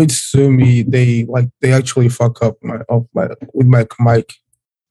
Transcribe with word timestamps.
it's 0.00 0.30
Zoom. 0.30 0.58
They 0.58 1.24
like 1.28 1.48
they 1.60 1.72
actually 1.72 2.08
fuck 2.08 2.42
up 2.42 2.56
my 2.62 2.78
of 2.88 3.06
my 3.14 3.28
with 3.54 3.66
my 3.66 3.86
mic. 3.98 4.32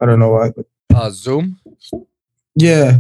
I 0.02 0.06
don't 0.06 0.20
know 0.20 0.32
why. 0.34 0.52
But 0.56 0.66
Uh, 0.94 1.10
Zoom. 1.10 1.60
yeah, 2.56 3.00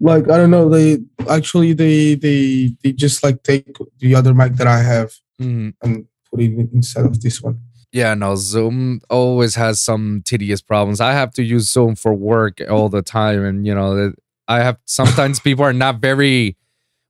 like 0.00 0.24
I 0.30 0.36
don't 0.36 0.50
know. 0.50 0.68
They 0.68 0.98
actually 1.28 1.72
they 1.72 2.14
they 2.14 2.74
they 2.82 2.92
just 2.92 3.22
like 3.22 3.42
take 3.42 3.76
the 3.98 4.14
other 4.14 4.34
mic 4.34 4.54
that 4.54 4.66
I 4.66 4.82
have 4.82 5.12
Mm, 5.40 5.74
and 5.82 6.04
put 6.30 6.40
it 6.40 6.52
inside 6.72 7.04
of 7.06 7.20
this 7.20 7.42
one. 7.42 7.58
yeah, 7.90 8.14
no. 8.14 8.36
Zoom 8.36 9.00
always 9.10 9.54
has 9.56 9.80
some 9.80 10.22
tedious 10.24 10.60
problems. 10.60 11.00
I 11.00 11.12
have 11.12 11.32
to 11.34 11.42
use 11.42 11.70
Zoom 11.72 11.96
for 11.96 12.14
work 12.14 12.60
all 12.70 12.88
the 12.88 13.02
time, 13.02 13.42
and 13.44 13.66
you 13.66 13.74
know, 13.74 14.12
I 14.46 14.60
have 14.60 14.76
sometimes 14.84 15.40
people 15.46 15.64
are 15.64 15.72
not 15.72 16.00
very 16.00 16.56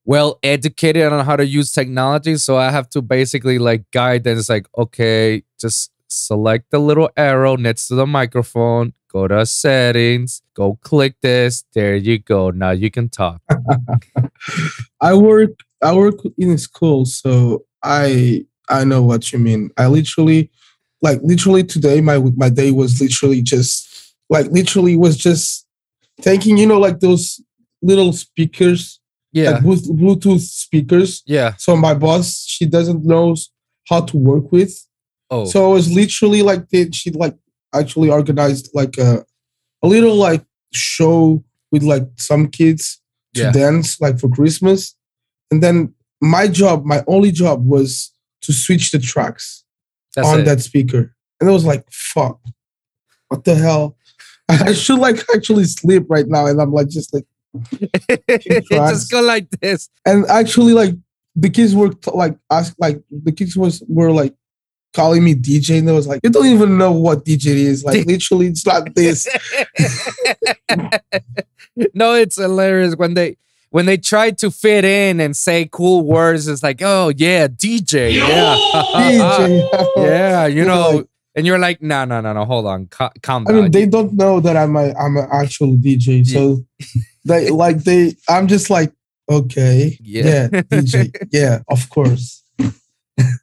well 0.05 0.39
educated 0.43 1.13
on 1.13 1.25
how 1.25 1.37
to 1.37 1.47
use 1.47 1.73
technology, 1.73 2.37
so 2.37 2.57
I 2.57 2.71
have 2.71 2.89
to 2.91 3.03
basically 3.03 3.59
like 3.59 3.85
guide 3.93 4.25
them. 4.25 4.39
It's 4.39 4.49
like, 4.49 4.67
okay, 4.77 5.43
just 5.61 5.91
select 6.09 6.71
the 6.71 6.79
little 6.79 7.11
arrow 7.17 7.57
next 7.57 7.89
to 7.89 7.95
the 7.95 8.07
microphone. 8.07 8.93
Go 9.09 9.29
to 9.29 9.45
settings. 9.45 10.43
Go 10.55 10.79
click 10.83 11.17
this. 11.21 11.65
There 11.75 11.97
you 11.97 12.19
go. 12.19 12.51
Now 12.51 12.71
you 12.71 12.91
can 12.91 13.09
talk. 13.09 13.43
I 15.01 15.15
work 15.15 15.51
I 15.83 15.95
work 15.95 16.17
in 16.39 16.57
school, 16.59 17.05
so 17.05 17.65
I 17.83 18.47
I 18.69 18.85
know 18.85 19.03
what 19.03 19.33
you 19.33 19.39
mean. 19.39 19.71
I 19.77 19.87
literally 19.87 20.51
like 21.03 21.21
literally 21.23 21.65
today 21.65 22.01
my 22.01 22.19
my 22.37 22.49
day 22.49 22.71
was 22.71 23.01
literally 23.01 23.43
just 23.43 24.15
like 24.31 24.47
literally 24.47 24.97
was 24.97 25.17
just 25.17 25.67
thinking, 26.21 26.57
you 26.57 26.67
know, 26.67 26.79
like 26.79 27.01
those 27.01 27.41
little 27.83 28.13
speakers, 28.13 29.01
Yeah, 29.33 29.51
like 29.53 29.63
Bluetooth 29.63 29.99
Bluetooth 29.99 30.41
speakers. 30.41 31.23
yeah. 31.27 31.55
So 31.59 31.77
my 31.77 31.95
boss, 31.95 32.45
she 32.47 32.67
doesn't 32.67 33.05
know 33.05 33.35
how 33.89 34.03
to 34.03 34.17
work 34.17 34.53
with. 34.53 34.73
Oh, 35.31 35.45
So 35.47 35.71
I 35.71 35.75
was 35.75 35.91
literally 35.93 36.43
like 36.43 36.69
did 36.69 36.95
she 36.95 37.11
like 37.11 37.37
actually 37.75 38.11
organized 38.11 38.69
like 38.75 38.99
a 38.99 39.25
a 39.83 39.89
little 39.89 40.15
like 40.17 40.45
show 40.73 41.43
with 41.71 41.83
like 41.83 42.07
some 42.17 42.49
kids 42.49 43.01
to 43.35 43.43
Yeah. 43.43 43.53
dance 43.53 44.01
like 44.01 44.19
for 44.21 44.29
Christmas. 44.29 44.95
And 45.51 45.63
then 45.63 45.95
my 46.21 46.47
job, 46.49 46.85
my 46.85 47.03
only 47.07 47.33
job 47.33 47.65
was 47.67 48.13
to 48.43 48.53
switch 48.53 48.91
the 48.93 48.99
tracks 48.99 49.65
that's 50.15 50.29
on 50.29 50.41
it. 50.41 50.45
that 50.45 50.61
speaker. 50.61 51.15
And 51.41 51.49
I 51.49 51.53
was 51.53 51.65
like, 51.65 51.85
fuck, 51.91 52.39
what 53.29 53.45
the 53.45 53.55
hell? 53.55 53.97
I 54.49 54.73
should 54.75 54.99
like 54.99 55.19
actually 55.35 55.65
sleep 55.65 56.05
right 56.09 56.29
now. 56.29 56.47
And 56.47 56.61
I'm 56.61 56.73
like, 56.73 56.89
just 56.89 57.13
like, 57.15 57.23
It. 57.25 57.29
just 58.29 59.11
go 59.11 59.21
like 59.21 59.49
this. 59.61 59.89
and 60.07 60.27
actually 60.27 60.73
like 60.73 60.95
the 61.37 61.51
kids 61.51 61.75
were 61.75 61.91
t- 61.91 62.11
like 62.13 62.37
ask 62.51 62.75
like 62.79 63.03
the 63.11 63.33
kids 63.33 63.57
was 63.57 63.83
were 63.89 64.11
like 64.11 64.35
calling 64.93 65.25
me 65.25 65.35
DJ 65.35 65.79
and 65.79 65.89
I 65.89 65.93
was 65.93 66.07
like, 66.07 66.21
you 66.23 66.31
don't 66.31 66.47
even 66.47 66.77
know 66.77 66.93
what 66.93 67.25
DJ 67.25 67.47
is. 67.47 67.85
Like 67.85 68.05
literally 68.07 68.47
it's 68.49 68.67
like 68.67 68.95
this. 68.95 69.27
no, 71.95 72.15
it's 72.15 72.37
hilarious 72.37 72.97
when 72.97 73.15
they 73.15 73.37
when 73.71 73.87
they 73.87 73.97
try 73.97 74.31
to 74.31 74.51
fit 74.51 74.85
in 74.85 75.19
and 75.21 75.37
say 75.37 75.69
cool 75.71 76.05
words. 76.05 76.47
It's 76.47 76.63
like, 76.63 76.83
oh 76.83 77.13
yeah, 77.17 77.49
DJ, 77.49 78.15
yeah, 78.15 78.57
DJ. 78.75 79.89
yeah, 79.97 80.47
you 80.47 80.65
They're 80.65 80.67
know. 80.67 81.05
And 81.35 81.47
you're 81.47 81.59
like, 81.59 81.81
no, 81.81 82.05
no, 82.05 82.21
no, 82.21 82.33
no, 82.35 82.45
hold 82.45 82.67
on, 82.67 82.87
ca- 82.89 83.13
calm 83.23 83.47
I 83.49 83.53
mean, 83.53 83.71
they 83.71 83.87
don't 83.87 84.13
know 84.15 84.39
that 84.41 84.57
I'm 84.57 84.77
a 84.77 84.93
I'm 84.95 85.17
an 85.17 85.29
actual 85.33 85.77
DJ. 85.77 86.27
So 86.27 86.65
they 87.25 87.49
like 87.51 87.85
they 87.85 88.15
I'm 88.29 88.47
just 88.49 88.69
like, 88.71 88.93
okay. 89.31 89.97
Yeah. 90.01 90.49
Yeah, 90.53 90.61
DJ. 90.63 91.11
Yeah, 91.33 91.61
of 91.71 91.89
course. 91.89 92.43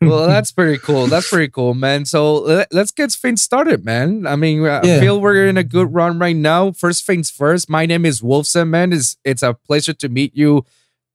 well, 0.01 0.27
that's 0.27 0.51
pretty 0.51 0.77
cool. 0.79 1.07
That's 1.07 1.29
pretty 1.29 1.49
cool, 1.49 1.73
man. 1.73 2.05
So 2.05 2.35
let, 2.41 2.73
us 2.73 2.91
get 2.91 3.11
things 3.11 3.41
started, 3.41 3.83
man. 3.85 4.25
I 4.27 4.35
mean, 4.35 4.65
I 4.65 4.81
Yeah. 4.83 4.99
feel 4.99 5.19
we're 5.21 5.47
in 5.47 5.57
a 5.57 5.63
good 5.63 5.93
run 5.93 6.19
right 6.19 6.35
now. 6.35 6.71
First 6.71 7.05
things 7.05 7.29
first. 7.31 7.69
My 7.69 7.85
name 7.85 8.05
is 8.05 8.21
Wolvsun, 8.21 8.69
man. 8.69 8.93
It's 8.93 9.17
it's 9.23 9.41
a 9.43 9.53
pleasure 9.53 9.93
to 9.93 10.09
meet 10.09 10.35
you, 10.35 10.63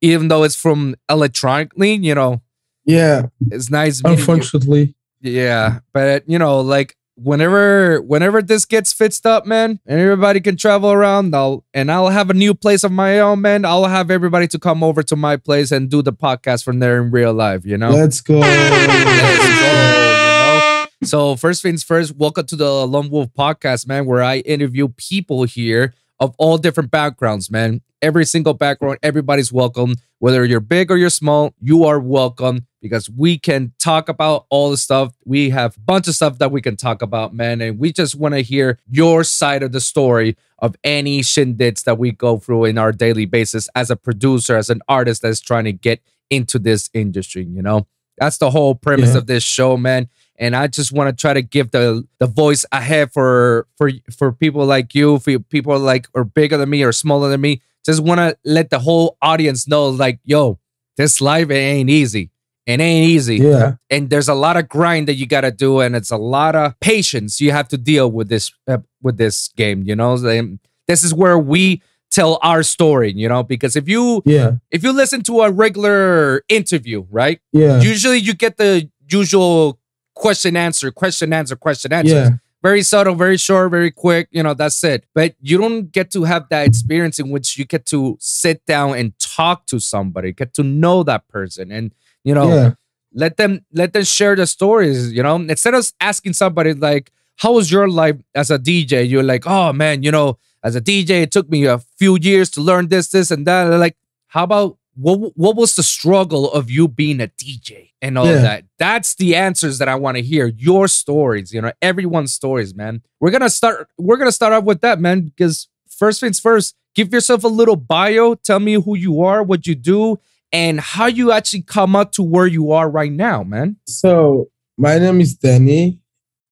even 0.00 0.28
though 0.28 0.42
it's 0.44 0.56
from 0.56 0.96
electronically. 1.08 1.94
You 1.94 2.14
know, 2.14 2.42
Yeah, 2.84 3.26
it's 3.50 3.70
nice. 3.70 4.02
meeting 4.02 4.42
you. 4.42 4.94
Unfortunately. 5.24 5.40
Yeah, 5.40 5.78
but 5.92 6.28
you 6.28 6.38
know, 6.38 6.60
like 6.60 6.96
whenever 7.16 8.02
whenever 8.02 8.42
this 8.42 8.64
gets 8.64 8.92
fixed 8.92 9.26
up, 9.26 9.46
man, 9.46 9.80
and 9.86 10.00
everybody 10.00 10.40
can 10.40 10.56
travel 10.56 10.92
around, 10.92 11.34
I'll 11.34 11.64
and 11.72 11.90
I'll 11.90 12.08
have 12.08 12.30
a 12.30 12.34
new 12.34 12.54
place 12.54 12.84
of 12.84 12.92
my 12.92 13.20
own, 13.20 13.40
man. 13.40 13.64
I'll 13.64 13.86
have 13.86 14.10
everybody 14.10 14.46
to 14.48 14.58
come 14.58 14.82
over 14.82 15.02
to 15.04 15.16
my 15.16 15.36
place 15.36 15.70
and 15.72 15.88
do 15.88 16.02
the 16.02 16.12
podcast 16.12 16.64
from 16.64 16.78
there 16.78 17.02
in 17.02 17.10
real 17.10 17.32
life. 17.32 17.64
You 17.64 17.78
know. 17.78 17.90
Let's 17.90 18.20
go. 18.20 18.38
Let's 18.38 19.60
go. 19.60 20.86
So 21.04 21.36
first 21.36 21.62
things 21.62 21.82
first, 21.82 22.16
welcome 22.16 22.46
to 22.46 22.56
the 22.56 22.86
Lone 22.86 23.10
Wolv 23.10 23.34
Podcast, 23.34 23.86
man, 23.86 24.06
where 24.06 24.22
I 24.22 24.38
interview 24.38 24.88
people 24.88 25.44
here 25.44 25.92
of 26.20 26.34
all 26.38 26.58
different 26.58 26.90
backgrounds, 26.90 27.50
man. 27.50 27.80
Every 28.02 28.24
single 28.26 28.54
background, 28.54 28.98
everybody's 29.02 29.52
welcome. 29.52 29.94
Whether 30.18 30.44
you're 30.44 30.60
big 30.60 30.90
or 30.90 30.96
you're 30.96 31.10
small, 31.10 31.54
you 31.60 31.84
are 31.84 31.98
welcome 31.98 32.66
because 32.82 33.08
we 33.10 33.38
can 33.38 33.72
talk 33.78 34.08
about 34.08 34.44
all 34.50 34.70
the 34.70 34.76
stuff. 34.76 35.14
We 35.24 35.50
have 35.50 35.76
a 35.76 35.80
bunch 35.80 36.06
of 36.08 36.14
stuff 36.14 36.38
that 36.38 36.50
we 36.50 36.60
can 36.60 36.76
talk 36.76 37.00
about, 37.02 37.34
man. 37.34 37.60
And 37.62 37.78
we 37.78 37.92
just 37.92 38.14
want 38.14 38.34
to 38.34 38.40
hear 38.42 38.78
your 38.90 39.24
side 39.24 39.62
of 39.62 39.72
the 39.72 39.80
story 39.80 40.36
of 40.58 40.76
any 40.84 41.20
shindigs 41.20 41.84
that 41.84 41.98
we 41.98 42.10
go 42.12 42.38
through 42.38 42.66
in 42.66 42.78
our 42.78 42.92
daily 42.92 43.24
basis 43.26 43.68
as 43.74 43.90
a 43.90 43.96
producer, 43.96 44.56
as 44.56 44.68
an 44.70 44.82
artist 44.88 45.22
that's 45.22 45.40
trying 45.40 45.64
to 45.64 45.72
get 45.72 46.00
into 46.30 46.58
this 46.58 46.90
industry, 46.94 47.44
you 47.44 47.62
know? 47.62 47.86
That's 48.18 48.38
the 48.38 48.50
whole 48.50 48.74
premise 48.74 49.12
Yeah. 49.12 49.18
of 49.18 49.26
this 49.26 49.42
show, 49.42 49.76
man. 49.76 50.08
And 50.38 50.56
I 50.56 50.66
just 50.66 50.92
want 50.92 51.08
to 51.16 51.20
try 51.20 51.32
to 51.32 51.42
give 51.42 51.70
the 51.70 52.06
the 52.18 52.26
voice 52.26 52.64
ahead 52.72 53.12
for 53.12 53.66
for 53.78 53.90
for 54.16 54.32
people 54.32 54.64
like 54.66 54.94
you, 54.94 55.18
for 55.18 55.38
people 55.38 55.78
like 55.78 56.06
or 56.14 56.24
bigger 56.24 56.56
than 56.56 56.70
me 56.70 56.82
or 56.82 56.92
smaller 56.92 57.28
than 57.30 57.40
me. 57.40 57.60
Just 57.86 58.02
want 58.02 58.18
to 58.18 58.36
let 58.44 58.70
the 58.70 58.78
whole 58.78 59.16
audience 59.20 59.68
know, 59.68 59.88
like, 59.88 60.18
yo, 60.24 60.58
this 60.96 61.20
life 61.20 61.50
it 61.50 61.54
ain't 61.54 61.90
easy. 61.90 62.30
It 62.66 62.80
ain't 62.80 63.10
easy 63.10 63.36
Yeah. 63.36 63.74
and 63.90 64.08
there's 64.08 64.26
a 64.28 64.32
lot 64.34 64.56
of 64.56 64.70
grind 64.70 65.06
that 65.08 65.16
you 65.16 65.26
got 65.26 65.42
to 65.42 65.50
do 65.50 65.80
and 65.80 65.94
it's 65.94 66.10
a 66.10 66.16
lot 66.16 66.56
of 66.56 66.80
patience 66.80 67.38
you 67.38 67.50
have 67.52 67.68
to 67.68 67.76
deal 67.76 68.10
with 68.10 68.30
this 68.30 68.50
uh, 68.66 68.78
with 69.02 69.18
this 69.18 69.48
game 69.54 69.82
you 69.82 69.94
know 69.94 70.14
And 70.14 70.58
this 70.88 71.04
is 71.04 71.12
where 71.12 71.38
we 71.38 71.82
tell 72.10 72.38
our 72.42 72.62
story 72.62 73.12
you 73.12 73.28
know 73.28 73.42
because 73.42 73.76
if 73.76 73.86
you 73.86 74.22
Yeah. 74.24 74.52
if 74.70 74.82
you 74.82 74.92
listen 74.94 75.20
to 75.24 75.42
a 75.42 75.50
regular 75.50 76.42
interview 76.48 77.04
right 77.10 77.38
Yeah. 77.52 77.82
usually 77.82 78.16
you 78.16 78.32
get 78.32 78.56
the 78.56 78.88
usual 79.10 79.78
question 80.14 80.56
answer 80.56 80.90
question 80.90 81.32
answer 81.32 81.56
question 81.56 81.92
answer 81.92 82.14
Yeah. 82.14 82.30
very 82.62 82.82
subtle 82.82 83.14
very 83.14 83.36
short 83.36 83.70
very 83.70 83.90
quick 83.90 84.28
you 84.30 84.42
know 84.42 84.54
that's 84.54 84.82
it. 84.84 85.04
But 85.14 85.34
you 85.40 85.58
don't 85.58 85.90
get 85.92 86.10
to 86.12 86.24
have 86.24 86.48
that 86.50 86.66
experience 86.66 87.18
in 87.18 87.30
which 87.30 87.58
you 87.58 87.64
get 87.64 87.84
to 87.86 88.16
sit 88.20 88.64
down 88.66 88.96
and 88.96 89.12
talk 89.18 89.66
to 89.66 89.78
somebody 89.80 90.32
get 90.32 90.54
to 90.54 90.62
know 90.62 91.02
that 91.04 91.28
person 91.28 91.70
and 91.72 91.92
you 92.22 92.34
know 92.34 92.48
Yeah. 92.48 92.70
let 93.12 93.36
them 93.36 93.64
let 93.72 93.92
them 93.92 94.04
share 94.04 94.34
the 94.36 94.46
stories 94.46 95.12
you 95.12 95.22
know? 95.22 95.36
Instead 95.36 95.74
of 95.74 95.90
asking 96.00 96.32
somebody 96.34 96.72
like 96.74 97.10
how 97.36 97.52
was 97.52 97.70
your 97.70 97.88
life 97.88 98.16
as 98.34 98.50
a 98.50 98.58
dj 98.58 99.08
you're 99.08 99.22
like 99.34 99.44
oh 99.46 99.72
man 99.72 100.02
you 100.02 100.10
know 100.10 100.38
as 100.62 100.74
a 100.76 100.80
dj 100.80 101.10
it 101.10 101.30
took 101.32 101.48
me 101.50 101.64
a 101.66 101.78
few 101.98 102.16
years 102.20 102.48
to 102.50 102.60
learn 102.60 102.88
this 102.88 103.08
this 103.08 103.30
and 103.30 103.46
that. 103.46 103.64
Like 103.84 103.96
how 104.28 104.44
about 104.44 104.78
what 104.96 105.32
what 105.36 105.56
was 105.56 105.74
the 105.76 105.82
struggle 105.82 106.50
of 106.52 106.70
you 106.70 106.86
being 106.88 107.20
a 107.20 107.26
dj 107.28 107.90
and 108.00 108.16
all 108.18 108.26
Yeah. 108.26 108.40
that 108.42 108.64
that's 108.78 109.14
the 109.16 109.34
answers 109.34 109.78
that 109.78 109.88
i 109.88 109.94
want 109.94 110.16
to 110.16 110.22
hear 110.22 110.46
your 110.46 110.86
stories 110.88 111.52
you 111.52 111.60
know 111.60 111.72
everyone's 111.82 112.32
stories 112.32 112.74
man 112.74 113.02
we're 113.20 113.30
gonna 113.30 113.50
start 113.50 113.88
we're 113.98 114.16
gonna 114.16 114.32
start 114.32 114.52
off 114.52 114.64
with 114.64 114.80
that 114.82 115.00
man 115.00 115.22
because 115.22 115.68
first 115.88 116.20
things 116.20 116.38
first 116.40 116.74
give 116.94 117.12
yourself 117.12 117.42
a 117.44 117.48
little 117.48 117.76
bio 117.76 118.34
tell 118.34 118.60
me 118.60 118.74
who 118.74 118.94
you 118.96 119.20
are 119.22 119.42
what 119.42 119.66
you 119.66 119.74
do 119.74 120.18
and 120.52 120.78
how 120.80 121.06
you 121.06 121.32
actually 121.32 121.62
come 121.62 121.96
up 121.96 122.12
to 122.12 122.22
where 122.22 122.46
you 122.46 122.70
are 122.70 122.88
right 122.88 123.10
now, 123.10 123.42
man. 123.42 123.74
So 123.88 124.50
my 124.78 125.00
name 125.00 125.20
is 125.20 125.34
Danny, 125.34 125.98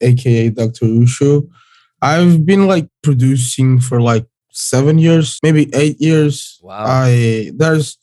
aka 0.00 0.50
Dr. 0.50 0.87
Ushuu. 0.87 1.49
I've 2.00 2.44
been 2.44 2.67
like 2.67 2.88
producing 3.05 3.78
for 3.78 4.00
like 4.00 4.26
seven 4.50 4.99
years, 4.99 5.38
maybe 5.44 5.70
eight 5.72 6.00
years. 6.00 6.58
Wow. 6.62 6.84
I 6.84 7.52
there's 7.55 7.96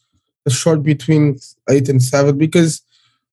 short 0.49 0.83
between 0.83 1.37
eight 1.69 1.89
and 1.89 2.01
seven 2.01 2.37
because 2.37 2.81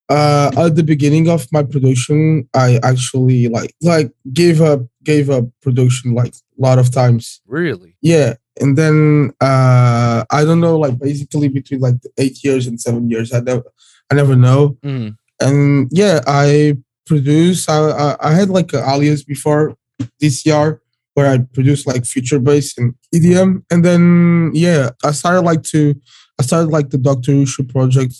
uh 0.08 0.50
at 0.56 0.76
the 0.76 0.82
beginning 0.84 1.28
of 1.28 1.46
my 1.52 1.62
production 1.62 2.48
I 2.54 2.78
actually 2.82 3.48
like 3.48 3.74
like 3.82 4.12
gave 4.32 4.60
up 4.60 4.80
gave 5.02 5.30
up 5.30 5.44
production 5.62 6.14
like 6.14 6.34
a 6.34 6.62
lot 6.62 6.78
of 6.78 6.90
times. 6.92 7.40
Really? 7.46 7.96
Yeah. 8.02 8.34
And 8.60 8.78
then 8.78 9.32
uh 9.40 10.24
I 10.30 10.44
don't 10.44 10.60
know, 10.60 10.78
like 10.78 10.98
basically 10.98 11.48
between 11.48 11.80
like 11.80 11.96
eight 12.18 12.42
years 12.44 12.66
and 12.66 12.80
seven 12.80 13.10
years. 13.10 13.32
I 13.32 13.40
never 13.40 13.64
I 14.10 14.14
never 14.14 14.36
know 14.36 14.78
Mm. 14.84 15.16
and 15.40 15.88
yeah, 15.90 16.20
I 16.26 16.76
produce. 17.06 17.68
I 17.68 17.78
I, 17.90 18.16
I 18.30 18.32
had 18.34 18.48
like 18.48 18.72
an 18.72 18.84
alias 18.88 19.24
before 19.24 19.76
this 20.20 20.46
year 20.46 20.80
where 21.14 21.28
I 21.32 21.38
produced 21.38 21.86
like 21.86 22.04
future 22.04 22.38
bass 22.38 22.76
and 22.78 22.94
EDM, 23.14 23.62
and 23.70 23.84
then 23.84 24.50
yeah, 24.54 24.90
I 25.02 25.10
started 25.12 25.40
like 25.42 25.62
to 25.74 25.94
I 26.38 26.42
started 26.42 26.70
like 26.70 26.90
the 26.90 26.98
Doctor 26.98 27.32
Ushuu 27.32 27.68
project 27.68 28.14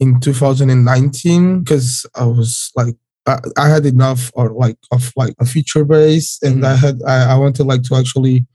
in 0.00 0.20
2019 0.20 1.60
because 1.60 2.06
I 2.14 2.24
was 2.24 2.72
like 2.74 2.96
I, 3.26 3.38
I 3.56 3.68
had 3.68 3.86
enough 3.86 4.32
or 4.34 4.50
like 4.50 4.76
of 4.90 5.12
like 5.16 5.34
a 5.38 5.46
future 5.46 5.84
bass 5.84 6.38
and 6.42 6.66
I 6.66 6.74
had 6.74 7.00
I, 7.06 7.34
I 7.34 7.38
wanted 7.38 7.64
like 7.64 7.82
to 7.84 7.94
actually 7.94 8.46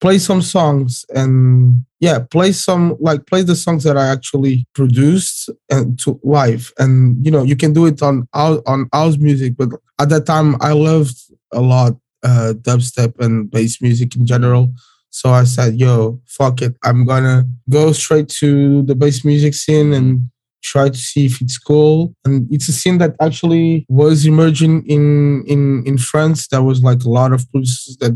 play 0.00 0.18
some 0.18 0.42
songs 0.42 1.04
and 1.14 1.84
yeah 2.00 2.18
play 2.18 2.52
some 2.52 2.96
like 3.00 3.26
play 3.26 3.42
the 3.42 3.56
songs 3.56 3.84
that 3.84 3.96
I 3.96 4.08
actually 4.08 4.66
produced 4.74 5.48
and 5.70 5.98
to 6.00 6.18
live. 6.24 6.72
And 6.78 7.24
you 7.24 7.30
know 7.30 7.44
you 7.44 7.56
can 7.56 7.72
do 7.72 7.86
it 7.86 8.02
on 8.02 8.26
on 8.34 8.88
house 8.92 9.16
music 9.16 9.56
but 9.56 9.68
at 10.00 10.08
that 10.08 10.26
time 10.26 10.56
I 10.60 10.72
loved 10.72 11.16
a 11.52 11.60
lot 11.60 11.92
uh 12.24 12.54
dubstep 12.62 13.18
and 13.20 13.48
bass 13.48 13.80
music 13.80 14.16
in 14.16 14.26
general 14.26 14.72
so 15.16 15.30
I 15.30 15.44
said 15.44 15.80
yo 15.80 16.20
fuck 16.26 16.60
it. 16.60 16.76
I'm 16.84 17.06
gonna 17.06 17.46
go 17.70 17.92
straight 17.92 18.28
to 18.40 18.82
the 18.82 18.94
bass 18.94 19.24
music 19.24 19.54
scene 19.54 19.94
and 19.94 20.28
try 20.62 20.90
to 20.90 20.98
see 20.98 21.24
if 21.24 21.40
it's 21.40 21.56
cool. 21.56 22.14
And 22.26 22.46
it's 22.52 22.68
a 22.68 22.72
scene 22.72 22.98
that 22.98 23.16
actually 23.18 23.86
was 23.88 24.26
emerging 24.26 24.84
in 24.86 25.42
in 25.46 25.84
in 25.86 25.96
france. 25.96 26.48
There 26.48 26.62
was 26.62 26.82
like 26.82 27.02
a 27.04 27.08
lot 27.08 27.32
of 27.32 27.50
producers 27.50 27.96
that 28.02 28.14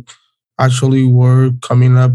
actually 0.58 1.06
were 1.06 1.52
coming 1.62 1.97
up 1.97 2.12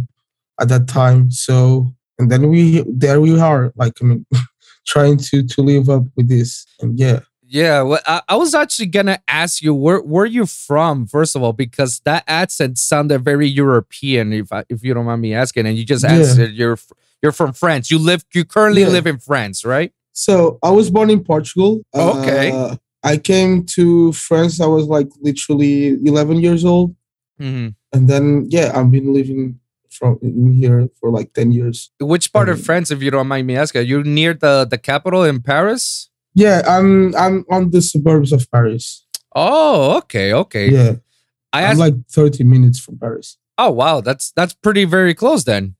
at 0.61 0.69
that 0.69 0.87
time. 0.87 1.31
So 1.31 1.91
and 2.19 2.31
then 2.31 2.49
we 2.49 2.83
there 2.87 3.19
we 3.19 3.39
are 3.39 3.73
like 3.75 3.93
i 4.01 4.05
mean 4.05 4.23
trying 4.85 5.17
to 5.17 5.41
to 5.41 5.61
live 5.63 5.89
up 5.89 6.03
with 6.15 6.29
this. 6.29 6.63
And 6.79 6.99
yeah 6.99 7.21
Yeah, 7.47 7.81
well, 7.83 7.99
I, 8.07 8.21
I 8.27 8.35
was 8.37 8.55
actually 8.55 8.87
gonna 8.87 9.19
ask 9.27 9.61
you 9.61 9.73
where 9.73 9.99
where 9.99 10.25
you 10.25 10.45
from 10.45 11.05
first 11.07 11.35
of 11.35 11.43
all 11.43 11.53
because 11.53 11.99
that 12.05 12.23
accent 12.27 12.77
sounded 12.77 13.23
very 13.23 13.47
European. 13.47 14.33
If 14.33 14.51
I, 14.51 14.63
if 14.69 14.83
you 14.83 14.93
don't 14.93 15.05
mind 15.05 15.21
me 15.21 15.33
asking, 15.33 15.65
and 15.67 15.77
you 15.77 15.85
just 15.85 16.03
Yeah. 16.03 16.11
answered 16.15 16.51
you're 16.53 16.77
you're 17.21 17.31
from 17.31 17.53
France. 17.53 17.91
You 17.91 17.99
live 17.99 18.25
you 18.33 18.45
currently 18.45 18.81
Yeah. 18.81 18.89
live 18.89 19.07
in 19.07 19.19
France, 19.19 19.63
right? 19.65 19.91
so 20.17 20.57
i 20.63 20.69
was 20.71 20.89
born 20.89 21.09
in 21.09 21.21
portugal 21.21 21.81
Okay. 21.93 22.49
Uh, 22.49 22.77
i 23.03 23.17
came 23.17 23.65
to 23.65 24.13
france 24.13 24.61
i 24.61 24.65
was 24.65 24.85
like 24.87 25.09
literally 25.19 25.99
11 26.07 26.37
years 26.39 26.63
old 26.63 26.95
hmm 27.37 27.67
and 27.91 28.07
then 28.07 28.45
yeah 28.49 28.71
i've 28.73 28.89
been 28.91 29.11
living 29.13 29.59
from 29.91 30.17
in 30.21 30.53
here 30.53 30.87
for 31.01 31.11
like 31.11 31.33
10 31.33 31.51
years 31.51 31.91
Which 31.99 32.31
part 32.31 32.47
of 32.47 32.61
France, 32.63 32.91
if 32.91 33.03
you 33.03 33.11
don't 33.11 33.27
mind 33.27 33.45
me 33.45 33.57
asking? 33.57 33.87
You're 33.87 34.05
near 34.05 34.33
the 34.33 34.63
the 34.63 34.77
capital 34.77 35.25
in 35.25 35.41
Paris. 35.41 36.09
Yeah 36.35 36.61
i'm 36.67 37.15
i'm 37.15 37.43
on 37.49 37.71
the 37.71 37.81
suburbs 37.81 38.31
of 38.31 38.49
paris 38.51 39.01
Oh, 39.37 39.97
okay, 39.97 40.31
okay. 40.31 40.69
yeah 40.71 40.91
I 41.51 41.63
i'm 41.65 41.71
asked. 41.71 41.79
like 41.79 41.95
30 42.09 42.43
minutes 42.45 42.79
from 42.79 42.97
paris 42.97 43.37
oh, 43.57 43.71
wow, 43.71 44.01
that's 44.01 44.31
that's 44.35 44.53
pretty 44.53 44.85
very 44.85 45.13
close 45.13 45.43
then. 45.45 45.75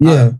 yeah 0.00 0.32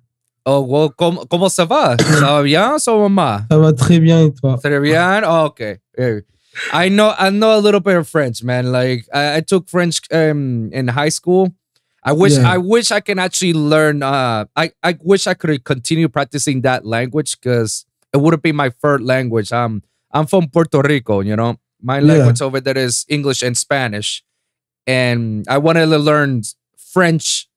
Oh, 0.46 0.62
well, 0.62 0.88
comment, 0.88 1.26
comment 1.28 1.49
ça 1.52 1.67
va? 1.69 1.96
ça 2.00 2.20
va 2.38 2.43
bien, 2.43 2.78
ça 2.78 2.93
va 2.96 3.08
mal? 3.08 3.44
ça 3.50 3.58
va 3.58 3.72
très 3.72 4.00
bien 4.00 4.25
et 4.26 4.32
toi 4.32 4.56
Très 4.62 4.81
bien. 4.81 5.22
Oh, 5.25 5.44
okay. 5.46 5.78
Yeah. 5.99 6.20
I 6.72 6.88
know. 6.88 7.12
I 7.19 7.28
know 7.31 7.56
a 7.56 7.61
little 7.61 7.78
bit 7.81 7.94
of 7.96 8.08
French, 8.08 8.43
man. 8.43 8.72
Like 8.72 9.05
I, 9.12 9.37
I 9.37 9.40
took 9.43 9.69
French 9.69 10.00
um, 10.11 10.70
in 10.72 10.88
high 10.88 11.11
school. 11.11 11.52
I 12.02 12.12
wish. 12.12 12.32
Yeah. 12.38 12.50
I 12.55 12.56
wish 12.58 12.90
I 12.90 13.00
can 13.00 13.19
actually 13.19 13.52
learn. 13.52 14.02
Uh, 14.02 14.46
I 14.56 14.72
I 14.82 14.96
wish 15.05 15.26
I 15.26 15.34
could 15.34 15.62
continue 15.64 16.08
practicing 16.08 16.62
that 16.62 16.87
language 16.87 17.37
because 17.38 17.84
it 18.12 18.19
would 18.21 18.41
be 18.43 18.53
my 18.53 18.71
third 18.71 19.03
language. 19.03 19.53
Um, 19.53 19.83
I'm 20.12 20.27
from 20.27 20.49
Puerto 20.49 20.81
Rico. 20.83 21.21
You 21.21 21.37
know, 21.37 21.59
my 21.83 21.99
Yeah. 21.99 22.12
language 22.12 22.43
over 22.43 22.61
there 22.61 22.77
is 22.79 23.05
English 23.09 23.43
and 23.43 23.57
Spanish, 23.57 24.23
and 24.87 25.45
I 25.49 25.59
wanted 25.59 25.87
to 25.87 25.99
learn 25.99 26.43
French 26.93 27.49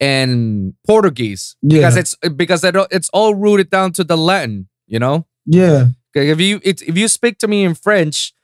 and 0.00 0.74
Portuguese 0.86 1.54
because 1.66 1.96
it's 1.96 2.16
because 2.36 2.64
it's 2.64 3.08
all 3.12 3.34
rooted 3.34 3.70
down 3.70 3.92
to 3.92 4.04
the 4.04 4.16
Latin. 4.16 4.68
You 4.86 4.98
know. 4.98 5.26
yeah 5.46 5.86
if 6.14 6.40
you 6.40 6.60
if 6.62 6.96
you 6.96 7.08
speak 7.08 7.38
to 7.38 7.48
me 7.48 7.64
in 7.64 7.74
French, 7.74 8.34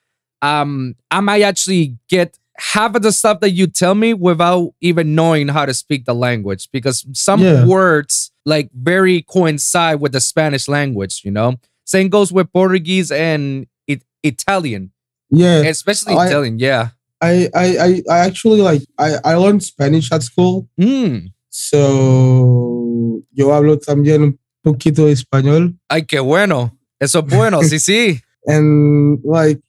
um, 0.40 0.94
I 1.10 1.20
might 1.20 1.42
actually 1.42 1.98
get 2.08 2.38
half 2.58 2.94
of 2.96 3.02
the 3.02 3.12
stuff 3.12 3.38
that 3.40 3.50
you 3.52 3.66
tell 3.68 3.94
me 3.94 4.12
without 4.14 4.70
even 4.80 5.14
knowing 5.14 5.48
how 5.48 5.64
to 5.64 5.72
speak 5.72 6.04
the 6.04 6.14
language 6.14 6.68
because 6.72 7.06
some 7.12 7.40
Yeah. 7.40 7.64
words 7.64 8.32
like 8.44 8.68
very 8.74 9.22
coincide 9.22 10.00
with 10.00 10.12
the 10.12 10.20
Spanish 10.20 10.66
language. 10.68 11.22
You 11.24 11.30
know, 11.30 11.56
same 11.84 12.08
goes 12.08 12.32
with 12.32 12.52
Portuguese 12.52 13.12
and 13.12 13.66
it, 13.86 14.02
Italian, 14.22 14.90
yeah 15.30 15.62
especially 15.62 16.14
I- 16.14 16.26
Italian. 16.26 16.58
Yeah. 16.58 16.88
I, 17.20 17.48
I 17.52 18.02
i 18.08 18.18
actually 18.28 18.60
like 18.62 18.82
i 18.96 19.16
i 19.24 19.34
learned 19.34 19.64
spanish 19.64 20.12
at 20.12 20.22
school 20.22 20.68
Mm. 20.78 21.32
so 21.50 23.22
yo 23.32 23.52
hablo 23.52 23.76
también 23.78 24.22
un 24.22 24.38
poquito 24.62 25.06
de 25.06 25.12
español 25.12 25.74
Ay, 25.88 26.02
qué 26.04 26.20
bueno. 26.20 26.76
Eso 27.00 27.20
es 27.20 27.24
bueno. 27.34 27.60
sí, 27.62 27.78
sí. 27.78 28.20
and 28.46 29.18
like 29.24 29.60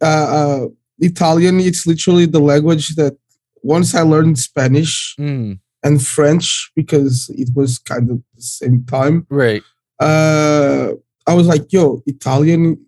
uh, 0.00 0.04
uh 0.06 0.66
italian 1.00 1.60
it's 1.60 1.86
literally 1.86 2.26
the 2.26 2.40
language 2.40 2.94
that 2.96 3.16
once 3.62 3.94
i 3.94 4.02
learned 4.02 4.38
spanish 4.38 5.14
Mm. 5.18 5.58
and 5.82 6.04
french 6.06 6.70
because 6.74 7.30
it 7.42 7.50
was 7.54 7.78
kind 7.78 8.10
of 8.10 8.22
the 8.34 8.42
same 8.42 8.84
time 8.84 9.26
Right. 9.30 9.62
uh 10.00 10.92
i 11.26 11.34
was 11.34 11.46
like 11.46 11.72
yo 11.72 12.02
italian 12.06 12.78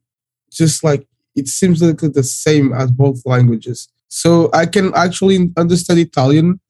just 0.51 0.83
like 0.85 1.07
it 1.37 1.49
seems 1.49 1.83
like 1.83 1.99
the 1.99 2.23
same 2.23 2.73
as 2.73 2.91
both 2.91 3.21
languages 3.27 3.89
so 4.09 4.49
i 4.53 4.65
can 4.67 4.93
actually 4.95 5.51
understand 5.57 5.99
italian 5.99 6.61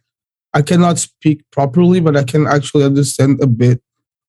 i 0.55 0.63
cannot 0.63 0.99
speak 0.99 1.45
properly 1.51 2.01
but 2.01 2.17
i 2.17 2.25
can 2.25 2.47
actually 2.47 2.85
understand 2.85 3.41
a 3.43 3.47
bit 3.47 3.81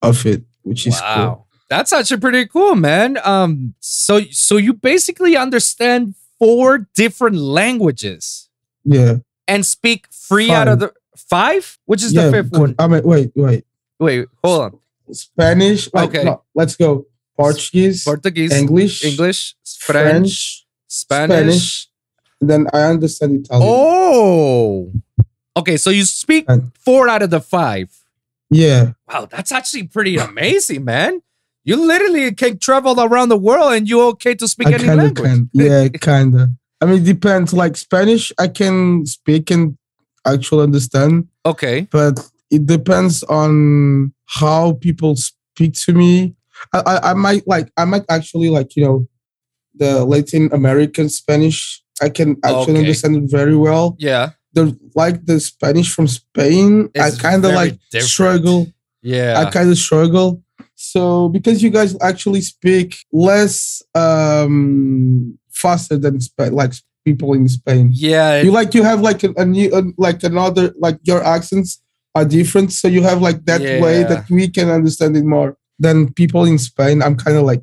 of 0.01 0.25
it 0.25 0.43
which 0.63 0.85
is 0.87 0.99
cool 1.15 1.45
That's 1.69 1.93
actually 1.93 2.17
pretty 2.17 2.45
cool, 2.49 2.73
man. 2.73 3.19
Um, 3.23 3.75
so 3.79 4.13
so 4.33 4.57
you 4.57 4.73
basically 4.73 5.37
understand 5.37 6.15
four 6.39 6.87
different 6.95 7.35
languages 7.37 8.49
yeah 8.83 9.17
and 9.47 9.65
speak 9.65 10.07
three 10.11 10.49
out 10.51 10.67
of 10.67 10.79
the 10.79 10.93
five? 11.17 11.77
Which 11.85 12.01
is 12.03 12.13
the 12.13 12.31
fifth 12.31 12.51
one? 12.57 12.75
i 12.79 12.87
mean 12.87 13.03
wait 13.03 13.31
wait 13.35 13.65
Wait, 13.99 14.27
hold 14.43 14.61
on. 14.61 14.79
spanish 15.13 15.89
like, 15.93 16.09
Okay. 16.09 16.23
no, 16.23 16.43
let's 16.55 16.75
go 16.77 17.05
portuguese 17.35 18.03
Portuguese, 18.05 18.53
english 18.53 19.03
English, 19.03 19.55
French, 19.79 20.65
Spanish. 20.87 21.27
Spanish. 21.51 21.87
then 22.41 22.67
i 22.73 22.81
understand 22.83 23.35
italian 23.45 23.67
Oh. 23.71 24.91
Okay, 25.57 25.75
so 25.77 25.89
you 25.89 26.05
speak 26.05 26.47
four 26.85 27.09
out 27.09 27.21
of 27.21 27.29
the 27.31 27.41
five. 27.41 27.89
yeah 28.49 28.93
Wow, 29.11 29.25
that's 29.29 29.51
actually 29.51 29.83
pretty 29.83 30.15
amazing, 30.17 30.85
man. 30.85 31.21
You 31.63 31.75
literally 31.75 32.33
can 32.33 32.57
travel 32.59 32.99
around 32.99 33.29
the 33.29 33.37
world 33.37 33.73
and 33.73 33.87
you're 33.87 34.07
okay 34.11 34.33
to 34.35 34.47
speak 34.47 34.67
I 34.67 34.73
any 34.73 34.85
language. 34.85 35.23
Can. 35.23 35.49
Yeah, 35.53 35.87
kinda. 35.89 36.49
I 36.81 36.85
mean, 36.85 37.01
it 37.01 37.05
depends. 37.05 37.53
Like 37.53 37.75
Spanish, 37.77 38.31
I 38.39 38.47
can 38.47 39.05
speak 39.05 39.51
and 39.51 39.77
actually 40.25 40.63
understand, 40.63 41.27
okay. 41.45 41.87
but 41.91 42.19
it 42.49 42.65
depends 42.65 43.23
on 43.23 44.13
how 44.25 44.73
people 44.73 45.15
speak 45.15 45.73
to 45.73 45.93
me. 45.93 46.35
I, 46.73 46.79
I, 46.85 47.11
I 47.11 47.13
might 47.13 47.47
like, 47.47 47.69
I 47.77 47.85
might 47.85 48.03
actually 48.09 48.49
like, 48.49 48.75
you 48.75 48.83
know, 48.85 49.07
the 49.75 50.05
Latin 50.05 50.49
American 50.53 51.09
Spanish. 51.09 51.83
I 52.01 52.09
can 52.09 52.37
actually 52.43 52.73
Okay. 52.73 52.79
understand 52.79 53.17
it 53.17 53.29
very 53.29 53.55
well. 53.57 53.95
Yeah. 53.99 54.31
The 54.53 54.77
like 54.95 55.25
the 55.25 55.39
Spanish 55.39 55.93
from 55.93 56.07
Spain, 56.07 56.89
I 56.99 57.11
kind 57.11 57.43
of 57.45 57.51
like 57.53 57.77
different. 57.91 58.09
struggle. 58.09 58.67
Yeah. 59.01 59.35
I 59.45 59.51
kind 59.51 59.69
of 59.69 59.77
struggle. 59.77 60.41
So 60.81 61.27
because 61.27 61.61
you 61.61 61.69
guys 61.71 61.97
actually 62.01 62.39
speak 62.39 62.95
less 63.11 63.83
um 63.95 65.37
faster 65.51 65.97
than 65.97 66.21
Spain, 66.21 66.53
like 66.53 66.71
people 67.03 67.33
in 67.33 67.49
Spain. 67.49 67.89
yeah. 67.93 68.41
You 68.41 68.51
like 68.51 68.73
you 68.73 68.83
have 68.83 69.01
like 69.01 69.23
a, 69.25 69.33
a 69.35 69.43
new 69.45 69.69
uh, 69.73 69.83
like 69.97 70.23
another 70.23 70.73
like 70.79 70.97
your 71.03 71.21
accents 71.21 71.81
are 72.15 72.23
different, 72.23 72.71
so 72.71 72.87
you 72.87 73.03
have 73.03 73.21
like 73.21 73.43
that 73.45 73.59
way 73.83 74.01
Yeah. 74.01 74.07
that 74.07 74.29
we 74.29 74.47
can 74.47 74.69
understand 74.69 75.17
it 75.17 75.25
more 75.25 75.57
than 75.79 76.13
people 76.13 76.45
in 76.45 76.57
Spain. 76.57 77.03
I'm 77.03 77.15
kind 77.17 77.35
of 77.37 77.43
like, 77.43 77.61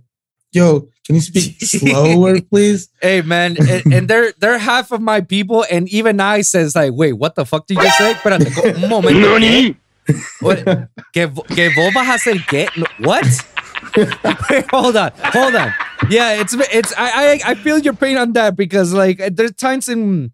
yo, 0.52 0.88
can 1.06 1.14
you 1.16 1.22
speak 1.22 1.56
slower, 1.62 2.40
please? 2.42 2.88
Hey 3.00 3.22
man, 3.22 3.56
and, 3.58 3.82
and 3.94 4.08
they're 4.08 4.32
they're 4.38 4.58
half 4.58 4.92
of 4.92 5.00
my 5.00 5.22
people, 5.22 5.64
and 5.70 5.88
even 5.88 6.20
I 6.20 6.42
says 6.42 6.76
like, 6.76 6.92
wait, 6.92 7.14
what 7.14 7.34
the 7.34 7.46
fuck 7.46 7.66
did 7.66 7.78
you 7.78 7.90
say? 7.96 8.12
Espérate, 8.12 8.52
co- 8.54 8.68
un 8.84 8.88
momento. 8.90 9.74
¿Que, 11.12 11.28
que 11.54 11.68
vos 11.74 11.94
vas 11.94 12.26
a? 12.26 12.34
No, 12.76 12.86
What? 13.00 13.24
Wait, 13.96 14.66
hold 14.70 14.96
on, 14.96 15.10
hold 15.32 15.54
on. 15.54 15.72
Yeah, 16.10 16.40
it's 16.40 16.54
it's 16.54 16.92
I, 16.96 17.40
I 17.44 17.50
I 17.50 17.54
feel 17.54 17.78
your 17.78 17.94
pain 17.94 18.16
on 18.16 18.32
that 18.32 18.56
because 18.56 18.92
like 18.92 19.18
there's 19.34 19.52
times 19.52 19.88
in 19.88 20.32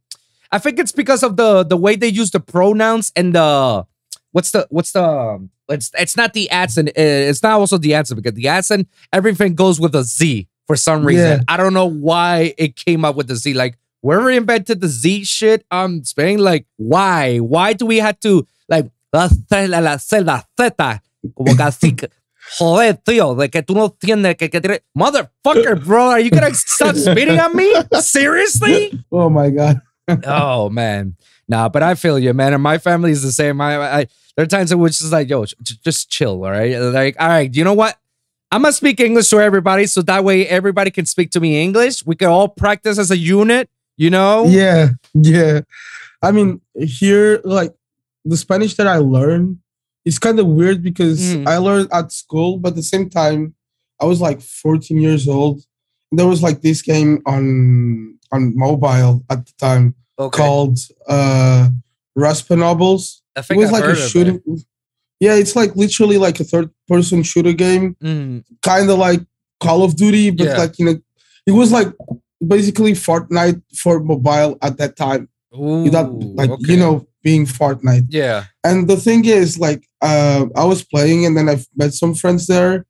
I 0.50 0.58
think 0.58 0.78
it's 0.78 0.92
because 0.92 1.22
of 1.22 1.36
the 1.36 1.64
the 1.64 1.76
way 1.76 1.96
they 1.96 2.08
use 2.08 2.30
the 2.30 2.40
pronouns 2.40 3.12
and 3.14 3.34
the 3.34 3.84
what's 4.32 4.50
the 4.50 4.66
what's 4.70 4.92
the 4.92 5.48
it's 5.68 5.90
it's 5.98 6.16
not 6.16 6.32
the 6.32 6.50
accent 6.50 6.88
uh, 6.88 6.92
it's 6.96 7.42
not 7.42 7.52
also 7.52 7.78
the 7.78 7.94
accent 7.94 8.22
because 8.22 8.34
the 8.34 8.48
accent 8.48 8.88
everything 9.12 9.54
goes 9.54 9.80
with 9.80 9.94
a 9.94 10.02
Z 10.02 10.48
for 10.66 10.76
some 10.76 11.04
reason. 11.04 11.40
Yeah. 11.40 11.44
I 11.48 11.56
don't 11.56 11.74
know 11.74 11.86
why 11.86 12.54
it 12.58 12.76
came 12.76 13.04
up 13.04 13.16
with 13.16 13.28
the 13.28 13.36
Z. 13.36 13.54
Like 13.54 13.78
whoever 14.02 14.30
invented 14.30 14.80
the 14.80 14.88
Z 14.88 15.24
shit, 15.24 15.64
um, 15.70 16.04
Spain. 16.04 16.38
Like 16.38 16.66
why? 16.76 17.38
Why 17.38 17.72
do 17.72 17.86
we 17.86 17.98
have 17.98 18.18
to 18.20 18.46
like 18.68 18.90
ce- 19.28 19.68
la 19.68 19.80
la 19.80 19.96
ce- 19.98 20.20
la 20.22 20.42
zeta 20.58 21.02
como 21.34 21.54
cacique? 21.56 22.08
Joder, 22.58 22.94
tío, 23.04 23.34
de 23.38 23.48
que 23.48 23.62
tú 23.62 23.74
no 23.74 23.88
tienes 23.90 24.36
que, 24.36 24.48
que 24.48 24.60
tiene- 24.60 24.80
Motherfucker, 24.96 25.76
bro, 25.84 26.10
are 26.10 26.20
you 26.20 26.30
gonna 26.30 26.52
stop 26.54 26.96
spitting 26.96 27.38
on 27.38 27.54
me? 27.56 27.72
Seriously? 28.00 28.92
Oh 29.12 29.28
my 29.30 29.50
god. 29.50 29.80
oh 30.26 30.68
man. 30.70 31.16
Nah, 31.48 31.68
but 31.68 31.82
I 31.82 31.94
feel 31.94 32.18
you, 32.18 32.32
man. 32.34 32.52
And 32.54 32.62
my 32.62 32.78
family 32.78 33.10
is 33.12 33.22
the 33.22 33.30
same. 33.32 33.60
I, 33.60 34.00
I 34.00 34.06
there 34.36 34.44
are 34.44 34.46
times 34.46 34.72
in 34.72 34.78
which 34.78 34.92
it's 35.00 35.12
like, 35.12 35.28
yo, 35.28 35.44
just 35.84 36.10
chill, 36.10 36.44
all 36.44 36.50
right? 36.50 36.76
Like, 36.78 37.16
all 37.20 37.28
right, 37.28 37.54
you 37.54 37.62
know 37.64 37.74
what? 37.74 37.96
I'm 38.50 38.62
gonna 38.62 38.72
speak 38.72 39.00
English 39.00 39.28
to 39.30 39.40
everybody, 39.40 39.86
so 39.86 40.02
that 40.02 40.24
way 40.24 40.46
everybody 40.46 40.90
can 40.90 41.06
speak 41.06 41.30
to 41.32 41.40
me 41.40 41.62
English. 41.62 42.04
We 42.04 42.16
can 42.16 42.28
all 42.28 42.48
practice 42.48 42.98
as 42.98 43.10
a 43.10 43.16
unit, 43.16 43.68
you 43.96 44.10
know? 44.10 44.46
Yeah, 44.46 44.90
yeah. 45.14 45.60
I 46.22 46.32
mean, 46.32 46.60
here, 46.74 47.40
like 47.44 47.72
the 48.24 48.36
Spanish 48.36 48.74
that 48.76 48.86
I 48.86 48.98
learned, 48.98 49.58
it's 50.04 50.18
kind 50.18 50.38
of 50.38 50.46
weird 50.46 50.82
because 50.82 51.20
Mm. 51.20 51.46
I 51.48 51.56
learned 51.58 51.88
at 51.92 52.12
school, 52.12 52.58
but 52.58 52.70
at 52.70 52.76
the 52.76 52.82
same 52.82 53.08
time, 53.10 53.54
I 54.00 54.04
was 54.06 54.20
like 54.20 54.40
14 54.40 55.00
years 55.00 55.28
old. 55.28 55.62
And 56.10 56.18
there 56.18 56.26
was 56.26 56.42
like 56.42 56.60
this 56.62 56.82
game 56.82 57.22
on 57.26 58.18
on 58.32 58.56
mobile 58.56 59.24
at 59.30 59.46
the 59.46 59.52
time 59.58 59.94
Okay. 60.18 60.36
called 60.42 60.78
uh 61.08 61.68
Respawnables. 62.18 63.20
I 63.36 63.42
think 63.42 63.56
It 63.58 63.60
was 63.64 63.66
I've 63.68 63.72
like 63.80 63.84
a 63.84 63.92
of 63.92 63.98
it. 63.98 64.08
shooting. 64.10 64.40
Yeah, 65.20 65.34
it's 65.36 65.54
like 65.56 65.76
literally 65.76 66.18
like 66.18 66.40
a 66.40 66.44
third 66.44 66.70
person 66.88 67.22
shooter 67.22 67.52
game, 67.52 67.96
Mm, 68.02 68.44
kind 68.62 68.90
of 68.90 68.98
like 68.98 69.20
Call 69.60 69.82
of 69.84 69.96
Duty, 69.96 70.30
but 70.30 70.46
Yeah. 70.46 70.58
like 70.58 70.78
you 70.78 70.84
know, 70.86 70.96
it 71.46 71.52
was 71.52 71.70
like 71.72 71.88
basically 72.54 72.92
Fortnite 72.92 73.62
for 73.76 74.00
mobile 74.00 74.58
at 74.62 74.76
that 74.78 74.96
time 74.96 75.28
ooh, 75.56 75.84
without 75.84 76.12
like 76.12 76.50
okay. 76.50 76.72
you 76.72 76.76
know 76.76 77.06
being 77.22 77.46
Fortnite. 77.46 78.06
Yeah. 78.08 78.44
And 78.64 78.88
the 78.88 78.96
thing 78.96 79.24
is, 79.24 79.58
like, 79.58 79.86
uh, 80.00 80.46
I 80.56 80.64
was 80.64 80.82
playing, 80.82 81.24
and 81.24 81.36
then 81.36 81.48
I've 81.48 81.66
met 81.76 81.94
some 81.94 82.14
friends 82.14 82.46
there. 82.46 82.84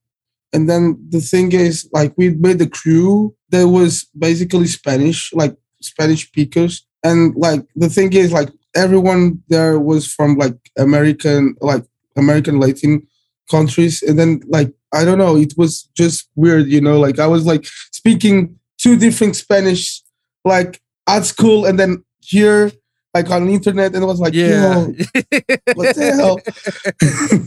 And 0.53 0.69
then 0.69 1.03
the 1.09 1.21
thing 1.21 1.53
is, 1.53 1.89
like, 1.93 2.15
we 2.17 2.31
made 2.31 2.61
a 2.61 2.69
crew 2.69 3.35
that 3.51 3.69
was 3.69 4.07
basically 4.19 4.67
Spanish, 4.67 5.33
like 5.33 5.57
Spanish 5.81 6.27
speakers. 6.27 6.87
And 7.03 7.35
like 7.37 7.67
the 7.75 7.89
thing 7.89 8.13
is, 8.13 8.33
like, 8.33 8.51
everyone 8.75 9.43
there 9.49 9.79
was 9.79 10.07
from 10.07 10.37
like 10.37 10.57
American, 10.79 11.57
like 11.61 11.85
American 12.17 12.61
Latin 12.61 13.07
countries. 13.51 14.03
And 14.03 14.19
then, 14.19 14.41
like, 14.47 14.73
I 14.95 15.05
don't 15.05 15.19
know, 15.19 15.37
it 15.37 15.55
was 15.57 15.89
just 15.97 16.29
weird, 16.37 16.67
you 16.69 16.81
know. 16.81 17.01
Like, 17.01 17.19
I 17.19 17.27
was 17.27 17.47
like 17.47 17.67
speaking 17.93 18.59
two 18.79 18.97
different 18.99 19.37
Spanish, 19.37 20.03
like 20.45 20.81
at 21.09 21.25
school, 21.25 21.65
and 21.65 21.79
then 21.79 22.05
here, 22.25 22.73
like 23.15 23.31
on 23.31 23.47
the 23.47 23.53
internet, 23.55 23.95
and 23.95 24.03
it 24.03 24.07
was 24.07 24.21
like, 24.21 24.35
Yeah. 24.35 24.85
what 25.75 25.95
the 25.95 26.13
hell? 26.17 26.41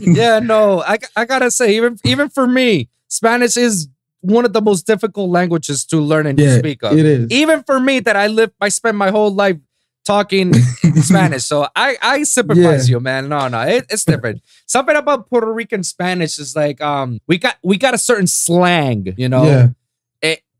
yeah, 0.00 0.38
no, 0.38 0.82
I, 0.82 0.98
I 1.16 1.24
gotta 1.24 1.50
say, 1.50 1.76
even 1.76 1.98
even 2.04 2.28
for 2.28 2.46
me, 2.46 2.88
Spanish 3.08 3.56
is 3.56 3.88
one 4.20 4.44
of 4.44 4.52
the 4.52 4.62
most 4.62 4.86
difficult 4.86 5.30
languages 5.30 5.84
to 5.86 6.00
learn 6.00 6.26
and 6.26 6.38
to 6.38 6.58
speak 6.58 6.82
of. 6.82 6.98
it 6.98 7.04
is. 7.06 7.30
Even 7.30 7.62
for 7.62 7.78
me, 7.78 8.00
that 8.00 8.16
I 8.16 8.26
live, 8.26 8.50
I 8.60 8.68
spend 8.70 8.96
my 8.96 9.10
whole 9.10 9.32
life 9.32 9.56
talking 10.04 10.52
Spanish, 11.02 11.44
so 11.44 11.66
I 11.74 11.96
I 12.00 12.22
sympathize 12.22 12.88
you, 12.88 13.00
man. 13.00 13.28
No, 13.28 13.48
no, 13.48 13.60
it, 13.62 13.86
it's 13.90 14.04
different. 14.04 14.40
Something 14.66 14.96
about 14.96 15.28
Puerto 15.28 15.52
Rican 15.52 15.82
Spanish 15.82 16.38
is 16.38 16.54
like, 16.54 16.80
um, 16.80 17.20
we 17.26 17.38
got 17.38 17.56
we 17.62 17.76
got 17.76 17.92
a 17.94 17.98
certain 17.98 18.26
slang, 18.28 19.14
you 19.16 19.28
know. 19.28 19.44
Yeah, 19.44 19.68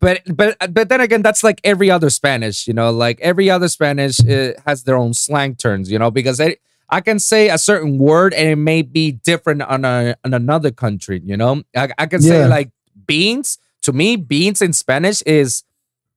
but 0.00 0.22
but 0.34 0.56
but 0.72 0.88
then 0.88 1.00
again, 1.00 1.22
that's 1.22 1.42
like 1.44 1.60
every 1.64 1.90
other 1.90 2.10
Spanish, 2.10 2.66
you 2.68 2.74
know. 2.74 2.90
Like 2.90 3.20
every 3.20 3.48
other 3.50 3.68
Spanish 3.68 4.20
uh, 4.20 4.52
has 4.66 4.84
their 4.84 4.96
own 4.96 5.14
slang 5.14 5.54
terms, 5.54 5.90
you 5.90 5.98
know, 5.98 6.10
because 6.10 6.38
it, 6.40 6.60
I 6.88 7.00
can 7.00 7.18
say 7.18 7.48
a 7.48 7.58
certain 7.58 7.98
word 7.98 8.34
and 8.34 8.48
it 8.48 8.56
may 8.56 8.82
be 8.82 9.12
different 9.12 9.62
on 9.62 9.84
a 9.84 10.14
on 10.24 10.34
another 10.34 10.70
country, 10.70 11.20
you 11.24 11.36
know. 11.36 11.62
I, 11.74 11.88
I 11.98 12.06
can 12.06 12.20
say 12.22 12.40
Yeah. 12.40 12.46
like 12.46 12.70
beans. 13.06 13.58
To 13.82 13.92
me, 13.92 14.16
beans 14.16 14.60
in 14.62 14.72
Spanish 14.72 15.22
is 15.22 15.62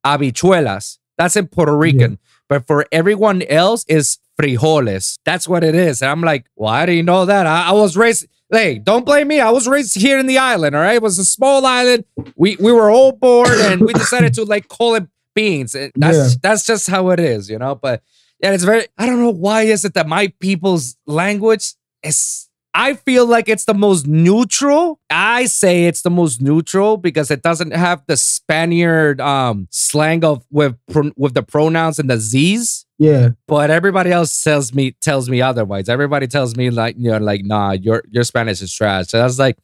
habichuelas. 0.05 0.97
That's 1.17 1.35
in 1.35 1.47
Puerto 1.47 1.75
Rican, 1.75 2.17
but 2.47 2.65
for 2.65 2.85
everyone 2.91 3.41
else 3.43 3.83
is 3.87 4.17
frijoles. 4.39 5.19
That's 5.25 5.47
what 5.47 5.63
it 5.63 5.75
is. 5.75 6.01
And 6.01 6.09
I'm 6.09 6.21
like, 6.21 6.45
well, 6.55 6.71
I 6.73 6.85
didn't 6.85 7.05
know 7.05 7.25
that. 7.25 7.45
I, 7.45 7.69
I 7.69 7.71
was 7.73 7.97
raised. 7.97 8.25
Hey, 8.51 8.79
don't 8.79 9.05
blame 9.05 9.27
me. 9.27 9.39
I 9.39 9.51
was 9.51 9.67
raised 9.67 9.95
here 9.95 10.17
in 10.17 10.25
the 10.25 10.39
island. 10.39 10.75
All 10.75 10.81
right, 10.81 10.95
it 10.95 11.01
was 11.01 11.19
a 11.19 11.25
small 11.25 11.65
island. 11.65 12.05
We 12.35 12.55
we 12.59 12.71
were 12.71 12.89
all 12.89 13.11
bored, 13.11 13.49
and 13.59 13.81
we 13.81 13.93
decided 14.05 14.33
to 14.35 14.43
like 14.43 14.67
call 14.67 14.95
it 14.95 15.05
beans. 15.35 15.75
And 15.75 15.91
That's 15.95 16.17
Yeah. 16.17 16.29
that's 16.41 16.65
just 16.65 16.87
how 16.89 17.09
it 17.11 17.19
is, 17.19 17.49
you 17.49 17.59
know. 17.59 17.75
But 17.75 18.01
yeah, 18.41 18.53
it's 18.53 18.63
very. 18.63 18.87
I 18.97 19.05
don't 19.05 19.19
know 19.19 19.29
why 19.29 19.63
is 19.63 19.85
it 19.85 19.93
that 19.93 20.07
my 20.07 20.33
people's 20.39 20.97
language 21.05 21.73
is. 22.03 22.48
I 22.73 22.93
feel 22.93 23.25
like 23.25 23.49
it's 23.49 23.65
the 23.65 23.73
most 23.73 24.05
neutral. 24.07 24.99
I 25.09 25.45
say 25.45 25.85
it's 25.85 26.03
the 26.03 26.09
most 26.11 26.41
neutral 26.41 26.97
because 26.97 27.31
it 27.31 27.41
doesn't 27.41 27.71
have 27.71 28.03
the 28.07 28.15
Spaniard 28.15 29.19
um 29.21 29.67
slang 29.71 30.23
of 30.23 30.45
with 30.51 30.75
with 31.15 31.33
the 31.33 31.43
pronouns 31.43 31.99
and 31.99 32.09
the 32.09 32.17
Z's. 32.17 32.85
yeah, 32.99 33.29
But 33.47 33.71
everybody 33.71 34.11
else 34.11 34.41
tells 34.41 34.73
me 34.73 34.91
tells 35.01 35.29
me 35.29 35.41
otherwise. 35.41 35.89
Everybody 35.89 36.27
tells 36.27 36.55
me 36.55 36.69
like 36.69 36.95
you 36.97 37.11
know 37.11 37.17
like 37.17 37.43
nah 37.43 37.71
your 37.71 38.03
your 38.09 38.23
Spanish 38.23 38.61
is 38.61 38.73
trash. 38.73 39.07
So 39.07 39.19
I 39.19 39.23
was 39.23 39.39
like, 39.39 39.57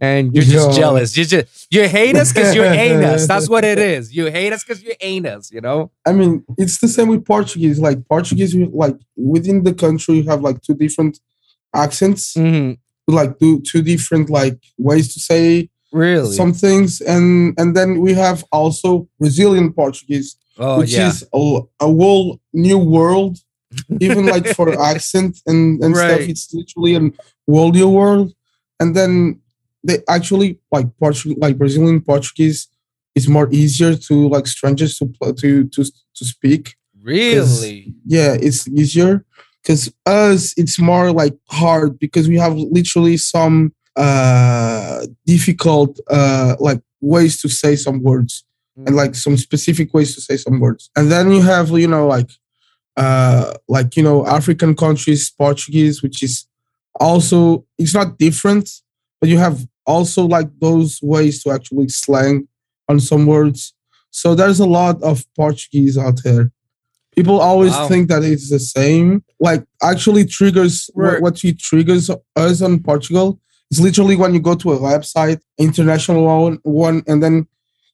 and 0.00 0.34
you're 0.34 0.44
just 0.44 0.70
Yo. 0.70 0.76
jealous. 0.76 1.16
You 1.16 1.24
just 1.24 1.66
you 1.70 1.88
hate 1.88 2.16
us 2.16 2.32
because 2.32 2.54
you 2.54 2.62
ain't 2.62 3.02
us. 3.12 3.26
That's 3.26 3.48
what 3.48 3.64
it 3.64 3.78
is. 3.78 4.14
You 4.14 4.26
hate 4.26 4.52
us 4.52 4.62
because 4.62 4.82
you 4.82 4.92
ain't 5.00 5.26
us. 5.26 5.50
You 5.50 5.62
know. 5.62 5.90
I 6.06 6.12
mean, 6.12 6.44
it's 6.58 6.78
the 6.78 6.88
same 6.88 7.08
with 7.08 7.24
Portuguese. 7.24 7.80
Like 7.80 8.06
Portuguese, 8.06 8.54
like 8.54 8.96
within 9.16 9.64
the 9.64 9.74
country, 9.74 10.16
you 10.16 10.24
have 10.30 10.42
like 10.42 10.62
two 10.62 10.74
different 10.74 11.18
accents, 11.74 12.34
Mhm. 12.34 12.78
like 13.08 13.38
two 13.38 13.60
two 13.60 13.82
different 13.82 14.30
like 14.30 14.58
ways 14.78 15.12
to 15.14 15.20
say 15.20 15.68
Really? 15.92 16.34
some 16.36 16.52
things, 16.52 17.00
and 17.00 17.54
and 17.58 17.74
then 17.76 18.00
we 18.00 18.14
have 18.14 18.44
also 18.52 19.08
Brazilian 19.20 19.72
Portuguese, 19.72 20.36
oh 20.58 20.78
which 20.78 20.92
yeah. 20.92 21.08
is 21.08 21.24
a, 21.34 21.60
a 21.80 21.86
whole 21.86 22.40
new 22.52 22.78
world. 22.78 23.38
Even 24.00 24.26
like 24.26 24.46
for 24.54 24.68
accent 24.92 25.38
and 25.46 25.82
and 25.84 25.94
stuff, 25.96 26.20
it's 26.20 26.52
literally 26.54 26.94
a 26.96 27.10
whole 27.52 27.72
new 27.72 27.88
world. 27.88 28.32
And 28.80 28.94
then 28.94 29.40
they 29.86 29.98
actually 30.08 30.58
like 30.72 30.86
Portuguese, 30.98 31.38
like 31.40 31.58
Brazilian 31.58 32.00
Portuguese 32.00 32.68
is 33.14 33.28
more 33.28 33.48
easier 33.52 33.94
to 33.94 34.28
like 34.28 34.46
strangers 34.46 34.98
to 34.98 35.04
to 35.42 35.64
to 35.74 35.80
to 36.16 36.24
speak. 36.24 36.74
really? 37.02 37.94
Yeah, 38.06 38.32
it's 38.46 38.66
easier 38.68 39.24
because 39.66 39.92
us 40.06 40.54
it's 40.56 40.78
more 40.78 41.10
like 41.10 41.34
hard 41.48 41.98
because 41.98 42.28
we 42.28 42.38
have 42.38 42.54
literally 42.54 43.16
some 43.16 43.74
uh 43.96 45.04
difficult 45.24 45.98
uh 46.08 46.54
like 46.60 46.80
ways 47.00 47.40
to 47.40 47.48
say 47.48 47.74
some 47.74 48.02
words 48.02 48.44
and 48.84 48.94
like 48.94 49.14
some 49.14 49.36
specific 49.36 49.92
ways 49.94 50.14
to 50.14 50.20
say 50.20 50.36
some 50.36 50.60
words. 50.60 50.90
And 50.96 51.10
then 51.10 51.32
you 51.32 51.42
have 51.42 51.70
you 51.70 51.88
know 51.88 52.06
like 52.06 52.30
uh 52.96 53.54
like 53.68 53.96
you 53.96 54.02
know 54.02 54.26
african 54.26 54.74
countries 54.74 55.30
portuguese 55.30 56.02
which 56.02 56.22
is 56.22 56.46
also 56.98 57.64
it's 57.78 57.92
not 57.92 58.16
different 58.16 58.70
but 59.20 59.28
you 59.28 59.36
have 59.36 59.66
also 59.86 60.24
like 60.24 60.48
those 60.60 60.98
ways 61.02 61.42
to 61.42 61.50
actually 61.50 61.88
slang 61.88 62.48
on 62.88 63.00
some 63.00 63.26
words. 63.26 63.74
So 64.10 64.34
there's 64.34 64.60
a 64.60 64.66
lot 64.66 65.02
of 65.02 65.24
portuguese 65.34 65.98
out 65.98 66.20
there 66.22 66.52
people 67.16 67.40
always 67.40 67.72
Wow. 67.72 67.88
think 67.88 68.08
that 68.08 68.22
it's 68.22 68.50
the 68.50 68.58
same 68.60 69.24
like 69.40 69.64
actually 69.82 70.24
triggers 70.26 70.88
what, 70.94 71.20
what 71.22 71.36
triggers 71.58 72.10
us 72.36 72.62
on 72.62 72.78
portugal 72.80 73.40
is 73.70 73.80
literally 73.80 74.16
when 74.16 74.32
you 74.34 74.40
go 74.40 74.54
to 74.54 74.72
a 74.72 74.78
website 74.78 75.40
international 75.58 76.24
one, 76.24 76.58
one 76.62 77.02
and 77.08 77.22
then 77.22 77.46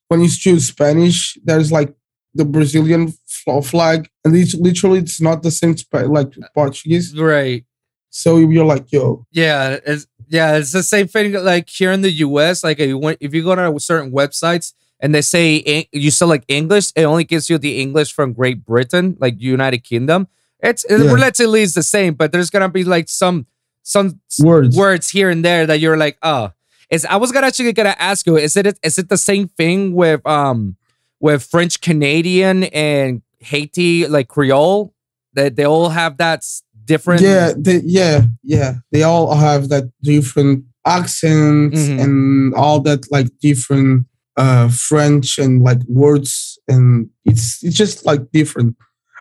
when 0.08 0.20
you 0.20 0.28
choose 0.28 0.66
Spanish, 0.68 1.38
there's 1.42 1.72
like 1.72 1.94
the 2.34 2.44
Brazilian 2.44 3.14
flag, 3.62 4.10
and 4.24 4.36
it's 4.36 4.54
literally 4.54 4.98
it's 4.98 5.22
not 5.22 5.42
the 5.42 5.50
same 5.50 5.74
like 6.18 6.28
Portuguese. 6.54 7.16
Right. 7.18 7.64
So 8.10 8.36
you're 8.36 8.66
like, 8.66 8.92
yo, 8.92 9.24
Yeah, 9.32 9.78
it's 9.86 10.06
yeah, 10.28 10.56
it's 10.58 10.72
the 10.72 10.82
same 10.82 11.08
thing 11.08 11.32
like 11.32 11.68
here 11.70 11.92
in 11.92 12.02
the 12.02 12.10
US. 12.26 12.62
Like 12.62 12.78
if 12.78 12.88
you 12.88 12.98
went, 12.98 13.18
if 13.22 13.32
you 13.32 13.42
go 13.42 13.54
to 13.54 13.80
certain 13.80 14.12
websites 14.12 14.74
and 15.02 15.14
they 15.14 15.21
say 15.21 15.87
you 15.92 16.11
select 16.11 16.44
English, 16.49 16.92
it 16.97 17.02
only 17.04 17.25
gives 17.25 17.50
you 17.50 17.59
the 17.59 17.80
English 17.80 18.14
from 18.14 18.32
Great 18.32 18.64
Britain, 18.64 19.16
like 19.21 19.35
United 19.38 19.85
Kingdom. 19.85 20.28
It's 20.61 20.85
it 20.85 21.00
Yeah. 21.00 21.12
relatively 21.12 21.62
is 21.62 21.75
the 21.75 21.82
same, 21.82 22.14
but 22.14 22.32
there's 22.32 22.49
gonna 22.50 22.68
be 22.71 22.85
like 22.85 23.09
some 23.11 23.47
some 23.82 24.21
words. 24.40 24.76
words 24.76 25.11
here 25.11 25.28
and 25.28 25.44
there 25.44 25.66
that 25.66 25.80
you're 25.80 25.97
like, 25.99 26.16
oh, 26.23 26.52
is 26.88 27.04
I 27.04 27.16
was 27.16 27.32
gonna 27.32 27.49
actually 27.49 27.73
gonna 27.73 27.97
ask 27.99 28.26
you, 28.26 28.37
is 28.37 28.56
it 28.56 28.78
is 28.82 28.97
it 28.97 29.09
the 29.09 29.18
same 29.18 29.49
thing 29.49 29.92
with 29.92 30.25
um 30.26 30.76
with 31.21 31.42
French 31.42 31.80
Canadian 31.80 32.64
and 32.64 33.23
Haiti 33.40 34.06
like 34.06 34.28
Creole? 34.28 34.94
That 35.35 35.56
they 35.56 35.64
all 35.64 35.88
have 35.88 36.18
that 36.18 36.44
different 36.85 37.23
Yeah, 37.23 37.52
they, 37.56 37.80
yeah, 37.85 38.26
yeah. 38.44 38.75
They 38.92 39.02
all 39.02 39.35
have 39.35 39.68
that 39.71 39.85
different 40.02 40.64
accents 40.85 41.80
Mhm. 41.80 42.02
and 42.02 42.54
all 42.54 42.80
that 42.80 43.11
like 43.11 43.28
different 43.40 44.04
uh 44.36 44.68
French 44.68 45.38
and 45.38 45.62
like 45.62 45.78
words, 45.88 46.58
and 46.68 47.08
it's 47.24 47.62
it's 47.62 47.76
just 47.76 48.04
like 48.06 48.30
different. 48.32 48.76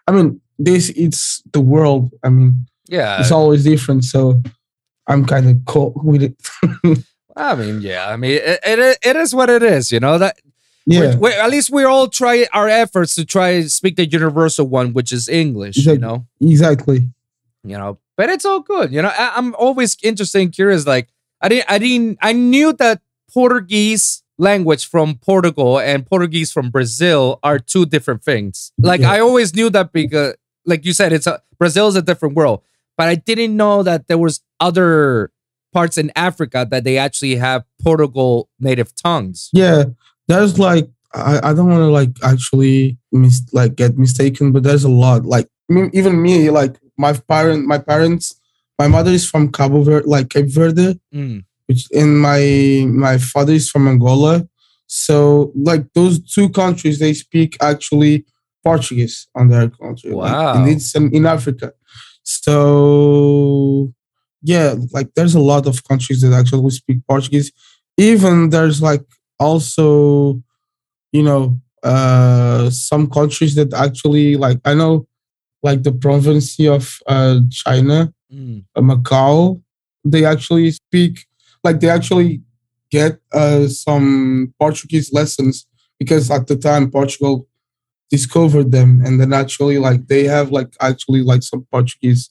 I 0.08 0.12
mean, 0.12 0.42
this 0.60 0.90
it's 0.90 1.42
the 1.54 1.62
world. 1.62 2.12
I 2.24 2.30
mean, 2.30 2.66
yeah. 2.88 3.20
it's 3.20 3.32
always 3.32 3.64
different. 3.64 4.04
So 4.06 4.42
I'm 5.08 5.26
kind 5.26 5.50
of 5.50 5.58
cool 5.66 5.94
with 6.04 6.24
it. 6.24 7.04
I 7.36 7.56
mean, 7.56 7.82
yeah. 7.82 8.10
I 8.10 8.18
mean, 8.18 8.32
it, 8.32 8.60
it, 8.64 8.98
it 9.02 9.16
is 9.16 9.34
what 9.34 9.50
it 9.50 9.64
is. 9.64 9.92
You 9.92 10.00
know 10.00 10.18
that. 10.18 10.38
Yeah, 10.88 11.00
We're, 11.00 11.18
we're- 11.18 11.36
at 11.40 11.52
least 11.52 11.70
we 11.70 11.84
all 11.84 12.08
try 12.08 12.48
our 12.54 12.68
efforts 12.68 13.14
to 13.16 13.24
try 13.26 13.62
speak 13.62 13.98
the 13.98 14.06
universal 14.08 14.68
one, 14.68 14.94
which 14.94 15.12
is 15.12 15.30
English. 15.30 15.78
You 15.78 15.98
know. 16.00 16.26
exactly. 16.42 17.10
you 17.64 17.78
know 17.78 18.00
but 18.18 18.30
it's 18.30 18.46
all 18.46 18.60
good 18.60 18.92
you 18.92 19.02
know 19.02 19.10
I, 19.10 19.34
i'm 19.36 19.54
always 19.56 19.96
interested 20.02 20.42
and 20.42 20.52
curious 20.52 20.88
like 20.88 21.08
i 21.42 21.48
didn't 21.50 21.70
i 21.70 21.78
didn't 21.78 22.18
i 22.22 22.34
knew 22.34 22.74
that 22.74 23.02
portuguese 23.32 24.24
language 24.42 24.84
from 24.94 25.08
portugal 25.30 25.80
and 25.80 26.06
portuguese 26.12 26.52
from 26.56 26.70
brazil 26.78 27.40
are 27.44 27.60
two 27.74 27.86
different 27.86 28.22
things 28.24 28.72
like 28.90 29.02
Yeah. 29.02 29.12
i 29.16 29.20
always 29.20 29.50
knew 29.58 29.70
that 29.78 29.92
because 29.94 30.34
like 30.66 30.82
you 30.88 30.94
said 31.00 31.14
it's 31.14 31.28
a 31.28 31.36
brazil 31.60 31.88
is 31.88 31.96
a 31.96 32.02
different 32.10 32.34
world 32.36 32.60
but 32.98 33.08
i 33.08 33.16
didn't 33.30 33.56
know 33.56 33.84
that 33.84 34.08
there 34.10 34.18
was 34.18 34.42
other 34.60 35.32
parts 35.74 35.96
in 35.98 36.12
africa 36.16 36.60
that 36.72 36.84
they 36.84 36.98
actually 36.98 37.36
have 37.48 37.62
portugal 37.84 38.50
native 38.60 38.90
tongues 38.96 39.50
Yeah, 39.54 39.84
there's 40.28 40.58
like 40.60 40.88
I, 41.14 41.34
I 41.50 41.54
don't 41.54 41.70
want 41.70 41.82
to 41.82 41.92
like 42.00 42.12
actually 42.24 42.98
mis- 43.12 43.44
like 43.52 43.76
get 43.76 43.98
mistaken, 43.98 44.54
but 44.54 44.64
there's 44.64 44.86
a 44.86 44.94
lot. 45.06 45.26
Like 45.26 45.48
even 46.00 46.22
me, 46.22 46.50
like 46.50 46.80
my 46.98 47.12
parent, 47.12 47.68
my 47.68 47.80
parents, 47.92 48.40
my 48.80 48.88
mother 48.88 49.12
is 49.12 49.26
from 49.30 49.52
Cabo 49.52 49.84
Verde, 49.84 50.08
like 50.08 50.30
Cape 50.30 50.48
Verde, 50.48 51.00
Mm. 51.14 51.44
Which 51.72 51.88
and 52.02 52.20
my 52.20 52.42
my 53.08 53.18
father 53.18 53.54
is 53.54 53.70
from 53.70 53.88
Angola. 53.88 54.48
So 54.88 55.52
like 55.56 55.84
those 55.94 56.20
two 56.36 56.50
countries, 56.50 57.00
they 57.00 57.14
speak 57.14 57.56
actually 57.62 58.26
Portuguese 58.64 59.28
on 59.36 59.48
their 59.50 59.70
country. 59.70 60.12
like, 60.12 60.34
Wow. 60.34 60.54
and 60.56 60.70
it's 60.70 60.94
in, 60.96 61.06
in 61.18 61.26
Africa. 61.26 61.74
So 62.24 63.94
yeah, 64.44 64.76
like 64.92 65.10
there's 65.16 65.36
a 65.36 65.40
lot 65.40 65.68
of 65.68 65.84
countries 65.84 66.22
that 66.22 66.34
actually 66.34 66.70
speak 66.72 67.00
Portuguese. 67.08 67.52
Even 67.98 68.50
there's 68.50 68.82
like 68.82 69.06
also, 69.40 70.42
you 71.12 71.24
know, 71.24 71.60
uh 71.84 72.70
some 72.70 73.10
countries 73.10 73.56
that 73.56 73.74
actually 73.74 74.36
like 74.38 74.60
I 74.66 74.74
know 74.76 75.08
like 75.64 75.82
the 75.84 75.92
province 75.92 76.60
of 76.78 76.84
uh 77.08 77.40
China, 77.52 78.14
Mm. 78.34 78.64
uh, 78.78 78.82
Macau, 78.82 79.62
they 80.06 80.24
actually 80.24 80.72
speak 80.72 81.14
like 81.64 81.80
they 81.80 81.90
actually 81.90 82.42
get 82.92 83.20
uh, 83.34 83.68
some 83.68 84.54
Portuguese 84.60 85.14
lessons 85.14 85.66
because 86.00 86.30
at 86.32 86.48
the 86.48 86.56
time 86.56 86.92
Portugal 86.92 87.48
discovered 88.10 88.72
them 88.72 89.02
and 89.06 89.20
then 89.22 89.32
actually 89.32 89.78
like 89.78 90.08
they 90.08 90.26
have 90.26 90.52
like 90.52 90.74
actually 90.82 91.22
like 91.24 91.44
some 91.44 91.66
Portuguese 91.72 92.30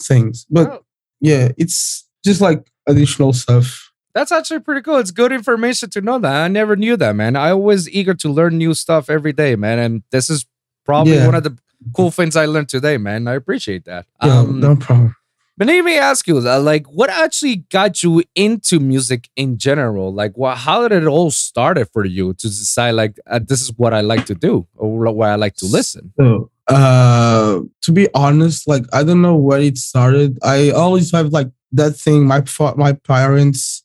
things. 0.00 0.46
But 0.50 0.70
Oh. 0.70 0.78
yeah, 1.20 1.48
it's 1.58 2.06
just 2.24 2.40
like 2.40 2.70
additional 2.86 3.32
stuff. 3.32 3.92
That's 4.14 4.32
actually 4.32 4.60
pretty 4.60 4.80
cool. 4.80 4.96
It's 4.96 5.10
good 5.10 5.30
information 5.32 5.90
to 5.90 6.00
know 6.00 6.18
that. 6.18 6.32
I 6.32 6.48
never 6.48 6.74
knew 6.74 6.96
that, 6.96 7.14
man. 7.14 7.36
I 7.36 7.50
always 7.50 7.88
eager 7.90 8.14
to 8.14 8.28
learn 8.32 8.56
new 8.58 8.74
stuff 8.74 9.08
every 9.10 9.32
day, 9.32 9.54
man. 9.56 9.78
And 9.78 10.02
this 10.10 10.30
is 10.30 10.46
probably 10.84 11.14
Yeah. 11.14 11.26
one 11.26 11.34
of 11.36 11.44
the 11.44 11.56
cool 11.94 12.10
things 12.10 12.34
I 12.34 12.46
learned 12.46 12.68
today, 12.70 12.96
man. 12.96 13.28
I 13.28 13.34
appreciate 13.34 13.84
that. 13.84 14.06
Yeah, 14.24 14.40
Um, 14.40 14.58
no 14.60 14.74
problem. 14.76 15.14
But 15.60 15.66
let 15.66 15.84
me 15.84 15.98
ask 15.98 16.26
you, 16.26 16.38
uh, 16.38 16.58
like, 16.58 16.86
what 16.86 17.10
actually 17.10 17.56
got 17.56 18.02
you 18.02 18.22
into 18.34 18.80
music 18.80 19.28
in 19.36 19.58
general? 19.58 20.10
Like, 20.10 20.34
what, 20.34 20.56
how 20.56 20.88
did 20.88 21.02
it 21.02 21.06
all 21.06 21.30
started 21.30 21.90
for 21.92 22.06
you 22.06 22.32
to 22.32 22.48
decide, 22.48 22.92
like, 22.92 23.18
uh, 23.26 23.40
this 23.46 23.60
is 23.60 23.70
what 23.76 23.92
I 23.92 24.00
like 24.00 24.24
to 24.26 24.34
do 24.34 24.66
or 24.74 25.12
what 25.12 25.28
I 25.28 25.34
like 25.34 25.56
to 25.56 25.66
listen? 25.66 26.14
So, 26.18 26.50
uh, 26.66 27.60
to 27.82 27.92
be 27.92 28.08
honest, 28.14 28.66
like 28.66 28.84
I 28.90 29.04
don't 29.04 29.20
know 29.20 29.36
where 29.36 29.60
it 29.60 29.76
started. 29.76 30.38
I 30.42 30.70
always 30.70 31.12
have 31.12 31.26
like 31.26 31.50
that 31.72 31.92
thing. 31.92 32.26
My 32.26 32.42
my 32.76 32.94
parents 32.94 33.84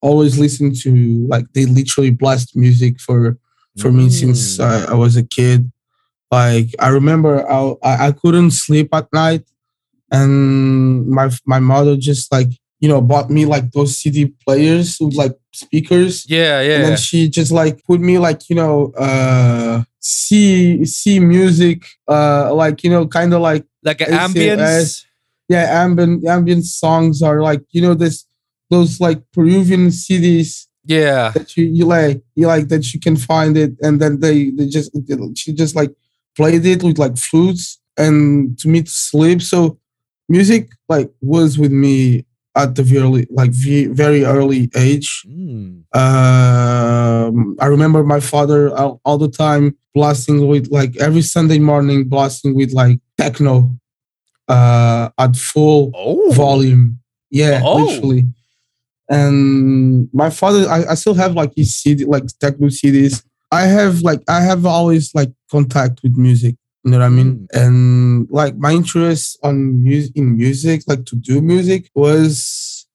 always 0.00 0.38
listen 0.38 0.72
to 0.84 1.26
like 1.28 1.44
they 1.52 1.66
literally 1.66 2.12
blast 2.12 2.56
music 2.56 2.98
for 2.98 3.36
for 3.76 3.92
me 3.92 4.08
since 4.08 4.56
Mm. 4.56 4.64
I, 4.64 4.92
I 4.92 4.94
was 4.94 5.18
a 5.18 5.22
kid. 5.22 5.70
Like 6.30 6.68
I 6.78 6.88
remember 6.88 7.44
I 7.50 7.74
I 7.82 8.12
couldn't 8.12 8.52
sleep 8.52 8.94
at 8.94 9.12
night, 9.12 9.44
and 10.10 11.06
my 11.08 11.30
my 11.46 11.58
mother 11.58 11.96
just 11.96 12.30
like 12.32 12.48
you 12.80 12.88
know 12.88 13.00
bought 13.00 13.30
me 13.30 13.44
like 13.46 13.70
those 13.72 13.96
CD 13.98 14.32
players 14.46 14.96
with 15.00 15.14
like 15.14 15.32
speakers 15.52 16.24
Yeah, 16.28 16.60
and 16.60 16.68
yeah. 16.70 16.88
then 16.88 16.96
she 16.96 17.28
just 17.28 17.52
like 17.52 17.84
put 17.84 18.00
me 18.00 18.18
like 18.18 18.48
you 18.48 18.56
know 18.56 18.92
uh 18.98 19.82
see 20.00 20.84
see 20.84 21.20
music 21.20 21.84
uh 22.08 22.52
like 22.54 22.82
you 22.84 22.90
know 22.90 23.06
kind 23.06 23.34
of 23.34 23.40
like 23.42 23.64
Like 23.84 24.00
an 24.00 24.12
ambience. 24.12 25.04
yeah 25.48 25.82
ambient 25.84 26.24
ambient 26.26 26.64
songs 26.64 27.22
are 27.22 27.42
like 27.42 27.62
you 27.70 27.82
know 27.82 27.94
this 27.94 28.24
those 28.70 29.00
like 29.00 29.20
peruvian 29.32 29.88
cds 29.90 30.66
Yeah. 30.86 31.32
that 31.34 31.56
you 31.56 31.64
you 31.78 31.84
like 31.84 32.22
you 32.34 32.46
like 32.46 32.68
that 32.68 32.84
you 32.94 33.00
can 33.00 33.16
find 33.16 33.56
it 33.56 33.72
and 33.84 34.00
then 34.00 34.20
they 34.20 34.50
they 34.56 34.66
just 34.68 34.90
she 35.36 35.52
just 35.52 35.74
like 35.76 35.92
played 36.36 36.64
it 36.64 36.82
with 36.82 36.98
like 36.98 37.16
flutes 37.18 37.78
and 37.98 38.56
to 38.60 38.68
me 38.68 38.82
to 38.82 38.90
sleep 38.90 39.42
so 39.42 39.78
music 40.30 40.70
like 40.88 41.10
was 41.20 41.58
with 41.58 41.72
me 41.72 42.24
at 42.56 42.74
the 42.76 42.82
very 42.82 43.26
like 43.30 43.50
very 44.02 44.24
early 44.24 44.62
age 44.76 45.08
Mm. 45.28 45.82
um, 45.94 47.56
I 47.60 47.66
remember 47.66 48.02
my 48.04 48.20
father 48.20 48.60
all, 48.76 49.00
all 49.04 49.18
the 49.18 49.28
time 49.46 49.76
blasting 49.94 50.46
with 50.46 50.68
like 50.70 50.96
every 51.06 51.22
Sunday 51.22 51.58
morning 51.58 52.04
blasting 52.08 52.54
with 52.54 52.72
like 52.72 52.98
techno 53.18 53.54
uh, 54.48 55.08
at 55.18 55.36
full 55.36 55.90
Oh. 55.94 56.32
volume. 56.32 56.98
Yeah, 57.30 57.60
Oh. 57.64 57.84
literally. 57.84 58.24
And 59.08 60.08
my 60.12 60.30
father, 60.30 60.68
I, 60.68 60.84
I 60.92 60.94
still 60.94 61.14
have 61.14 61.34
like 61.34 61.52
his 61.56 61.74
CD, 61.74 62.04
like 62.04 62.24
techno 62.40 62.68
CDs. 62.68 63.22
I 63.50 63.62
have 63.66 64.02
like 64.02 64.22
I 64.28 64.40
have 64.42 64.64
always 64.66 65.12
like 65.14 65.32
contact 65.50 66.00
with 66.04 66.16
music. 66.16 66.54
You 66.84 66.92
know 66.92 66.98
what 66.98 67.04
I 67.06 67.08
mean? 67.10 67.46
And 67.52 68.26
like 68.30 68.56
my 68.56 68.72
interest 68.72 69.38
on 69.42 69.82
music 69.82 70.16
in 70.16 70.36
music, 70.36 70.82
like 70.86 71.04
to 71.06 71.16
do 71.16 71.42
music, 71.42 71.90
was 71.94 72.86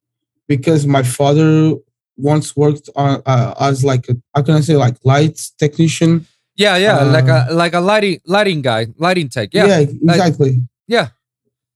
because 0.47 0.87
my 0.87 1.03
father 1.03 1.75
once 2.17 2.55
worked 2.55 2.89
on 2.95 3.21
uh, 3.25 3.53
as 3.59 3.83
like 3.83 4.09
a 4.09 4.15
how 4.33 4.41
can 4.41 4.55
I 4.55 4.61
say 4.61 4.75
like 4.75 4.97
lights 5.03 5.51
technician. 5.51 6.25
Yeah, 6.55 6.77
yeah. 6.77 7.03
like 7.03 7.29
Uh, 7.29 7.45
a 7.49 7.53
like 7.53 7.73
a 7.73 7.79
lighting 7.79 8.21
lighting 8.25 8.61
guy, 8.61 8.87
lighting 8.97 9.29
tech. 9.29 9.49
Yeah. 9.53 9.79
exactly. 9.79 10.61
Yeah. 10.87 11.09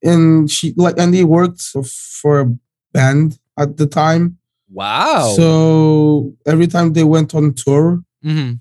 And 0.02 0.50
she 0.50 0.74
like 0.78 0.98
and 0.98 1.14
he 1.14 1.24
worked 1.24 1.62
for, 1.62 1.84
for 1.84 2.40
a 2.40 2.54
band 2.94 3.38
at 3.58 3.78
the 3.78 3.86
time. 3.86 4.38
Wow. 4.72 5.34
So 5.36 6.34
every 6.46 6.68
time 6.68 6.94
they 6.94 7.04
went 7.04 7.36
on 7.36 7.54
tour, 7.54 8.02
hmm 8.24 8.54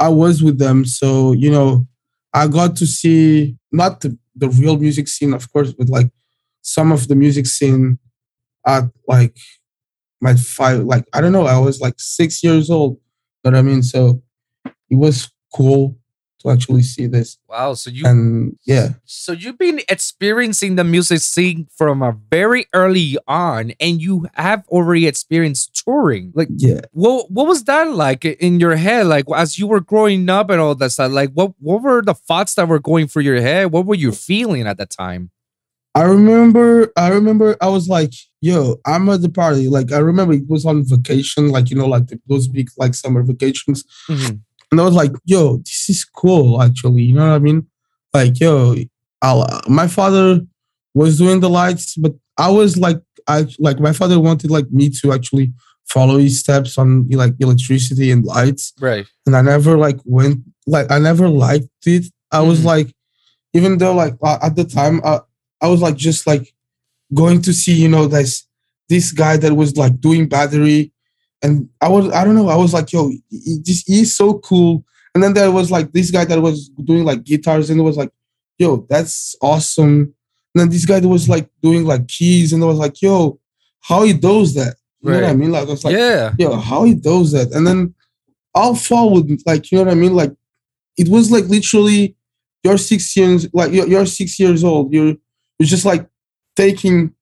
I 0.00 0.08
was 0.08 0.42
with 0.42 0.58
them. 0.58 0.84
So, 0.84 1.32
you 1.32 1.50
know, 1.50 1.86
I 2.34 2.48
got 2.48 2.76
to 2.76 2.86
see 2.86 3.56
not 3.72 4.00
the, 4.02 4.18
the 4.34 4.50
real 4.50 4.76
music 4.78 5.08
scene, 5.08 5.32
of 5.34 5.52
course, 5.52 5.72
but 5.72 5.88
like 5.88 6.10
some 6.62 6.92
of 6.92 7.08
the 7.08 7.14
music 7.14 7.46
scene 7.46 7.98
at 8.66 8.84
like 9.08 9.36
my 10.20 10.34
five, 10.34 10.80
like, 10.80 11.06
I 11.12 11.20
don't 11.20 11.32
know, 11.32 11.46
I 11.46 11.58
was 11.58 11.80
like 11.80 11.94
six 11.98 12.42
years 12.42 12.70
old. 12.70 12.98
But 13.44 13.54
I 13.54 13.62
mean, 13.62 13.82
so 13.82 14.22
it 14.90 14.96
was 14.96 15.30
cool 15.54 15.98
to 16.44 16.50
actually 16.52 16.82
see 16.82 17.06
this. 17.06 17.38
Wow. 17.48 17.74
So 17.74 17.90
you 17.90 18.06
And 18.06 18.58
yeah, 18.64 18.90
so 19.04 19.32
you've 19.32 19.58
been 19.58 19.80
experiencing 19.88 20.76
the 20.76 20.84
music 20.84 21.20
scene 21.20 21.66
from 21.76 22.02
a 22.02 22.16
very 22.30 22.66
early 22.72 23.16
on, 23.26 23.72
and 23.80 24.00
you 24.00 24.26
have 24.34 24.64
already 24.68 25.06
experienced 25.06 25.82
touring. 25.84 26.32
Like, 26.34 26.48
yeah. 26.56 26.80
what 26.92 27.30
what 27.30 27.46
was 27.46 27.64
that 27.64 27.90
like 27.90 28.24
in 28.24 28.60
your 28.60 28.76
head? 28.76 29.06
Like 29.06 29.24
as 29.34 29.58
you 29.58 29.66
were 29.66 29.80
growing 29.80 30.28
up 30.28 30.50
and 30.50 30.60
all 30.60 30.74
that 30.74 30.90
stuff. 30.90 31.12
Like, 31.12 31.30
what 31.32 31.52
what 31.58 31.82
were 31.82 32.02
the 32.02 32.14
thoughts 32.14 32.54
that 32.54 32.68
were 32.68 32.78
going 32.80 33.08
through 33.08 33.22
your 33.22 33.40
head? 33.40 33.72
What 33.72 33.86
were 33.86 33.94
you 33.94 34.12
feeling 34.12 34.66
at 34.66 34.78
that 34.78 34.90
time? 34.90 35.30
I 35.96 36.02
remember, 36.02 36.92
I 36.96 37.10
remember 37.10 37.56
I 37.60 37.68
was 37.68 37.88
like, 37.88 38.12
yo, 38.40 38.80
I'm 38.84 39.08
at 39.10 39.22
the 39.22 39.28
party. 39.28 39.68
Like, 39.68 39.92
I 39.92 39.98
remember 39.98 40.32
it 40.34 40.48
was 40.48 40.66
on 40.66 40.82
vacation, 40.84 41.50
like, 41.50 41.70
you 41.70 41.76
know, 41.76 41.86
like 41.86 42.08
the, 42.08 42.20
those 42.26 42.48
big, 42.48 42.68
like 42.76 42.94
summer 42.94 43.22
vacations. 43.22 43.84
Mhm. 44.08 44.40
And 44.74 44.80
I 44.80 44.84
was 44.86 44.94
like, 44.94 45.12
yo, 45.24 45.58
this 45.58 45.88
is 45.88 46.04
cool, 46.04 46.60
actually. 46.60 47.04
You 47.04 47.14
know 47.14 47.28
what 47.30 47.36
I 47.36 47.38
mean? 47.38 47.64
Like, 48.12 48.40
yo, 48.40 48.74
I'll, 49.22 49.46
my 49.68 49.86
father 49.86 50.40
was 50.94 51.16
doing 51.16 51.38
the 51.38 51.48
lights, 51.48 51.94
but 51.94 52.12
I 52.36 52.50
was 52.50 52.76
like, 52.76 53.00
I 53.28 53.46
like 53.60 53.78
my 53.78 53.92
father 53.92 54.18
wanted 54.18 54.50
like 54.50 54.68
me 54.72 54.90
to 55.00 55.12
actually 55.12 55.52
follow 55.86 56.18
his 56.18 56.40
steps 56.40 56.76
on 56.76 57.06
like 57.10 57.34
electricity 57.38 58.10
and 58.10 58.24
lights. 58.24 58.72
Right. 58.80 59.06
And 59.26 59.36
I 59.36 59.42
never 59.42 59.78
like 59.78 60.00
went, 60.04 60.40
like, 60.66 60.90
I 60.90 60.98
never 60.98 61.28
liked 61.28 61.68
it. 61.86 62.06
I 62.32 62.40
was 62.40 62.62
Mhm. 62.62 62.64
like, 62.64 62.88
even 63.52 63.78
though 63.78 63.94
like 63.94 64.16
uh, 64.24 64.38
at 64.42 64.56
the 64.56 64.64
time, 64.64 65.00
uh, 65.04 65.20
I 65.60 65.68
was 65.68 65.80
like, 65.80 65.94
just 65.94 66.26
like 66.26 66.52
going 67.14 67.42
to 67.42 67.52
see, 67.52 67.74
you 67.74 67.88
know, 67.88 68.08
this, 68.08 68.44
this 68.88 69.12
guy 69.12 69.36
that 69.36 69.54
was 69.54 69.76
like 69.76 70.00
doing 70.00 70.28
battery 70.28 70.90
and 71.44 71.68
I 71.80 71.88
was 71.88 72.12
I 72.12 72.24
don't 72.24 72.34
know 72.34 72.48
I 72.48 72.56
was 72.56 72.74
like 72.74 72.92
yo 72.92 73.10
he, 73.30 73.60
just 73.62 73.86
he's 73.86 74.16
so 74.16 74.38
cool 74.40 74.84
and 75.14 75.22
then 75.22 75.34
there 75.34 75.52
was 75.52 75.70
like 75.70 75.92
this 75.92 76.10
guy 76.10 76.24
that 76.24 76.40
was 76.40 76.70
doing 76.70 77.04
like 77.04 77.22
guitars 77.22 77.70
and 77.70 77.78
it 77.78 77.84
was 77.84 77.96
like 77.96 78.10
yo 78.58 78.84
that's 78.88 79.36
awesome 79.40 80.14
and 80.54 80.60
then 80.60 80.68
this 80.70 80.84
guy 80.84 80.98
that 80.98 81.08
was 81.08 81.28
like 81.28 81.48
doing 81.62 81.84
like 81.84 82.08
keys 82.08 82.52
and 82.52 82.62
I 82.62 82.66
was 82.66 82.78
like 82.78 83.00
yo 83.00 83.38
how 83.80 84.02
he 84.02 84.12
does 84.12 84.54
that 84.54 84.74
You 85.04 85.10
know 85.10 85.20
what 85.20 85.30
I 85.30 85.34
mean? 85.34 85.52
Like 85.52 85.68
I 85.68 85.70
was 85.70 85.84
like, 85.84 85.96
yeah. 85.96 86.32
yo, 86.38 86.56
how 86.56 86.84
he 86.84 86.94
does 86.94 87.32
that? 87.32 87.52
And 87.52 87.66
then 87.66 87.94
I'll 88.54 88.74
fall 88.74 89.12
with 89.12 89.42
like, 89.44 89.70
you 89.70 89.76
know 89.76 89.84
what 89.84 89.90
I 89.90 89.94
mean? 89.94 90.14
Like 90.14 90.32
it 90.96 91.08
was 91.08 91.30
like 91.30 91.44
literally 91.44 92.16
you're 92.62 92.78
six 92.78 93.14
years 93.14 93.46
like 93.52 93.70
you're, 93.70 93.86
you're 93.86 94.06
six 94.06 94.40
years 94.40 94.64
old. 94.64 94.94
You're 94.94 95.14
you're 95.58 95.66
just 95.66 95.84
like 95.84 96.08
taking 96.56 97.14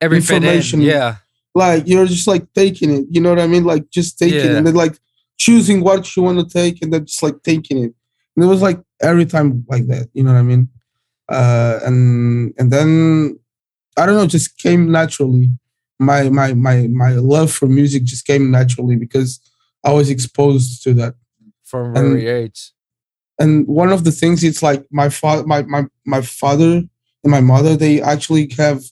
Every 0.00 0.20
fit 0.20 0.38
in, 0.38 0.42
information. 0.42 0.80
Yeah. 0.80 1.16
Like 1.54 1.86
you're 1.86 2.06
just 2.06 2.26
like 2.26 2.52
taking 2.54 2.90
it. 2.90 3.06
You 3.10 3.20
know 3.20 3.30
what 3.30 3.40
I 3.40 3.46
mean? 3.46 3.64
Like 3.64 3.90
just 3.90 4.18
taking 4.18 4.38
it 4.38 4.56
and 4.56 4.66
then 4.66 4.74
like 4.74 4.98
choosing 5.38 5.82
what 5.82 6.16
you 6.16 6.22
want 6.22 6.38
to 6.38 6.46
take 6.46 6.82
and 6.82 6.92
then 6.92 7.06
just 7.06 7.22
like 7.22 7.42
taking 7.42 7.78
it. 7.78 7.94
And 8.36 8.44
it 8.44 8.48
was 8.48 8.62
like 8.62 8.80
every 9.00 9.26
time 9.26 9.64
like 9.68 9.86
that. 9.88 10.08
You 10.14 10.22
know 10.24 10.32
what 10.32 10.38
I 10.38 10.42
mean? 10.42 10.68
Uh, 11.28 11.80
and 11.84 12.54
and 12.58 12.70
then 12.70 13.38
I 13.96 14.06
don't 14.06 14.16
know, 14.16 14.26
just 14.26 14.58
came 14.58 14.90
naturally. 14.90 15.50
My 15.98 16.28
my 16.30 16.54
my 16.54 16.88
my 16.88 17.12
love 17.12 17.52
for 17.52 17.66
music 17.66 18.04
just 18.04 18.26
came 18.26 18.50
naturally 18.50 18.96
because 18.96 19.40
I 19.84 19.92
was 19.92 20.10
exposed 20.10 20.82
to 20.84 20.94
that. 20.94 21.14
From 21.64 21.96
And- 21.96 22.12
very 22.12 22.26
age. 22.28 22.72
And 23.38 23.66
one 23.66 23.90
of 23.90 24.04
the 24.04 24.12
things 24.12 24.44
it's 24.44 24.62
like 24.62 24.84
my 24.90 25.08
father 25.08 25.44
my, 25.46 25.62
my 25.62 25.86
my 26.06 26.20
father 26.20 26.82
and 27.24 27.30
my 27.30 27.40
mother 27.40 27.76
they 27.76 28.00
actually 28.00 28.48
have 28.58 28.82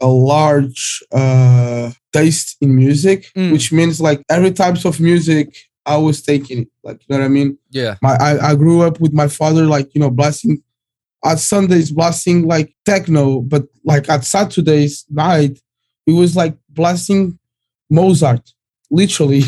a 0.00 0.06
large 0.08 1.02
uh 1.12 1.90
taste 2.12 2.56
in 2.60 2.74
music, 2.76 3.30
Mm. 3.36 3.52
which 3.52 3.72
means 3.72 4.00
like 4.00 4.22
every 4.30 4.52
types 4.52 4.84
of 4.84 4.98
music 5.00 5.56
I 5.86 5.96
was 5.96 6.22
taking 6.22 6.62
it. 6.62 6.68
Like 6.82 7.00
you 7.08 7.14
know 7.16 7.20
what 7.20 7.26
I 7.26 7.28
mean? 7.28 7.58
Yeah. 7.70 7.96
my 8.02 8.14
I, 8.16 8.50
I 8.50 8.54
grew 8.54 8.82
up 8.82 9.00
with 9.00 9.12
my 9.12 9.28
father 9.28 9.64
like 9.66 9.94
you 9.94 10.00
know 10.00 10.10
blasting 10.10 10.62
at 11.24 11.38
Sundays 11.38 11.90
blasting 11.90 12.46
like 12.46 12.74
techno, 12.84 13.40
but 13.40 13.64
like 13.84 14.08
at 14.08 14.24
Saturdays 14.24 15.04
night 15.10 15.58
it 16.06 16.12
was 16.12 16.34
like 16.36 16.56
blasting 16.70 17.38
Mozart, 17.90 18.52
literally. 18.90 19.42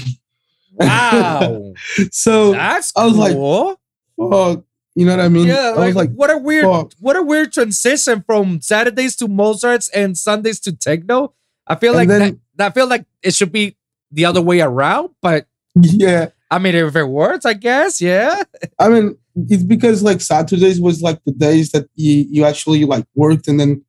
Wow. 0.75 1.75
so 2.11 2.53
That's 2.53 2.93
I 2.97 3.05
was 3.07 3.17
like, 3.17 3.35
cool. 3.35 3.77
fuck, 4.19 4.65
you 4.95 5.07
know 5.07 5.17
what 5.17 5.25
I 5.25 5.29
mean? 5.29 5.47
yeah, 5.49 5.73
I 5.75 5.77
like, 5.77 5.87
was 5.89 5.97
like, 5.97 6.11
what 6.13 6.31
a 6.31 6.39
weird, 6.39 6.65
fuck. 6.65 6.93
what 7.01 7.17
a 7.17 7.23
weird 7.23 7.53
transition 7.53 8.23
from 8.27 8.61
Saturdays 8.61 9.17
to 9.17 9.29
Mozart's 9.29 9.89
and 9.91 10.17
Sundays 10.17 10.61
to 10.61 10.73
techno. 10.73 11.35
I 11.67 11.77
feel 11.77 11.93
like 11.95 12.09
then- 12.09 12.41
that, 12.57 12.73
I 12.73 12.75
feel 12.75 12.87
like 12.89 13.07
it 13.23 13.35
should 13.35 13.53
be 13.53 13.77
the 14.11 14.25
other 14.27 14.43
way 14.43 14.61
around, 14.61 15.11
but 15.23 15.47
yeah. 15.81 16.29
I 16.51 16.59
mean, 16.59 16.75
if 16.75 16.95
it 16.97 17.05
works, 17.05 17.47
I 17.47 17.55
guess, 17.55 18.01
yeah. 18.03 18.43
I 18.79 18.91
mean, 18.91 19.17
it's 19.49 19.63
because 19.63 20.03
like 20.03 20.21
Saturdays 20.21 20.79
was 20.79 21.01
like 21.01 21.19
the 21.25 21.33
days 21.33 21.71
that 21.73 21.89
you 21.95 22.27
you 22.29 22.45
actually 22.45 22.85
like 22.85 23.07
worked 23.15 23.49
and 23.49 23.59
then 23.59 23.83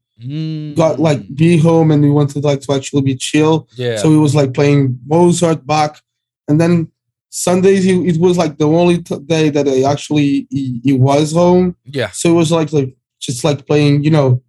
got 0.75 0.99
like 0.99 1.19
Mm, 1.19 1.35
be 1.35 1.57
home 1.57 1.91
and 1.91 2.01
we 2.01 2.09
wanted 2.09 2.45
like 2.45 2.61
to 2.61 2.71
actually 2.73 3.01
be 3.01 3.15
chill. 3.17 3.67
yeah, 3.75 3.97
So 3.97 4.13
it 4.13 4.19
was 4.19 4.33
like 4.33 4.53
playing 4.53 4.97
Mozart, 5.05 5.67
Bach, 5.67 5.99
and 6.47 6.61
then 6.61 6.89
Sundays 7.35 7.83
it, 7.87 7.95
it 7.95 8.21
was 8.21 8.37
like 8.37 8.59
the 8.59 8.67
only 8.67 9.01
t- 9.01 9.17
day 9.25 9.49
that 9.49 9.67
I 9.67 9.91
actually 9.91 10.45
he, 10.51 10.79
he 10.83 10.93
was 10.93 11.33
home. 11.33 11.75
yeah, 11.83 12.11
So 12.11 12.29
it 12.29 12.33
was 12.33 12.51
like 12.51 12.71
like 12.71 12.95
just 13.19 13.43
like 13.43 13.65
playing, 13.65 14.03
you 14.03 14.11
know, 14.11 14.43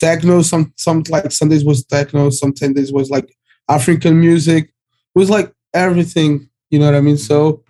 techno. 0.00 0.40
Some 0.40 0.72
some 0.76 1.02
like 1.10 1.30
Sundays 1.30 1.66
was 1.66 1.84
techno. 1.84 2.30
Some 2.30 2.56
Sundays 2.56 2.90
was 2.94 3.10
like 3.10 3.36
African 3.68 4.18
music. 4.18 4.64
It 5.14 5.18
was 5.18 5.28
like 5.28 5.52
everything. 5.74 6.48
You 6.70 6.78
know 6.78 6.86
what 6.86 6.94
I 6.94 7.02
mean? 7.02 7.18
So 7.18 7.62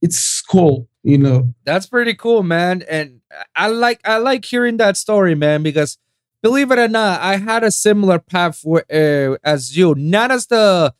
it's 0.00 0.40
cool. 0.40 0.88
You 1.02 1.18
know. 1.18 1.54
that's 1.64 1.86
pretty 1.86 2.14
cool, 2.14 2.42
man. 2.42 2.82
And 2.88 3.20
I 3.54 3.68
like, 3.68 4.00
I 4.04 4.16
like 4.16 4.44
hearing 4.44 4.78
that 4.78 4.96
story, 4.96 5.34
man, 5.34 5.62
because 5.62 5.98
believe 6.42 6.72
it 6.72 6.78
or 6.78 6.88
not, 6.88 7.20
I 7.20 7.36
had 7.36 7.62
a 7.62 7.70
similar 7.70 8.18
path 8.18 8.58
for, 8.58 8.84
uh, 8.90 9.36
as 9.44 9.76
you, 9.76 9.94
not 9.94 10.32
as 10.32 10.46
the 10.48 10.92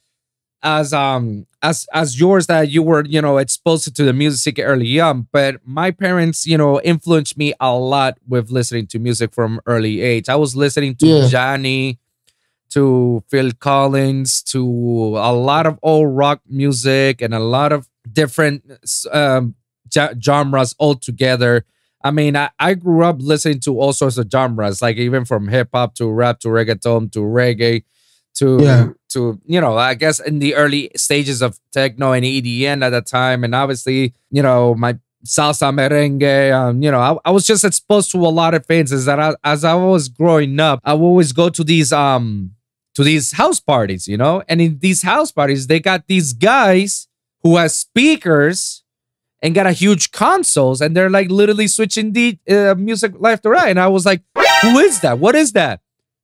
as 0.62 0.92
um 0.92 1.47
as 1.62 1.87
as 1.92 2.19
yours 2.19 2.47
that 2.47 2.71
you 2.71 2.83
were 2.83 3.05
you 3.05 3.21
know 3.21 3.37
exposed 3.38 3.95
to 3.95 4.03
the 4.05 4.12
music 4.12 4.59
early 4.59 4.99
on 5.01 5.27
but 5.33 5.57
my 5.64 5.90
parents 5.90 6.47
you 6.47 6.57
know 6.57 6.81
influenced 6.81 7.37
me 7.37 7.53
a 7.61 7.75
lot 7.77 8.19
with 8.27 8.51
listening 8.51 8.87
to 8.87 8.99
music 8.99 9.33
from 9.35 9.61
early 9.66 10.01
age. 10.01 10.29
I 10.29 10.37
was 10.37 10.57
listening 10.57 10.95
to 10.97 11.07
Yeah. 11.07 11.29
johnny 11.29 11.99
to 12.71 13.23
phil 13.31 13.53
collins 13.61 14.42
to 14.42 14.61
a 15.19 15.33
lot 15.33 15.66
of 15.66 15.79
old 15.83 16.16
rock 16.16 16.40
music 16.49 17.21
and 17.23 17.33
a 17.35 17.38
lot 17.38 17.73
of 17.73 17.88
different 18.12 18.62
um 19.12 19.55
genres 20.21 20.75
altogether. 20.81 21.64
I 22.03 22.11
mean 22.11 22.37
I, 22.37 22.51
I 22.59 22.75
grew 22.75 23.05
up 23.05 23.16
listening 23.21 23.61
to 23.61 23.79
all 23.79 23.92
sorts 23.92 24.19
of 24.19 24.27
genres 24.31 24.83
like 24.83 24.97
even 24.97 25.25
from 25.25 25.49
hip-hop 25.49 25.95
to 25.97 26.11
rap 26.11 26.40
to 26.40 26.49
reggaeton 26.49 27.12
to 27.12 27.21
reggae 27.21 27.85
to 28.37 28.59
Yeah. 28.62 28.88
to 29.11 29.40
you 29.46 29.61
know 29.61 29.77
I 29.77 29.94
guess 29.94 30.20
in 30.20 30.38
the 30.38 30.55
early 30.55 30.90
stages 30.96 31.42
of 31.42 31.59
techno 31.72 32.12
and 32.12 32.25
EDM 32.25 32.83
at 32.85 32.90
that 32.90 33.07
time, 33.07 33.44
and 33.44 33.55
obviously 33.55 34.12
you 34.31 34.42
know 34.42 34.75
my 34.75 34.99
salsa 35.25 35.72
merengue. 35.75 36.53
Um, 36.53 36.83
you 36.83 36.90
know 36.90 37.01
I, 37.01 37.16
I 37.29 37.31
was 37.31 37.46
just 37.46 37.64
exposed 37.64 38.11
to 38.12 38.18
a 38.18 38.29
lot 38.40 38.55
of 38.55 38.64
things. 38.66 38.92
Is 38.92 39.05
that 39.07 39.18
I, 39.20 39.35
as 39.44 39.64
I 39.64 39.75
was 39.75 40.09
growing 40.09 40.59
up, 40.61 40.81
I 40.85 40.94
would 40.94 41.07
always 41.07 41.33
go 41.33 41.49
to 41.49 41.64
these 41.64 41.92
um 41.92 42.53
to 42.94 43.05
these 43.05 43.33
house 43.33 43.61
parties, 43.61 44.09
you 44.09 44.16
know, 44.16 44.42
and 44.49 44.61
in 44.61 44.79
these 44.79 45.03
house 45.03 45.31
parties 45.33 45.66
they 45.66 45.81
got 45.81 46.07
these 46.07 46.33
guys 46.33 47.09
who 47.42 47.57
has 47.57 47.75
speakers 47.77 48.83
and 49.42 49.55
got 49.55 49.66
a 49.66 49.72
huge 49.72 50.11
consoles, 50.12 50.81
and 50.81 50.96
they're 50.96 51.11
like 51.11 51.31
literally 51.31 51.68
switching 51.68 52.12
the 52.12 52.38
uh, 52.49 52.75
music 52.77 53.12
left 53.18 53.42
to 53.42 53.51
right, 53.51 53.68
and 53.68 53.79
I 53.79 53.87
was 53.88 54.07
like, 54.07 54.22
who 54.62 54.79
is 54.79 55.01
that? 55.03 55.18
What 55.18 55.35
is 55.35 55.53
that? 55.53 55.81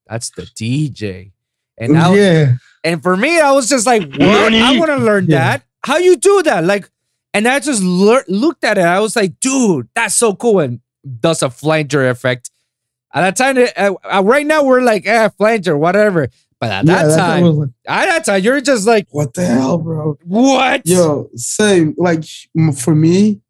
That's 0.09 0.31
the 0.31 0.43
DJ. 0.43 1.33
And 1.79 1.93
now 1.95 2.13
yeah. 2.15 2.55
and 2.85 3.03
for 3.03 3.17
me, 3.17 3.41
I 3.41 3.53
was 3.53 3.69
just 3.69 3.87
like, 3.87 4.03
what? 4.03 4.53
I 4.55 4.79
want 4.79 4.91
to 4.91 4.99
learn 4.99 5.27
Yeah. 5.27 5.39
that. 5.39 5.63
How 5.85 5.97
you 5.99 6.17
do 6.17 6.43
that? 6.45 6.65
Like, 6.65 6.89
and 7.35 7.49
I 7.49 7.59
just 7.61 7.83
lear- 7.83 8.25
looked 8.29 8.63
at 8.65 8.79
it. 8.79 8.85
I 8.85 9.01
was 9.01 9.17
like, 9.17 9.41
dude, 9.41 9.89
that's 9.95 10.15
so 10.15 10.35
cool. 10.35 10.61
And 10.61 10.81
does 11.21 11.43
a 11.43 11.51
flanger 11.51 12.09
effect. 12.09 12.51
At 13.15 13.23
that 13.23 13.37
time, 13.37 13.69
uh, 13.77 13.95
uh, 14.19 14.23
right 14.25 14.47
now, 14.47 14.63
we're 14.65 14.81
like, 14.83 15.07
eh, 15.07 15.29
flanger, 15.31 15.77
whatever. 15.77 16.29
But 16.61 16.71
at 16.71 16.87
yeah, 16.87 17.03
that 17.07 17.17
time, 17.17 17.43
was 17.45 17.57
like, 17.57 17.69
at 17.87 18.07
that 18.07 18.25
time, 18.25 18.43
you're 18.43 18.61
just 18.61 18.87
like, 18.87 19.09
what 19.11 19.35
the 19.35 19.45
hell, 19.45 19.79
bro? 19.79 20.17
what? 20.25 20.87
Yo, 20.87 21.29
same. 21.35 21.95
Like 21.99 22.25
for 22.79 22.95
me, 22.95 23.41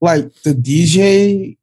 like 0.00 0.32
the 0.42 0.54
DJ, 0.54 1.58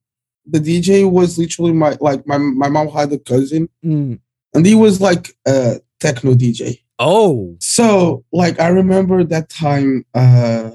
the 0.46 0.60
DJ 0.60 1.10
was 1.10 1.38
literally 1.40 1.74
my 1.74 1.98
like 2.00 2.28
my 2.28 2.38
my 2.38 2.70
mom 2.70 2.90
had 2.90 3.12
a 3.12 3.18
cousin, 3.18 3.70
Mm. 3.84 4.20
and 4.54 4.66
he 4.66 4.76
was 4.76 5.02
like 5.02 5.36
a 5.48 5.82
techno 6.04 6.34
DJ. 6.36 6.80
Oh, 7.00 7.56
So 7.60 8.24
like 8.32 8.60
I 8.60 8.68
remember 8.68 9.24
that 9.24 9.50
time, 9.50 10.06
uh, 10.14 10.72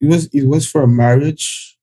it 0.00 0.08
was 0.12 0.26
it 0.38 0.46
was 0.46 0.66
for 0.70 0.82
a 0.82 0.88
marriage, 1.02 1.78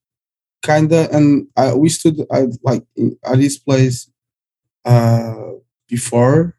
kinda, 0.62 1.10
and 1.16 1.48
I, 1.56 1.74
we 1.74 1.90
stood 1.90 2.20
at 2.32 2.50
like 2.64 2.84
at 3.26 3.38
this 3.38 3.58
place, 3.58 4.10
uh, 4.86 5.36
before, 5.88 6.56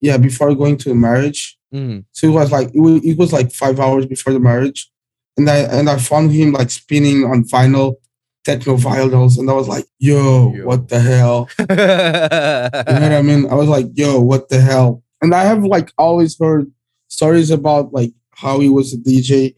yeah, 0.00 0.18
before 0.18 0.54
going 0.54 0.76
to 0.78 0.88
the 0.90 0.94
marriage. 0.94 1.58
Mm. 1.72 2.04
So 2.12 2.26
it 2.28 2.32
was 2.32 2.50
like 2.52 2.68
it 2.74 2.80
was, 2.80 3.04
it 3.04 3.16
was 3.18 3.32
like 3.32 3.52
five 3.52 3.78
hours 3.80 4.06
before 4.06 4.32
the 4.32 4.40
marriage, 4.50 4.90
and 5.36 5.48
I 5.48 5.58
and 5.78 5.88
I 5.88 5.96
found 5.98 6.32
him 6.32 6.52
like 6.52 6.70
spinning 6.70 7.24
on 7.24 7.44
vinyl, 7.44 7.94
techno 8.44 8.76
vinyls, 8.76 9.38
and 9.38 9.48
I 9.48 9.54
was 9.54 9.68
like, 9.68 9.86
"Yo, 9.98 10.52
Yo. 10.54 10.66
what 10.66 10.88
the 10.88 11.00
hell?" 11.00 11.48
You 11.58 11.66
know 12.98 13.08
what 13.08 13.12
I 13.12 13.22
mean? 13.22 13.42
I 13.50 13.54
was 13.54 13.68
like, 13.68 13.86
"Yo, 13.94 14.20
what 14.20 14.48
the 14.48 14.60
hell?" 14.60 15.02
And 15.22 15.34
I 15.34 15.44
have 15.44 15.64
like 15.64 15.92
always 15.98 16.38
heard 16.38 16.70
stories 17.08 17.50
about 17.50 17.92
like 17.92 18.12
how 18.32 18.60
he 18.60 18.68
was 18.68 18.94
a 18.94 18.98
DJ, 18.98 19.54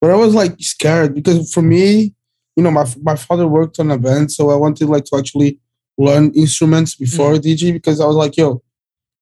but 0.00 0.10
I 0.10 0.14
was 0.14 0.34
like 0.34 0.56
scared 0.60 1.14
because 1.14 1.52
for 1.52 1.62
me, 1.62 2.14
you 2.56 2.62
know, 2.62 2.70
my 2.70 2.86
my 3.02 3.16
father 3.16 3.46
worked 3.46 3.78
on 3.78 3.90
a 3.90 3.98
band, 3.98 4.32
so 4.32 4.50
I 4.50 4.56
wanted 4.56 4.88
like 4.88 5.04
to 5.06 5.16
actually 5.16 5.60
learn 5.98 6.32
instruments 6.32 6.94
before 6.94 7.34
mm-hmm. 7.34 7.48
DJ 7.48 7.72
because 7.72 8.00
I 8.00 8.06
was 8.06 8.16
like, 8.16 8.36
"Yo." 8.36 8.62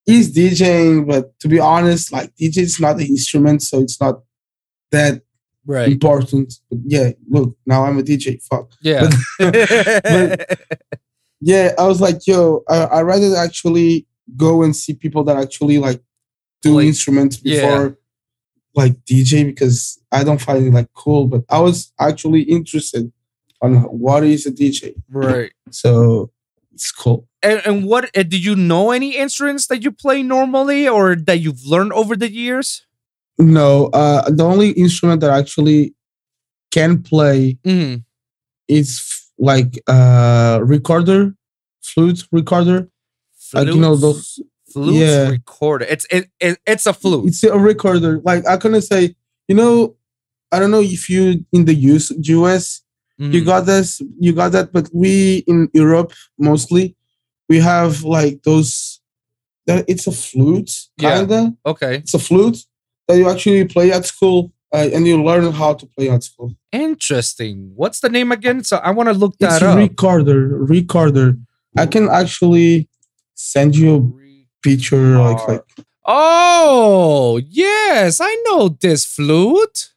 He's 0.06 0.36
DJing, 0.36 1.08
but 1.08 1.32
to 1.40 1.48
be 1.48 1.58
honest, 1.58 2.12
like 2.12 2.36
DJ 2.36 2.58
is 2.58 2.78
not 2.78 2.96
an 2.96 3.06
instrument, 3.06 3.62
so 3.62 3.80
it's 3.80 3.98
not 3.98 4.20
that 4.90 5.22
right. 5.64 5.88
important. 5.90 6.52
But 6.68 6.80
yeah, 6.84 7.12
look, 7.30 7.56
now 7.64 7.86
I'm 7.86 7.98
a 7.98 8.02
DJ. 8.02 8.38
Fuck. 8.42 8.72
Yeah. 8.82 9.08
Yeah, 11.46 11.74
I 11.78 11.86
was 11.86 12.00
like, 12.00 12.26
yo, 12.26 12.64
I 12.70 12.84
I 12.84 13.02
rather 13.02 13.36
actually 13.36 14.06
go 14.36 14.62
and 14.62 14.74
see 14.74 14.94
people 14.94 15.24
that 15.24 15.36
actually 15.36 15.78
like 15.78 16.00
do 16.62 16.74
Play- 16.74 16.88
instruments 16.88 17.40
yeah. 17.42 17.60
before 17.60 17.98
like 18.74 18.94
DJ 19.04 19.44
because 19.44 20.00
I 20.10 20.24
don't 20.24 20.40
find 20.40 20.66
it 20.66 20.72
like 20.72 20.88
cool. 20.94 21.26
But 21.26 21.42
I 21.48 21.60
was 21.60 21.92
actually 22.00 22.42
interested 22.42 23.12
on 23.62 23.74
what 23.84 24.24
is 24.24 24.46
a 24.46 24.50
DJ. 24.52 24.94
right. 25.10 25.52
So 25.70 26.30
it's 26.72 26.90
cool. 26.90 27.28
And, 27.42 27.62
and 27.66 27.84
what 27.86 28.10
uh, 28.16 28.22
do 28.24 28.38
you 28.38 28.56
know 28.56 28.90
any 28.90 29.16
instruments 29.16 29.66
that 29.68 29.82
you 29.84 29.92
play 29.92 30.22
normally 30.22 30.88
or 30.88 31.14
that 31.14 31.38
you've 31.40 31.64
learned 31.64 31.92
over 31.92 32.16
the 32.16 32.30
years? 32.32 32.84
No, 33.38 33.86
uh, 33.92 34.28
the 34.30 34.44
only 34.44 34.70
instrument 34.70 35.20
that 35.20 35.30
I 35.30 35.38
actually 35.38 35.94
can 36.72 37.02
play 37.02 37.58
Mm. 37.64 38.04
is 38.68 38.98
f- 39.00 39.30
like 39.38 39.80
uh 39.86 40.60
recorder, 40.62 41.34
flute 41.82 42.24
recorder. 42.32 42.88
Like, 43.54 43.68
you 43.68 43.80
know, 43.80 43.96
those- 43.96 44.40
Flute 44.72 44.94
Yeah. 44.96 45.28
recorder. 45.28 45.84
It's 45.84 46.04
it, 46.10 46.28
it 46.40 46.58
it's 46.66 46.86
a 46.86 46.92
flute. 46.92 47.28
It's 47.28 47.44
a 47.44 47.56
recorder. 47.56 48.20
Like 48.24 48.44
I 48.44 48.56
couldn't 48.56 48.82
say, 48.82 49.14
you 49.46 49.54
know, 49.54 49.94
I 50.50 50.58
don't 50.58 50.72
know 50.72 50.80
if 50.82 51.08
you 51.08 51.44
in 51.52 51.64
the 51.66 51.74
US, 51.92 52.10
US 52.36 52.82
you 53.18 53.42
Mhm. 53.42 53.46
got 53.46 53.66
this, 53.66 54.02
you 54.18 54.32
got 54.32 54.50
that, 54.50 54.72
but 54.72 54.90
we 54.92 55.44
in 55.46 55.68
Europe 55.74 56.12
mostly, 56.40 56.96
we 57.48 57.58
have 57.60 58.02
like 58.02 58.42
those. 58.42 59.00
That 59.66 59.84
it's 59.86 60.06
a 60.08 60.12
flute, 60.12 60.72
Yeah. 61.00 61.18
kinda. 61.20 61.54
okay. 61.64 61.94
It's 61.98 62.14
a 62.14 62.18
flute 62.18 62.58
that 63.06 63.16
you 63.16 63.28
actually 63.30 63.64
play 63.66 63.92
at 63.92 64.04
school, 64.06 64.52
uh, 64.74 64.88
and 64.92 65.06
you 65.06 65.22
learn 65.22 65.52
how 65.52 65.74
to 65.74 65.86
play 65.96 66.10
at 66.10 66.24
school. 66.24 66.50
Interesting. 66.72 67.70
What's 67.76 68.00
the 68.00 68.08
name 68.08 68.32
again? 68.32 68.64
So 68.64 68.78
I 68.78 68.90
want 68.90 69.08
to 69.08 69.14
look 69.14 69.38
that 69.38 69.54
It's 69.54 69.62
up. 69.62 69.76
recorder, 69.78 70.40
recorder. 70.76 71.36
I 71.78 71.86
can 71.86 72.08
actually 72.08 72.88
send 73.34 73.76
you 73.76 73.96
a 73.96 74.66
picture, 74.66 75.18
like 75.18 75.46
like 75.48 75.64
Oh 76.04 77.40
yes, 77.48 78.20
I 78.20 78.34
know 78.46 78.68
this 78.68 79.04
flute. 79.04 79.92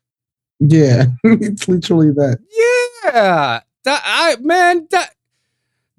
yeah, 0.59 1.05
it's 1.23 1.67
literally 1.67 2.11
that. 2.11 2.37
Yeah, 3.03 3.61
that 3.83 4.01
I 4.05 4.37
man 4.41 4.87
that 4.91 5.13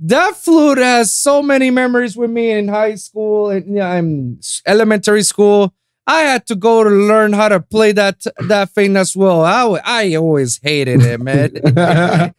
that 0.01 0.37
flute 0.37 0.79
has 0.79 1.13
so 1.13 1.43
many 1.43 1.71
memories 1.71 2.17
with 2.17 2.31
me 2.31 2.51
in 2.53 2.69
high 2.69 2.95
school 2.95 3.51
and 3.51 3.75
yeah, 3.77 3.89
I'm 3.91 4.41
elementary 4.67 5.23
school. 5.23 5.75
I 6.07 6.21
had 6.21 6.47
to 6.47 6.55
go 6.55 6.83
to 6.85 6.89
learn 6.89 7.35
how 7.35 7.49
to 7.51 7.61
play 7.61 7.93
that 7.93 8.25
that 8.49 8.71
thing 8.71 8.97
as 8.97 9.15
well. 9.15 9.45
I, 9.45 9.79
I 9.85 10.15
always 10.15 10.59
hated 10.63 11.03
it, 11.03 11.21
man. 11.21 11.53
I 11.77 12.33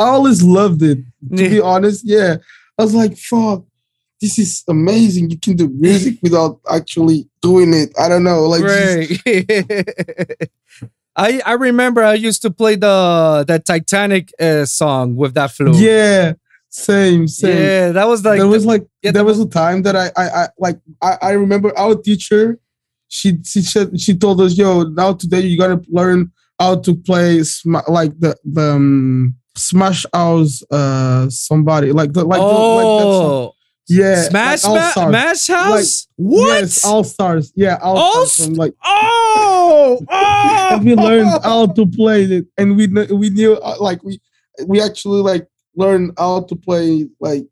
always 0.00 0.42
loved 0.42 0.82
it. 0.82 0.98
To 1.30 1.48
be 1.50 1.60
honest, 1.72 2.02
yeah. 2.04 2.38
I 2.78 2.82
was 2.82 2.94
like, 2.94 3.16
fuck, 3.16 3.62
this 4.22 4.38
is 4.38 4.64
amazing. 4.68 5.28
You 5.30 5.38
can 5.38 5.56
do 5.56 5.68
music 5.68 6.14
without 6.22 6.60
actually 6.70 7.28
doing 7.42 7.74
it. 7.74 7.92
I 7.98 8.08
don't 8.08 8.24
know. 8.24 8.46
Like 8.48 8.62
just- 8.62 9.26
right. 9.26 10.48
I 11.16 11.42
I 11.44 11.52
remember 11.52 12.02
I 12.02 12.14
used 12.14 12.40
to 12.42 12.50
play 12.50 12.76
the 12.76 13.44
the 13.46 13.58
Titanic 13.58 14.32
uh, 14.40 14.64
song 14.64 15.14
with 15.16 15.34
that 15.34 15.50
flute. 15.50 15.76
yeah. 15.76 16.32
Same, 16.74 17.28
same. 17.28 17.54
yeah, 17.58 17.92
that 17.92 18.06
was 18.08 18.24
like 18.24 18.38
there 18.38 18.48
was 18.48 18.64
like 18.64 18.86
yeah, 19.02 19.10
there 19.10 19.20
the- 19.22 19.26
was 19.26 19.38
a 19.38 19.46
time 19.46 19.82
that 19.82 19.94
I 19.94 20.06
I, 20.16 20.26
I 20.44 20.48
like 20.58 20.78
I, 21.02 21.18
I 21.20 21.30
remember 21.32 21.68
our 21.78 21.94
teacher 21.94 22.58
she 23.08 23.36
she 23.44 23.60
said 23.60 24.00
she 24.00 24.16
told 24.16 24.40
us 24.40 24.56
yo 24.56 24.84
now 24.84 25.12
today 25.12 25.40
you 25.40 25.58
gotta 25.58 25.82
learn 25.90 26.32
how 26.58 26.76
to 26.76 26.94
play 26.94 27.42
sma- 27.42 27.84
like 27.88 28.18
the 28.20 28.34
the 28.42 28.72
um, 28.76 29.34
smash 29.54 30.06
house 30.14 30.62
uh 30.70 31.28
somebody 31.28 31.92
like 31.92 32.14
the 32.14 32.24
like 32.24 32.40
the, 32.40 32.46
like 32.46 32.88
that 33.00 33.12
oh 33.20 33.52
yeah 33.88 34.22
Smash 34.28 34.64
like 34.64 34.96
Ma- 35.10 35.34
House. 35.54 36.08
what? 36.16 36.60
yes 36.60 36.84
all 36.84 37.02
stars 37.04 37.52
yeah 37.56 37.78
all, 37.82 37.96
All 37.98 38.26
stars 38.26 38.46
from, 38.46 38.54
like 38.54 38.74
oh, 38.84 40.00
oh! 40.08 40.68
and 40.72 40.84
we 40.84 40.94
learned 40.94 41.28
how 41.44 41.66
to 41.66 41.86
play 41.86 42.24
it 42.24 42.46
and 42.56 42.76
we 42.76 42.86
we 42.86 43.30
knew 43.30 43.54
uh, 43.56 43.76
like 43.80 44.02
we 44.04 44.20
we 44.66 44.80
actually 44.80 45.20
like 45.20 45.46
learned 45.76 46.12
how 46.18 46.42
to 46.42 46.54
play 46.54 47.08
like 47.20 47.46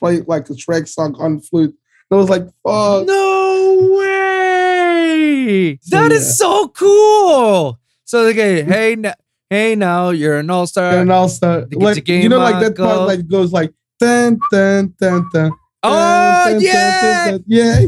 play 0.00 0.20
like 0.26 0.48
a 0.50 0.52
Shrek 0.54 0.86
song 0.88 1.14
on 1.18 1.40
flute. 1.40 1.74
And 2.10 2.16
I 2.18 2.20
was 2.20 2.28
like, 2.28 2.44
fuck. 2.62 3.06
No 3.06 3.94
way! 3.98 5.78
So, 5.80 5.96
That 5.96 6.12
is 6.12 6.26
yeah. 6.26 6.32
so 6.32 6.68
cool. 6.68 7.78
So 8.04 8.32
go, 8.32 8.64
hey, 8.64 8.96
now, 8.96 9.14
hey, 9.48 9.74
now 9.74 10.10
you're 10.10 10.36
an 10.38 10.50
all 10.50 10.66
star. 10.66 10.98
and 10.98 11.10
also 11.10 11.64
the 11.64 11.78
like 11.78 12.06
you 12.06 12.28
know 12.28 12.38
like 12.38 12.60
that 12.60 12.76
part 12.76 13.08
like 13.08 13.26
goes 13.26 13.52
like 13.52 13.72
dun 13.98 14.38
dun 14.50 14.94
dun 15.00 15.26
dun 15.32 15.52
Oh 15.84 16.58
yeah! 16.58 17.38
yeah 17.46 17.80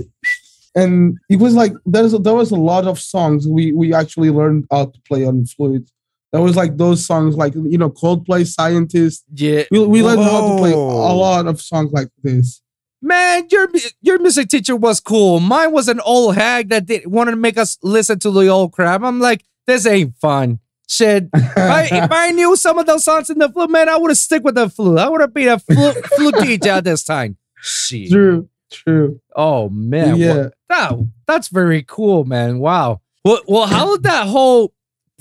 and 0.75 1.19
it 1.31 1.39
was 1.39 1.55
like 1.55 1.73
there's 1.87 2.13
there 2.13 2.35
was 2.35 2.51
a 2.51 2.57
lot 2.57 2.87
of 2.87 3.01
songs 3.01 3.49
we 3.49 3.73
we 3.73 3.95
actually 3.95 4.31
learned 4.31 4.67
how 4.71 4.85
to 4.87 5.01
play 5.09 5.25
on 5.25 5.47
flute 5.47 5.91
there 6.33 6.43
was 6.43 6.55
like 6.55 6.77
those 6.77 7.05
songs 7.05 7.35
like 7.35 7.55
you 7.55 7.79
know 7.79 7.91
Coldplay 7.91 8.47
Scientist 8.47 9.25
Yeah, 9.33 9.63
we, 9.71 9.87
we 9.87 10.03
learned 10.03 10.23
how 10.23 10.53
to 10.53 10.59
play 10.59 10.73
a 10.73 10.77
lot 10.77 11.47
of 11.47 11.61
songs 11.61 11.93
like 11.93 12.09
this 12.23 12.61
man, 13.03 13.47
your 13.51 13.69
your 14.03 14.19
music 14.19 14.49
teacher 14.49 14.77
was 14.77 15.01
cool. 15.01 15.41
Mine 15.41 15.73
was 15.73 15.89
an 15.89 16.01
old 16.01 16.35
hag 16.35 16.69
that 16.71 16.87
did, 16.87 17.07
wanted 17.07 17.33
to 17.33 17.37
make 17.37 17.57
us 17.57 17.79
listen 17.83 18.19
to 18.21 18.31
the 18.31 18.49
old 18.49 18.73
crap. 18.73 19.03
I'm 19.03 19.21
like, 19.21 19.45
this 19.67 19.87
ain't 19.87 20.17
fun. 20.17 20.61
Shit. 20.89 21.29
If 21.35 21.57
I, 21.57 21.89
if 21.91 22.13
I 22.13 22.31
knew 22.31 22.55
some 22.55 22.79
of 22.79 22.87
those 22.87 23.05
songs 23.05 23.29
in 23.29 23.39
the 23.39 23.49
flute, 23.49 23.71
man, 23.71 23.89
I 23.89 23.97
would 23.97 24.11
have 24.11 24.19
stick 24.19 24.45
with 24.45 24.55
the 24.55 24.69
flute. 24.69 24.99
I 24.99 25.09
would 25.09 25.21
have 25.21 25.35
been 25.35 25.49
a 25.49 25.59
flute, 25.59 25.97
flute 26.15 26.35
teacher 26.41 26.71
at 26.71 26.85
this 26.85 27.03
time. 27.03 27.37
Shit. 27.67 28.11
true 28.11 28.49
true 28.71 29.21
Oh 29.35 29.69
man, 29.69 30.17
yeah 30.17 30.35
Well, 30.35 30.51
that, 30.69 31.09
that's 31.27 31.49
very 31.49 31.83
cool, 31.83 32.25
man. 32.25 32.59
Wow. 32.59 33.01
Well, 33.25 33.41
well, 33.47 33.67
how 33.67 33.97
did 33.97 34.05
that 34.05 34.27
whole 34.29 34.73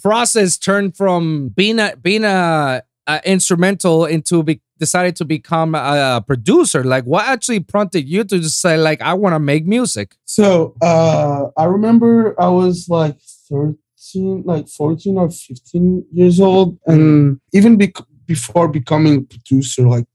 process 0.01 0.57
turn 0.57 0.91
from 0.91 1.49
being 1.49 1.79
a 1.79 1.95
being 1.95 2.23
a, 2.23 2.83
a 3.07 3.21
instrumental 3.25 4.05
into 4.05 4.43
be, 4.43 4.61
decided 4.77 5.15
to 5.17 5.25
become 5.25 5.75
a, 5.75 6.23
producer? 6.25 6.83
Like, 6.83 7.05
what 7.05 7.25
actually 7.27 7.61
prompted 7.61 8.07
you 8.07 8.23
to 8.23 8.39
just 8.39 8.61
say, 8.61 8.77
like, 8.77 9.01
I 9.01 9.13
want 9.13 9.33
to 9.33 9.39
make 9.39 9.65
music? 9.65 10.15
So 10.25 10.75
uh, 10.81 11.45
I 11.57 11.65
remember 11.65 12.39
I 12.39 12.47
was 12.49 12.87
like 12.89 13.17
13, 13.49 14.43
like 14.45 14.67
14 14.67 15.17
or 15.17 15.29
15 15.29 16.05
years 16.11 16.39
old. 16.39 16.77
And 16.85 17.39
even 17.53 17.77
bec- 17.77 18.05
before 18.25 18.67
becoming 18.67 19.15
a 19.17 19.21
producer, 19.21 19.87
like 19.87 20.05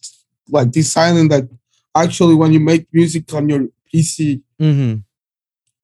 like 0.48 0.70
deciding 0.70 1.28
that 1.28 1.48
actually 1.94 2.34
when 2.34 2.52
you 2.52 2.60
make 2.60 2.86
music 2.92 3.32
on 3.34 3.48
your 3.48 3.68
PC, 3.92 4.42
Mm-hmm. 4.60 5.00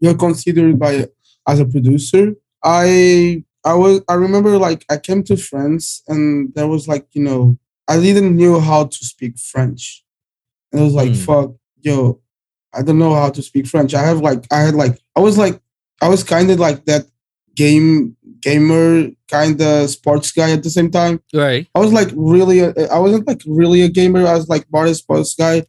you're 0.01 0.17
considered 0.17 0.79
by 0.79 1.09
as 1.49 1.61
a 1.61 1.65
producer. 1.67 2.35
I 2.63 3.43
I 3.65 3.75
was 3.75 4.03
I 4.09 4.15
remember 4.15 4.59
like 4.59 4.85
I 4.91 4.97
came 4.99 5.23
to 5.25 5.37
France 5.37 6.03
and 6.09 6.53
there 6.55 6.67
was 6.69 6.87
like, 6.87 7.07
you 7.13 7.23
know, 7.23 7.59
I 7.89 7.99
didn't 8.01 8.37
knew 8.37 8.61
how 8.61 8.85
to 8.85 8.99
speak 9.05 9.39
French. 9.39 10.05
And 10.73 10.81
I 10.81 10.85
was 10.85 10.95
like, 10.95 11.11
Mm. 11.11 11.25
fuck, 11.25 11.51
yo, 11.81 12.21
I 12.75 12.83
don't 12.83 12.99
know 12.99 13.15
how 13.15 13.31
to 13.31 13.43
speak 13.43 13.67
French. 13.67 13.95
I 13.95 14.03
have 14.03 14.21
like 14.21 14.47
I 14.53 14.61
had 14.61 14.75
like 14.75 14.99
I 15.17 15.21
was 15.21 15.39
like 15.39 15.61
I 16.03 16.09
was 16.09 16.23
kind 16.23 16.51
of 16.51 16.59
like 16.61 16.85
that 16.85 17.07
game 17.55 18.17
gamer 18.43 19.09
kind 19.31 19.61
of 19.63 19.89
sports 19.91 20.31
guy 20.33 20.51
at 20.53 20.63
the 20.63 20.71
same 20.71 20.91
time. 20.91 21.21
Right. 21.33 21.67
I 21.75 21.79
was 21.81 21.93
like 21.93 22.09
really 22.15 22.61
a, 22.61 22.71
I 22.93 22.99
wasn't 22.99 23.27
like 23.27 23.41
really 23.47 23.83
a 23.83 23.89
gamer. 23.89 24.27
I 24.27 24.35
was 24.35 24.49
like 24.49 24.67
more 24.71 24.85
a 24.87 24.95
sports 24.95 25.35
guy, 25.35 25.65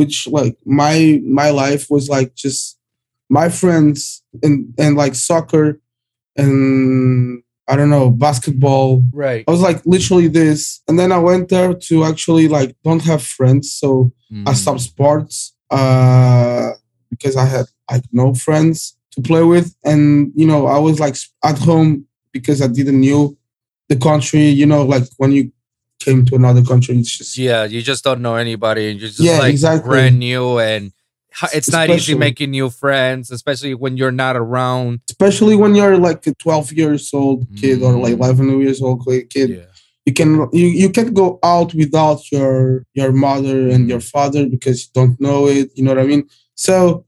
which 0.00 0.16
like 0.38 0.56
my 0.64 1.20
my 1.24 1.50
life 1.50 1.84
was 1.94 2.08
like 2.08 2.30
just 2.34 2.78
my 3.28 3.48
friends 3.48 4.22
and 4.42 4.54
and 4.82 4.96
like 4.96 5.14
soccer 5.14 5.66
and 6.36 7.42
I 7.68 7.76
don't 7.76 7.90
know 7.90 8.10
basketball. 8.10 9.04
Right. 9.12 9.44
I 9.46 9.50
was 9.50 9.60
like 9.68 9.80
literally 9.94 10.28
this, 10.28 10.82
and 10.88 10.98
then 10.98 11.10
I 11.12 11.18
went 11.18 11.48
there 11.48 11.72
to 11.88 11.94
actually 12.10 12.48
like 12.48 12.70
don't 12.82 13.04
have 13.04 13.22
friends, 13.22 13.64
so 13.80 14.12
Mm. 14.32 14.48
I 14.48 14.52
stopped 14.52 14.80
sports 14.80 15.54
uh, 15.70 16.70
because 17.10 17.36
I 17.36 17.44
had 17.44 17.66
like 17.90 18.04
no 18.12 18.34
friends 18.34 18.96
to 19.12 19.22
play 19.22 19.42
with, 19.42 19.74
and 19.84 20.32
you 20.34 20.46
know 20.46 20.66
I 20.66 20.78
was 20.78 21.00
like 21.00 21.16
at 21.44 21.58
home 21.58 22.06
because 22.32 22.62
I 22.62 22.68
didn't 22.68 23.00
knew 23.00 23.36
the 23.88 23.96
country. 23.96 24.46
You 24.48 24.66
know, 24.66 24.84
like 24.84 25.04
when 25.16 25.32
you 25.32 25.52
came 26.00 26.24
to 26.26 26.34
another 26.34 26.62
country, 26.62 26.96
it's 26.98 27.16
just 27.18 27.38
Yeah, 27.38 27.64
you 27.64 27.82
just 27.82 28.02
don't 28.02 28.22
know 28.22 28.36
anybody, 28.36 28.90
and 28.90 28.98
you're 29.00 29.08
just 29.10 29.20
Yeah, 29.20 29.38
like 29.38 29.52
exactly. 29.52 29.88
brand 29.88 30.18
new, 30.18 30.58
and 30.58 30.92
it's 31.54 31.70
not 31.70 31.88
easy 31.90 32.14
making 32.14 32.50
new 32.50 32.70
friends, 32.70 33.30
especially 33.30 33.74
when 33.74 33.96
you're 33.96 34.10
not 34.24 34.34
around. 34.36 35.00
especially 35.08 35.54
when 35.56 35.74
you're 35.76 35.96
like 35.98 36.26
a 36.26 36.34
12 36.34 36.72
years 36.72 37.10
old 37.14 37.46
kid 37.60 37.82
or 37.82 37.92
like 37.96 38.14
Mm. 38.14 38.24
11 38.24 38.60
years 38.60 38.82
old 38.82 39.06
kid. 39.06 39.50
Yeah. 39.50 39.66
You 40.06 40.12
can 40.14 40.30
you, 40.52 40.66
you 40.82 40.88
can't 40.90 41.14
go 41.14 41.38
out 41.44 41.72
without 41.74 42.20
your 42.32 42.84
your 42.94 43.12
mother 43.12 43.68
and 43.68 43.88
your 43.88 44.00
father 44.00 44.46
because 44.46 44.76
you 44.84 44.90
don't 44.94 45.20
know 45.20 45.46
it. 45.46 45.70
You 45.76 45.84
know 45.84 45.92
what 45.94 46.02
I 46.02 46.06
mean? 46.12 46.24
So 46.54 47.04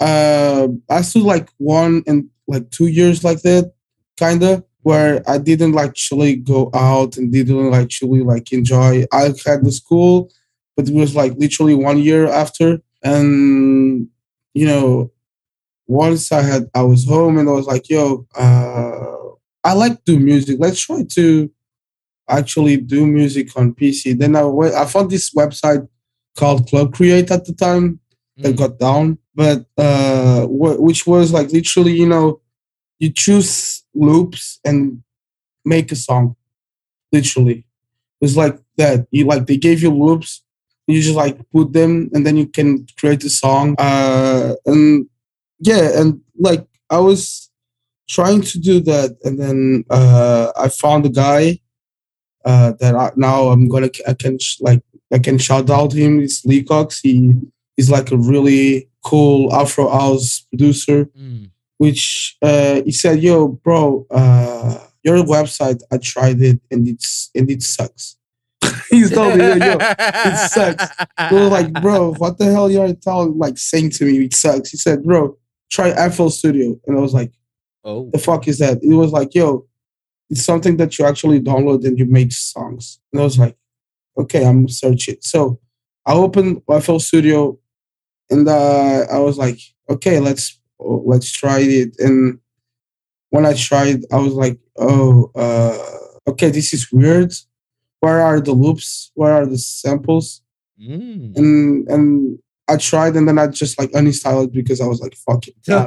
uh, 0.00 0.68
I 0.90 1.00
stood 1.02 1.22
like 1.22 1.48
one 1.58 2.02
and 2.06 2.28
like 2.48 2.70
two 2.70 2.88
years 2.88 3.22
like 3.24 3.40
that, 3.42 3.72
kind 4.18 4.42
of 4.42 4.64
where 4.82 5.22
I 5.28 5.38
didn't 5.38 5.72
like 5.72 5.90
actually 5.90 6.36
go 6.36 6.70
out 6.74 7.16
and 7.16 7.32
didn't 7.32 7.72
actually 7.74 8.22
like 8.22 8.52
enjoy. 8.52 9.04
I 9.12 9.32
had 9.46 9.64
the 9.64 9.72
school, 9.72 10.30
but 10.76 10.88
it 10.88 10.94
was 10.94 11.14
like 11.14 11.34
literally 11.36 11.74
one 11.74 11.98
year 11.98 12.26
after, 12.28 12.80
and 13.02 14.08
you 14.54 14.66
know, 14.66 15.10
once 15.86 16.32
I 16.32 16.42
had 16.42 16.70
I 16.74 16.82
was 16.82 17.06
home 17.06 17.38
and 17.38 17.48
I 17.48 17.52
was 17.52 17.66
like, 17.66 17.88
yo, 17.88 18.26
uh, 18.36 19.16
I 19.64 19.72
like 19.74 20.04
do 20.04 20.18
music. 20.18 20.56
Let's 20.58 20.80
try 20.80 21.04
to 21.10 21.50
actually 22.28 22.76
do 22.76 23.06
music 23.06 23.56
on 23.56 23.74
PC. 23.74 24.18
Then 24.18 24.36
I 24.36 24.44
went, 24.44 24.74
I 24.74 24.86
found 24.86 25.10
this 25.10 25.32
website 25.34 25.86
called 26.36 26.66
Club 26.68 26.94
Create 26.94 27.30
at 27.30 27.44
the 27.44 27.52
time 27.52 28.00
that 28.38 28.54
Mm. 28.54 28.58
got 28.58 28.78
down, 28.78 29.18
but 29.34 29.66
uh, 29.76 30.46
wh- 30.46 30.80
which 30.80 31.06
was 31.06 31.32
like 31.32 31.52
literally, 31.52 31.92
you 31.92 32.06
know, 32.08 32.40
you 33.02 33.10
choose 33.10 33.82
loops 33.94 34.60
and 34.64 35.02
make 35.64 35.90
a 35.90 35.96
song. 35.96 36.36
Literally, 37.10 37.66
it's 38.20 38.36
like 38.36 38.56
that. 38.76 39.08
You 39.10 39.24
like 39.26 39.46
they 39.46 39.56
gave 39.56 39.82
you 39.82 39.90
loops, 39.90 40.42
You 40.86 41.02
just 41.02 41.16
like 41.16 41.36
put 41.50 41.72
them, 41.72 42.10
and 42.14 42.24
then 42.24 42.36
you 42.36 42.46
can 42.46 42.86
create 42.96 43.24
a 43.24 43.28
song. 43.28 43.74
Uh, 43.76 44.54
and 44.64 45.08
yeah, 45.58 46.00
and 46.00 46.20
like 46.38 46.64
I 46.90 46.98
was 46.98 47.50
trying 48.08 48.42
to 48.42 48.58
do 48.60 48.78
that, 48.80 49.18
and 49.24 49.36
then 49.38 49.84
uh, 49.90 50.52
I 50.56 50.68
found 50.68 51.04
a 51.04 51.10
guy 51.24 51.58
uh, 52.44 52.72
that 52.78 52.94
I, 52.94 53.10
now 53.16 53.48
I'm 53.48 53.66
gonna 53.68 53.90
I 54.06 54.14
can 54.14 54.38
like 54.60 54.82
I 55.12 55.18
can 55.18 55.38
shout 55.38 55.68
out 55.70 55.92
him. 55.92 56.20
It's 56.20 56.44
Lee 56.44 56.62
Cox. 56.62 57.00
He 57.00 57.34
is 57.76 57.90
like 57.90 58.12
a 58.12 58.16
really 58.16 58.88
cool 59.04 59.52
Afro 59.52 59.88
house 59.88 60.46
producer. 60.50 61.06
Mm. 61.18 61.51
Which 61.82 62.36
uh, 62.40 62.82
he 62.86 62.92
said, 62.92 63.16
"Yo, 63.26 63.48
bro, 63.48 64.06
uh, 64.08 64.78
your 65.02 65.18
website. 65.36 65.80
I 65.90 65.96
tried 65.98 66.40
it 66.40 66.60
and 66.70 66.86
it's 66.86 67.30
and 67.34 67.50
it 67.50 67.62
sucks." 67.62 68.16
He's 68.90 69.10
told 69.10 69.36
me, 69.36 69.44
"Yo, 69.44 69.78
it 69.80 70.50
sucks." 70.56 70.86
I 71.18 71.34
was 71.34 71.50
like, 71.50 71.70
"Bro, 71.82 72.14
what 72.22 72.38
the 72.38 72.44
hell 72.44 72.70
you're 72.70 72.94
telling 72.94 73.36
like 73.36 73.58
saying 73.58 73.90
to 73.96 74.04
me 74.04 74.26
it 74.26 74.34
sucks?" 74.34 74.70
He 74.70 74.76
said, 74.76 75.02
"Bro, 75.02 75.36
try 75.72 75.88
FL 76.08 76.28
Studio," 76.28 76.78
and 76.86 76.96
I 76.96 77.00
was 77.00 77.14
like, 77.14 77.32
oh. 77.84 78.10
"The 78.12 78.18
fuck 78.18 78.46
is 78.46 78.58
that?" 78.58 78.78
It 78.82 78.94
was 78.94 79.10
like, 79.10 79.34
"Yo." 79.34 79.66
It's 80.30 80.44
something 80.44 80.78
that 80.78 80.98
you 80.98 81.04
actually 81.04 81.40
download 81.40 81.84
and 81.84 81.98
you 81.98 82.06
make 82.06 82.32
songs. 82.32 83.00
And 83.12 83.20
I 83.20 83.24
was 83.24 83.38
like, 83.38 83.54
okay, 84.16 84.46
I'm 84.46 84.62
gonna 84.62 84.68
search 84.68 85.08
it. 85.08 85.24
So 85.24 85.60
I 86.06 86.14
opened 86.14 86.62
FL 86.80 86.98
Studio 86.98 87.58
and 88.30 88.48
uh, 88.48 89.06
I 89.12 89.18
was 89.18 89.36
like, 89.36 89.58
okay, 89.90 90.20
let's 90.20 90.58
let's 90.84 91.30
try 91.30 91.60
it. 91.60 91.96
And 91.98 92.38
when 93.30 93.46
I 93.46 93.54
tried, 93.54 94.04
I 94.12 94.18
was 94.18 94.34
like, 94.34 94.58
oh, 94.78 95.30
uh, 95.34 96.30
okay, 96.30 96.50
this 96.50 96.72
is 96.72 96.92
weird. 96.92 97.32
Where 98.00 98.20
are 98.20 98.40
the 98.40 98.52
loops? 98.52 99.10
Where 99.14 99.32
are 99.32 99.46
the 99.46 99.58
samples? 99.58 100.42
Mm. 100.80 101.36
And 101.36 101.88
and 101.88 102.38
I 102.68 102.76
tried, 102.76 103.16
and 103.16 103.28
then 103.28 103.38
I 103.38 103.46
just 103.46 103.78
like 103.78 103.90
uninstalled 103.92 104.46
it 104.46 104.52
because 104.52 104.80
I 104.80 104.86
was 104.86 105.00
like, 105.00 105.14
fuck 105.14 105.46
it. 105.46 105.54
Nah, 105.68 105.86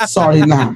I'm 0.00 0.06
sorry, 0.06 0.40
nah. 0.42 0.74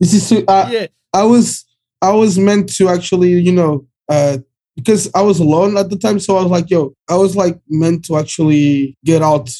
This 0.00 0.14
is 0.14 0.28
too, 0.28 0.44
uh, 0.46 0.68
yeah. 0.70 0.86
I 1.12 1.24
was 1.24 1.64
I 2.02 2.12
was 2.12 2.38
meant 2.38 2.72
to 2.76 2.88
actually, 2.88 3.32
you 3.40 3.52
know, 3.52 3.86
uh 4.08 4.38
because 4.76 5.10
I 5.14 5.22
was 5.22 5.40
alone 5.40 5.76
at 5.78 5.88
the 5.88 5.96
time, 5.96 6.20
so 6.20 6.36
I 6.36 6.42
was 6.42 6.50
like, 6.50 6.70
yo, 6.70 6.94
I 7.08 7.16
was 7.16 7.34
like 7.34 7.58
meant 7.68 8.04
to 8.06 8.16
actually 8.18 8.96
get 9.04 9.22
out 9.22 9.50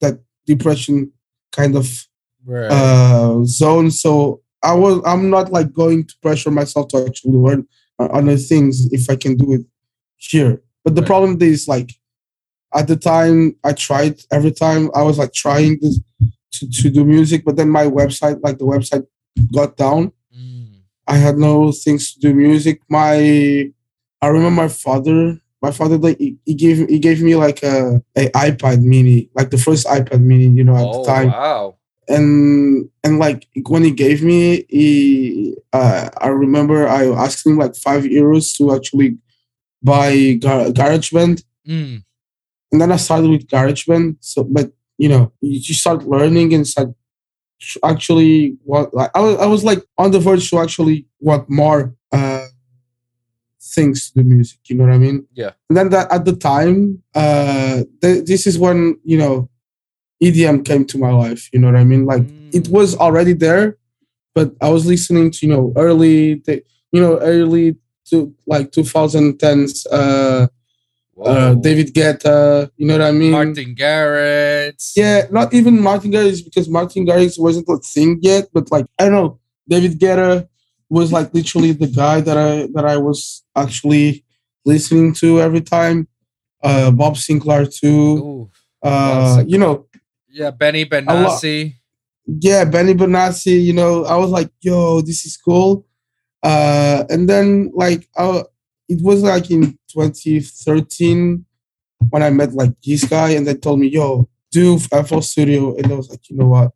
that 0.00 0.20
depression 0.46 1.10
kind 1.52 1.76
of 1.76 1.86
Right. 2.46 2.70
uh 2.70 3.44
zone. 3.44 3.90
So 3.90 4.40
I 4.62 4.74
was 4.74 5.02
I'm 5.04 5.28
not 5.30 5.52
like 5.52 5.72
going 5.72 6.04
to 6.06 6.14
pressure 6.22 6.50
myself 6.50 6.88
to 6.88 7.04
actually 7.06 7.34
learn 7.34 7.66
other 7.98 8.36
things 8.36 8.88
if 8.92 9.10
I 9.10 9.16
can 9.16 9.36
do 9.36 9.52
it 9.54 9.66
here. 10.16 10.62
But 10.84 10.94
the 10.94 11.02
Right. 11.02 11.06
problem 11.08 11.38
is 11.42 11.68
like 11.68 11.92
at 12.74 12.86
the 12.88 12.96
time 12.96 13.56
I 13.64 13.72
tried 13.72 14.20
every 14.30 14.52
time 14.52 14.90
I 14.94 15.02
was 15.02 15.18
like 15.18 15.32
trying 15.32 15.78
this 15.80 16.00
to, 16.52 16.68
to 16.70 16.90
do 16.90 17.04
music, 17.04 17.44
but 17.44 17.56
then 17.56 17.68
my 17.70 17.84
website, 17.86 18.40
like 18.42 18.58
the 18.58 18.64
website 18.64 19.06
got 19.54 19.76
down. 19.76 20.12
Mm. 20.34 20.80
I 21.06 21.16
had 21.16 21.36
no 21.38 21.72
things 21.72 22.14
to 22.14 22.20
do 22.20 22.34
music. 22.34 22.80
My 22.88 23.70
I 24.22 24.26
remember 24.26 24.62
my 24.62 24.68
father. 24.68 25.40
My 25.60 25.70
father 25.72 25.98
like 25.98 26.18
he, 26.18 26.36
he 26.44 26.54
gave 26.54 26.88
he 26.88 26.98
gave 26.98 27.20
me 27.22 27.34
like 27.34 27.62
a, 27.62 28.00
a 28.16 28.28
iPad 28.30 28.82
mini, 28.82 29.28
like 29.34 29.50
the 29.50 29.58
first 29.58 29.86
iPad 29.86 30.20
mini, 30.22 30.46
you 30.48 30.62
know, 30.64 30.76
at 30.76 30.84
Oh, 30.86 31.02
the 31.02 31.06
time. 31.08 31.28
wow. 31.30 31.76
And 32.08 32.88
and 33.04 33.18
like 33.18 33.46
when 33.66 33.82
he 33.84 33.90
gave 33.90 34.22
me, 34.22 34.64
he 34.68 35.54
uh, 35.72 36.08
I 36.18 36.28
remember 36.28 36.86
I 36.88 37.06
asked 37.08 37.44
him 37.46 37.58
like 37.58 37.74
five 37.76 38.04
euros 38.04 38.56
to 38.56 38.74
actually 38.74 39.18
buy 39.82 40.34
Gar- 40.40 40.70
GarageBand, 40.70 41.42
Mm. 41.66 42.02
and 42.72 42.80
then 42.80 42.92
I 42.92 42.96
started 42.96 43.28
with 43.30 43.46
GarageBand. 43.48 44.16
So, 44.20 44.44
but 44.44 44.72
you 44.96 45.08
know, 45.08 45.32
you 45.42 45.60
just 45.60 45.80
start 45.80 46.04
learning 46.04 46.54
and 46.54 46.66
start 46.66 46.90
actually 47.84 48.56
what 48.64 48.94
like 48.94 49.10
I 49.14 49.20
was, 49.20 49.36
I 49.38 49.46
was 49.46 49.64
like 49.64 49.84
on 49.98 50.10
the 50.12 50.20
verge 50.20 50.48
to 50.50 50.58
actually 50.60 51.06
want 51.20 51.50
more 51.50 51.94
uh 52.12 52.37
things 53.74 54.10
to 54.10 54.22
the 54.22 54.24
music. 54.24 54.58
You 54.68 54.76
know 54.76 54.84
what 54.84 54.94
I 54.94 54.98
mean? 54.98 55.26
Yeah. 55.34 55.52
And 55.68 55.76
then 55.76 55.88
that 55.90 56.10
at 56.12 56.24
the 56.24 56.34
time, 56.34 57.02
uh, 57.14 57.84
th- 58.02 58.24
this 58.26 58.46
is 58.46 58.58
when 58.58 58.98
you 59.04 59.18
know 59.18 59.48
EDM 60.22 60.64
came 60.64 60.84
to 60.86 60.98
my 60.98 61.10
life. 61.12 61.48
You 61.52 61.58
know 61.60 61.68
what 61.70 61.76
I 61.80 61.84
mean? 61.84 62.04
Like 62.06 62.24
it 62.52 62.64
Mm. 62.64 62.70
was 62.70 62.96
already 62.96 63.34
there, 63.34 63.76
but 64.34 64.52
I 64.60 64.68
was 64.70 64.84
listening 64.86 65.30
to 65.32 65.38
you 65.46 65.52
know 65.54 65.72
early, 65.76 66.34
the, 66.46 66.62
you 66.92 67.00
know 67.00 67.18
early 67.18 67.76
to 68.10 68.34
like 68.46 68.70
2010s. 68.72 69.86
Uh, 69.90 70.46
uh, 71.24 71.54
David 71.54 71.92
Guetta. 71.94 72.70
You 72.76 72.86
know 72.86 72.94
what 72.98 73.06
I 73.08 73.10
mean? 73.10 73.32
Martin 73.32 73.74
Garrix. 73.74 74.92
Yeah, 74.96 75.26
not 75.32 75.52
even 75.52 75.80
Martin 75.80 76.12
Garrix 76.12 76.44
because 76.44 76.68
Martin 76.68 77.04
Garrix 77.04 77.38
wasn't 77.38 77.68
a 77.68 77.76
thing 77.78 78.18
yet, 78.22 78.46
but 78.52 78.70
like 78.70 78.86
I 78.98 79.04
don't 79.04 79.12
know, 79.12 79.40
David 79.68 79.98
Guetta 79.98 80.48
was 80.90 81.12
like 81.12 81.32
literally 81.34 81.72
the 81.72 81.86
guy 81.86 82.20
that 82.20 82.36
I 82.36 82.68
that 82.74 82.84
I 82.84 82.96
was 82.96 83.44
actually 83.56 84.24
listening 84.64 85.12
to 85.14 85.40
every 85.40 85.60
time. 85.60 86.08
Uh, 86.62 86.90
Bob 86.90 87.14
Sinclar 87.14 87.72
too. 87.72 87.88
Ooh. 87.88 88.50
Uh, 88.82 89.38
Sinclar. 89.38 89.50
you 89.50 89.58
know, 89.58 89.86
Yeah, 90.28 90.50
Benny. 90.50 90.84
Benassi. 90.86 91.74
yeah, 92.26 92.64
Benny 92.64 92.94
Benassi. 92.94 93.62
You 93.62 93.72
know, 93.74 94.04
I 94.04 94.16
was 94.16 94.30
like, 94.30 94.50
yo, 94.60 95.00
this 95.00 95.24
is 95.24 95.36
cool. 95.36 95.86
Uh, 96.42 97.04
and 97.10 97.28
then 97.28 97.70
like, 97.74 98.08
uh, 98.16 98.42
it 98.88 99.02
was 99.02 99.22
like 99.22 99.50
in 99.50 99.78
2013 99.92 101.44
when 102.10 102.22
I 102.22 102.30
met 102.30 102.52
like 102.54 102.72
this 102.84 103.04
guy, 103.04 103.30
and 103.30 103.46
they 103.46 103.54
told 103.54 103.80
me, 103.80 103.88
yo, 103.88 104.28
do 104.50 104.78
FL 104.78 105.20
Studio, 105.20 105.76
and 105.76 105.92
I 105.92 105.94
was 105.96 106.08
like, 106.10 106.28
you 106.30 106.36
know 106.36 106.46
what? 106.48 106.72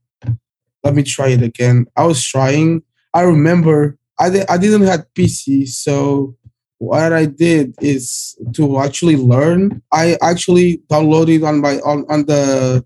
Let 0.84 0.94
me 0.94 1.02
try 1.04 1.28
it 1.28 1.42
again. 1.42 1.86
I 1.96 2.04
was 2.06 2.22
trying. 2.24 2.82
I 3.14 3.22
remember 3.22 3.98
I 4.22 4.30
di- 4.30 4.48
I 4.48 4.56
didn't 4.56 4.86
have 4.86 5.06
PC, 5.18 5.66
so 5.66 6.36
what 6.78 7.12
I 7.12 7.26
did 7.26 7.74
is 7.82 8.38
to 8.54 8.78
actually 8.78 9.16
learn. 9.16 9.82
I 9.90 10.16
actually 10.22 10.78
downloaded 10.86 11.42
on 11.42 11.58
my 11.60 11.82
on 11.82 12.06
on 12.08 12.26
the 12.30 12.84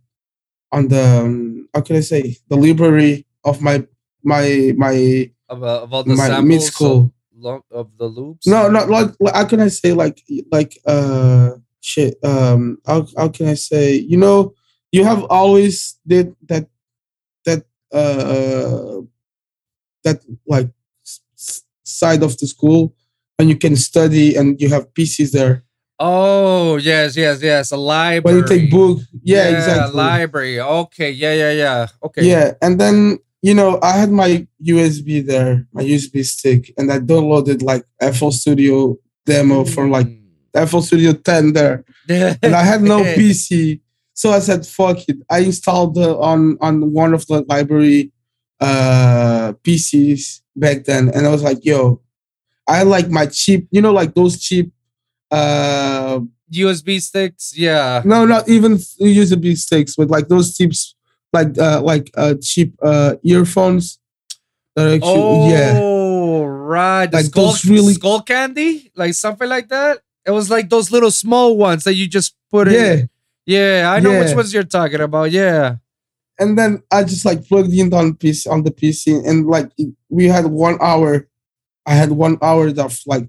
on 0.73 0.89
the 0.89 1.05
um, 1.05 1.69
how 1.75 1.83
can 1.83 1.97
I 1.97 2.01
say 2.01 2.37
the 2.49 2.57
library 2.57 3.27
of 3.45 3.61
my 3.61 3.85
my 4.25 4.73
my 4.77 5.29
Of, 5.49 5.63
uh, 5.63 5.85
of 5.85 5.93
all 5.93 6.05
the 6.05 6.17
my 6.17 6.29
samples 6.29 6.49
mid 6.49 6.63
school. 6.63 7.13
of, 7.45 7.63
of 7.71 7.87
the 8.01 8.09
loops. 8.09 8.47
No, 8.47 8.69
not 8.73 8.89
like 8.89 9.13
like, 9.21 9.35
how 9.35 9.45
can 9.45 9.61
I 9.61 9.69
say 9.69 9.93
like 9.93 10.25
like 10.51 10.73
uh 10.87 11.61
shit 11.85 12.17
um 12.25 12.79
how 12.89 13.07
how 13.17 13.29
can 13.29 13.47
I 13.53 13.55
say 13.61 13.95
you 13.95 14.17
know 14.17 14.57
you 14.91 15.05
have 15.05 15.23
always 15.29 16.01
did 16.07 16.33
that 16.49 16.65
that 17.45 17.63
uh 17.93 19.05
that 20.05 20.25
like 20.49 20.71
side 22.03 22.23
of 22.23 22.37
the 22.39 22.47
school 22.47 22.95
and 23.39 23.49
you 23.49 23.57
can 23.57 23.77
study 23.77 24.37
and 24.37 24.61
you 24.61 24.69
have 24.69 24.85
PCs 24.95 25.33
there 25.33 25.65
Oh 25.99 26.77
yes, 26.77 27.17
yes, 27.17 27.41
yes. 27.43 27.73
A 27.73 27.77
library. 27.77 28.21
when 28.21 28.37
you 28.37 28.47
take 28.47 28.71
book 28.71 29.01
yeah, 29.23 29.49
exactly 29.49 29.95
Library. 29.97 30.61
Okay. 30.61 31.11
Yeah, 31.11 31.33
yeah, 31.33 31.53
yeah. 31.53 31.87
Okay. 32.05 32.23
Yeah, 32.29 32.53
and 32.61 32.79
then 32.79 33.19
you 33.41 33.55
know 33.55 33.79
I 33.83 33.93
had 33.93 34.11
my 34.13 34.47
USB 34.63 35.25
there, 35.27 35.67
my 35.73 35.83
USB 35.83 36.23
stick, 36.25 36.73
and 36.77 36.93
I 36.93 36.99
downloaded 36.99 37.63
like 37.63 37.85
FL 38.13 38.31
Studio 38.31 38.99
demo 39.25 39.65
for 39.65 39.89
like 39.89 40.07
FL 40.53 40.81
Studio 40.81 41.13
10 41.13 41.53
there, 41.55 41.85
Mm. 42.09 42.39
and 42.43 42.55
I 42.55 42.63
had 42.63 42.83
no 42.83 43.03
PC, 43.03 43.81
so 44.15 44.31
I 44.31 44.39
said 44.39 44.67
fuck 44.67 44.99
it. 45.09 45.17
I 45.31 45.39
installed 45.41 45.95
the 45.95 46.17
on 46.19 46.59
on 46.61 46.93
one 46.93 47.15
of 47.15 47.27
the 47.27 47.43
library 47.49 48.13
uh 48.61 49.53
PCs 49.65 50.41
back 50.57 50.85
then, 50.85 51.09
and 51.15 51.27
I 51.27 51.31
was 51.31 51.43
like, 51.43 51.65
yo, 51.65 52.01
I 52.69 52.83
like 52.83 53.09
my 53.11 53.27
cheap, 53.27 53.69
you 53.71 53.81
know, 53.81 53.93
like 53.93 54.15
those 54.15 54.41
cheap. 54.41 54.73
uh 55.31 56.21
USB 56.53 57.01
sticks. 57.03 57.53
Yeah. 57.57 58.03
no, 58.05 58.25
not 58.25 58.49
even 58.49 58.77
USB 58.77 59.57
sticks, 59.57 59.97
but 59.97 60.09
like 60.11 60.29
those 60.29 60.57
cheap, 60.57 60.73
like 61.33 61.59
uh 61.59 61.83
like 61.83 62.11
uh 62.17 62.35
cheap 62.41 62.75
uh 62.83 63.17
earphones. 63.25 63.99
That 64.77 64.89
are 64.89 64.95
actually, 64.95 65.13
Oh, 65.17 65.49
yeah. 65.51 65.79
right. 66.45 67.11
The 67.11 67.17
Like 67.17 67.27
skull, 67.27 67.47
those 67.53 67.65
really- 67.65 67.95
skull 67.95 68.21
candy, 68.23 68.93
like 68.95 69.15
something 69.15 69.49
like 69.49 69.69
that. 69.71 69.99
It 70.27 70.31
was 70.33 70.51
like 70.51 70.69
those 70.69 70.91
little 70.93 71.11
small 71.11 71.57
ones 71.57 71.85
that 71.85 71.95
you 71.95 72.07
just 72.07 72.35
put 72.51 72.69
in. 72.69 72.75
Yeah. 72.75 73.05
Yeah, 73.81 73.93
I 73.93 74.01
know 74.01 74.11
which 74.19 74.35
ones 74.35 74.53
you're 74.53 74.65
talking 74.65 75.01
about. 75.01 75.31
Yeah. 75.31 75.77
And 76.39 76.59
then 76.59 76.83
I 76.93 77.05
just 77.05 77.25
like 77.25 77.47
plugged 77.47 77.73
in 77.73 77.93
on 77.95 78.15
PC 78.15 78.47
on 78.51 78.63
the 78.65 78.71
PC 78.71 79.27
and 79.27 79.47
like 79.47 79.71
it- 79.79 79.95
we 80.09 80.27
had 80.27 80.47
one 80.47 80.79
hour. 80.81 81.29
I 81.87 81.95
had 81.95 82.13
one 82.13 82.37
hour 82.43 82.69
of 82.69 83.01
like 83.07 83.29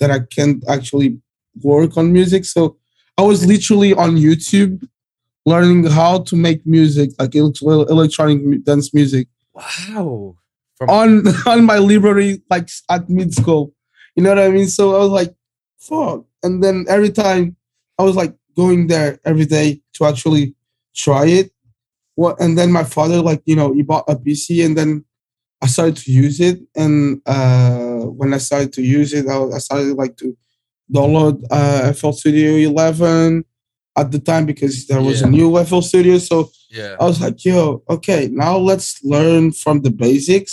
that 0.00 0.10
I 0.10 0.20
can't 0.20 0.64
actually 0.68 1.18
work 1.62 1.96
on 1.96 2.12
music. 2.12 2.44
So 2.44 2.76
I 3.18 3.22
was 3.22 3.44
literally 3.46 3.92
on 3.94 4.16
YouTube 4.16 4.86
learning 5.44 5.84
how 5.84 6.18
to 6.20 6.36
make 6.36 6.64
music, 6.66 7.10
like 7.18 7.34
electronic 7.34 8.64
dance 8.64 8.94
music. 8.94 9.28
Wow. 9.54 10.36
From 10.76 10.90
on 10.90 11.26
on 11.46 11.64
my 11.64 11.78
library 11.78 12.42
like 12.50 12.68
at 12.88 13.08
mid 13.10 13.34
school. 13.34 13.74
You 14.14 14.22
know 14.22 14.30
what 14.30 14.38
I 14.38 14.48
mean? 14.48 14.68
So 14.68 14.94
I 14.96 14.98
was 15.00 15.10
like, 15.10 15.34
fuck. 15.78 16.24
And 16.42 16.62
then 16.62 16.86
every 16.88 17.10
time 17.10 17.56
I 17.98 18.02
was 18.04 18.16
like 18.16 18.34
going 18.56 18.86
there 18.86 19.18
every 19.24 19.46
day 19.46 19.80
to 19.94 20.04
actually 20.06 20.54
try 20.94 21.26
it. 21.26 21.50
What 22.20 22.34
and 22.42 22.52
then 22.58 22.70
my 22.72 22.84
father 22.96 23.18
like 23.30 23.42
you 23.50 23.56
know 23.58 23.68
he 23.76 23.82
bought 23.90 24.10
a 24.12 24.16
PC 24.24 24.64
and 24.66 24.74
then 24.78 24.90
I 25.64 25.66
started 25.74 25.96
to 26.02 26.10
use 26.24 26.38
it 26.40 26.58
and 26.82 27.20
uh, 27.34 28.00
when 28.18 28.30
I 28.34 28.38
started 28.48 28.72
to 28.76 28.82
use 28.98 29.10
it 29.18 29.24
I, 29.34 29.36
I 29.56 29.58
started 29.58 29.94
like 30.02 30.16
to 30.22 30.36
download 30.96 31.34
uh, 31.50 31.92
FL 31.98 32.10
Studio 32.20 32.50
11 32.70 33.44
at 34.00 34.10
the 34.12 34.18
time 34.30 34.46
because 34.46 34.86
there 34.88 35.02
was 35.08 35.20
Yeah. 35.20 35.28
a 35.28 35.30
new 35.30 35.48
FL 35.68 35.80
Studio 35.90 36.18
so 36.18 36.36
Yeah. 36.78 36.96
I 37.00 37.04
was 37.10 37.18
like, 37.24 37.38
yo, 37.48 37.82
okay, 37.94 38.22
now 38.44 38.54
let's 38.70 38.88
learn 39.14 39.52
from 39.62 39.76
the 39.84 39.90
basics. 40.04 40.52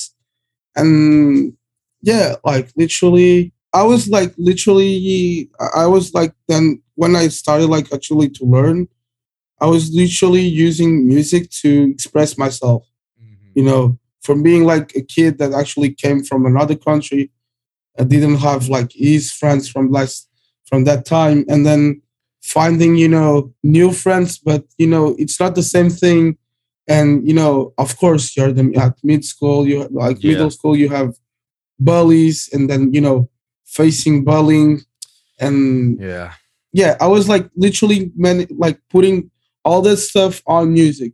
And 0.80 1.54
yeah, 2.12 2.36
like 2.50 2.68
literally, 2.82 3.54
I 3.74 3.84
was 3.92 4.02
like 4.18 4.32
literally, 4.50 5.50
I 5.60 5.68
I 5.84 5.88
was 5.96 6.06
like, 6.20 6.34
then 6.52 6.64
when 7.02 7.14
I 7.22 7.26
started 7.42 7.68
like 7.76 7.88
actually 7.98 8.30
to 8.38 8.44
learn, 8.56 8.78
I 9.66 9.68
was 9.76 9.84
literally 10.02 10.46
using 10.68 10.92
music 11.14 11.44
to 11.62 11.70
express 11.96 12.32
myself, 12.44 12.82
Mhm. 13.22 13.50
you 13.58 13.64
know, 13.70 13.84
from 14.26 14.38
being 14.50 14.64
like 14.74 14.88
a 14.96 15.04
kid 15.16 15.32
that 15.40 15.52
actually 15.62 15.92
came 16.04 16.20
from 16.30 16.42
another 16.52 16.76
country. 16.90 17.24
I 18.02 18.04
didn't 18.14 18.40
have 18.50 18.62
like 18.78 18.92
his 19.08 19.24
friends 19.40 19.64
from 19.74 19.86
last 19.98 20.18
from 20.70 20.82
that 20.90 21.02
time, 21.18 21.40
and 21.52 21.62
then 21.70 21.82
finding 22.58 22.92
you 23.04 23.10
know 23.16 23.32
new 23.78 23.90
friends, 24.04 24.32
but 24.50 24.62
you 24.82 24.88
know 24.94 25.06
it's 25.22 25.40
not 25.44 25.54
the 25.56 25.68
same 25.76 25.90
thing. 26.04 26.24
And 26.98 27.10
you 27.28 27.36
know, 27.40 27.54
of 27.84 27.90
course, 28.02 28.26
you're 28.36 28.54
the, 28.58 28.66
at 28.86 28.96
mid 29.10 29.22
school, 29.34 29.60
you 29.70 29.78
like 30.04 30.18
Yeah. 30.22 30.30
middle 30.32 30.52
school, 30.58 30.76
you 30.84 30.90
have 30.98 31.12
bullies, 31.90 32.38
and 32.54 32.64
then 32.70 32.82
you 32.96 33.02
know 33.02 33.18
facing 33.78 34.16
bullying, 34.30 34.72
and 35.46 35.58
Yeah. 36.00 36.30
yeah, 36.82 36.92
I 37.06 37.08
was 37.16 37.26
like 37.34 37.46
literally 37.66 38.00
man, 38.16 38.38
like 38.66 38.78
putting 38.96 39.18
all 39.66 39.82
that 39.82 39.98
stuff 39.98 40.42
on 40.48 40.72
music 40.72 41.14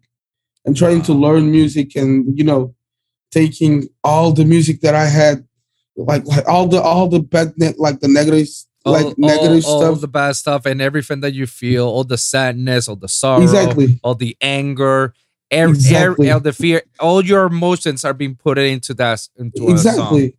and 0.65 0.77
trying 0.77 1.01
to 1.03 1.13
learn 1.13 1.49
music 1.49 1.95
and 1.95 2.37
you 2.37 2.43
know 2.43 2.75
taking 3.31 3.87
all 4.03 4.31
the 4.31 4.45
music 4.45 4.81
that 4.81 4.93
I 4.93 5.05
had 5.05 5.47
like 5.95 6.25
like 6.27 6.47
all 6.47 6.67
the 6.67 6.81
all 6.81 7.07
the 7.07 7.21
bad 7.21 7.53
net 7.57 7.79
like 7.79 7.99
the 8.01 8.07
negative 8.07 8.47
like 8.85 9.05
all, 9.05 9.13
negative 9.17 9.65
all, 9.65 9.83
all 9.85 9.95
the 9.95 10.07
bad 10.07 10.35
stuff 10.35 10.65
and 10.65 10.81
everything 10.81 11.21
that 11.21 11.33
you 11.33 11.45
feel, 11.45 11.87
all 11.87 12.03
the 12.03 12.17
sadness, 12.17 12.87
all 12.87 12.95
the 12.95 13.07
sorrow, 13.07 13.41
exactly 13.41 13.99
all 14.03 14.15
the 14.15 14.35
anger, 14.41 15.13
every, 15.49 15.73
Exactly. 15.73 16.31
all 16.31 16.39
the 16.39 16.53
fear, 16.53 16.81
all 16.99 17.23
your 17.23 17.45
emotions 17.45 18.03
are 18.03 18.13
being 18.13 18.35
put 18.35 18.57
into 18.57 18.93
that 18.95 19.27
into 19.37 19.63
a 19.63 19.65
song. 19.65 19.71
exactly 19.71 20.35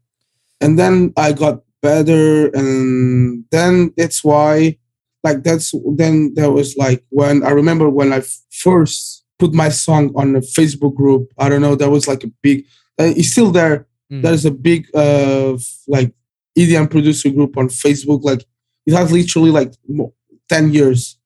and 0.61 0.79
then 0.79 1.13
I 1.17 1.33
got 1.33 1.63
better 1.83 2.49
and 2.49 3.45
then 3.51 3.93
that's 3.97 4.23
why 4.23 4.79
like 5.25 5.43
that's 5.45 5.75
then 5.97 6.35
there 6.35 6.51
was 6.51 6.77
like 6.77 7.05
when 7.11 7.43
I 7.43 7.51
remember 7.51 7.89
when 7.89 8.13
I 8.13 8.23
first 8.51 9.25
put 9.39 9.53
my 9.53 9.69
song 9.71 10.13
on 10.17 10.37
a 10.37 10.41
Facebook 10.41 10.95
group 10.95 11.33
I 11.39 11.49
don't 11.49 11.63
know 11.63 11.75
That 11.77 11.91
was 11.91 12.07
like 12.09 12.25
a 12.25 12.31
big 12.43 12.65
uh, 13.01 13.13
it's 13.17 13.31
still 13.33 13.51
there 13.51 13.87
Mhm. 14.13 14.23
there's 14.23 14.45
a 14.45 14.51
big 14.51 14.87
uh 14.95 15.57
like 15.89 16.13
EDM 16.59 16.91
producer 16.91 17.31
group 17.31 17.57
on 17.57 17.69
Facebook. 17.69 18.23
Like 18.23 18.45
it 18.87 18.93
has 18.93 19.11
literally 19.11 19.51
like 19.51 19.73
ten 20.51 20.73
years. 20.73 21.19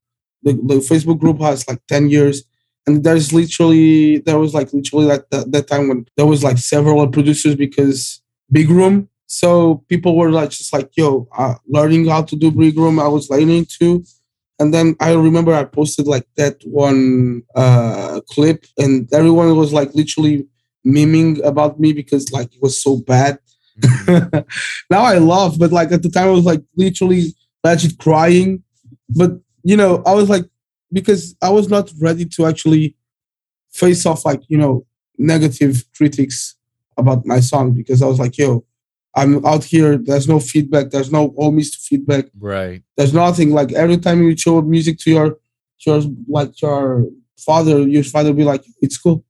The, 0.44 0.52
the 0.52 0.74
Facebook 0.90 1.18
group 1.18 1.40
has 1.40 1.66
like 1.66 1.80
ten 1.88 2.08
years, 2.08 2.44
and 2.86 3.02
there's 3.02 3.32
literally 3.32 4.18
there 4.18 4.38
was 4.38 4.54
like 4.54 4.72
literally 4.72 5.06
like 5.06 5.24
that, 5.30 5.50
that 5.50 5.66
time 5.66 5.88
when 5.88 6.06
there 6.16 6.26
was 6.26 6.44
like 6.44 6.58
several 6.58 7.08
producers 7.08 7.56
because 7.56 8.22
big 8.52 8.70
room. 8.70 9.08
So 9.26 9.84
people 9.88 10.16
were 10.16 10.30
like 10.30 10.50
just 10.50 10.72
like 10.72 10.90
yo, 10.96 11.28
uh, 11.36 11.54
learning 11.68 12.06
how 12.06 12.22
to 12.22 12.36
do 12.36 12.50
big 12.50 12.78
room. 12.78 12.98
I 13.00 13.08
was 13.08 13.28
learning 13.30 13.66
too. 13.66 14.04
And 14.58 14.72
then 14.72 14.96
I 15.00 15.12
remember 15.12 15.52
I 15.52 15.64
posted 15.64 16.06
like 16.06 16.26
that 16.36 16.56
one 16.64 17.42
uh, 17.54 18.20
clip, 18.30 18.64
and 18.78 19.12
everyone 19.12 19.54
was 19.56 19.72
like 19.72 19.94
literally 19.94 20.46
memeing 20.86 21.44
about 21.44 21.78
me 21.78 21.92
because 21.92 22.30
like 22.32 22.54
it 22.54 22.62
was 22.62 22.80
so 22.82 22.96
bad. 22.98 23.38
Mhm. 23.80 24.46
now 24.90 25.02
I 25.02 25.18
laugh, 25.18 25.58
but 25.58 25.72
like 25.72 25.92
at 25.92 26.02
the 26.02 26.08
time 26.08 26.28
I 26.28 26.30
was 26.30 26.44
like 26.44 26.62
literally 26.76 27.34
legit 27.64 27.98
crying. 27.98 28.62
But 29.10 29.32
you 29.62 29.76
know, 29.76 30.02
I 30.06 30.14
was 30.14 30.30
like 30.30 30.44
because 30.92 31.36
I 31.42 31.50
was 31.50 31.68
not 31.68 31.90
ready 32.00 32.24
to 32.24 32.46
actually 32.46 32.96
face 33.72 34.06
off 34.06 34.24
like 34.24 34.42
you 34.48 34.58
know 34.58 34.86
negative 35.18 35.84
critics 35.96 36.56
about 36.96 37.26
my 37.26 37.40
song 37.40 37.72
because 37.72 38.02
I 38.02 38.06
was 38.06 38.18
like, 38.18 38.38
yo, 38.38 38.64
I'm 39.16 39.44
out 39.46 39.64
here. 39.64 39.96
There's 39.96 40.28
no 40.28 40.38
feedback. 40.38 40.90
There's 40.90 41.10
no 41.10 41.28
almost 41.36 41.78
feedback. 41.88 42.26
Right. 42.38 42.82
There's 42.96 43.14
nothing. 43.14 43.50
Like 43.50 43.72
every 43.72 43.96
time 43.96 44.22
you 44.22 44.36
show 44.36 44.60
music 44.62 44.98
to 45.00 45.10
your 45.10 45.38
your 45.86 46.02
like 46.28 46.60
your 46.60 47.06
father, 47.38 47.80
your 47.88 48.04
father 48.04 48.30
will 48.30 48.36
be 48.36 48.44
like, 48.44 48.64
it's 48.82 48.98
cool. 48.98 49.24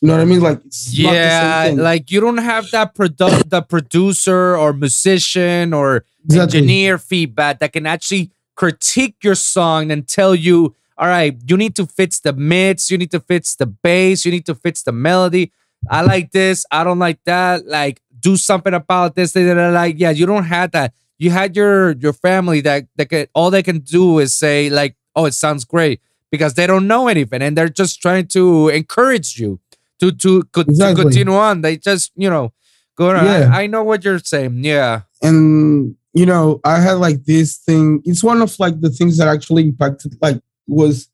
You 0.00 0.08
know 0.08 0.14
what 0.14 0.22
I 0.22 0.26
mean? 0.26 0.40
Like 0.40 0.60
it's 0.64 0.96
not 0.98 1.10
the 1.12 1.64
same 1.64 1.78
Yeah, 1.78 1.82
like 1.82 2.10
you 2.10 2.20
don't 2.20 2.38
have 2.38 2.70
that 2.70 2.94
produ- 2.94 3.48
the 3.48 3.62
producer 3.62 4.56
or 4.56 4.72
musician 4.72 5.72
or 5.72 6.04
Exactly. 6.24 6.58
engineer 6.58 6.98
feedback 6.98 7.58
that 7.60 7.72
can 7.72 7.86
actually 7.86 8.30
critique 8.54 9.16
your 9.22 9.34
song 9.34 9.90
and 9.90 10.06
tell 10.06 10.34
you, 10.34 10.74
all 10.98 11.08
right, 11.08 11.36
you 11.48 11.56
need 11.56 11.74
to 11.76 11.86
fix 11.86 12.20
the 12.20 12.32
mids, 12.32 12.90
you 12.90 12.98
need 12.98 13.10
to 13.12 13.20
fix 13.20 13.54
the 13.56 13.66
bass, 13.66 14.24
you 14.26 14.30
need 14.32 14.44
to 14.46 14.54
fix 14.54 14.82
the 14.82 14.92
melody. 14.92 15.52
I 15.88 16.02
like 16.02 16.32
this, 16.32 16.66
I 16.70 16.84
don't 16.84 16.98
like 16.98 17.20
that. 17.24 17.66
Like, 17.66 18.02
do 18.20 18.36
something 18.36 18.74
about 18.74 19.14
this. 19.16 19.32
da, 19.32 19.70
Like, 19.70 19.96
yeah, 19.98 20.10
you 20.10 20.26
don't 20.26 20.44
have 20.44 20.70
that. 20.72 20.92
You 21.18 21.30
had 21.30 21.56
your 21.56 21.92
your 21.92 22.12
family 22.12 22.60
that 22.62 22.86
that 22.96 23.08
can, 23.10 23.26
all 23.34 23.50
they 23.50 23.62
can 23.62 23.78
do 23.80 24.18
is 24.18 24.34
say 24.34 24.70
like, 24.70 24.96
oh, 25.16 25.24
it 25.26 25.34
sounds 25.34 25.64
great 25.64 26.00
because 26.30 26.54
they 26.54 26.66
don't 26.66 26.86
know 26.86 27.08
anything 27.08 27.42
and 27.42 27.56
they're 27.56 27.68
just 27.68 28.00
trying 28.00 28.26
to 28.28 28.68
encourage 28.68 29.38
you 29.38 29.58
to 30.00 30.12
to, 30.12 30.42
co- 30.52 30.62
to 30.62 30.70
Exactly. 30.70 31.02
continue 31.04 31.34
on. 31.34 31.62
They 31.62 31.76
just 31.76 32.12
you 32.14 32.30
know 32.30 32.52
go 32.96 33.10
on. 33.10 33.24
Yeah. 33.24 33.50
I, 33.52 33.62
I 33.62 33.66
know 33.66 33.82
what 33.82 34.04
you're 34.04 34.20
saying. 34.20 34.62
Yeah. 34.64 35.02
and 35.22 35.94
you 36.14 36.24
know 36.24 36.58
i 36.64 36.78
had 36.80 36.94
like 36.94 37.24
this 37.26 37.58
thing 37.58 38.00
it's 38.04 38.24
one 38.24 38.40
of 38.40 38.58
like 38.58 38.80
the 38.80 38.88
things 38.88 39.18
that 39.18 39.28
actually 39.28 39.62
impacted 39.62 40.16
like 40.22 40.40
was 40.66 41.06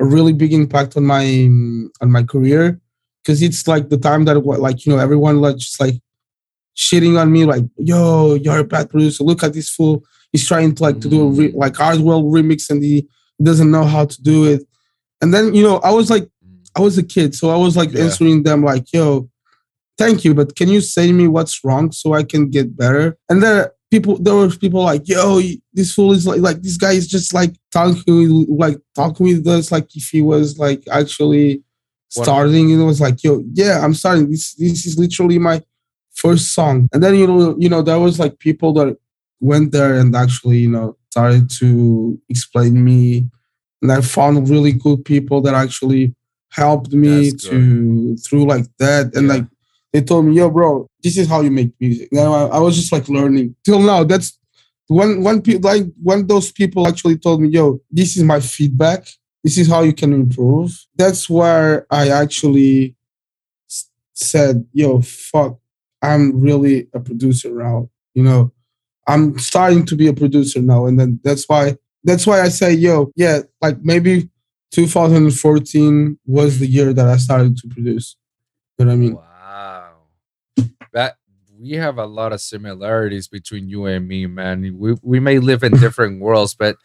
a 0.00 0.04
really 0.04 0.32
big 0.32 0.52
impact 0.52 0.96
on 0.96 1.04
my 1.06 1.22
on 2.02 2.10
my 2.10 2.22
career 2.24 2.80
because 3.22 3.42
it's 3.42 3.68
like 3.68 3.90
the 3.90 3.96
time 3.96 4.24
that 4.24 4.42
what 4.42 4.58
like 4.60 4.84
you 4.84 4.90
know 4.92 4.98
everyone 4.98 5.40
like 5.40 5.56
just 5.56 5.78
like 5.80 5.94
shitting 6.76 7.20
on 7.20 7.30
me 7.32 7.44
like 7.44 7.64
yo 7.76 8.34
you're 8.34 8.58
a 8.58 8.64
bad 8.64 8.88
producer 8.90 9.22
look 9.24 9.42
at 9.42 9.52
this 9.52 9.68
fool 9.70 10.02
he's 10.32 10.46
trying 10.46 10.74
to 10.74 10.82
like 10.82 11.00
to 11.00 11.08
do 11.08 11.22
a 11.22 11.30
re- 11.30 11.52
like 11.54 11.76
hardwell 11.76 12.22
remix 12.24 12.70
and 12.70 12.82
he 12.82 13.06
doesn't 13.42 13.70
know 13.70 13.84
how 13.84 14.04
to 14.04 14.22
do 14.22 14.44
it 14.44 14.62
and 15.20 15.34
then 15.34 15.52
you 15.54 15.62
know 15.62 15.78
i 15.78 15.90
was 15.90 16.10
like 16.10 16.28
I 16.76 16.80
was 16.82 16.96
a 16.98 17.02
kid, 17.02 17.34
so 17.34 17.50
I 17.50 17.56
was 17.56 17.76
like 17.76 17.92
Yeah. 17.92 18.04
answering 18.04 18.44
them 18.44 18.62
like, 18.62 18.92
"Yo, 18.92 19.28
thank 19.98 20.24
you, 20.24 20.34
but 20.34 20.54
can 20.54 20.68
you 20.68 20.80
say 20.80 21.08
to 21.08 21.12
me 21.12 21.26
what's 21.26 21.64
wrong 21.64 21.90
so 21.90 22.12
I 22.12 22.22
can 22.22 22.48
get 22.48 22.76
better?" 22.76 23.18
And 23.28 23.42
there 23.42 23.72
people, 23.90 24.16
there 24.18 24.36
were 24.36 24.48
people 24.50 24.82
like, 24.84 25.08
"Yo, 25.08 25.40
this 25.72 25.92
fool 25.92 26.12
is 26.12 26.28
like, 26.28 26.40
like 26.40 26.62
this 26.62 26.76
guy 26.76 26.92
is 26.92 27.08
just 27.08 27.34
like 27.34 27.56
talking, 27.72 28.46
like 28.48 28.78
talking 28.94 29.26
with 29.26 29.44
us 29.48 29.72
like 29.72 29.88
if 29.96 30.10
he 30.10 30.22
was 30.22 30.58
like 30.60 30.84
actually 30.92 31.64
What- 32.14 32.24
starting." 32.24 32.70
And 32.70 32.80
it 32.80 32.84
was 32.84 33.00
like, 33.00 33.22
"Yo, 33.24 33.42
yeah, 33.52 33.84
I'm 33.84 33.94
starting. 33.94 34.30
This 34.30 34.54
this 34.54 34.86
is 34.86 34.96
literally 34.96 35.40
my 35.40 35.60
first 36.22 36.44
song." 36.54 36.88
And 36.92 37.02
then 37.02 37.14
you 37.20 37.26
know, 37.26 37.56
you 37.58 37.68
know, 37.72 37.82
there 37.82 37.98
was 38.06 38.18
like 38.18 38.38
people 38.38 38.72
that 38.74 38.96
went 39.40 39.72
there 39.72 39.94
and 40.00 40.14
actually, 40.14 40.58
you 40.58 40.70
know, 40.70 40.96
started 41.10 41.44
to 41.60 41.68
explain 42.28 42.72
me, 42.84 43.02
and 43.82 43.90
I 43.92 44.00
found 44.00 44.48
really 44.48 44.72
good 44.72 45.04
people 45.04 45.40
that 45.42 45.54
actually 45.54 46.14
helped 46.52 46.92
me 46.92 47.30
to 47.46 48.16
through 48.24 48.44
like 48.46 48.66
that. 48.78 49.14
And 49.14 49.26
Yeah. 49.26 49.34
like 49.34 49.46
they 49.92 50.02
told 50.02 50.26
me 50.26 50.32
yo 50.36 50.50
bro 50.50 50.86
this 51.02 51.16
is 51.16 51.26
how 51.28 51.40
you 51.46 51.50
make 51.50 51.72
music. 51.80 52.08
Now 52.12 52.32
I, 52.32 52.42
I 52.56 52.58
was 52.60 52.74
just 52.76 52.92
like 52.92 53.08
learning. 53.08 53.54
Till 53.64 53.80
now 53.80 54.04
that's 54.04 54.38
when 54.88 55.22
when 55.22 55.40
people 55.42 55.70
like 55.70 55.86
when 56.02 56.26
those 56.26 56.50
people 56.52 56.86
actually 56.90 57.16
told 57.18 57.40
me 57.42 57.48
yo 57.48 57.80
this 57.90 58.16
is 58.16 58.22
my 58.24 58.40
feedback. 58.40 59.06
This 59.44 59.56
is 59.56 59.68
how 59.68 59.82
you 59.88 59.94
can 59.94 60.12
improve. 60.12 60.70
That's 60.96 61.22
where 61.30 61.86
i 61.90 62.08
actually 62.22 62.94
said 64.14 64.66
yo 64.72 65.00
fuck 65.00 65.56
i'm 66.02 66.40
really 66.40 66.88
a 66.94 67.00
producer 67.00 67.50
now 67.50 67.88
you 68.14 68.22
know 68.22 68.52
i'm 69.06 69.38
starting 69.38 69.84
to 69.84 69.96
be 69.96 70.06
a 70.06 70.12
producer 70.12 70.60
now 70.60 70.86
and 70.86 70.98
then 70.98 71.20
that's 71.24 71.48
why 71.48 71.76
that's 72.04 72.26
why 72.26 72.40
i 72.40 72.48
say 72.48 72.72
yo 72.72 73.10
yeah 73.16 73.40
like 73.60 73.78
maybe 73.82 74.28
2014 74.70 76.18
was 76.26 76.58
the 76.58 76.66
year 76.66 76.92
that 76.92 77.08
I 77.08 77.16
started 77.16 77.56
to 77.58 77.68
produce. 77.68 78.16
You 78.78 78.84
know 78.84 78.90
what 78.90 78.94
I 78.94 78.98
mean? 78.98 79.14
Wow. 79.14 79.92
That 80.92 81.16
we 81.58 81.72
have 81.72 81.98
a 81.98 82.06
lot 82.06 82.32
of 82.32 82.40
similarities 82.40 83.28
between 83.28 83.68
you 83.68 83.86
and 83.86 84.06
me, 84.06 84.26
man. 84.26 84.76
We 84.78 84.96
we 85.02 85.20
may 85.20 85.38
live 85.38 85.62
in 85.62 85.72
different 85.72 86.20
worlds, 86.22 86.54
but 86.54 86.76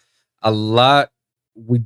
a 0.42 0.52
lot 0.52 1.12
we 1.56 1.84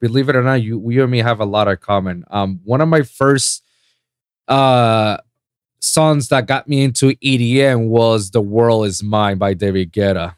believe 0.00 0.28
it 0.28 0.36
or 0.36 0.42
not, 0.42 0.62
you 0.62 0.90
you 0.90 1.02
and 1.02 1.10
me 1.10 1.18
have 1.18 1.40
a 1.40 1.44
lot 1.44 1.68
of 1.68 1.80
common. 1.80 2.24
Um 2.30 2.60
one 2.64 2.80
of 2.80 2.88
my 2.88 3.02
first 3.02 3.64
uh 4.46 5.18
songs 5.80 6.28
that 6.28 6.46
got 6.46 6.68
me 6.68 6.82
into 6.82 7.14
EDM 7.16 7.88
was 7.88 8.30
The 8.30 8.40
World 8.40 8.86
Is 8.86 9.02
Mine 9.02 9.38
by 9.38 9.54
David 9.54 9.92
Guetta. 9.92 10.36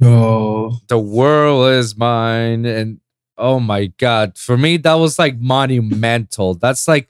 Yo, 0.00 0.72
The 0.88 0.98
world 0.98 1.72
is 1.72 1.96
mine. 1.96 2.64
And 2.66 3.00
oh 3.38 3.60
my 3.60 3.86
God. 3.86 4.36
For 4.36 4.56
me, 4.56 4.76
that 4.78 4.94
was 4.94 5.18
like 5.18 5.38
monumental. 5.38 6.54
That's 6.54 6.88
like 6.88 7.08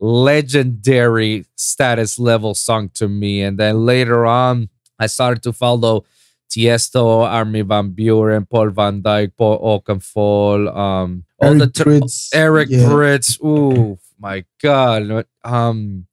legendary 0.00 1.46
status 1.54 2.18
level 2.18 2.54
song 2.54 2.90
to 2.94 3.08
me. 3.08 3.42
And 3.42 3.58
then 3.58 3.86
later 3.86 4.26
on, 4.26 4.68
I 4.98 5.06
started 5.06 5.42
to 5.44 5.52
follow 5.52 6.04
Tiesto, 6.50 7.24
Armin 7.24 7.66
van 7.66 7.90
Buuren, 7.92 8.48
Paul 8.48 8.70
van 8.70 9.02
Dyk, 9.02 9.32
Paul 9.36 9.58
Oakenfold, 9.60 10.76
um, 10.76 11.24
all 11.38 11.48
Eric 11.48 11.58
the 11.72 11.84
Prydz, 11.84 12.28
Eric 12.34 12.68
yeah. 12.70 12.80
Prydz. 12.80 13.42
Ooh, 13.42 13.98
my 14.18 14.44
God. 14.60 15.24
Um, 15.44 16.06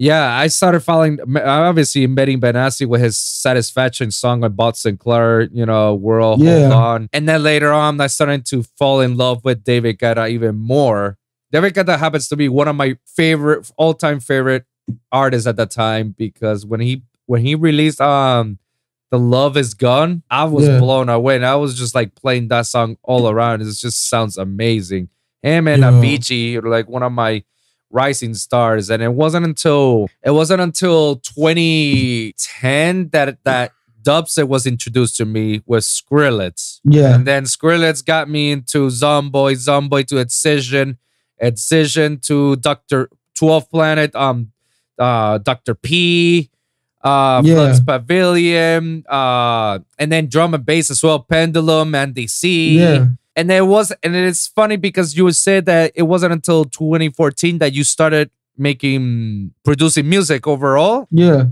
yeah, 0.00 0.34
I 0.38 0.46
started 0.46 0.80
following 0.80 1.18
obviously 1.36 2.06
Benny 2.06 2.38
Benassi 2.38 2.86
with 2.86 3.02
his 3.02 3.18
satisfaction 3.18 4.10
song 4.10 4.42
on 4.42 4.54
Bob 4.54 4.74
Sinclar, 4.74 5.50
you 5.52 5.66
know, 5.66 5.94
World 5.94 6.38
Hold 6.42 6.48
Yeah. 6.48 6.72
On. 6.72 7.08
And 7.12 7.28
then 7.28 7.42
later 7.42 7.70
on, 7.70 8.00
I 8.00 8.06
started 8.06 8.46
to 8.46 8.62
fall 8.78 9.00
in 9.02 9.18
love 9.18 9.44
with 9.44 9.62
David 9.62 9.98
Guetta 9.98 10.30
even 10.30 10.56
more. 10.56 11.18
David 11.52 11.74
Guetta 11.74 11.98
happens 11.98 12.28
to 12.28 12.36
be 12.36 12.48
one 12.48 12.66
of 12.66 12.76
my 12.76 12.96
favorite 13.06 13.70
all-time 13.76 14.20
favorite 14.20 14.64
artists 15.12 15.46
at 15.46 15.56
the 15.56 15.66
time 15.66 16.14
because 16.16 16.64
when 16.64 16.80
he 16.80 17.02
when 17.26 17.42
he 17.44 17.54
released 17.54 18.00
um 18.00 18.58
the 19.10 19.18
Love 19.18 19.56
Is 19.58 19.74
Gone, 19.74 20.22
I 20.30 20.44
was 20.44 20.66
Yeah. 20.66 20.78
blown 20.78 21.08
away. 21.10 21.36
And 21.36 21.44
I 21.44 21.56
was 21.56 21.76
just 21.78 21.94
like 21.94 22.14
playing 22.14 22.48
that 22.48 22.66
song 22.66 22.96
all 23.02 23.28
around. 23.28 23.60
It 23.60 23.64
just 23.66 24.08
sounds 24.08 24.38
amazing. 24.38 25.10
Him 25.42 25.68
and 25.68 25.82
Yeah. 25.82 25.90
Avicii 25.90 26.56
are 26.56 26.68
like 26.70 26.88
one 26.88 27.02
of 27.02 27.12
my 27.12 27.42
rising 27.90 28.34
stars. 28.34 28.88
And 28.90 29.02
it 29.02 29.12
wasn't 29.12 29.44
until 29.44 30.08
it 30.24 30.30
wasn't 30.30 30.60
until 30.62 31.16
2010 31.16 33.08
that 33.10 33.38
that 33.44 33.72
dubstep 34.02 34.48
was 34.48 34.66
introduced 34.66 35.16
to 35.16 35.24
me 35.24 35.62
with 35.66 35.84
Skrillex. 35.84 36.80
Yeah, 36.84 37.14
And 37.14 37.26
then 37.26 37.44
Skrillex 37.44 38.04
got 38.04 38.28
me 38.30 38.50
into 38.52 38.86
Zomboy, 38.88 39.52
Zomboy 39.56 40.06
to 40.06 40.16
Excision, 40.18 40.98
Excision 41.38 42.18
to 42.20 42.56
Dr. 42.56 43.10
12th 43.38 43.68
Planet, 43.70 44.14
um, 44.14 44.52
uh, 44.98 45.38
Dr. 45.38 45.74
P, 45.74 46.50
uh, 47.02 47.42
Yeah. 47.44 47.54
Flux 47.54 47.80
Pavilion, 47.80 49.04
uh, 49.08 49.78
and 49.98 50.10
then 50.12 50.28
drum 50.28 50.54
and 50.54 50.64
bass 50.64 50.90
as 50.90 51.02
well, 51.02 51.18
Pendulum 51.20 51.94
and 51.94 52.14
DC. 52.14 52.74
yeah, 52.76 53.06
And 53.36 53.50
it 53.50 53.66
was, 53.66 53.92
and 54.02 54.14
it's 54.14 54.46
funny 54.48 54.76
because 54.76 55.16
you 55.16 55.30
said 55.32 55.66
that 55.66 55.92
it 55.94 56.02
wasn't 56.02 56.32
until 56.32 56.64
2014 56.64 57.58
that 57.58 57.72
you 57.72 57.84
started 57.84 58.30
making, 58.56 59.54
producing 59.64 60.08
music 60.08 60.46
overall 60.46 61.06
yeah, 61.10 61.44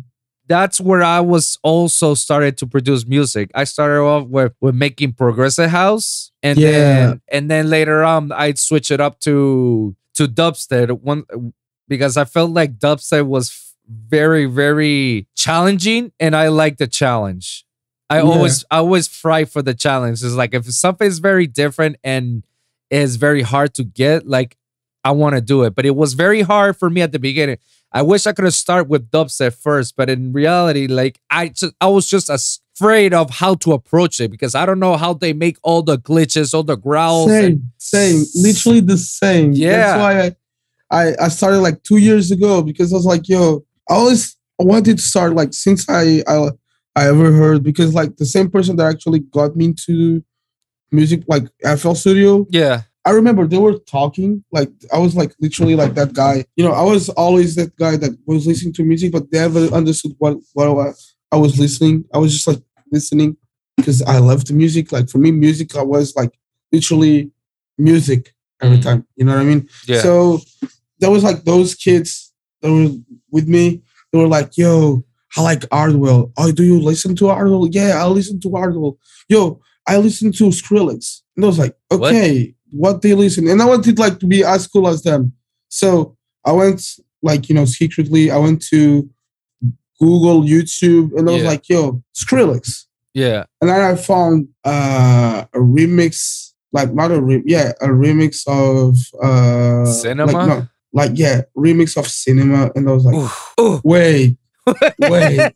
that's 0.47 0.81
where 0.81 1.03
I 1.03 1.21
was 1.21 1.59
also 1.63 2.15
started 2.15 2.57
to 2.59 2.67
produce 2.67 3.07
music. 3.07 3.51
I 3.55 3.65
started 3.65 4.01
off 4.01 4.27
with, 4.29 4.53
with 4.61 4.75
making 4.75 5.13
progressive 5.13 5.71
house, 5.71 6.33
and 6.43 6.59
Yeah. 6.59 6.71
then 6.71 7.21
and 7.31 7.51
then 7.51 7.69
later 7.71 8.03
on 8.03 8.33
I'd 8.33 8.59
switch 8.59 8.91
it 8.91 9.01
up 9.01 9.21
to 9.21 9.95
to 10.15 10.27
dubstep 10.27 11.01
one 11.03 11.25
because 11.87 12.17
I 12.17 12.25
felt 12.25 12.51
like 12.51 12.79
dubstep 12.79 13.27
was 13.27 13.75
very 13.89 14.47
very 14.47 15.27
challenging, 15.37 16.13
and 16.19 16.35
I 16.35 16.49
like 16.49 16.79
the 16.79 16.87
challenge. 16.87 17.65
I 18.11 18.17
Yeah. 18.19 18.23
always 18.23 18.65
I 18.71 18.79
always 18.79 19.07
fry 19.09 19.45
for 19.45 19.63
the 19.63 19.75
challenge. 19.75 20.23
It's 20.23 20.35
like 20.35 20.55
if 20.55 20.65
something 20.73 21.07
is 21.07 21.19
very 21.19 21.47
different 21.47 21.97
and 22.03 22.43
is 22.91 23.17
very 23.17 23.43
hard 23.43 23.75
to 23.75 23.85
get, 23.85 24.27
like 24.27 24.57
I 25.05 25.11
want 25.13 25.35
to 25.37 25.41
do 25.41 25.63
it. 25.65 25.75
But 25.75 25.85
it 25.87 25.95
was 25.95 26.15
very 26.15 26.41
hard 26.43 26.77
for 26.77 26.89
me 26.91 27.03
at 27.03 27.13
the 27.13 27.19
beginning. 27.19 27.59
I 27.93 28.03
wish 28.03 28.27
I 28.27 28.33
could 28.33 28.45
have 28.45 28.55
started 28.55 28.89
with 28.91 29.11
dubstep 29.11 29.55
first, 29.55 29.97
but 29.97 30.11
in 30.11 30.33
reality, 30.33 30.87
like 30.87 31.21
I 31.31 31.49
just 31.49 31.73
I 31.81 31.87
was 31.89 32.07
just 32.09 32.29
afraid 32.77 33.13
of 33.13 33.31
how 33.31 33.55
to 33.57 33.73
approach 33.73 34.21
it 34.21 34.31
because 34.31 34.55
I 34.55 34.65
don't 34.67 34.79
know 34.79 34.97
how 34.97 35.13
they 35.15 35.33
make 35.33 35.57
all 35.63 35.83
the 35.83 35.99
glitches, 35.99 36.55
all 36.55 36.63
the 36.63 36.77
growls. 36.77 37.31
and- 37.31 37.63
same, 37.79 38.25
same, 38.25 38.43
literally 38.43 38.81
the 38.81 38.97
same. 38.99 39.53
Yeah. 39.53 39.77
that's 39.79 40.01
why 40.01 40.21
I, 40.23 41.07
I, 41.11 41.25
I 41.25 41.29
started 41.29 41.59
like 41.61 41.83
two 41.83 41.97
years 41.99 42.31
ago 42.31 42.63
because 42.63 42.93
I 42.93 42.97
was 42.97 43.05
like, 43.07 43.29
yo, 43.29 43.65
I 43.91 43.95
always 43.95 44.37
wanted 44.59 44.97
to 44.99 45.03
start 45.03 45.35
like 45.35 45.53
since 45.55 45.89
I, 45.89 46.23
I, 46.27 46.51
I 46.99 47.09
ever 47.09 47.29
heard 47.41 47.63
because 47.63 47.91
like 48.01 48.13
the 48.17 48.27
same 48.27 48.49
person 48.55 48.77
that 48.77 48.87
actually 48.95 49.21
got 49.39 49.51
me 49.59 49.65
into 49.67 50.23
music, 50.99 51.21
like 51.35 51.45
FL 51.81 51.95
Studio, 51.95 52.47
yeah, 52.51 52.83
I 53.05 53.11
remember 53.21 53.43
they 53.47 53.59
were 53.67 53.79
talking. 53.99 54.31
Like 54.59 54.71
I 54.93 54.99
was 54.99 55.15
like 55.21 55.33
literally 55.45 55.77
like 55.83 55.95
that 55.95 56.13
guy. 56.23 56.45
You 56.57 56.65
know, 56.65 56.73
I 56.73 56.83
was 56.93 57.09
always 57.11 57.55
that 57.57 57.73
guy 57.77 57.97
that 58.03 58.13
was 58.27 58.47
listening 58.47 58.75
to 58.75 58.83
music, 58.93 59.13
but 59.13 59.31
they 59.31 59.39
never 59.39 59.65
understood 59.81 60.13
what 60.19 60.35
what 60.55 60.67
I, 61.33 61.37
was 61.37 61.59
listening. 61.59 62.05
I 62.15 62.19
was 62.19 62.33
just 62.37 62.49
like 62.49 62.63
listening 62.91 63.37
because 63.77 64.03
I 64.03 64.19
loved 64.19 64.47
the 64.49 64.55
music. 64.55 64.93
Like 64.93 65.09
for 65.09 65.19
me, 65.19 65.31
music 65.31 65.77
I 65.77 65.83
was 65.83 66.15
like 66.17 66.33
literally 66.73 67.31
music 67.79 68.35
every 68.61 68.79
Mm. 68.79 68.83
time. 68.89 69.01
You 69.17 69.25
know 69.25 69.35
what 69.37 69.43
I 69.47 69.51
mean? 69.53 69.69
yeah, 69.87 70.03
So 70.03 70.41
there 71.01 71.11
was 71.11 71.23
like 71.29 71.45
those 71.45 71.75
kids 71.75 72.33
that 72.61 72.71
were 72.73 72.91
with 73.31 73.47
me. 73.57 73.65
They 74.11 74.19
were 74.19 74.33
like, 74.39 74.51
"Yo, 74.57 75.05
I 75.37 75.43
like 75.43 75.65
Ardwell. 75.71 76.33
Oh, 76.37 76.53
do 76.53 76.65
you 76.65 76.81
listen 76.81 77.15
to 77.17 77.29
Ardwell? 77.29 77.69
Yeah, 77.71 78.03
I 78.03 78.07
listen 78.07 78.41
to 78.41 78.57
Ardwell. 78.57 78.99
Yo, 79.29 79.61
I 79.87 79.97
listen 79.99 80.33
to 80.33 80.45
Skrillex." 80.45 81.21
And 81.37 81.45
I 81.45 81.49
was 81.49 81.59
like, 81.59 81.77
"Okay, 81.93 82.55
what, 82.71 83.03
they 83.03 83.15
listen?" 83.15 83.47
And 83.49 83.61
I 83.61 83.67
wanted 83.67 83.99
like 83.99 84.19
to 84.21 84.27
be 84.27 84.45
as 84.45 84.67
cool 84.67 84.89
as 84.89 85.03
them. 85.03 85.33
So 85.69 86.17
I 86.45 86.53
went 86.53 86.83
like 87.23 87.49
you 87.49 87.55
know 87.55 87.65
secretly. 87.67 88.31
I 88.31 88.39
went 88.39 88.63
to 88.69 89.09
Google, 90.01 90.43
YouTube, 90.43 91.17
and 91.17 91.29
I 91.29 91.33
was 91.33 91.43
Yeah. 91.43 91.49
like, 91.49 91.69
"Yo, 91.69 92.03
Skrillex." 92.17 92.85
yeah, 93.15 93.45
And 93.61 93.69
then 93.69 93.81
I 93.81 93.97
found 93.97 94.49
uh, 94.65 95.45
a 95.53 95.59
remix, 95.59 96.53
like 96.73 96.95
not 96.95 97.11
a 97.11 97.21
re- 97.21 97.43
yeah, 97.47 97.73
a 97.81 97.89
remix 97.89 98.47
of 98.47 98.97
uh, 99.23 99.85
Cinema? 99.87 100.31
Like, 100.33 100.49
no, 100.49 100.69
like 100.93 101.11
yeah, 101.15 101.43
remix 101.57 101.97
of 101.97 102.07
cinema, 102.07 102.71
and 102.77 102.89
I 102.89 102.93
was 102.93 103.05
like, 103.05 103.17
oof. 103.59 103.81
wait, 103.85 104.37
wait, 104.99 105.53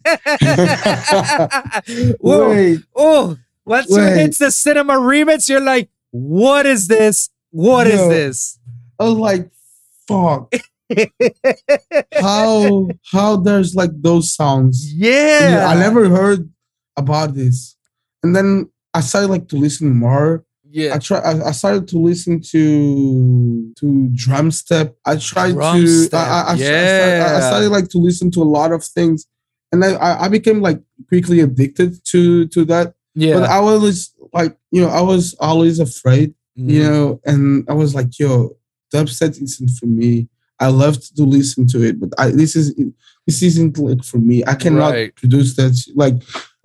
wait, 2.21 2.81
oh, 2.95 3.37
once 3.65 3.91
you 3.91 3.97
Wait. 3.97 4.17
hit 4.17 4.39
the 4.39 4.51
cinema 4.51 4.95
remix, 4.95 5.49
you're 5.49 5.61
like, 5.61 5.89
what 6.11 6.67
is 6.67 6.89
this? 6.89 7.31
What 7.51 7.87
is 7.87 8.01
Yo. 8.01 8.09
this? 8.09 8.59
I 8.99 9.05
was 9.05 9.15
like, 9.15 9.51
fuck, 10.09 10.53
how 12.21 12.89
how 13.11 13.37
there's 13.37 13.75
like 13.75 13.91
those 13.95 14.33
songs. 14.35 14.93
yeah, 14.95 15.67
I 15.69 15.75
never 15.75 16.09
heard 16.09 16.51
about 16.97 17.35
this, 17.35 17.77
and 18.23 18.35
then 18.35 18.71
I 18.95 19.01
started 19.01 19.29
like 19.29 19.49
to 19.49 19.57
listen 19.57 19.95
more. 19.95 20.45
Yeah, 20.75 20.95
I 20.95 20.99
try. 20.99 21.19
I, 21.19 21.49
I 21.49 21.53
started 21.53 21.87
to 21.89 21.99
listen 21.99 22.41
to 22.53 23.73
to 23.79 24.09
drum 24.15 24.51
step. 24.51 24.97
I 25.05 25.17
tried 25.17 25.53
Drum 25.53 25.77
to. 25.81 25.87
step, 25.87 26.19
I, 26.21 26.25
I, 26.25 26.53
I 26.53 26.57
started, 26.57 26.63
yeah. 26.65 27.35
I 27.37 27.41
started 27.41 27.69
like 27.71 27.89
to 27.91 27.99
listen 27.99 28.31
to 28.33 28.43
a 28.43 28.51
lot 28.59 28.73
of 28.73 28.83
things, 28.85 29.27
and 29.71 29.83
then 29.83 29.97
I, 29.97 30.25
I 30.25 30.29
became 30.29 30.61
like 30.63 30.81
quickly 31.09 31.41
addicted 31.41 32.03
to 32.13 32.47
to 32.49 32.65
that. 32.67 32.95
yeah. 33.15 33.35
But 33.39 33.51
I 33.51 33.61
was 33.61 34.15
like, 34.33 34.57
you 34.71 34.81
know, 34.83 34.89
I 34.89 35.03
was 35.03 35.35
always 35.41 35.79
afraid, 35.79 36.35
you 36.55 36.81
Mhm. 36.81 36.91
know, 36.91 37.21
and 37.27 37.67
I 37.69 37.75
was 37.75 37.95
like, 37.95 38.19
yo, 38.19 38.57
dubstep 38.95 39.41
isn't 39.43 39.71
for 39.79 39.87
me. 39.87 40.29
I 40.59 40.69
love 40.69 40.97
to 41.17 41.23
listen 41.25 41.67
to 41.73 41.83
it, 41.89 42.01
but 42.01 42.11
I 42.19 42.31
this 42.31 42.57
is 42.57 42.67
this 43.27 43.43
isn't 43.43 43.79
like 43.79 44.03
for 44.05 44.19
me. 44.19 44.43
I 44.47 44.55
cannot 44.55 44.93
Right. 44.93 45.15
produce 45.15 45.55
that 45.57 45.75
like 45.95 46.15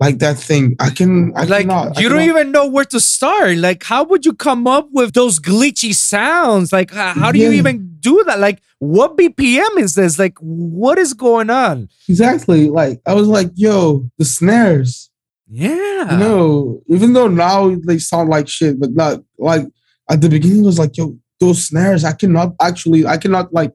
like 0.00 0.18
that 0.20 0.38
thing. 0.38 0.76
I 0.80 0.90
can. 0.90 1.32
I 1.36 1.44
like 1.44 1.62
cannot, 1.66 1.96
I 1.98 2.00
you 2.00 2.08
don't 2.08 2.18
cannot- 2.20 2.38
even 2.40 2.52
know 2.52 2.66
where 2.68 2.84
to 2.86 3.00
start. 3.00 3.56
Like, 3.58 3.82
how 3.84 4.04
would 4.04 4.24
you 4.26 4.32
come 4.32 4.66
up 4.66 4.88
with 4.92 5.12
those 5.14 5.40
glitchy 5.40 5.94
sounds? 5.94 6.72
Like, 6.72 6.90
how 6.92 7.32
do 7.32 7.38
you 7.38 7.50
even 7.52 7.96
do 8.00 8.22
that? 8.26 8.38
Like, 8.38 8.60
what 8.78 9.16
BPM 9.16 9.76
is 9.78 9.94
this? 9.96 10.18
Like, 10.18 10.38
what 10.38 10.98
is 10.98 11.14
going 11.14 11.50
on? 11.50 11.88
Exactly. 12.08 12.68
Like 12.70 13.00
I 13.06 13.14
was 13.14 13.26
like, 13.28 13.50
yo, 13.54 14.08
the 14.18 14.24
snares. 14.24 15.10
Yeah, 15.50 16.12
You 16.12 16.18
know, 16.18 16.82
even 16.88 17.14
though 17.14 17.26
now 17.28 17.74
they 17.86 17.98
sound 17.98 18.28
like 18.28 18.48
shit, 18.48 18.78
but 18.78 18.90
not 18.92 19.20
like 19.38 19.66
at 20.10 20.20
the 20.20 20.28
beginning 20.28 20.62
it 20.62 20.66
was 20.66 20.78
like, 20.78 20.94
yo, 20.98 21.16
those 21.40 21.64
snares, 21.64 22.04
I 22.04 22.12
cannot 22.12 22.54
actually, 22.60 23.06
I 23.06 23.16
cannot 23.16 23.52
like 23.54 23.72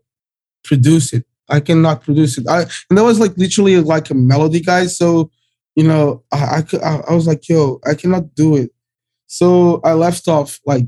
produce 0.63 1.13
it. 1.13 1.25
I 1.49 1.59
cannot 1.59 2.03
produce 2.03 2.37
it. 2.37 2.47
I 2.47 2.61
and 2.89 2.97
that 2.97 3.03
was 3.03 3.19
like 3.19 3.37
literally 3.37 3.79
like 3.79 4.09
a 4.09 4.15
melody 4.15 4.59
guy. 4.59 4.87
So, 4.87 5.31
you 5.75 5.83
know, 5.83 6.23
I 6.31 6.37
I, 6.37 6.77
I, 6.77 7.01
I 7.09 7.13
was 7.13 7.27
like, 7.27 7.47
yo, 7.47 7.79
I 7.85 7.95
cannot 7.95 8.35
do 8.35 8.55
it. 8.55 8.71
So 9.27 9.81
I 9.83 9.93
left 9.93 10.27
off 10.27 10.59
like 10.65 10.85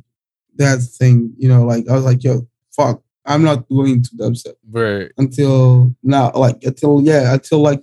that 0.57 0.79
thing, 0.79 1.33
you 1.37 1.49
know, 1.49 1.65
like 1.65 1.87
I 1.89 1.93
was 1.93 2.05
like, 2.05 2.23
yo, 2.23 2.47
fuck, 2.75 3.01
I'm 3.25 3.43
not 3.43 3.67
going 3.69 4.03
to 4.03 4.09
dubstep 4.15 4.55
right. 4.69 5.11
until 5.17 5.95
now, 6.03 6.31
like 6.33 6.63
until 6.63 7.01
yeah, 7.01 7.33
until 7.33 7.59
like 7.59 7.81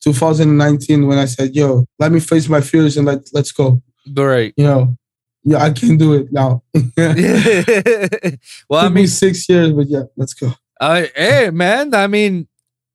2019 0.00 1.06
when 1.06 1.18
I 1.18 1.26
said, 1.26 1.54
"Yo, 1.54 1.84
let 1.98 2.12
me 2.12 2.20
face 2.20 2.48
my 2.48 2.60
fears 2.60 2.96
and 2.96 3.06
let 3.06 3.28
let's 3.32 3.52
go." 3.52 3.82
Right. 4.14 4.54
You 4.56 4.64
know, 4.64 4.96
yeah, 5.44 5.58
I 5.58 5.70
can 5.70 5.96
do 5.96 6.14
it 6.14 6.32
now. 6.32 6.62
well, 6.74 8.80
I 8.80 8.84
Took 8.84 8.92
me 8.92 9.02
mean, 9.02 9.08
six 9.08 9.48
years, 9.48 9.72
but 9.72 9.88
yeah, 9.88 10.04
let's 10.16 10.34
go. 10.34 10.52
I, 10.80 11.10
hey, 11.14 11.50
man, 11.50 11.94
I 11.94 12.06
mean, 12.06 12.48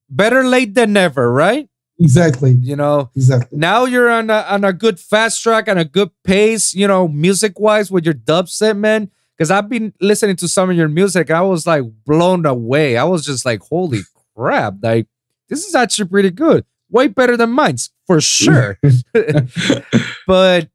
better 0.10 0.44
late 0.44 0.74
than 0.74 0.94
never, 0.94 1.32
right? 1.32 1.68
exactly, 2.00 2.52
You 2.62 2.76
know, 2.76 3.12
exactly. 3.16 3.58
now 3.58 3.86
you're 3.86 4.10
on 4.10 4.30
a, 4.30 4.46
on 4.50 4.64
a 4.66 4.74
good 4.74 5.00
fast 5.00 5.42
track 5.42 5.68
and 5.68 5.80
a 5.80 5.86
good 5.86 6.10
pace, 6.24 6.74
you 6.74 6.88
know, 6.88 7.08
music 7.08 7.60
wise 7.60 7.92
with 7.92 8.04
your 8.06 8.14
dubstep, 8.14 8.78
man. 8.78 9.10
Because 9.38 9.50
I've 9.52 9.70
been 9.70 9.94
listening 10.02 10.36
to 10.38 10.48
some 10.48 10.70
of 10.70 10.76
your 10.76 10.90
music, 10.90 11.32
I 11.32 11.42
was 11.42 11.66
like 11.66 11.84
blown 12.06 12.46
away. 12.46 12.98
I 12.98 13.04
was 13.04 13.26
just 13.26 13.46
like, 13.46 13.62
holy 13.62 14.02
crap, 14.36 14.76
like 14.82 15.08
this 15.50 15.66
is 15.66 15.76
actually 15.76 16.10
pretty 16.10 16.30
good, 16.30 16.66
way 16.90 17.08
better 17.08 17.36
than 17.38 17.52
mine's 17.52 17.90
for 18.06 18.22
sure. 18.22 18.78
but 20.28 20.70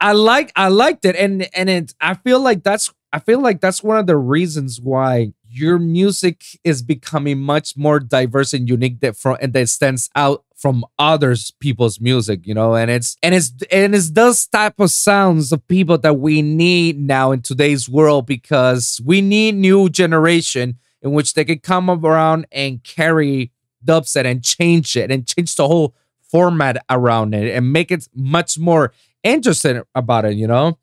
I 0.00 0.12
like 0.12 0.52
I 0.56 0.68
liked 0.68 1.04
it, 1.04 1.16
and 1.16 1.48
and 1.54 1.70
it 1.70 1.94
I 2.00 2.14
feel 2.14 2.40
like 2.40 2.62
that's 2.62 2.92
I 3.12 3.18
feel 3.18 3.40
like 3.40 3.60
that's 3.60 3.82
one 3.82 3.98
of 3.98 4.06
the 4.06 4.16
reasons 4.16 4.80
why 4.80 5.32
your 5.52 5.78
music 5.78 6.44
is 6.64 6.82
becoming 6.82 7.38
much 7.38 7.76
more 7.76 8.00
diverse 8.00 8.54
and 8.54 8.68
unique 8.68 9.00
that 9.00 9.16
from 9.16 9.36
and 9.40 9.52
that 9.52 9.68
stands 9.68 10.08
out 10.16 10.44
from 10.56 10.84
others 10.98 11.52
people's 11.60 12.00
music 12.00 12.46
you 12.46 12.54
know? 12.54 12.74
And 12.74 12.90
it's 12.90 13.16
and 13.22 13.34
it's 13.34 13.52
and 13.70 13.94
it's 13.94 14.10
those 14.10 14.46
type 14.46 14.80
of 14.80 14.90
sounds 14.90 15.52
of 15.52 15.66
people 15.68 15.98
that 15.98 16.14
we 16.14 16.40
need 16.40 16.98
now 16.98 17.32
in 17.32 17.42
today's 17.42 17.88
world 17.88 18.26
because 18.26 19.00
we 19.04 19.20
need 19.20 19.56
new 19.56 19.90
generation 19.90 20.78
in 21.02 21.12
which 21.12 21.34
they 21.34 21.44
can 21.44 21.58
come 21.58 21.90
around 21.90 22.46
and 22.50 22.82
carry 22.82 23.52
dubstep 23.84 24.24
and 24.24 24.42
change 24.42 24.96
it 24.96 25.10
and 25.10 25.26
change 25.26 25.54
the 25.56 25.66
whole 25.66 25.94
format 26.22 26.82
around 26.88 27.34
it 27.34 27.54
and 27.54 27.72
make 27.72 27.90
it 27.90 28.08
much 28.14 28.58
more 28.58 28.92
interesting 29.22 29.82
about 29.94 30.24
it 30.24 30.34
you 30.34 30.46
know 30.46 30.78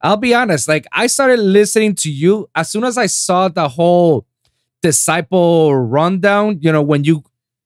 I'll 0.00 0.16
be 0.16 0.34
honest, 0.34 0.68
like 0.68 0.86
I 0.92 1.06
started 1.06 1.40
listening 1.40 1.94
to 1.96 2.10
you 2.10 2.48
as 2.54 2.70
soon 2.70 2.84
as 2.84 2.96
I 2.96 3.06
saw 3.06 3.48
the 3.48 3.68
whole 3.68 4.26
disciple 4.82 5.74
rundown, 5.74 6.58
you 6.60 6.70
know, 6.70 6.82
when 6.82 7.04
you 7.04 7.24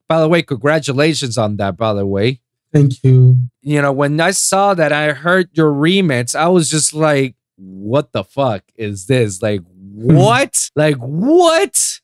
by 0.08 0.20
the 0.20 0.28
way, 0.28 0.42
congratulations 0.42 1.38
on 1.38 1.56
that, 1.56 1.78
by 1.78 1.94
the 1.94 2.04
way. 2.04 2.40
Thank 2.70 3.02
you. 3.02 3.38
You 3.62 3.80
know, 3.80 3.92
when 3.92 4.20
I 4.20 4.32
saw 4.32 4.74
that, 4.74 4.92
I 4.92 5.12
heard 5.12 5.48
your 5.54 5.72
remix, 5.72 6.34
I 6.34 6.48
was 6.48 6.68
just 6.68 6.92
like, 6.92 7.34
what 7.56 8.12
the 8.12 8.22
fuck 8.22 8.62
is 8.76 9.06
this? 9.06 9.40
Like, 9.40 9.62
what? 9.94 10.70
like, 10.76 10.96
what? 10.96 12.00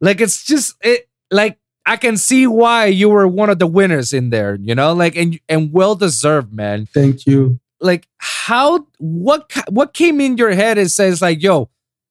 Like, 0.00 0.20
it's 0.20 0.44
just 0.44 0.74
it 0.80 1.08
like 1.30 1.58
I 1.86 1.96
can 1.96 2.16
see 2.16 2.46
why 2.46 2.86
you 2.86 3.08
were 3.08 3.28
one 3.28 3.50
of 3.50 3.58
the 3.58 3.66
winners 3.66 4.12
in 4.12 4.30
there, 4.30 4.56
you 4.60 4.74
know, 4.74 4.92
like 4.92 5.16
and 5.16 5.38
and 5.48 5.72
well 5.72 5.94
deserved, 5.94 6.52
man 6.52 6.86
Thank 6.86 7.26
you. 7.26 7.60
Like 7.84 8.08
how 8.18 8.86
what 8.98 9.50
what 9.68 9.92
came 9.94 10.20
in 10.20 10.36
your 10.36 10.52
head 10.52 10.78
and 10.78 10.90
says 10.90 11.20
like 11.22 11.42
yo 11.42 11.68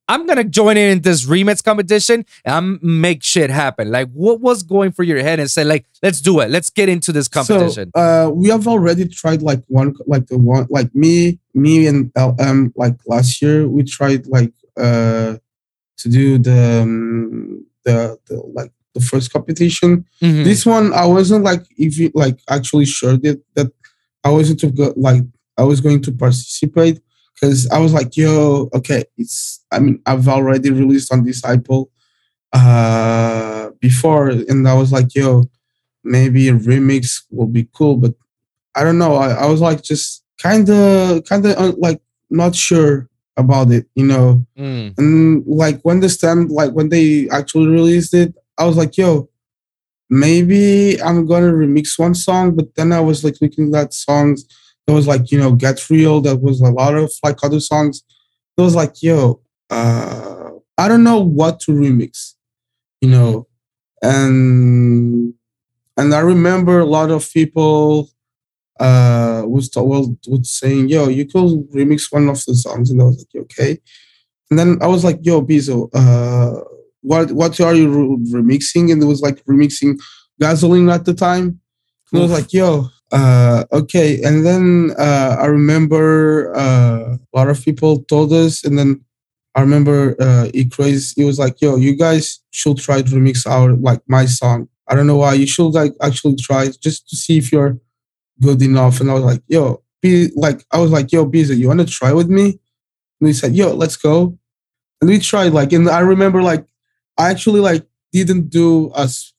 i'm 0.08 0.28
gonna 0.28 0.44
join 0.44 0.76
in 0.78 1.02
this 1.02 1.26
remix 1.26 1.64
competition 1.64 2.26
and 2.46 2.56
i'm 2.56 2.80
make 2.82 3.24
shit 3.24 3.50
happen 3.50 3.90
like 3.92 4.10
what 4.14 4.40
was 4.42 4.62
going 4.64 4.92
for 4.92 5.04
your 5.04 5.20
head 5.28 5.40
and 5.40 5.50
say 5.50 5.64
like 5.64 5.86
let's 6.04 6.20
do 6.22 6.40
it 6.42 6.50
let's 6.50 6.70
get 6.70 6.88
into 6.90 7.12
this 7.12 7.28
competition 7.28 7.92
So, 7.96 8.02
uh, 8.02 8.30
we 8.30 8.50
have 8.50 8.68
already 8.68 9.08
tried 9.08 9.42
like 9.42 9.62
one, 9.68 9.94
like 10.14 10.28
the 10.28 10.38
one, 10.38 10.68
like 10.70 10.94
me, 10.94 11.40
me 11.54 11.88
and 11.88 12.12
LM, 12.16 12.74
like 12.76 12.96
last 13.14 13.42
year, 13.42 13.68
we 13.68 13.84
tried 13.84 14.28
like 14.28 14.54
uh 14.86 15.38
to 16.02 16.06
do 16.10 16.38
the 16.38 16.62
um, 16.84 17.66
the, 17.86 18.18
the 18.28 18.36
like 18.58 18.72
the 18.96 19.02
first 19.02 19.32
competition. 19.36 20.06
Mhm. 20.22 20.44
This 20.44 20.66
one, 20.66 20.94
I 20.94 21.06
wasn't 21.06 21.44
like 21.44 21.64
if 21.78 21.98
you 21.98 22.12
like 22.14 22.38
actually 22.50 22.86
sure 22.86 23.16
that 23.26 23.38
that 23.56 23.70
I 24.24 24.30
wasn't 24.38 24.60
to 24.62 24.68
go 24.80 24.94
like 25.10 25.24
I 25.58 25.64
was 25.64 25.82
going 25.82 26.01
to 26.04 26.12
participate 26.12 26.99
because 27.34 27.70
I 27.70 27.80
was 27.80 27.93
like, 27.93 28.16
yo, 28.16 28.70
okay, 28.74 29.04
it's. 29.18 29.64
I 29.72 29.80
mean, 29.80 30.01
I've 30.06 30.28
already 30.28 30.70
released 30.72 31.12
on 31.12 31.24
Disciple 31.24 31.89
uh 32.54 33.72
before, 33.80 34.30
and 34.30 34.68
I 34.68 34.76
was 34.76 34.91
like, 34.91 35.16
yo, 35.16 35.49
maybe 36.04 36.49
a 36.49 36.54
remix 36.54 37.24
will 37.32 37.47
be 37.47 37.68
cool, 37.74 37.97
but 37.97 38.14
I 38.76 38.84
don't 38.84 38.97
know. 38.97 39.16
I, 39.16 39.32
I 39.32 39.45
was 39.45 39.62
like 39.62 39.82
just 39.82 40.24
kind 40.41 40.70
of 40.70 41.24
kind 41.26 41.45
of 41.45 41.58
uh, 41.58 41.74
like 41.78 42.01
not 42.30 42.56
sure 42.56 43.10
about 43.38 43.72
it, 43.72 43.88
you 43.95 44.06
know. 44.06 44.45
Mm. 44.58 44.97
And 44.97 45.43
like 45.45 45.82
when 45.82 45.99
the 45.99 46.10
stem, 46.10 46.47
like 46.47 46.72
when 46.72 46.89
they 46.89 47.30
actually 47.30 47.68
released 47.68 48.14
it, 48.14 48.36
I 48.58 48.66
was 48.66 48.78
like, 48.78 48.97
yo, 48.97 49.30
maybe 50.10 51.01
I'm 51.01 51.26
gonna 51.26 51.51
remix 51.51 51.97
one 51.97 52.16
song. 52.16 52.56
But 52.56 52.76
then 52.76 52.91
I 52.91 52.99
was 52.99 53.24
like 53.24 53.36
looking 53.41 53.74
at 53.76 53.93
songs 53.93 54.45
that 54.86 54.94
was 54.94 55.08
like, 55.08 55.32
you 55.32 55.40
know, 55.40 55.54
Get 55.54 55.90
Real, 55.90 56.22
that 56.22 56.42
was 56.42 56.62
a 56.62 56.70
lot 56.70 56.96
of 56.96 57.12
like 57.24 57.38
other 57.44 57.60
songs. 57.60 58.04
It 58.58 58.62
was 58.62 58.76
like, 58.76 59.02
yo, 59.02 59.42
uh, 59.70 60.52
I 60.78 60.88
don't 60.88 61.04
know 61.04 61.20
what 61.20 61.60
to 61.62 61.72
remix, 61.72 62.34
you 63.02 63.10
know. 63.10 63.48
And 64.02 65.34
and 65.96 66.14
I 66.14 66.20
remember 66.20 66.80
a 66.80 66.86
lot 66.86 67.12
of 67.12 67.32
people 67.32 68.10
uh 68.80 69.44
was 69.46 69.70
well 69.76 70.18
was 70.28 70.50
saying, 70.50 70.90
yo, 70.90 71.08
you 71.08 71.26
could 71.26 71.70
remix 71.74 72.12
one 72.12 72.28
of 72.28 72.44
the 72.46 72.56
songs, 72.56 72.92
and 72.92 73.02
I 73.02 73.06
was 73.06 73.26
like, 73.34 73.44
okay. 73.44 73.80
And 74.50 74.60
then 74.60 74.78
I 74.82 74.88
was 74.88 75.04
like, 75.04 75.20
yo, 75.22 75.42
Bizo, 75.42 75.90
uh, 75.94 76.62
what 77.02 77.32
what 77.32 77.60
are 77.62 77.74
you 77.74 77.90
re- 77.90 78.42
remixing? 78.42 78.92
And 78.92 79.02
it 79.02 79.06
was 79.06 79.22
like 79.22 79.44
remixing 79.46 80.00
gasoline 80.40 80.90
at 80.90 81.06
the 81.06 81.14
time. 81.14 81.60
And 82.12 82.20
I 82.20 82.24
was 82.24 82.32
like, 82.32 82.54
yo, 82.54 82.90
uh, 83.14 83.64
okay. 83.72 84.22
And 84.24 84.45
then 84.45 84.91
uh, 84.97 85.38
I 85.39 85.45
remember 85.45 86.53
uh, 86.55 87.16
a 87.16 87.38
lot 87.38 87.49
of 87.49 87.64
people 87.64 88.03
told 88.03 88.34
us, 88.34 88.64
and 88.66 88.78
then 88.78 89.05
I 89.55 89.61
remember 89.61 90.16
uh, 90.20 90.49
he 90.51 91.24
was 91.24 91.38
like, 91.38 91.61
yo, 91.61 91.76
you 91.76 91.95
guys 91.95 92.39
should 92.49 92.78
try 92.78 93.01
to 93.03 93.09
remix 93.09 93.45
our 93.45 93.74
like 93.74 94.01
my 94.07 94.26
song. 94.26 94.68
I 94.88 94.95
don't 94.95 95.07
know 95.07 95.18
why. 95.18 95.36
You 95.36 95.45
should 95.45 95.70
like 95.70 95.93
actually 96.01 96.36
try 96.38 96.70
just 96.82 97.07
to 97.09 97.16
see 97.16 97.38
if 97.38 97.51
you're 97.51 97.78
good 98.41 98.61
enough. 98.61 98.99
And 98.99 99.11
I 99.11 99.14
was 99.14 99.24
like, 99.24 99.41
yo, 99.47 99.84
be 100.01 100.30
like, 100.36 100.66
I 100.72 100.80
was 100.80 100.91
like, 100.91 101.11
yo, 101.11 101.26
Bizo, 101.26 101.55
you 101.55 101.68
want 101.68 101.82
to 101.82 101.86
try 101.86 102.11
with 102.11 102.30
me? 102.30 102.59
And 103.22 103.28
he 103.28 103.34
said, 103.34 103.55
yo, 103.55 103.74
let's 103.74 103.95
go. 103.95 104.38
And 104.99 105.09
we 105.09 105.20
tried 105.20 105.53
like, 105.53 105.72
and 105.72 105.88
I 105.89 105.99
remember 105.99 106.41
like, 106.41 106.66
I 107.18 107.30
actually 107.30 107.59
like 107.59 107.86
didn't 108.11 108.49
do 108.49 108.89
us 108.91 109.34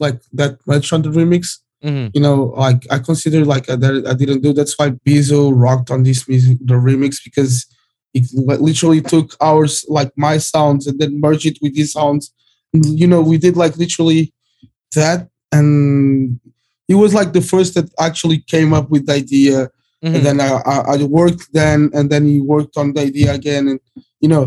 like 0.00 0.20
that 0.32 0.58
much 0.66 0.92
on 0.92 1.02
the 1.02 1.10
remix. 1.10 1.58
Mhm. 1.84 2.10
You 2.14 2.20
know, 2.20 2.54
like 2.56 2.86
I 2.90 2.98
consider 2.98 3.44
like 3.44 3.68
uh, 3.68 3.76
that 3.76 4.06
I 4.06 4.14
didn't 4.14 4.42
do. 4.42 4.52
That's 4.52 4.78
why 4.78 4.90
Bizo 5.04 5.52
rocked 5.54 5.90
on 5.90 6.02
this 6.04 6.28
music, 6.28 6.58
the 6.64 6.74
remix, 6.74 7.16
because 7.24 7.66
it 8.14 8.24
literally 8.34 9.00
took 9.00 9.34
ours, 9.40 9.84
like 9.88 10.12
my 10.16 10.38
sounds, 10.38 10.86
and 10.86 10.98
then 11.00 11.20
merged 11.20 11.46
it 11.46 11.58
with 11.62 11.74
his 11.76 11.92
sounds. 11.92 12.32
You 12.72 13.06
know, 13.06 13.20
we 13.20 13.36
did 13.38 13.56
like 13.56 13.76
literally 13.76 14.32
that, 14.94 15.28
and 15.50 16.38
he 16.88 16.94
was 16.94 17.14
like 17.14 17.32
the 17.32 17.40
first 17.40 17.74
that 17.74 17.88
actually 17.98 18.38
came 18.38 18.72
up 18.72 18.90
with 18.90 19.06
the 19.06 19.14
idea 19.14 19.70
Mhm. 20.04 20.14
and 20.16 20.26
then 20.26 20.40
I, 20.40 20.50
I 20.66 20.76
I 20.94 20.96
worked 21.04 21.52
then 21.52 21.78
and 21.94 22.10
then 22.10 22.26
he 22.26 22.40
worked 22.40 22.76
on 22.76 22.92
the 22.92 23.02
idea 23.02 23.32
again 23.32 23.64
and 23.68 23.78
you 24.20 24.28
know 24.32 24.44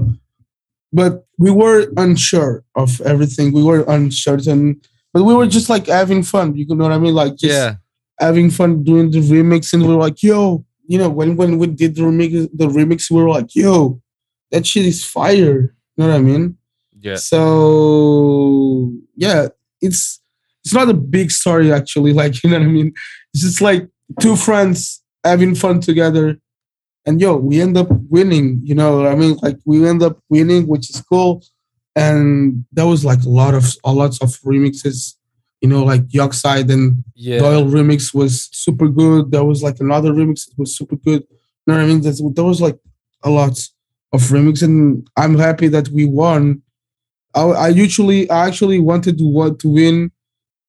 but 0.91 1.13
we 1.43 1.49
were 1.61 1.87
unsure 2.05 2.63
of 2.75 2.89
everything 3.11 3.53
we 3.53 3.63
were 3.63 3.83
uncertain 3.87 4.81
but 5.15 5.23
we 5.23 5.33
were 5.33 5.47
just 5.47 5.69
like 5.69 5.87
having 5.87 6.21
fun 6.23 6.53
you 6.55 6.67
know 6.67 6.83
what 6.83 6.91
I 6.91 6.99
mean 6.99 7.15
like 7.15 7.37
just 7.37 7.53
yeah 7.53 7.75
having 8.19 8.51
fun 8.51 8.83
doing 8.83 9.09
the 9.11 9.19
remix 9.19 9.73
and 9.73 9.81
we 9.81 9.95
were 9.95 10.03
like 10.07 10.21
yo 10.21 10.65
you 10.85 10.97
know 10.99 11.09
when 11.09 11.35
when 11.35 11.57
we 11.57 11.67
did 11.67 11.95
the 11.95 12.03
remix 12.03 12.49
the 12.53 12.67
remix 12.67 13.09
we 13.09 13.23
were 13.23 13.29
like 13.29 13.55
yo 13.55 14.01
that 14.51 14.67
shit 14.67 14.85
is 14.85 15.03
fire 15.03 15.75
you 15.95 15.97
know 15.97 16.09
what 16.09 16.15
I 16.15 16.19
mean 16.19 16.57
yeah 16.99 17.15
so 17.15 18.65
yeah, 19.15 19.47
it's 19.81 20.21
it's 20.63 20.73
not 20.73 20.89
a 20.89 20.93
big 20.93 21.31
story 21.31 21.71
actually. 21.71 22.13
Like 22.21 22.43
you 22.43 22.49
know 22.49 22.59
what 22.59 22.67
I 22.67 22.71
mean? 22.71 22.93
It's 23.33 23.43
just 23.43 23.61
like 23.61 23.87
two 24.19 24.35
friends 24.35 25.03
having 25.23 25.55
fun 25.55 25.79
together, 25.79 26.37
and 27.05 27.19
yo, 27.19 27.35
we 27.37 27.61
end 27.61 27.77
up 27.77 27.87
winning. 28.09 28.61
You 28.63 28.75
know 28.75 28.97
what 28.97 29.07
I 29.07 29.15
mean? 29.15 29.37
Like 29.41 29.57
we 29.65 29.87
end 29.87 30.03
up 30.03 30.19
winning, 30.29 30.67
which 30.67 30.89
is 30.89 31.01
cool. 31.01 31.43
And 31.95 32.65
that 32.73 32.85
was 32.85 33.05
like 33.05 33.23
a 33.23 33.29
lot 33.29 33.53
of 33.53 33.73
a 33.83 33.91
lots 33.91 34.21
of 34.21 34.29
remixes. 34.41 35.15
You 35.61 35.69
know, 35.69 35.83
like 35.83 36.07
Yogside 36.09 36.71
and 36.71 37.03
yeah 37.15 37.39
Doyle 37.39 37.65
remix 37.65 38.13
was 38.13 38.49
super 38.51 38.87
good. 38.87 39.31
There 39.31 39.43
was 39.43 39.63
like 39.63 39.79
another 39.79 40.11
remix 40.11 40.45
that 40.45 40.57
was 40.57 40.77
super 40.77 40.95
good. 40.95 41.25
You 41.29 41.67
know 41.67 41.77
what 41.77 41.83
I 41.83 41.87
mean? 41.87 42.01
That's, 42.01 42.21
there 42.33 42.43
was 42.43 42.61
like 42.61 42.77
a 43.23 43.29
lot 43.29 43.57
of 44.13 44.21
remix, 44.21 44.61
and 44.61 45.07
I'm 45.17 45.37
happy 45.37 45.67
that 45.69 45.87
we 45.89 46.05
won. 46.05 46.61
I, 47.33 47.41
I 47.41 47.67
usually, 47.69 48.29
I 48.29 48.47
actually 48.47 48.79
wanted 48.79 49.17
to 49.17 49.27
want 49.27 49.59
to 49.61 49.69
win, 49.69 50.11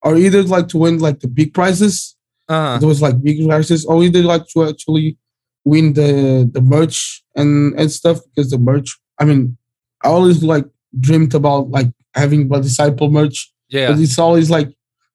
or 0.03 0.17
either 0.17 0.43
like 0.45 0.69
to 0.69 0.79
win 0.79 0.99
like 0.99 1.21
the 1.21 1.29
big 1.29 1.53
prizes. 1.53 2.17
uh-huh. 2.49 2.79
There 2.79 2.89
was 2.89 3.03
like 3.03 3.21
big 3.23 3.47
prizes, 3.47 3.85
or 3.85 4.03
either 4.03 4.23
like 4.23 4.47
to 4.55 4.69
actually 4.69 5.19
win 5.65 5.93
the 5.95 6.49
the 6.51 6.61
merch 6.61 7.25
and 7.35 7.75
and 7.79 7.91
stuff 7.91 8.19
because 8.25 8.51
the 8.51 8.59
merch. 8.59 8.99
I 9.21 9.25
mean, 9.25 9.59
I 10.03 10.09
always 10.09 10.43
like 10.43 10.65
dreamed 11.01 11.35
about 11.35 11.71
like 11.71 11.89
having 12.15 12.53
a 12.53 12.61
disciple 12.61 13.11
merch 13.11 13.53
yeah 13.69 13.89
but 13.91 13.99
it's 14.01 14.19
always 14.19 14.49
like, 14.51 14.69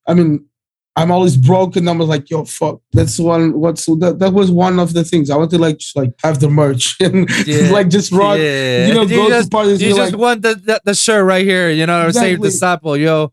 I 0.06 0.14
mean, 0.14 0.46
I'm 0.94 1.10
always 1.10 1.38
broke, 1.38 1.76
and 1.76 1.88
I'm 1.88 1.98
like, 2.00 2.28
yo, 2.28 2.44
fuck. 2.44 2.82
That's 2.92 3.18
one. 3.18 3.58
What's 3.58 3.86
that? 3.86 4.16
That 4.18 4.34
was 4.34 4.50
one 4.50 4.78
of 4.78 4.92
the 4.92 5.04
things 5.04 5.30
I 5.30 5.36
wanted, 5.38 5.58
like, 5.58 5.78
just 5.78 5.96
like 5.96 6.12
have 6.22 6.38
the 6.38 6.50
merch 6.50 6.96
and 7.00 7.26
Yeah. 7.46 7.70
like 7.70 7.88
just 7.88 8.12
rock. 8.12 8.36
yeah. 8.36 8.88
You 8.88 8.94
know, 8.94 9.06
go 9.08 9.28
just, 9.30 9.50
to 9.50 9.56
parties. 9.56 9.80
you 9.80 9.94
just 9.94 10.12
like, 10.12 10.20
want 10.20 10.42
the, 10.42 10.54
the, 10.54 10.82
the 10.84 10.94
shirt 10.94 11.24
right 11.24 11.46
here, 11.46 11.70
you 11.70 11.86
know, 11.86 12.06
Exactly. 12.08 12.36
disciple, 12.46 12.94
yo. 12.98 13.32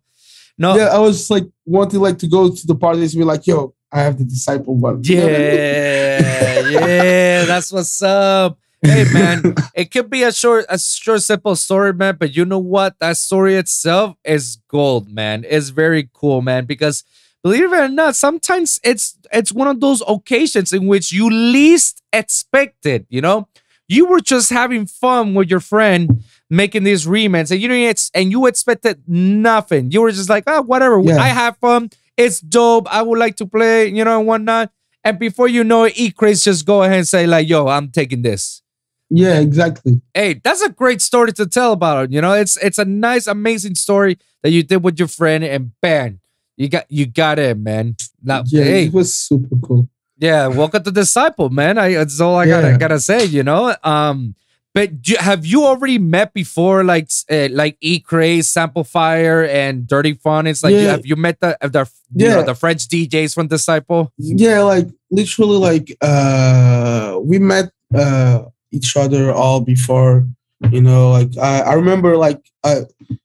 No, 0.58 0.78
Yeah, 0.78 0.86
I 0.86 1.00
was 1.00 1.30
like 1.30 1.44
wanting 1.66 2.00
like 2.00 2.18
to 2.20 2.28
go 2.28 2.50
to 2.50 2.68
the 2.68 2.76
parties 2.76 3.14
and 3.14 3.20
be 3.20 3.26
like, 3.26 3.46
yo, 3.46 3.74
I 3.92 4.04
have 4.04 4.18
the 4.18 4.24
disciple 4.24 4.76
one. 4.78 5.02
You 5.04 5.18
know 5.18 5.24
I 5.24 5.28
mean? 5.28 5.36
Yeah, 5.38 6.70
yeah, 6.70 7.46
that's 7.46 7.74
what's 7.74 8.02
up. 8.02 8.58
Hey 8.82 9.06
man, 9.14 9.56
it 9.74 9.92
could 9.92 10.10
be 10.10 10.24
a 10.24 10.32
short, 10.32 10.66
a 10.70 10.80
short, 10.80 11.22
simple 11.22 11.56
story, 11.58 11.94
man. 11.94 12.16
But 12.18 12.36
you 12.36 12.46
know 12.46 12.60
what? 12.60 12.98
That 13.00 13.18
story 13.18 13.56
itself 13.56 14.16
is 14.24 14.58
gold, 14.70 15.10
man. 15.10 15.46
It's 15.48 15.70
very 15.70 16.10
cool, 16.14 16.42
man. 16.42 16.66
Because 16.66 17.04
believe 17.44 17.74
it 17.74 17.78
or 17.78 17.90
not, 17.90 18.16
sometimes 18.16 18.80
it's 18.84 19.18
it's 19.34 19.52
one 19.52 19.68
of 19.68 19.82
those 19.82 20.02
occasions 20.08 20.72
in 20.72 20.88
which 20.88 21.12
you 21.12 21.30
least 21.30 22.02
expect 22.14 22.86
it. 22.86 23.06
You 23.10 23.20
know, 23.20 23.50
you 23.90 24.06
were 24.06 24.22
just 24.22 24.50
having 24.50 24.86
fun 24.86 25.34
with 25.34 25.50
your 25.50 25.60
friend 25.60 26.24
making 26.50 26.84
these 26.84 27.06
remix, 27.06 27.52
and 27.52 27.62
you 27.62 27.68
know, 27.68 27.76
it's 27.76 28.10
and 28.14 28.32
you 28.32 28.46
expected 28.46 29.04
nothing. 29.08 29.92
You 29.92 30.04
were 30.04 30.12
just 30.12 30.30
like, 30.30 30.46
oh, 30.48 30.62
whatever. 30.62 31.02
Yeah. 31.02 31.18
I 31.18 31.28
have 31.28 31.58
fun. 31.58 31.90
It's 32.16 32.40
dope. 32.40 32.88
I 32.94 33.02
would 33.02 33.20
like 33.20 33.36
to 33.38 33.46
play, 33.46 33.88
you 33.88 34.06
know, 34.06 34.20
and 34.20 34.28
whatnot. 34.28 34.72
And 35.04 35.20
before 35.20 35.48
you 35.48 35.64
know 35.64 35.84
it, 35.86 35.98
E 35.98 36.12
Craze 36.12 36.44
just 36.44 36.66
go 36.66 36.84
ahead 36.84 36.98
and 37.00 37.08
say, 37.08 37.26
like, 37.28 37.48
yo, 37.48 37.68
I'm 37.68 37.90
taking 37.90 38.22
this. 38.22 38.62
Yeah, 39.10 39.40
exactly. 39.40 40.02
Hey, 40.14 40.40
that's 40.44 40.62
a 40.62 40.70
great 40.70 41.02
story 41.02 41.32
to 41.34 41.46
tell 41.48 41.72
about 41.74 42.06
it. 42.06 42.12
You 42.12 42.22
know, 42.22 42.34
it's 42.34 42.58
it's 42.58 42.78
a 42.78 42.86
nice, 42.86 43.26
amazing 43.28 43.76
story 43.76 44.18
that 44.44 44.52
you 44.52 44.64
did 44.64 44.84
with 44.84 45.00
your 45.00 45.08
friend, 45.08 45.44
and 45.44 45.72
bam, 45.82 46.20
you 46.58 46.70
got 46.70 46.86
you 46.90 47.06
got 47.08 47.40
it, 47.40 47.58
man. 47.58 47.96
Now, 48.24 48.44
Yeah, 48.46 48.64
hey, 48.64 48.86
it 48.86 48.94
was 48.94 49.16
super 49.16 49.56
cool. 49.64 49.90
yeah, 50.18 50.48
welcome 50.48 50.84
to 50.84 50.92
Disciple, 50.92 51.50
man. 51.50 51.78
I 51.78 51.94
that's 51.94 52.20
all 52.22 52.36
I 52.36 52.46
gotta 52.46 52.78
gotta 52.78 53.00
say, 53.00 53.26
you 53.26 53.42
know. 53.44 53.76
Um, 53.84 54.36
but 54.76 55.02
do, 55.02 55.16
have 55.20 55.48
you 55.48 55.66
already 55.66 55.98
met 55.98 56.32
before, 56.34 56.84
like 56.84 57.10
uh, 57.32 57.48
like 57.52 57.78
E 57.82 58.00
Craze, 58.00 58.48
Samplifire, 58.54 59.48
and 59.50 59.88
Dirtyphonics? 59.88 60.50
It's 60.50 60.64
like 60.64 60.74
you, 60.74 60.88
have 60.88 61.06
you 61.08 61.16
met 61.16 61.40
the 61.40 61.58
the 61.62 61.90
you 62.14 62.28
know, 62.30 62.38
Yeah. 62.40 62.44
the 62.44 62.54
French 62.56 62.88
DJs 62.88 63.34
from 63.34 63.48
Disciple? 63.48 64.14
Yeah, 64.20 64.62
like 64.62 64.88
literally 65.10 65.58
like 65.58 65.98
uh 66.02 67.18
we 67.24 67.40
met 67.40 67.72
uh 67.96 68.44
each 68.72 68.96
other 68.98 69.32
all 69.32 69.62
before, 69.62 70.28
you 70.72 70.82
know, 70.82 71.12
like 71.12 71.38
I, 71.38 71.62
I 71.62 71.74
remember 71.74 72.18
like 72.18 72.42
I 72.64 72.82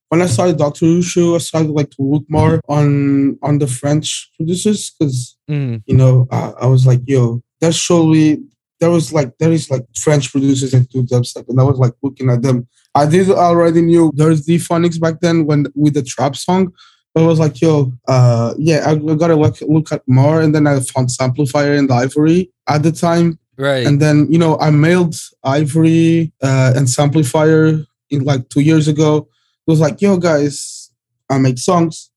when 0.09 0.23
I 0.23 0.27
started 0.27 0.59
Doctor 0.59 0.87
Ushuu, 0.87 1.35
I 1.35 1.39
started 1.39 1.71
like 1.71 1.91
to 1.91 2.03
look 2.03 2.25
more 2.29 2.61
on 2.69 3.39
on 3.43 3.59
the 3.59 3.67
French 3.67 4.31
producers 4.37 4.91
because 4.91 5.37
Mm, 5.51 5.83
you 5.85 5.95
know 5.95 6.27
I, 6.31 6.53
I 6.63 6.67
was 6.67 6.87
like, 6.87 7.01
yo, 7.05 7.43
there's 7.61 7.77
surely 7.77 8.43
there 8.81 8.91
was 8.91 9.13
like 9.13 9.37
there 9.39 9.53
is 9.53 9.71
like 9.71 9.85
French 9.95 10.31
producers 10.33 10.71
that 10.73 10.89
do 10.89 11.03
dubstep, 11.03 11.49
and 11.49 11.61
I 11.61 11.65
was 11.65 11.79
like 11.79 11.93
looking 12.03 12.31
at 12.31 12.43
them. 12.43 12.67
I 12.95 13.07
did 13.07 13.29
already 13.31 13.83
knew 13.83 14.11
there's 14.15 14.47
the 14.47 14.57
phonics 14.57 14.99
back 15.01 15.21
then 15.21 15.45
when 15.47 15.67
with 15.75 15.95
the 15.95 16.03
trap 16.03 16.37
song. 16.37 16.73
But 17.13 17.25
I 17.25 17.27
was 17.27 17.39
like, 17.39 17.61
yo, 17.61 17.93
uh, 18.09 18.55
yeah, 18.59 18.85
I, 18.87 18.93
I 18.93 19.15
gotta 19.15 19.37
look 19.37 19.61
look 19.61 19.93
at 19.93 20.03
more, 20.07 20.41
and 20.41 20.55
then 20.55 20.67
I 20.67 20.81
found 20.81 21.09
Samplifire 21.09 21.79
and 21.79 21.91
Ivory 21.91 22.51
at 22.67 22.83
the 22.83 22.91
time, 22.91 23.39
right. 23.57 23.87
and 23.87 24.01
then 24.01 24.27
you 24.31 24.39
know 24.39 24.59
I 24.59 24.71
mailed 24.71 25.17
Ivory 25.43 26.33
uh, 26.43 26.73
and 26.77 26.87
Samplifire 26.87 27.87
in 28.11 28.25
like 28.25 28.49
two 28.49 28.61
years 28.61 28.89
ago. 28.89 29.29
It 29.67 29.71
was 29.71 29.81
like, 29.81 30.03
yo, 30.03 30.19
guys, 30.19 30.91
I 31.31 31.39
make 31.39 31.59
songs, 31.59 32.11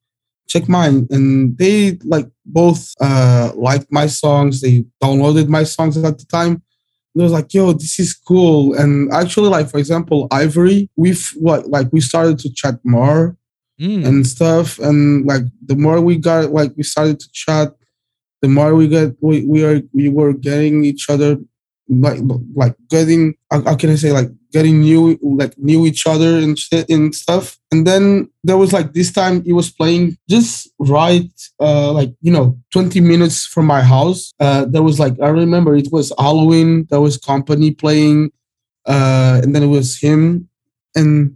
check 0.48 0.68
mine, 0.68 1.08
and 1.10 1.58
they 1.58 1.98
like 2.04 2.28
both 2.46 2.94
uh, 3.00 3.52
liked 3.56 3.88
my 3.92 4.08
songs. 4.08 4.62
They 4.62 4.86
downloaded 5.02 5.48
my 5.48 5.64
songs 5.64 5.98
at 5.98 6.18
the 6.18 6.26
time. 6.26 6.62
And 7.14 7.22
it 7.22 7.24
was 7.24 7.32
like, 7.32 7.54
yo, 7.54 7.72
this 7.74 8.00
is 8.00 8.14
cool. 8.14 8.74
And 8.74 9.12
actually, 9.14 9.50
like 9.50 9.70
for 9.70 9.78
example, 9.78 10.28
Ivory, 10.32 10.90
we've 10.96 11.30
what 11.38 11.68
like 11.70 11.88
we 11.92 12.02
started 12.02 12.38
to 12.40 12.54
chat 12.54 12.76
more 12.84 13.38
Mm, 13.80 14.08
and 14.08 14.26
stuff 14.26 14.80
and 14.80 15.24
like 15.28 15.44
the 15.64 15.76
more 15.76 16.02
we 16.02 16.18
got 16.18 16.52
like 16.52 16.74
we 16.76 16.82
started 16.82 17.20
to 17.20 17.32
chat 17.32 17.76
the 18.42 18.48
more 18.48 18.76
we 18.76 18.88
get 18.88 19.16
we, 19.22 19.46
we 19.46 19.64
are 19.64 19.82
we 19.94 20.10
were 20.10 20.34
getting 20.34 20.84
each 20.84 21.10
other 21.10 21.38
like 21.90 22.20
like 22.56 22.76
getting 22.90 23.36
how 23.50 23.76
can 23.76 23.90
i 23.90 23.96
say 23.96 24.12
like 24.12 24.30
getting 24.52 24.80
new 24.82 25.18
like 25.22 25.58
knew 25.58 25.86
each 25.86 26.08
other 26.08 26.38
and 26.38 26.58
shit 26.58 26.90
and 26.90 27.14
stuff. 27.14 27.58
And 27.72 27.86
then 27.86 28.30
there 28.44 28.58
was 28.58 28.72
like 28.72 28.94
this 28.94 29.12
time 29.12 29.44
he 29.44 29.54
was 29.54 29.70
playing 29.70 30.18
just 30.30 30.70
right 30.80 31.32
uh 31.60 31.92
like 31.92 32.12
you 32.22 32.32
know 32.32 32.58
20 32.74 33.00
minutes 33.02 33.46
from 33.46 33.66
my 33.66 33.82
house. 33.82 34.34
Uh 34.40 34.66
there 34.66 34.84
was 34.84 35.00
like 35.00 35.16
i 35.22 35.28
remember 35.28 35.76
it 35.76 35.90
was 35.92 36.14
halloween 36.18 36.88
there 36.90 37.02
was 37.02 37.18
company 37.18 37.72
playing 37.72 38.32
uh 38.86 39.42
and 39.44 39.54
then 39.54 39.64
it 39.64 39.68
was 39.68 40.00
him. 40.00 40.50
And 40.96 41.36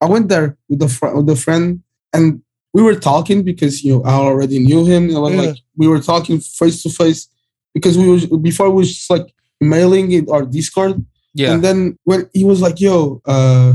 I 0.00 0.06
went 0.06 0.28
there 0.28 0.56
with 0.68 0.80
the 0.80 0.88
fr- 0.88 1.14
with 1.14 1.26
the 1.26 1.36
friend, 1.36 1.82
and 2.12 2.42
we 2.72 2.82
were 2.82 2.94
talking 2.94 3.42
because 3.42 3.82
you 3.84 3.92
know 3.92 4.02
I 4.04 4.12
already 4.14 4.58
knew 4.58 4.84
him. 4.84 5.08
And 5.08 5.16
I 5.16 5.20
was 5.20 5.32
Yeah. 5.34 5.40
like 5.42 5.56
we 5.76 5.88
were 5.88 6.00
talking 6.00 6.38
face 6.40 6.82
to 6.84 6.90
face 6.90 7.28
because 7.74 7.96
we 7.98 8.08
was 8.08 8.26
before 8.26 8.68
we 8.70 8.76
was 8.82 8.90
just 8.96 9.10
like 9.10 9.28
mailing 9.60 10.12
it 10.12 10.24
or 10.28 10.42
Discord. 10.44 11.04
yeah. 11.34 11.52
And 11.52 11.62
then 11.66 11.78
when 12.04 12.28
he 12.32 12.44
was 12.44 12.60
like, 12.60 12.80
"Yo, 12.80 13.20
uh, 13.26 13.74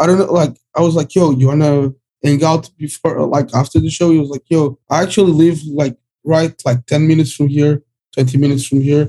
I 0.00 0.06
don't 0.06 0.18
know," 0.18 0.32
like 0.42 0.54
I 0.74 0.80
was 0.86 0.94
like, 0.94 1.14
"Yo, 1.14 1.30
you 1.30 1.46
wanna 1.48 1.92
hang 2.24 2.42
out 2.44 2.64
before 2.78 3.26
like 3.36 3.48
after 3.54 3.78
the 3.80 3.90
show?" 3.90 4.10
He 4.10 4.18
was 4.18 4.30
like, 4.30 4.44
"Yo, 4.48 4.78
I 4.90 5.02
actually 5.04 5.32
live 5.32 5.58
like 5.82 5.96
right 6.24 6.54
like 6.64 6.80
ten 6.86 7.06
minutes 7.06 7.32
from 7.36 7.48
here, 7.48 7.82
twenty 8.14 8.36
minutes 8.38 8.66
from 8.66 8.80
here." 8.82 9.04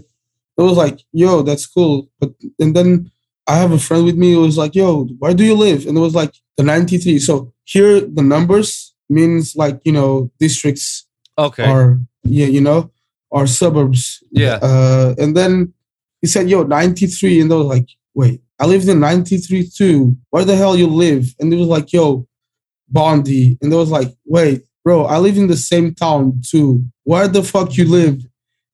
It 0.58 0.62
was 0.62 0.78
like, 0.78 0.98
"Yo, 1.12 1.42
that's 1.44 1.66
cool," 1.66 2.10
but 2.20 2.32
and 2.60 2.76
then 2.76 3.12
I 3.48 3.56
have 3.58 3.72
a 3.72 3.80
friend 3.80 4.04
with 4.06 4.18
me 4.18 4.34
who 4.34 4.42
was 4.42 4.58
like, 4.58 4.76
"Yo, 4.76 5.06
where 5.20 5.34
do 5.34 5.44
you 5.44 5.56
live?" 5.56 5.86
And 5.88 5.98
it 5.98 6.02
was 6.02 6.16
like 6.16 6.34
the 6.58 6.64
ninety 6.64 6.98
three. 6.98 7.20
So 7.20 7.54
here 7.64 8.02
the 8.02 8.22
numbers 8.24 8.87
means 9.10 9.56
like 9.56 9.80
you 9.84 9.92
know 9.92 10.32
districts 10.40 11.08
okay. 11.38 11.70
or 11.70 12.00
yeah, 12.24 12.48
you 12.48 12.62
know, 12.62 12.92
or 13.30 13.48
suburbs. 13.48 14.24
Yeah. 14.32 14.60
Uh, 14.62 15.16
and 15.18 15.36
then 15.36 15.74
he 16.22 16.28
said, 16.28 16.50
"Yo, 16.50 16.64
93," 16.64 17.42
and 17.42 17.52
I 17.52 17.56
was 17.56 17.68
like, 17.68 17.90
"Wait, 18.14 18.42
I 18.60 18.66
lived 18.66 18.88
in 18.88 19.00
93 19.00 19.70
too. 19.70 20.18
Where 20.30 20.46
the 20.46 20.56
hell 20.56 20.76
you 20.76 20.88
live?" 20.88 21.34
And 21.40 21.54
it 21.54 21.58
was 21.58 21.68
like, 21.68 21.94
"Yo, 21.94 22.28
Bondy," 22.90 23.58
and 23.62 23.74
I 23.74 23.78
was 23.78 23.92
like, 23.92 24.14
"Wait, 24.26 24.64
bro, 24.84 25.06
I 25.06 25.18
live 25.20 25.38
in 25.38 25.48
the 25.48 25.58
same 25.58 25.94
town 25.94 26.42
too. 26.46 26.84
Where 27.04 27.28
the 27.28 27.44
fuck 27.44 27.78
you 27.78 27.86
live?" 27.86 28.22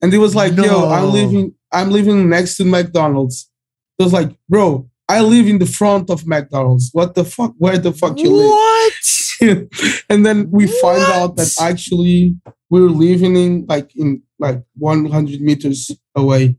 And 0.01 0.11
he 0.11 0.17
was 0.17 0.35
like, 0.35 0.55
"Yo, 0.55 0.89
I'm 0.89 1.11
living, 1.11 1.53
I'm 1.71 1.91
living 1.91 2.29
next 2.29 2.57
to 2.57 2.65
McDonald's." 2.65 3.49
It 3.99 4.03
was 4.03 4.13
like, 4.13 4.35
"Bro." 4.49 4.89
I 5.09 5.19
live 5.19 5.47
in 5.47 5.59
the 5.59 5.65
front 5.65 6.09
of 6.09 6.25
McDonald's. 6.25 6.89
What 6.93 7.13
the 7.13 7.25
fuck? 7.25 7.53
Where 7.57 7.77
the 7.77 7.91
fuck 7.91 8.17
you 8.17 8.31
live? 8.31 8.49
What? 8.49 8.93
and 10.09 10.25
then 10.25 10.49
we 10.51 10.67
find 10.67 11.01
out 11.01 11.35
that 11.35 11.53
actually 11.59 12.35
we're 12.69 12.89
living 12.89 13.35
in 13.35 13.65
like 13.67 13.95
in 13.95 14.21
like 14.39 14.63
100 14.77 15.41
meters 15.41 15.91
away 16.15 16.55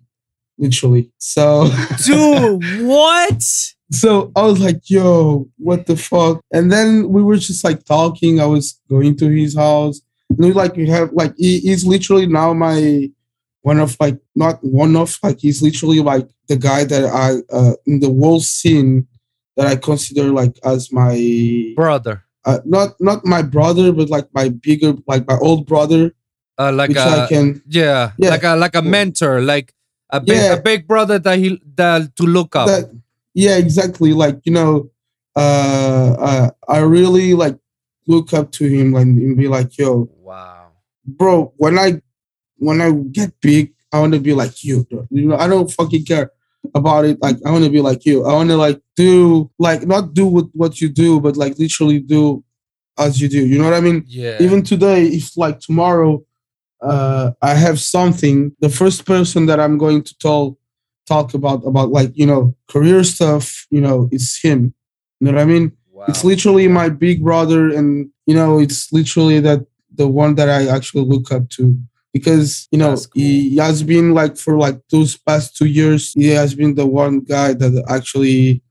literally. 0.58 1.10
So 1.18 1.68
Dude, 2.04 2.86
what? 2.86 3.42
so 3.90 4.32
i 4.34 4.42
was 4.42 4.60
like 4.60 4.88
yo 4.88 5.48
what 5.58 5.86
the 5.86 5.96
fuck? 5.96 6.40
And 6.52 6.72
then 6.72 7.10
we 7.10 7.22
were 7.22 7.36
just 7.36 7.64
like 7.64 7.84
talking. 7.84 8.40
I 8.40 8.46
was 8.46 8.80
going 8.88 9.16
to 9.18 9.28
his 9.28 9.56
house. 9.56 10.00
And 10.30 10.38
we 10.38 10.52
like 10.52 10.76
we 10.76 10.88
have 10.88 11.12
like 11.12 11.34
he, 11.36 11.60
he's 11.60 11.84
literally 11.84 12.26
now 12.26 12.54
my 12.54 13.10
one 13.62 13.80
of 13.80 13.96
like 13.98 14.18
not 14.34 14.58
one 14.62 14.94
of 14.96 15.18
like 15.22 15.38
he's 15.40 15.62
literally 15.62 16.00
like 16.00 16.28
the 16.48 16.56
guy 16.56 16.84
that 16.84 17.04
i 17.04 17.36
uh 17.54 17.74
in 17.86 18.00
the 18.00 18.08
whole 18.08 18.40
scene 18.40 19.06
that 19.56 19.66
i 19.66 19.74
consider 19.74 20.30
like 20.30 20.58
as 20.64 20.92
my 20.92 21.72
Brother. 21.74 22.23
Uh, 22.44 22.60
not 22.64 22.94
not 23.00 23.24
my 23.24 23.42
brother, 23.42 23.92
but 23.92 24.08
like 24.10 24.28
my 24.34 24.48
bigger, 24.48 24.94
like 25.06 25.26
my 25.26 25.38
old 25.38 25.66
brother, 25.66 26.12
Uh, 26.58 26.72
like 26.72 26.88
which 26.90 26.98
a 26.98 27.24
I 27.24 27.26
can. 27.28 27.62
yeah, 27.68 28.12
Yeah. 28.18 28.30
like 28.30 28.44
a 28.44 28.54
like 28.56 28.76
a 28.76 28.82
mentor, 28.82 29.40
like 29.40 29.72
a 30.10 30.20
big 30.20 30.36
Yeah. 30.36 30.52
a 30.54 30.60
big 30.62 30.86
brother 30.86 31.18
that 31.18 31.38
he 31.38 31.60
that 31.76 32.14
to 32.16 32.24
look 32.24 32.54
up. 32.56 32.68
That 32.68 32.90
yeah, 33.34 33.56
exactly. 33.56 34.12
Like 34.12 34.40
you 34.44 34.52
know, 34.52 34.90
uh, 35.36 36.14
uh, 36.18 36.50
I 36.68 36.78
really 36.78 37.34
like 37.34 37.58
look 38.06 38.32
up 38.32 38.52
to 38.52 38.68
him 38.68 38.94
and, 38.94 39.18
and 39.18 39.36
be 39.36 39.48
like, 39.48 39.76
yo, 39.78 40.08
wow. 40.20 40.68
bro. 41.06 41.52
When 41.56 41.78
I 41.78 42.00
when 42.58 42.80
I 42.80 42.92
get 43.10 43.32
big, 43.40 43.72
I 43.92 44.00
want 44.00 44.12
to 44.14 44.20
be 44.20 44.32
like 44.34 44.62
you. 44.62 44.84
Bro. 44.90 45.06
You 45.10 45.28
know, 45.28 45.36
I 45.36 45.48
don't 45.48 45.70
fucking 45.70 46.04
care 46.04 46.30
about 46.74 47.04
it. 47.04 47.20
Like 47.20 47.36
I 47.44 47.50
want 47.50 47.64
to 47.64 47.70
be 47.70 47.80
like 47.80 48.04
you. 48.04 48.24
I 48.24 48.32
want 48.32 48.50
to 48.50 48.56
like 48.56 48.80
do 48.96 49.50
like 49.58 49.86
not 49.86 50.14
do 50.14 50.26
what 50.26 50.46
what 50.52 50.80
you 50.80 50.88
do, 50.88 51.20
but 51.20 51.36
like 51.36 51.58
literally 51.58 52.00
do 52.00 52.44
as 52.98 53.20
you 53.20 53.28
do. 53.28 53.44
You 53.46 53.58
know 53.58 53.64
what 53.64 53.74
I 53.74 53.80
mean? 53.80 54.04
Yeah. 54.06 54.38
even 54.40 54.62
today 54.62 55.06
if 55.06 55.36
like 55.36 55.60
tomorrow 55.60 56.24
uh 56.84 57.32
i 57.42 57.54
have 57.54 57.80
something 57.80 58.54
the 58.60 58.68
first 58.68 59.06
person 59.06 59.46
that 59.46 59.58
i'm 59.58 59.78
going 59.78 60.02
to 60.02 60.16
tell 60.18 60.58
talk 61.06 61.34
about 61.34 61.66
about 61.66 61.90
like 61.90 62.10
you 62.14 62.26
know 62.26 62.54
career 62.68 63.02
stuff 63.04 63.66
you 63.70 63.80
know 63.80 64.08
it's 64.12 64.40
him 64.40 64.74
you 65.20 65.26
know 65.26 65.32
what 65.32 65.40
i 65.40 65.44
mean 65.44 65.72
wow. 65.90 66.04
it's 66.08 66.24
literally 66.24 66.68
my 66.68 66.88
big 66.88 67.22
brother 67.22 67.68
and 67.68 68.10
you 68.26 68.34
know 68.34 68.58
it's 68.58 68.92
literally 68.92 69.40
that 69.40 69.64
the 69.94 70.06
one 70.06 70.34
that 70.34 70.48
i 70.48 70.66
actually 70.66 71.04
look 71.04 71.32
up 71.32 71.48
to 71.48 71.76
because 72.14 72.66
you 72.72 72.78
know 72.78 72.94
cool. 72.96 73.06
he 73.14 73.56
has 73.56 73.82
been 73.82 74.14
like 74.14 74.36
for 74.38 74.56
like 74.56 74.78
those 74.90 75.16
past 75.18 75.56
two 75.56 75.66
years 75.66 76.12
he 76.14 76.28
has 76.28 76.54
been 76.54 76.74
the 76.74 76.86
one 76.86 77.20
guy 77.20 77.52
that 77.52 77.72
actually 77.88 78.62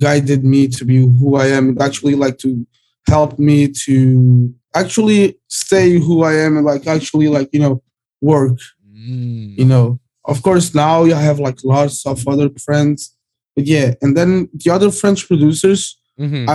guided 0.00 0.42
me 0.44 0.66
to 0.68 0.84
be 0.84 0.98
who 1.18 1.36
i 1.36 1.46
am 1.58 1.76
actually 1.80 2.14
like 2.14 2.38
to 2.38 2.66
help 3.06 3.38
me 3.38 3.68
to 3.68 4.54
actually 4.74 5.38
stay 5.48 5.98
who 5.98 6.22
I 6.22 6.34
am 6.34 6.56
and 6.56 6.66
like 6.66 6.86
actually 6.86 7.28
like 7.28 7.48
you 7.52 7.60
know 7.60 7.82
work. 8.20 8.58
Mm. 8.86 9.58
You 9.58 9.64
know, 9.64 10.00
of 10.24 10.42
course 10.42 10.74
now 10.74 11.04
I 11.04 11.20
have 11.20 11.38
like 11.38 11.58
lots 11.64 12.06
of 12.06 12.26
other 12.26 12.50
friends, 12.58 13.16
but 13.54 13.66
yeah, 13.66 13.94
and 14.02 14.16
then 14.16 14.48
the 14.52 14.70
other 14.70 14.90
French 14.90 15.26
producers 15.26 15.98
Mhm. 16.18 16.46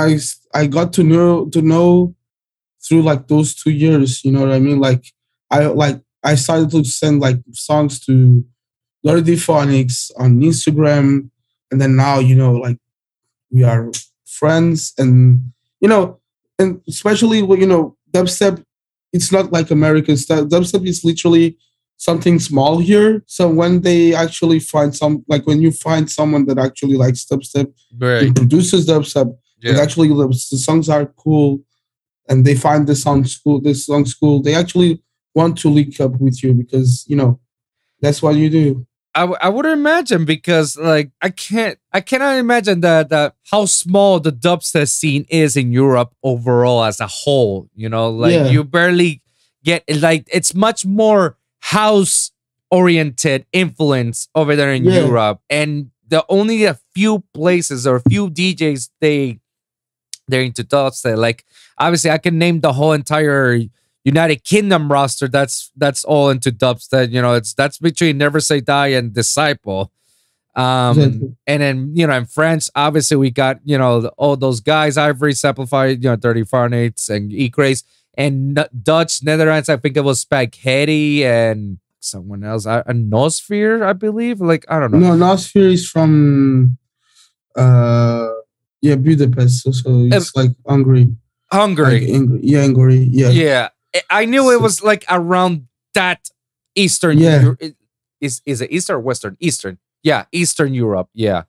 I 0.54 0.68
got 0.68 0.94
to 0.94 1.04
know 1.04 1.50
to 1.50 1.62
know 1.62 2.16
through 2.82 3.02
like 3.02 3.28
those 3.28 3.54
two 3.54 3.72
years. 3.72 4.24
You 4.24 4.32
know 4.32 4.42
what 4.42 4.54
I 4.54 4.60
mean? 4.60 4.80
Like 4.80 5.04
I 5.52 5.66
like 5.66 6.00
I 6.32 6.36
started 6.36 6.70
to 6.72 6.84
send 6.84 7.16
like 7.22 7.40
songs 7.54 7.94
to 8.06 8.14
Dirtyphonics 9.06 10.12
on 10.18 10.42
Instagram, 10.42 11.30
and 11.72 11.80
then 11.82 11.96
now 11.96 12.20
you 12.20 12.36
know 12.36 12.54
like 12.54 12.78
we 13.52 13.64
are 13.64 13.92
friends, 14.40 14.94
and 14.98 15.52
you 15.82 15.88
know, 15.88 16.20
and 16.60 16.82
especially 16.88 17.42
when 17.42 17.60
you 17.62 17.70
know 17.74 17.96
dubstep, 18.12 18.64
it's 19.14 19.32
not 19.32 19.52
like 19.52 19.72
American 19.72 20.18
stuff. 20.18 20.50
Dubstep 20.54 20.86
is 20.86 21.04
literally 21.04 21.58
something 21.98 22.40
small 22.40 22.80
here. 22.80 23.24
So 23.26 23.50
when 23.50 23.82
they 23.82 24.14
actually 24.14 24.60
find 24.60 24.96
some 24.96 25.24
like 25.28 25.48
when 25.48 25.62
you 25.62 25.72
find 25.72 26.10
someone 26.20 26.46
that 26.48 26.60
actually 26.60 26.96
likes 26.96 27.26
dubstep 27.26 27.68
Right. 27.98 28.36
produces 28.36 28.86
dubstep, 28.88 29.28
and 29.64 29.78
actually 29.80 30.10
the, 30.10 30.28
the 30.52 30.58
songs 30.68 30.90
are 30.90 31.06
cool 31.24 31.50
and 32.30 32.46
they 32.46 32.56
find 32.56 32.86
the 32.88 32.96
songs 32.96 33.40
cool 33.44 33.60
this 33.68 33.86
song's 33.86 34.14
cool 34.14 34.42
they 34.46 34.56
actually 34.56 35.02
want 35.36 35.58
to 35.60 35.70
link 35.70 36.00
up 36.00 36.20
with 36.20 36.44
you 36.44 36.54
because 36.54 37.06
you 37.08 37.16
know 37.16 37.40
that's 38.02 38.22
what 38.22 38.36
you 38.36 38.50
do 38.50 38.86
I, 39.16 39.22
w- 39.22 39.38
I 39.42 39.50
would 39.50 39.66
imagine 39.66 40.24
because 40.24 40.78
like 40.78 41.12
I 41.22 41.30
can't 41.30 41.78
I 41.92 42.00
cannot 42.02 42.38
imagine 42.38 42.82
that 42.82 43.10
that 43.10 43.36
how 43.52 43.66
small 43.66 44.20
the 44.20 44.32
dubstep 44.32 44.88
scene 44.88 45.26
is 45.30 45.58
in 45.58 45.72
Europe 45.72 46.14
overall 46.24 46.84
as 46.84 47.00
a 47.00 47.08
whole. 47.08 47.68
You 47.76 47.90
know, 47.90 48.12
like 48.12 48.34
Yeah. 48.34 48.46
you 48.50 48.64
barely 48.64 49.24
get 49.64 49.84
like 50.00 50.28
it's 50.32 50.54
much 50.54 50.86
more 50.86 51.38
house 51.60 52.32
oriented 52.70 53.46
influence 53.52 54.30
over 54.36 54.56
there 54.56 54.72
in 54.72 54.84
Yeah. 54.86 55.00
Europe, 55.06 55.42
and 55.50 55.90
the 56.08 56.24
only 56.30 56.66
a 56.66 56.78
few 56.94 57.24
places 57.34 57.88
or 57.88 57.96
a 57.98 58.02
few 58.10 58.30
DJs 58.30 58.90
they 59.02 59.40
they're 60.28 60.44
into 60.44 60.64
dubstep. 60.64 61.18
Like 61.18 61.46
obviously, 61.80 62.12
I 62.12 62.20
can 62.20 62.38
name 62.38 62.62
the 62.62 62.74
whole 62.74 62.94
entire 62.94 63.58
United 64.06 64.44
Kingdom 64.44 64.92
roster. 64.92 65.28
That's 65.28 65.72
that's 65.76 66.04
all 66.04 66.30
into 66.30 66.52
dubstep. 66.52 67.12
You 67.12 67.22
know, 67.22 67.34
it's 67.34 67.54
that's 67.54 67.78
between 67.78 68.18
Never 68.18 68.40
Say 68.40 68.62
Die 68.62 68.88
and 68.88 69.14
Disciple. 69.14 69.92
Um, 70.56 70.98
Exactly. 71.00 71.36
and 71.48 71.62
then 71.62 71.92
you 71.96 72.08
know, 72.08 72.14
in 72.18 72.26
France, 72.26 72.70
obviously 72.76 73.18
we 73.18 73.30
got 73.32 73.60
you 73.64 73.78
know 73.78 74.10
all 74.18 74.36
those 74.36 74.60
guys, 74.62 74.98
Ivory, 74.98 75.34
Samplifire, 75.34 75.92
you 76.02 76.10
know, 76.10 76.18
Dirtyphonics 76.18 77.10
and 77.10 77.32
E 77.32 77.50
Craze, 77.50 77.84
and 78.16 78.58
N- 78.58 78.66
Dutch 78.82 79.22
Netherlands. 79.24 79.70
I 79.70 79.78
think 79.78 79.96
it 79.96 80.02
was 80.04 80.20
Spaghetti 80.22 81.26
and 81.26 81.78
someone 82.00 82.44
else, 82.44 82.66
a 82.66 82.84
a 82.88 82.94
Nosphere, 82.94 83.84
I 83.86 83.94
believe. 83.94 84.42
Like 84.42 84.66
I 84.70 84.80
don't 84.80 84.92
know. 84.92 85.00
no 85.16 85.26
nosphere 85.34 85.72
is 85.72 85.88
from 85.90 86.78
uh 87.56 88.30
yeah 88.82 88.96
budapest 88.96 89.64
so, 89.64 89.72
so 89.72 90.08
it's 90.12 90.36
like 90.36 90.52
hungary 90.68 91.10
Hungary. 91.52 92.08
like, 92.12 92.40
yeah 92.44 92.62
hungary 92.62 93.08
yeah 93.12 93.30
Yeah, 93.30 93.70
I- 94.10 94.26
knew 94.26 94.52
it 94.52 94.62
was 94.62 94.84
like 94.84 95.06
around 95.10 95.68
that 95.94 96.30
Eastern. 96.76 97.18
Yeah. 97.18 97.42
Eu- 97.42 97.58
it- 97.60 97.76
is 98.22 98.42
is 98.46 98.62
it 98.62 98.72
Eastern 98.72 98.98
or 98.98 99.00
Western? 99.00 99.38
Eastern. 99.40 99.78
Yeah, 100.04 100.26
Eastern 100.32 100.74
Europe. 100.74 101.10
Yeah, 101.14 101.44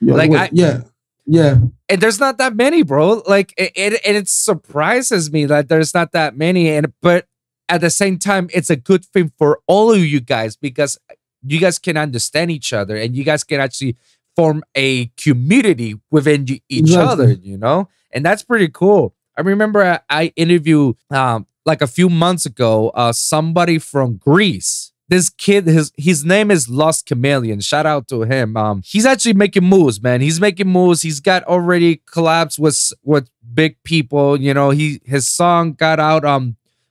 yeah 0.00 0.14
like, 0.14 0.30
I- 0.32 0.50
yeah 0.52 0.82
yeah 1.26 1.58
and 1.88 2.00
there's 2.00 2.18
not 2.18 2.38
that 2.38 2.56
many, 2.56 2.82
bro. 2.82 3.22
Like 3.26 3.52
it, 3.56 3.72
it, 3.76 4.00
and 4.06 4.16
it 4.16 4.28
surprises 4.28 5.30
me 5.30 5.44
that 5.46 5.68
there's 5.68 5.94
not 5.94 6.12
that 6.12 6.36
many. 6.36 6.68
And 6.70 6.92
but 7.02 7.26
at 7.68 7.80
the 7.80 7.90
same 7.90 8.18
time, 8.18 8.48
it's 8.52 8.70
a 8.70 8.76
good 8.76 9.04
thing 9.04 9.32
for 9.38 9.60
all 9.68 9.92
of 9.92 9.98
you 9.98 10.20
guys 10.20 10.56
because 10.56 10.98
you 11.46 11.58
guys 11.60 11.78
can 11.78 11.96
understand 11.96 12.50
each 12.50 12.72
other 12.72 12.96
and 12.96 13.14
you 13.14 13.22
guys 13.24 13.44
can 13.44 13.60
actually 13.60 13.96
form 14.36 14.62
a 14.76 15.06
community 15.16 15.94
within 16.10 16.46
you, 16.46 16.58
each 16.68 16.80
Exactly. 16.80 17.12
other. 17.12 17.30
You 17.32 17.56
know, 17.58 17.88
and 18.12 18.24
that's 18.24 18.42
pretty 18.42 18.68
cool. 18.68 19.14
I 19.38 19.42
remember 19.42 19.82
I, 19.82 20.00
I 20.10 20.32
interviewed 20.36 20.96
um 21.10 21.46
like 21.72 21.82
a 21.82 21.86
few 21.98 22.08
months 22.24 22.44
ago 22.52 22.72
uh 23.02 23.12
somebody 23.12 23.78
from 23.78 24.16
Greece. 24.28 24.92
This 25.12 25.28
kid, 25.28 25.66
his 25.66 25.90
his 25.96 26.24
name 26.24 26.48
is 26.56 26.68
Lost 26.68 27.00
Chameleon. 27.08 27.58
Shout 27.70 27.84
out 27.92 28.06
to 28.12 28.22
him. 28.22 28.56
Um, 28.56 28.76
he's 28.92 29.04
actually 29.12 29.34
making 29.44 29.64
moves, 29.64 29.96
man. 30.06 30.20
He's 30.20 30.40
making 30.40 30.68
moves. 30.68 31.02
He's 31.02 31.18
got 31.30 31.42
already 31.54 31.90
collabs 32.14 32.58
with 32.64 32.78
with 33.02 33.24
big 33.60 33.72
people. 33.82 34.40
You 34.46 34.54
know, 34.54 34.70
he 34.70 35.00
his 35.04 35.26
song 35.28 35.72
got 35.84 35.98
out 35.98 36.24
um 36.24 36.44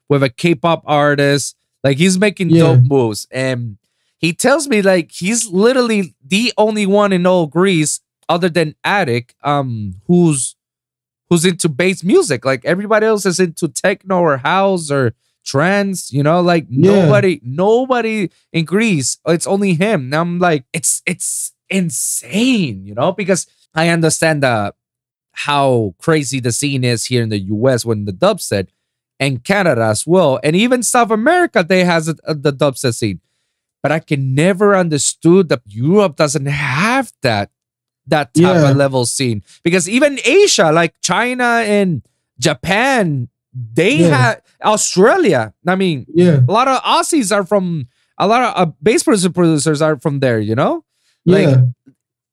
with 0.09 0.21
a 0.21 0.29
K-pop 0.41 0.81
artist. 0.85 1.55
Like 1.85 1.97
he's 1.97 2.17
making 2.19 2.49
Yeah. 2.49 2.63
dope 2.63 2.83
moves, 2.95 3.25
and 3.31 3.77
he 4.17 4.33
tells 4.33 4.67
me 4.67 4.81
like 4.81 5.11
he's 5.21 5.47
literally 5.65 6.13
the 6.35 6.51
only 6.57 6.85
one 6.85 7.13
in 7.13 7.25
all 7.25 7.47
Greece, 7.47 8.01
other 8.27 8.49
than 8.49 8.75
Attic, 8.83 9.33
um, 9.45 9.95
who's 10.07 10.57
who's 11.29 11.45
into 11.45 11.69
bass 11.69 12.03
music. 12.03 12.45
Like 12.45 12.65
everybody 12.65 13.05
else 13.05 13.25
is 13.25 13.39
into 13.39 13.67
techno 13.67 14.19
or 14.19 14.37
house 14.37 14.89
or 14.91 15.13
trance, 15.45 16.11
you 16.11 16.23
know, 16.23 16.41
like 16.41 16.65
Yeah. 16.69 16.91
nobody, 16.91 17.39
nobody 17.43 18.29
in 18.51 18.65
Greece. 18.65 19.17
It's 19.27 19.47
only 19.47 19.73
him. 19.75 20.05
And 20.05 20.15
I'm 20.15 20.39
like, 20.39 20.65
it's 20.73 21.01
it's 21.05 21.53
insane, 21.69 22.85
you 22.85 22.93
know, 22.95 23.11
because 23.11 23.47
I 23.75 23.89
understand 23.89 24.43
the 24.43 24.73
how 25.31 25.95
crazy 25.99 26.39
the 26.39 26.51
scene 26.51 26.83
is 26.83 27.05
here 27.05 27.23
in 27.23 27.29
the 27.29 27.39
US 27.39 27.85
when 27.85 28.05
the 28.05 28.11
dubstep 28.11 28.67
and 29.19 29.43
Canada 29.43 29.83
as 29.83 30.05
well. 30.07 30.39
And 30.43 30.55
even 30.55 30.83
South 30.83 31.11
America, 31.11 31.63
they 31.67 31.83
has 31.85 32.07
a, 32.07 32.15
a- 32.25 32.31
uh, 32.31 32.33
the 32.37 32.51
dubstep 32.53 32.95
scene. 32.95 33.21
But 33.81 33.91
I 33.93 33.99
can 33.99 34.35
never 34.35 34.75
understood 34.75 35.47
that 35.49 35.61
Europe 35.65 36.17
doesn't 36.17 36.47
have 36.47 37.13
that 37.21 37.51
that 38.09 38.33
type 38.33 38.43
Yeah. 38.55 38.69
of 38.69 38.77
level 38.77 39.05
scene 39.05 39.43
because 39.63 39.87
even 39.89 40.19
Asia, 40.25 40.71
like 40.71 40.93
China 41.01 41.63
and 41.65 42.01
Japan, 42.39 43.29
they 43.53 43.97
Yeah. 43.99 44.15
have 44.17 44.41
Australia. 44.63 45.53
I 45.67 45.75
mean, 45.75 46.05
yeah 46.13 46.39
a 46.47 46.51
lot 46.51 46.67
of 46.67 46.81
Aussies 46.83 47.31
are 47.35 47.45
from 47.45 47.87
a 48.17 48.27
lot 48.27 48.43
of 48.43 48.51
uh, 48.55 48.71
bass 48.81 49.03
producer 49.03 49.29
producers 49.29 49.81
are 49.81 49.97
from 49.99 50.19
there. 50.19 50.39
You 50.39 50.55
know, 50.55 50.83
Like, 51.25 51.47
yeah 51.47 51.61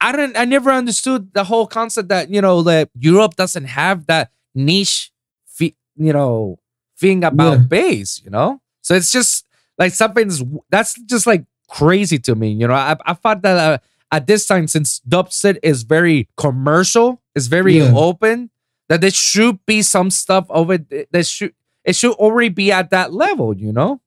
I 0.00 0.12
don't. 0.12 0.36
I 0.36 0.44
never 0.44 0.70
understood 0.70 1.32
the 1.32 1.44
whole 1.44 1.66
concept 1.66 2.08
that 2.10 2.28
you 2.28 2.40
know 2.44 2.60
that 2.68 2.90
Europe 3.00 3.34
doesn't 3.34 3.64
have 3.64 4.04
that 4.12 4.28
niche, 4.54 5.10
fe- 5.48 5.74
you 5.96 6.12
know, 6.12 6.58
thing 7.00 7.24
about 7.24 7.58
Yeah. 7.64 7.64
bass. 7.64 8.20
You 8.22 8.28
know, 8.30 8.60
so 8.84 8.94
it's 8.94 9.10
just 9.10 9.46
like 9.80 9.94
something's 9.96 10.44
that's 10.68 11.00
just 11.08 11.26
like 11.26 11.44
crazy 11.68 12.18
to 12.28 12.34
me. 12.36 12.52
You 12.52 12.68
know, 12.68 12.74
I 12.76 12.94
I 13.08 13.14
thought 13.16 13.40
that 13.40 13.56
uh, 13.56 13.78
at 14.12 14.26
this 14.26 14.46
time 14.46 14.66
since 14.68 15.00
dubstep 15.08 15.58
is 15.62 15.82
very 15.82 16.28
commercial, 16.36 17.22
it's 17.34 17.46
very 17.48 17.78
Yeah. 17.78 17.92
open, 17.94 18.50
that 18.88 19.00
there 19.00 19.10
should 19.10 19.58
be 19.66 19.82
some 19.82 20.10
stuff 20.10 20.46
over 20.50 20.78
th- 20.78 21.08
that 21.12 21.26
should 21.26 21.52
it 21.84 21.94
should 21.96 22.12
already 22.14 22.48
be 22.48 22.72
at 22.72 22.90
that 22.90 23.12
level. 23.12 23.56
You 23.56 23.72
know. 23.72 24.00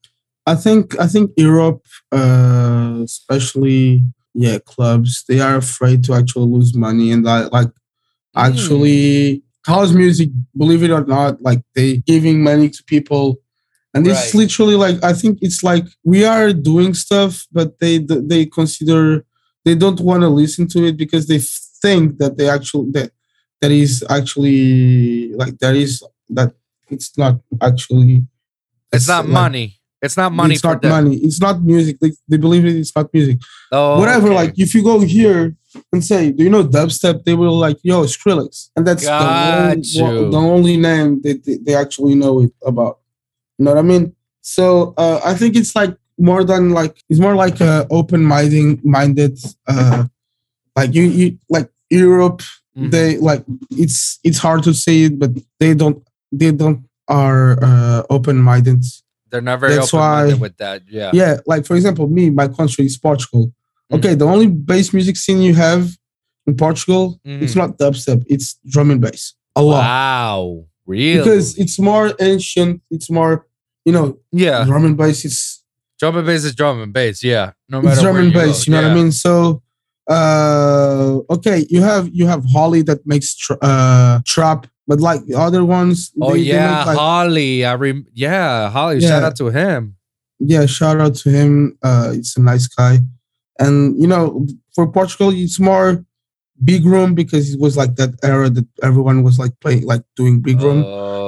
I 0.46 0.56
think 0.56 1.00
I 1.00 1.08
think 1.08 1.32
Europe, 1.38 1.84
uh, 2.12 3.02
especially 3.04 4.04
yeah, 4.34 4.60
clubs, 4.66 5.24
they 5.28 5.40
are 5.40 5.58
afraid 5.58 6.04
to 6.06 6.14
actually 6.14 6.48
lose 6.48 6.74
money, 6.76 7.12
and 7.12 7.28
I, 7.28 7.46
like 7.48 7.70
actually 8.36 9.44
house 9.66 9.92
music, 9.92 10.30
believe 10.58 10.84
it 10.84 10.92
or 10.92 11.06
not, 11.06 11.42
like 11.42 11.62
they 11.76 11.98
giving 11.98 12.42
money 12.44 12.70
to 12.70 12.84
people, 12.86 13.38
and 13.94 14.08
it's 14.08 14.34
Right. 14.34 14.42
literally 14.42 14.76
like 14.76 15.04
I 15.04 15.14
think 15.14 15.40
it's 15.42 15.64
like 15.64 15.86
we 16.04 16.24
are 16.26 16.54
doing 16.54 16.94
stuff, 16.94 17.46
but 17.52 17.80
they 17.80 17.98
they 18.00 18.46
consider 18.46 19.26
they 19.66 19.76
don't 19.76 20.00
want 20.00 20.22
to 20.22 20.30
listen 20.30 20.68
to 20.70 20.86
it 20.86 20.98
because 20.98 21.28
they 21.28 21.40
think 21.82 22.18
that 22.18 22.38
they 22.38 22.50
actually 22.50 22.92
that 22.92 23.12
that 23.62 23.72
is 23.72 24.04
actually 24.10 25.34
like 25.34 25.58
that 25.60 25.76
is 25.76 26.04
that 26.30 26.54
it's 26.90 27.18
not 27.18 27.40
actually 27.62 28.26
It's 28.92 29.08
not 29.08 29.26
like, 29.26 29.34
money. 29.34 29.76
It's 30.02 30.16
not 30.16 30.32
money 30.32 30.54
it's 30.56 30.64
not 30.64 30.82
them. 30.82 30.92
money. 30.92 31.18
It's 31.18 31.42
not 31.42 31.62
music. 31.62 31.98
Like 32.02 32.14
they 32.28 32.38
believe 32.38 32.66
it, 32.66 32.76
it's 32.78 32.96
not 32.96 33.14
music. 33.14 33.40
Oh, 33.72 34.00
Whatever. 34.00 34.28
okay. 34.28 34.36
Like 34.36 34.54
if 34.58 34.74
you 34.74 34.82
go 34.84 35.02
here 35.02 35.56
and 35.92 36.04
say, 36.04 36.32
"Do 36.32 36.44
you 36.44 36.50
know 36.50 36.64
dubstep?" 36.64 37.26
They 37.26 37.36
will 37.36 37.58
like, 37.58 37.78
"Yo, 37.84 38.04
Skrillex," 38.06 38.70
and 38.76 38.88
that's 38.88 39.04
Got 39.06 39.76
the, 39.76 40.02
only, 40.02 40.32
the 40.32 40.38
only 40.38 40.78
name 40.78 41.22
that 41.24 41.44
they, 41.44 41.58
they 41.58 41.76
actually 41.76 42.16
know 42.16 42.42
it 42.44 42.54
about. 42.66 43.00
You 43.58 43.66
know 43.66 43.72
what 43.76 43.80
I 43.80 43.84
mean? 43.84 44.16
So 44.42 44.94
uh, 44.98 45.20
I 45.24 45.34
think 45.36 45.56
it's 45.58 45.76
like 45.76 45.94
more 46.20 46.44
than 46.44 46.72
like 46.72 47.02
it's 47.10 47.20
more 47.20 47.36
like 47.36 47.60
a 47.62 47.88
open 47.90 48.24
minded 48.24 48.84
minded. 48.86 49.40
Uh, 49.68 50.06
like 50.76 50.94
you 50.94 51.04
you 51.04 51.38
like 51.50 51.70
Europe. 51.90 52.42
Mhm. 52.78 52.92
They 52.92 53.18
like 53.18 53.44
it's 53.72 54.20
it's 54.24 54.38
hard 54.38 54.64
to 54.64 54.74
say 54.74 55.04
it, 55.04 55.20
but 55.20 55.32
they 55.60 55.74
don't 55.74 56.02
they 56.32 56.52
don't 56.52 56.86
are 57.08 57.58
uh, 57.64 58.04
open 58.10 58.38
minded 58.38 58.84
They're 59.32 59.42
not 59.42 59.60
very 59.60 59.76
That's 59.76 59.92
why- 59.94 60.34
with 60.34 60.58
that. 60.58 60.84
Yeah. 60.88 61.10
yeah 61.14 61.38
like 61.48 61.66
for 61.66 61.76
example 61.76 62.08
me 62.08 62.30
my 62.30 62.48
country 62.48 62.86
is 62.86 62.98
portugal 62.98 63.52
Mm. 63.92 63.98
okay 63.98 64.14
the 64.14 64.26
only 64.26 64.46
bass 64.46 64.94
music 64.94 65.18
scene 65.18 65.42
you 65.42 65.56
have 65.56 65.98
in 66.46 66.54
portugal 66.56 67.20
Mhm. 67.26 67.42
it's 67.42 67.56
not 67.56 67.80
dubstep 67.80 68.24
it's 68.30 68.48
drum 68.74 68.92
and 68.92 69.02
bass 69.02 69.34
a 69.56 69.62
lot 69.64 69.82
Wow. 69.82 70.66
Really? 70.86 71.18
because 71.18 71.58
it's 71.58 71.78
more 71.80 72.14
ancient. 72.20 72.82
It's 72.92 73.10
more 73.10 73.46
you 73.86 73.92
know 73.96 74.18
yeah, 74.32 74.64
drum 74.66 74.86
and 74.86 74.96
bass. 74.98 75.26
It's 75.26 75.59
drum 76.00 76.18
and 76.18 76.26
bass 76.26 76.44
is 76.46 76.56
drum 76.56 76.82
and 76.82 76.94
bass. 76.94 77.24
Yeah, 77.24 77.52
no 77.70 77.82
matter 77.82 78.02
drum 78.02 78.16
and 78.18 78.28
you 78.28 78.34
bass. 78.34 78.66
go. 78.66 78.72
You 78.72 78.78
know 78.82 78.88
what 78.88 78.92
I 78.92 78.96
mean? 78.96 79.12
So 79.12 79.62
uh 80.10 81.20
okay, 81.30 81.66
you 81.70 81.82
have 81.82 82.10
you 82.14 82.26
have 82.28 82.44
Holly 82.54 82.82
that 82.84 83.06
makes 83.06 83.36
uh 83.62 84.20
trap, 84.26 84.68
but 84.88 85.00
like 85.00 85.26
the 85.26 85.36
other 85.36 85.64
ones. 85.64 86.12
Oh 86.22 86.34
they- 86.34 86.40
they 86.44 86.50
yeah, 86.54 86.78
make, 86.78 86.88
like, 86.88 86.98
Holly. 86.98 87.66
I 87.66 87.74
rem- 87.76 88.08
yeah, 88.14 88.70
Holly. 88.70 89.02
Shout 89.02 89.24
out 89.24 89.36
to 89.38 89.48
him. 89.50 89.96
yeah 90.54 90.66
shout 90.66 90.98
out 91.04 91.16
to 91.22 91.28
him 91.38 91.52
uh 91.84 92.10
it's 92.18 92.38
a 92.40 92.42
nice 92.52 92.66
guy 92.80 92.96
and 93.64 93.76
you 94.02 94.08
know 94.12 94.24
for 94.74 94.86
portugal 94.98 95.30
it's 95.36 95.60
more 95.60 95.90
big 96.72 96.82
room 96.94 97.10
because 97.22 97.46
it 97.54 97.60
was 97.66 97.74
like 97.82 97.94
that 98.00 98.12
era 98.24 98.48
that 98.58 98.66
everyone 98.90 99.18
was 99.28 99.36
like 99.44 99.52
playing 99.64 99.84
like 99.94 100.04
doing 100.16 100.36
big 100.50 100.58
room 100.68 100.80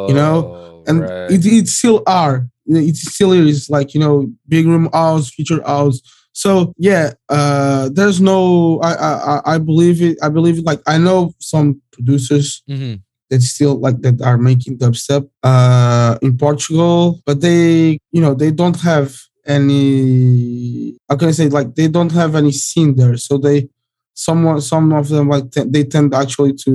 you 0.10 0.16
know, 0.22 0.36
Oh, 0.48 0.84
and 0.88 0.98
right. 1.02 1.30
it, 1.34 1.42
it 1.60 1.68
still 1.68 2.00
are 2.22 2.48
it 2.68 2.96
still 2.96 3.32
is 3.34 3.70
like 3.70 3.94
you 3.94 4.00
know 4.00 4.32
big 4.48 4.66
room 4.68 4.90
house 4.94 5.30
future 5.32 5.62
house 5.66 6.00
so 6.34 6.74
yeah 6.78 7.12
uh 7.30 7.90
there's 7.94 8.22
no 8.22 8.80
i 8.82 8.94
i 8.94 9.56
I- 9.56 9.58
believe 9.58 10.02
it 10.02 10.18
i 10.22 10.30
believe 10.30 10.58
it 10.60 10.66
like 10.66 10.82
i 10.88 10.98
know 10.98 11.34
some 11.40 11.82
producers 11.92 12.64
Mhm. 12.70 13.02
that 13.30 13.42
still 13.42 13.76
like 13.80 14.02
that 14.02 14.22
are 14.22 14.38
making 14.38 14.78
dubstep 14.78 15.24
uh 15.44 16.18
in 16.22 16.38
Portugal, 16.38 17.22
but 17.26 17.40
they 17.42 17.98
you 18.12 18.22
know 18.22 18.34
they 18.36 18.52
don't 18.52 18.80
have 18.82 19.10
any 19.46 20.98
how 21.10 21.16
can 21.18 21.30
I 21.30 21.32
say 21.32 21.48
like 21.50 21.76
they 21.76 21.88
don't 21.88 22.12
have 22.12 22.36
any 22.36 22.52
scene 22.52 22.96
there. 22.96 23.18
So 23.18 23.38
they 23.38 23.70
someone 24.14 24.62
some 24.62 24.92
of 24.94 25.08
them 25.10 25.30
like 25.30 25.52
te- 25.52 25.70
they 25.76 25.84
tend 25.84 26.14
actually 26.14 26.54
to 26.66 26.72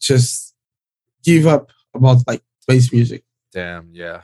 just 0.00 0.54
give 1.24 1.46
up 1.46 1.70
about 1.94 2.18
like 2.26 2.42
bass 2.66 2.92
music. 2.92 3.22
Damn. 3.52 3.90
Yeah. 3.92 4.20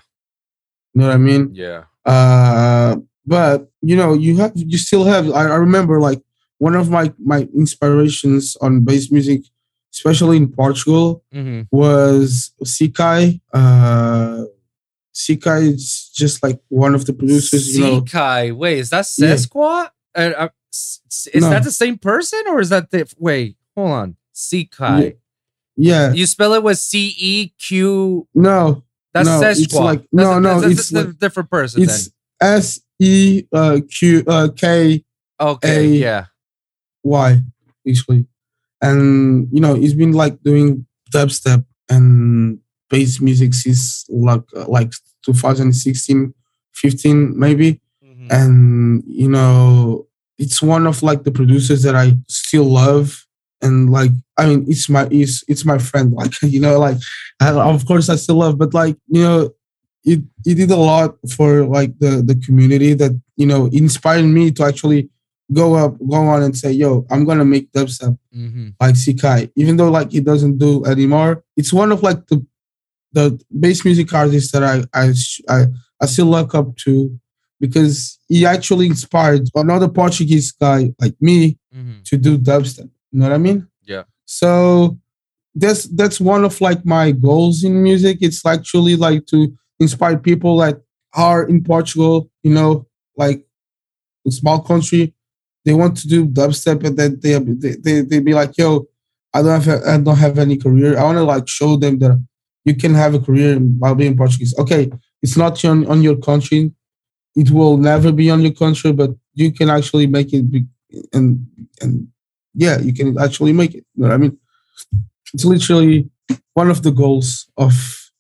You 0.95 1.01
know 1.01 1.07
what 1.09 1.15
I 1.15 1.19
mean? 1.19 1.51
Yeah. 1.55 1.85
Uh 2.05 2.97
but 3.25 3.71
you 3.81 3.97
know 3.97 4.15
you 4.15 4.37
have 4.39 4.53
you 4.55 4.77
still 4.79 5.05
have 5.05 5.31
I, 5.31 5.43
I 5.47 5.55
remember 5.57 6.01
like 6.01 6.21
one 6.59 6.75
of 6.75 6.91
my 6.91 7.13
my 7.19 7.49
inspirations 7.57 8.57
on 8.61 8.85
bass 8.85 9.11
music, 9.11 9.43
especially 9.95 10.37
in 10.37 10.49
Portugal, 10.53 11.23
hmm 11.33 11.63
was 11.71 12.53
Sikai. 12.65 13.41
Uh, 13.53 14.45
Sikai 15.15 15.75
is 15.75 16.11
just 16.15 16.43
like 16.43 16.59
one 16.69 16.95
of 16.95 17.05
the 17.07 17.13
producers, 17.13 17.77
you 17.77 17.85
know. 17.85 18.53
Wait, 18.57 18.79
is 18.79 18.91
that 18.91 19.07
Yeah. 19.19 19.37
Uh, 20.15 20.21
uh, 20.37 20.49
is 20.71 21.43
No. 21.43 21.51
that 21.51 21.63
the 21.65 21.73
same 21.73 21.99
person 21.99 22.41
or 22.49 22.61
is 22.61 22.69
that 22.71 22.91
the 22.91 23.07
wait? 23.19 23.57
Hold 23.77 23.91
on. 23.91 24.17
Seakai. 24.35 25.17
Yeah, 25.77 26.13
You 26.13 26.27
spell 26.27 26.53
it 26.55 26.63
with 26.63 26.79
C 26.79 27.15
E 27.19 27.53
Q. 27.59 28.29
no, 28.35 28.83
That's 29.15 29.27
No, 29.29 29.43
it's 29.43 29.75
like- 29.75 30.01
That's 30.01 30.11
no, 30.13 30.33
a, 30.37 30.41
no, 30.41 30.61
that's, 30.61 30.73
it's 30.81 30.91
that's 30.91 31.09
a 31.11 31.13
different 31.13 31.51
person. 31.51 31.83
it's 31.83 32.11
S 32.41 32.81
E 32.99 33.45
uh, 33.53 33.81
Q 33.89 34.25
uh, 34.27 34.49
K. 34.57 35.05
Okay. 35.41 35.87
yeah. 35.89 36.27
Y 37.05 37.41
actually, 37.89 38.27
and 38.81 39.49
you 39.53 39.61
know 39.61 39.75
he's 39.75 39.95
been 39.95 40.13
like 40.13 40.41
doing 40.43 40.87
dubstep 41.13 41.65
and 41.91 42.59
bass 42.89 43.21
music 43.21 43.53
since 43.55 44.05
like 44.09 44.43
uh, 44.57 44.67
like 44.69 44.93
2016, 45.27 46.33
15 46.75 47.39
maybe. 47.39 47.81
Mhm. 48.05 48.27
and 48.31 49.03
you 49.07 49.29
know 49.29 50.07
it's 50.39 50.63
one 50.63 50.87
of 50.87 51.03
like 51.03 51.25
the 51.25 51.31
producers 51.33 51.83
that 51.83 51.95
i 51.97 52.13
still 52.29 52.65
love 52.65 53.27
and 53.63 53.91
like 53.91 54.11
i 54.39 54.47
mean 54.49 54.65
it's 54.69 54.89
my 54.89 55.05
it's 55.11 55.45
it's 55.49 55.65
my 55.65 55.79
friend 55.79 56.13
like 56.21 56.33
you 56.43 56.61
know 56.61 56.79
like 56.79 56.99
I, 57.41 57.51
of 57.77 57.87
course 57.87 58.09
i 58.09 58.17
still 58.17 58.37
love 58.45 58.59
but 58.59 58.75
like 58.75 58.97
you 59.09 59.23
know 59.23 59.51
it 60.05 60.21
it 60.45 60.55
did 60.57 60.71
a 60.71 60.77
lot 60.93 61.11
for 61.37 61.65
like 61.77 61.93
the 61.99 62.13
the 62.29 62.37
community 62.47 62.93
that 62.95 63.13
you 63.37 63.47
know 63.47 63.67
inspired 63.73 64.25
me 64.39 64.51
to 64.53 64.65
actually 64.65 65.09
go 65.53 65.75
up 65.75 65.93
go 66.09 66.17
on 66.35 66.43
and 66.43 66.57
say 66.57 66.73
yo 66.73 67.07
i'm 67.11 67.25
gonna 67.25 67.45
make 67.55 67.71
dubstep 67.73 68.17
Mhm. 68.35 68.73
like 68.81 68.95
Sikai, 68.95 69.51
even 69.57 69.77
though 69.77 69.91
like 69.91 70.11
he 70.11 70.21
doesn't 70.21 70.57
do 70.57 70.73
anymore. 70.87 71.45
It's 71.59 71.73
one 71.83 71.93
of 71.93 72.03
like 72.03 72.21
the 72.31 72.39
the 73.13 73.25
bass 73.63 73.85
music 73.85 74.09
artists 74.23 74.51
that 74.53 74.63
I 74.73 74.77
I 75.03 75.13
I, 75.55 75.59
I 76.03 76.07
still 76.07 76.31
look 76.37 76.55
up 76.61 76.69
to 76.85 76.93
because 77.61 78.19
he 78.29 78.47
actually 78.47 78.87
inspired 78.87 79.45
another 79.55 79.89
Portuguese 79.89 80.49
guy 80.65 80.81
like 81.03 81.17
me 81.21 81.59
Mhm. 81.77 82.03
to 82.09 82.15
do 82.27 82.33
dubstep. 82.39 82.89
You 83.13 83.21
know 83.21 83.29
what 83.29 83.35
I 83.35 83.39
mean? 83.39 83.69
Yeah. 83.87 84.05
So 84.25 84.99
that's 85.55 85.85
that's 85.85 86.21
one 86.21 86.45
of 86.45 86.61
like 86.61 86.85
my 86.85 87.13
goals 87.13 87.63
in 87.65 87.83
music. 87.83 88.19
It's 88.21 88.45
actually 88.45 88.97
like 88.97 89.27
to 89.27 89.55
inspire 89.79 90.19
people 90.19 90.57
that 90.59 90.81
are 91.15 91.45
in 91.47 91.63
Portugal. 91.63 92.31
You 92.43 92.55
know, 92.55 92.87
like 93.17 93.45
a 94.27 94.31
small 94.31 94.61
country, 94.61 95.15
they 95.65 95.75
want 95.75 95.97
to 95.99 96.09
do 96.09 96.27
dubstep, 96.27 96.85
and 96.85 96.97
then 96.97 97.21
they 97.21 97.39
they 97.39 97.77
they, 97.77 98.01
they 98.01 98.21
be 98.21 98.35
like, 98.35 98.57
"Yo, 98.57 98.87
I 99.35 99.43
don't 99.43 99.63
have 99.63 99.83
I 99.83 99.99
don't 99.99 100.17
have 100.17 100.39
any 100.39 100.57
career. 100.57 100.99
I 100.99 101.05
want 101.05 101.19
to 101.19 101.25
like 101.25 101.49
show 101.49 101.77
them 101.77 101.99
that 101.99 102.25
you 102.65 102.75
can 102.75 102.95
have 102.95 103.15
a 103.15 103.21
career 103.21 103.59
while 103.59 103.95
being 103.95 104.17
Portuguese. 104.17 104.55
Okay, 104.59 104.91
it's 105.23 105.37
not 105.37 105.63
on 105.65 105.87
on 105.87 106.03
your 106.03 106.17
country. 106.17 106.73
It 107.35 107.51
will 107.51 107.77
never 107.77 108.13
be 108.13 108.31
on 108.31 108.41
your 108.41 108.53
country, 108.53 108.93
but 108.93 109.11
you 109.35 109.53
can 109.53 109.71
actually 109.71 110.07
make 110.07 110.33
it. 110.33 110.51
Be, 110.51 110.67
and 111.13 111.47
and 111.81 112.09
yeah, 112.55 112.79
you 112.79 112.93
can 112.93 113.19
actually 113.19 113.53
make 113.53 113.75
it. 113.75 113.85
You 113.95 114.07
know 114.07 114.11
I 114.11 114.17
mean? 114.17 114.39
It's 115.35 115.45
literally 115.45 116.11
one 116.55 116.71
of 116.71 116.83
the 116.83 116.91
goals 116.91 117.49
of 117.57 118.11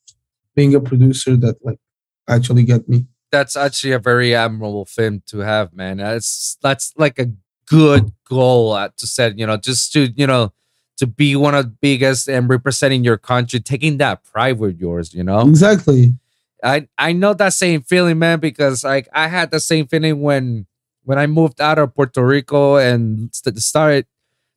being 0.54 0.74
a 0.74 0.80
producer 0.80 1.36
that 1.36 1.56
like 1.64 1.78
actually 2.28 2.64
get 2.64 2.88
me. 2.88 3.06
That's 3.30 3.56
actually 3.56 3.92
a 3.92 3.98
very 3.98 4.34
admirable 4.34 4.84
thing 4.84 5.22
to 5.26 5.38
have, 5.38 5.72
man. 5.72 5.98
That's 5.98 6.58
that's 6.62 6.92
like 6.96 7.18
a 7.18 7.30
good 7.66 8.12
goal 8.28 8.72
uh, 8.72 8.90
to 8.96 9.06
set. 9.06 9.38
You 9.38 9.46
know, 9.46 9.56
just 9.56 9.92
to 9.92 10.12
you 10.16 10.26
know 10.26 10.52
to 10.98 11.06
be 11.06 11.36
one 11.36 11.54
of 11.54 11.64
the 11.64 11.76
biggest 11.80 12.28
and 12.28 12.48
representing 12.48 13.04
your 13.04 13.18
country, 13.18 13.60
taking 13.60 13.98
that 13.98 14.24
pride 14.24 14.58
with 14.58 14.78
yours. 14.78 15.14
You 15.14 15.24
know. 15.24 15.40
Exactly. 15.40 16.14
I 16.62 16.88
I 16.96 17.12
know 17.12 17.34
that 17.34 17.54
same 17.54 17.82
feeling, 17.82 18.18
man, 18.18 18.38
because 18.40 18.84
like 18.84 19.08
I 19.12 19.28
had 19.28 19.50
the 19.50 19.60
same 19.60 19.86
feeling 19.86 20.20
when 20.20 20.66
when 21.04 21.18
I 21.18 21.26
moved 21.26 21.60
out 21.60 21.78
of 21.78 21.94
Puerto 21.94 22.24
Rico 22.24 22.76
and 22.76 23.30
st- 23.34 23.58
started 23.58 24.06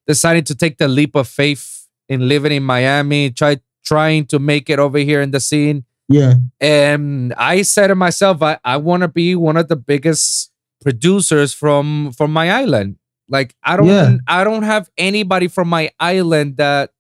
deciding 0.08 0.44
to 0.46 0.56
take 0.56 0.78
the 0.78 0.88
leap 0.88 1.16
of 1.16 1.28
faith 1.28 1.88
in 2.10 2.28
living 2.28 2.52
in 2.52 2.64
Miami, 2.64 3.32
try 3.32 3.58
trying 3.86 4.26
to 4.26 4.40
make 4.40 4.70
it 4.70 4.80
over 4.80 4.98
here 5.00 5.22
in 5.22 5.32
the 5.32 5.40
scene. 5.40 5.84
Yeah. 6.10 6.36
And 6.60 7.34
I 7.36 7.62
said 7.64 7.88
to 7.88 7.96
myself, 7.96 8.42
I, 8.42 8.60
I 8.64 8.78
want 8.78 9.02
to 9.02 9.08
be 9.08 9.36
one 9.36 9.58
of 9.58 9.68
the 9.68 9.76
biggest 9.76 10.52
producers 10.82 11.54
from 11.54 12.12
from 12.12 12.32
my 12.32 12.52
island. 12.52 12.98
Like 13.30 13.56
I 13.64 13.76
don't 13.78 13.88
Yeah. 13.88 14.18
I 14.28 14.44
don't 14.44 14.64
have 14.64 14.90
anybody 14.98 15.48
from 15.48 15.68
my 15.68 15.90
island 16.00 16.58
that 16.58 16.92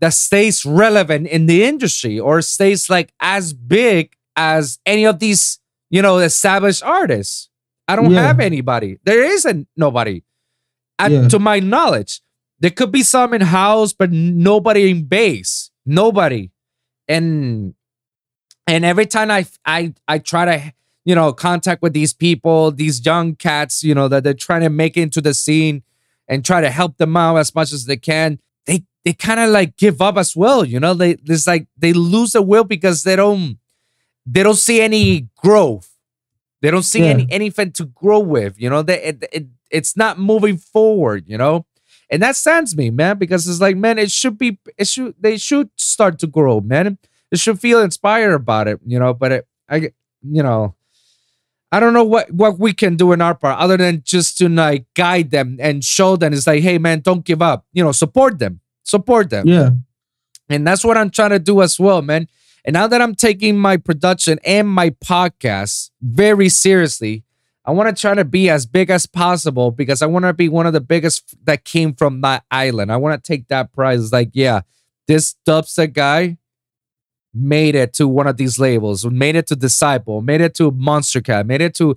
that 0.00 0.14
stays 0.14 0.64
relevant 0.66 1.28
in 1.28 1.46
the 1.46 1.62
industry 1.64 2.18
or 2.18 2.40
stays 2.42 2.88
like 2.90 3.12
as 3.20 3.52
big 3.52 4.14
as 4.34 4.78
any 4.86 5.04
of 5.04 5.18
these, 5.18 5.58
you 5.90 6.00
know, 6.02 6.18
established 6.18 6.82
artists. 6.82 7.50
I 7.86 7.96
don't 7.96 8.10
Yeah. 8.12 8.22
have 8.22 8.40
anybody. 8.40 8.98
There 9.04 9.22
isn't 9.22 9.68
nobody. 9.76 10.22
And 11.04 11.12
Yeah. 11.14 11.28
to 11.28 11.38
my 11.38 11.58
knowledge, 11.60 12.20
there 12.60 12.70
could 12.70 12.92
be 12.92 13.02
some 13.02 13.34
in 13.34 13.40
house, 13.40 13.92
but 13.92 14.10
nobody 14.12 14.90
in 14.90 15.04
bass. 15.04 15.70
Nobody. 15.84 16.50
And 17.08 17.74
and 18.66 18.84
every 18.84 19.06
time 19.06 19.30
I 19.30 19.46
I 19.64 19.94
I 20.06 20.18
try 20.18 20.44
to 20.44 20.72
you 21.04 21.14
know 21.14 21.32
contact 21.32 21.82
with 21.82 21.92
these 21.92 22.12
people, 22.14 22.70
these 22.70 23.04
young 23.04 23.34
cats, 23.34 23.82
you 23.82 23.94
know 23.94 24.08
that 24.08 24.22
they're 24.24 24.34
trying 24.34 24.62
to 24.62 24.70
make 24.70 24.96
into 24.96 25.20
the 25.20 25.34
scene 25.34 25.82
and 26.28 26.44
try 26.44 26.60
to 26.60 26.70
help 26.70 26.96
them 26.98 27.16
out 27.16 27.36
as 27.36 27.54
much 27.54 27.72
as 27.72 27.86
they 27.86 27.96
can. 27.96 28.38
They 28.66 28.84
they 29.04 29.12
kind 29.12 29.40
of 29.40 29.50
like 29.50 29.76
give 29.76 30.00
up 30.00 30.16
as 30.16 30.36
well, 30.36 30.64
you 30.64 30.78
know. 30.78 30.94
They 30.94 31.16
it's 31.26 31.46
like 31.46 31.66
they 31.76 31.92
lose 31.92 32.32
the 32.32 32.42
will 32.42 32.64
because 32.64 33.02
they 33.02 33.16
don't 33.16 33.58
they 34.24 34.44
don't 34.44 34.54
see 34.56 34.80
any 34.80 35.28
growth. 35.36 35.88
They 36.60 36.70
don't 36.70 36.84
see 36.84 37.00
Yeah. 37.00 37.06
any 37.06 37.26
anything 37.30 37.72
to 37.72 37.86
grow 37.86 38.20
with, 38.20 38.54
you 38.60 38.70
know. 38.70 38.82
They 38.82 39.02
it, 39.02 39.24
it 39.32 39.46
it's 39.72 39.96
not 39.96 40.18
moving 40.18 40.58
forward, 40.58 41.24
you 41.26 41.38
know. 41.38 41.66
And 42.10 42.22
that 42.22 42.36
stands 42.36 42.76
me, 42.76 42.90
man, 42.90 43.18
because 43.18 43.48
it's 43.48 43.60
like, 43.60 43.76
man, 43.76 43.98
it 43.98 44.10
should 44.10 44.36
be, 44.36 44.58
it 44.76 44.86
should, 44.86 45.14
they 45.18 45.38
should 45.38 45.70
start 45.76 46.18
to 46.18 46.26
grow, 46.26 46.60
man. 46.60 46.98
They 47.30 47.38
should 47.38 47.58
feel 47.58 47.80
inspired 47.80 48.34
about 48.34 48.68
it, 48.68 48.80
you 48.86 48.98
know. 48.98 49.14
But 49.14 49.32
it, 49.32 49.48
I, 49.68 49.76
you 50.22 50.42
know, 50.42 50.74
I 51.72 51.80
don't 51.80 51.94
know 51.94 52.04
what 52.04 52.30
what 52.30 52.58
we 52.58 52.74
can 52.74 52.96
do 52.96 53.12
in 53.12 53.22
our 53.22 53.34
part 53.34 53.58
other 53.58 53.78
than 53.78 54.02
just 54.04 54.36
to 54.38 54.48
like 54.50 54.84
guide 54.94 55.30
them 55.30 55.56
and 55.58 55.82
show 55.82 56.16
them. 56.16 56.34
It's 56.34 56.46
like, 56.46 56.62
hey, 56.62 56.76
man, 56.76 57.00
don't 57.00 57.24
give 57.24 57.40
up. 57.40 57.64
You 57.72 57.82
know, 57.82 57.92
support 57.92 58.38
them, 58.38 58.60
support 58.82 59.30
them. 59.30 59.48
Yeah. 59.48 59.70
And 60.50 60.66
that's 60.66 60.84
what 60.84 60.98
I'm 60.98 61.08
trying 61.08 61.30
to 61.30 61.38
do 61.38 61.62
as 61.62 61.80
well, 61.80 62.02
man. 62.02 62.28
And 62.64 62.74
now 62.74 62.86
that 62.86 63.00
I'm 63.00 63.14
taking 63.14 63.58
my 63.58 63.78
production 63.78 64.38
and 64.44 64.68
my 64.68 64.90
podcast 64.90 65.90
very 66.02 66.50
seriously, 66.50 67.24
I 67.64 67.70
want 67.70 67.94
to 67.94 68.00
try 68.00 68.14
to 68.14 68.24
be 68.24 68.50
as 68.50 68.66
big 68.66 68.90
as 68.90 69.06
possible 69.06 69.70
because 69.70 70.02
I 70.02 70.06
want 70.06 70.24
to 70.24 70.32
be 70.32 70.48
one 70.48 70.66
of 70.66 70.72
the 70.72 70.80
biggest 70.80 71.36
that 71.44 71.64
came 71.64 71.94
from 71.94 72.20
that 72.22 72.44
island. 72.50 72.90
I 72.90 72.96
want 72.96 73.22
to 73.22 73.26
take 73.26 73.48
that 73.48 73.72
prize. 73.72 74.02
It's 74.02 74.12
like, 74.12 74.30
yeah, 74.32 74.62
this 75.06 75.36
dubstep 75.46 75.92
guy, 75.92 76.38
made 77.34 77.74
it 77.74 77.92
to 77.94 78.06
one 78.06 78.26
of 78.26 78.36
these 78.36 78.58
labels, 78.58 79.04
made 79.06 79.36
it 79.36 79.46
to 79.46 79.56
Disciple, 79.56 80.20
made 80.20 80.40
it 80.40 80.54
to 80.54 80.70
Monstercat, 80.70 81.46
made 81.46 81.60
it 81.60 81.74
to 81.76 81.96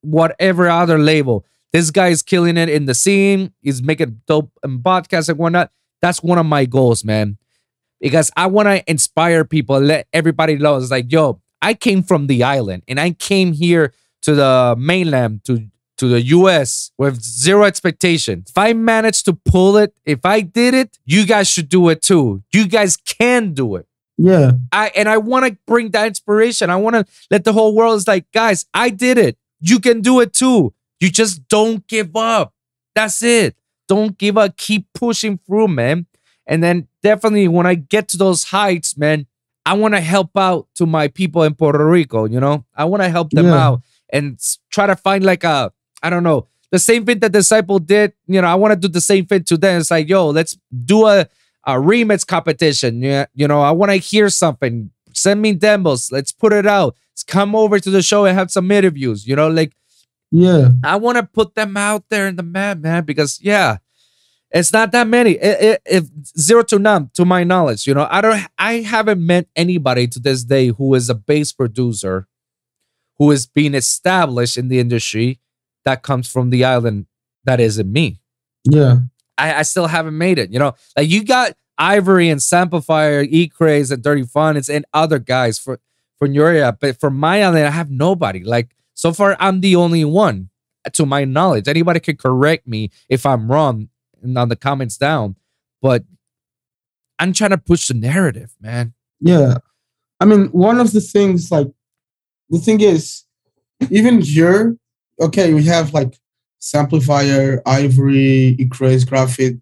whatever 0.00 0.68
other 0.68 0.98
label. 0.98 1.44
This 1.72 1.90
guy 1.90 2.08
is 2.08 2.22
killing 2.22 2.56
it 2.56 2.68
in 2.68 2.86
the 2.86 2.94
scene. 2.94 3.52
He's 3.60 3.82
making 3.82 4.20
dope 4.26 4.50
and 4.62 4.82
podcasts 4.82 5.28
and 5.28 5.38
whatnot. 5.38 5.70
That's 6.00 6.22
one 6.22 6.38
of 6.38 6.46
my 6.46 6.64
goals, 6.64 7.04
man. 7.04 7.38
Because 8.00 8.30
I 8.36 8.46
want 8.46 8.66
to 8.66 8.90
inspire 8.90 9.44
people, 9.44 9.78
let 9.78 10.08
everybody 10.12 10.56
know. 10.56 10.76
It's 10.76 10.90
like, 10.90 11.10
yo, 11.10 11.40
I 11.62 11.74
came 11.74 12.02
from 12.02 12.26
the 12.26 12.42
island 12.42 12.82
and 12.88 12.98
I 12.98 13.12
came 13.12 13.52
here 13.52 13.94
to 14.22 14.34
the 14.34 14.74
mainland, 14.78 15.44
to, 15.44 15.66
to 15.98 16.08
the 16.08 16.20
US 16.22 16.90
with 16.98 17.20
zero 17.22 17.64
expectation. 17.64 18.44
If 18.48 18.56
I 18.56 18.72
managed 18.72 19.24
to 19.26 19.34
pull 19.34 19.76
it, 19.76 19.94
if 20.04 20.24
I 20.24 20.40
did 20.40 20.74
it, 20.74 20.98
you 21.04 21.26
guys 21.26 21.48
should 21.48 21.68
do 21.68 21.88
it 21.88 22.02
too. 22.02 22.42
You 22.52 22.66
guys 22.66 22.96
can 22.96 23.52
do 23.54 23.76
it. 23.76 23.86
Yeah. 24.18 24.52
I 24.72 24.88
and 24.94 25.08
I 25.08 25.16
want 25.18 25.46
to 25.46 25.56
bring 25.66 25.90
that 25.90 26.06
inspiration. 26.06 26.70
I 26.70 26.76
want 26.76 26.94
to 26.96 27.04
let 27.30 27.44
the 27.44 27.52
whole 27.52 27.74
world 27.74 27.96
is 27.96 28.06
like, 28.06 28.30
guys, 28.32 28.66
I 28.74 28.90
did 28.90 29.18
it. 29.18 29.36
You 29.60 29.80
can 29.80 30.00
do 30.00 30.20
it 30.20 30.32
too. 30.32 30.74
You 31.00 31.10
just 31.10 31.48
don't 31.48 31.86
give 31.88 32.14
up. 32.16 32.52
That's 32.94 33.22
it. 33.22 33.56
Don't 33.88 34.16
give 34.18 34.38
up. 34.38 34.56
Keep 34.56 34.86
pushing 34.94 35.38
through, 35.38 35.68
man. 35.68 36.06
And 36.46 36.62
then 36.62 36.88
definitely 37.02 37.48
when 37.48 37.66
I 37.66 37.74
get 37.74 38.08
to 38.08 38.16
those 38.16 38.44
heights, 38.44 38.96
man, 38.96 39.26
I 39.64 39.74
want 39.74 39.94
to 39.94 40.00
help 40.00 40.36
out 40.36 40.66
to 40.76 40.86
my 40.86 41.08
people 41.08 41.42
in 41.44 41.54
Puerto 41.54 41.84
Rico, 41.84 42.24
you 42.26 42.40
know? 42.40 42.64
I 42.74 42.84
want 42.84 43.02
to 43.02 43.08
help 43.08 43.30
them 43.30 43.46
Yeah. 43.46 43.66
out 43.66 43.82
and 44.12 44.38
try 44.70 44.86
to 44.86 44.94
find 44.96 45.24
like 45.24 45.42
a 45.44 45.72
I 46.02 46.10
don't 46.10 46.22
know, 46.24 46.46
the 46.70 46.78
same 46.78 47.04
thing 47.06 47.18
that 47.20 47.32
Disciple 47.32 47.78
did, 47.78 48.12
you 48.26 48.40
know, 48.40 48.48
I 48.48 48.54
want 48.56 48.72
to 48.72 48.76
do 48.76 48.88
the 48.88 49.00
same 49.00 49.24
thing 49.26 49.44
to 49.44 49.56
them. 49.56 49.80
It's 49.80 49.90
like, 49.90 50.08
yo, 50.08 50.28
let's 50.30 50.56
do 50.84 51.06
a 51.06 51.26
a 51.66 51.72
remix 51.74 52.26
competition. 52.26 53.00
Yeah, 53.02 53.26
you 53.34 53.46
know, 53.48 53.60
I 53.62 53.70
want 53.70 53.90
to 53.92 53.96
hear 53.96 54.28
something. 54.30 54.90
Send 55.12 55.40
me 55.42 55.52
demos. 55.52 56.10
Let's 56.10 56.32
put 56.32 56.52
it 56.52 56.66
out. 56.66 56.96
Let's 57.12 57.22
come 57.22 57.54
over 57.54 57.78
to 57.78 57.90
the 57.90 58.02
show 58.02 58.24
and 58.24 58.36
have 58.36 58.50
some 58.50 58.70
interviews. 58.70 59.26
You 59.26 59.36
know, 59.36 59.48
like 59.48 59.72
Yeah. 60.30 60.70
I 60.82 60.96
want 60.96 61.18
to 61.18 61.22
put 61.24 61.54
them 61.54 61.76
out 61.76 62.04
there 62.08 62.26
in 62.26 62.36
the 62.36 62.42
map, 62.42 62.78
man, 62.78 63.04
because 63.04 63.38
yeah, 63.42 63.76
it's 64.50 64.72
not 64.72 64.90
that 64.92 65.06
many. 65.06 65.38
I- 65.40 65.72
I- 65.72 65.78
if 65.86 66.04
zero 66.38 66.62
to 66.64 66.78
none, 66.78 67.10
to 67.14 67.24
my 67.24 67.44
knowledge, 67.44 67.86
you 67.86 67.94
know, 67.94 68.08
I 68.10 68.20
don't, 68.22 68.42
I 68.58 68.80
haven't 68.80 69.24
met 69.24 69.46
anybody 69.54 70.08
to 70.08 70.18
this 70.18 70.42
day 70.44 70.68
who 70.68 70.94
is 70.94 71.08
a 71.10 71.14
bass 71.14 71.52
producer, 71.52 72.26
who 73.22 73.30
is 73.30 73.46
being 73.46 73.72
established 73.72 74.58
in 74.58 74.66
the 74.66 74.80
industry, 74.80 75.38
that 75.84 76.02
comes 76.02 76.28
from 76.28 76.50
the 76.50 76.64
island. 76.64 77.06
That 77.44 77.60
isn't 77.60 77.92
me. 77.92 78.18
Yeah. 78.64 78.96
I, 79.38 79.60
I 79.60 79.62
still 79.62 79.86
haven't 79.86 80.18
made 80.18 80.40
it. 80.40 80.50
You 80.50 80.58
know, 80.58 80.74
like 80.96 81.08
you 81.08 81.22
got 81.24 81.52
Ivory 81.78 82.30
and 82.30 82.40
Samplifire, 82.40 83.24
E 83.30 83.46
Craze 83.46 83.92
and 83.92 84.02
Dirty 84.02 84.24
Fun 84.24 84.60
and 84.68 84.84
other 84.92 85.20
guys 85.20 85.56
for 85.56 85.78
from 86.18 86.34
your 86.34 86.48
area, 86.48 86.76
but 86.80 86.98
for 86.98 87.10
my 87.10 87.44
island, 87.44 87.64
I 87.64 87.70
have 87.70 87.92
nobody. 87.92 88.42
Like 88.42 88.74
so 88.94 89.12
far, 89.12 89.36
I'm 89.38 89.60
the 89.60 89.76
only 89.76 90.04
one, 90.04 90.50
to 90.92 91.06
my 91.06 91.24
knowledge. 91.24 91.68
Anybody 91.68 92.00
can 92.00 92.16
correct 92.16 92.66
me 92.66 92.90
if 93.08 93.24
I'm 93.24 93.48
wrong 93.48 93.88
on 94.36 94.48
the 94.48 94.56
comments 94.56 94.96
down, 94.96 95.36
but 95.80 96.02
I'm 97.20 97.32
trying 97.32 97.50
to 97.50 97.58
push 97.58 97.86
the 97.86 97.94
narrative, 97.94 98.56
man. 98.60 98.94
Yeah. 99.20 99.58
I 100.18 100.24
mean, 100.24 100.46
one 100.46 100.80
of 100.80 100.92
the 100.92 101.00
things, 101.00 101.52
like, 101.52 101.68
the 102.52 102.58
thing 102.58 102.80
is, 102.80 103.24
even 103.90 104.20
here, 104.20 104.76
okay, 105.18 105.54
we 105.54 105.64
have 105.64 105.92
like 105.94 106.14
Samplifire, 106.60 107.60
Ivory, 107.66 108.56
Ecraze, 108.60 109.04
Graphic. 109.04 109.56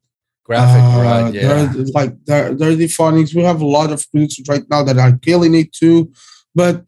Graphic, 0.45 0.83
uh, 0.83 1.03
right? 1.03 1.33
Yeah, 1.33 1.67
There, 1.73 1.85
like, 1.95 2.25
there, 2.25 2.53
Dirtyphonics. 2.53 3.35
We 3.35 3.45
have 3.45 3.63
a 3.63 3.67
lot 3.67 3.93
of 3.93 4.05
producers 4.11 4.47
right 4.49 4.65
now 4.69 4.83
that 4.83 4.99
are 4.99 5.17
killing 5.19 5.55
it 5.55 5.73
too. 5.73 6.13
But 6.53 6.85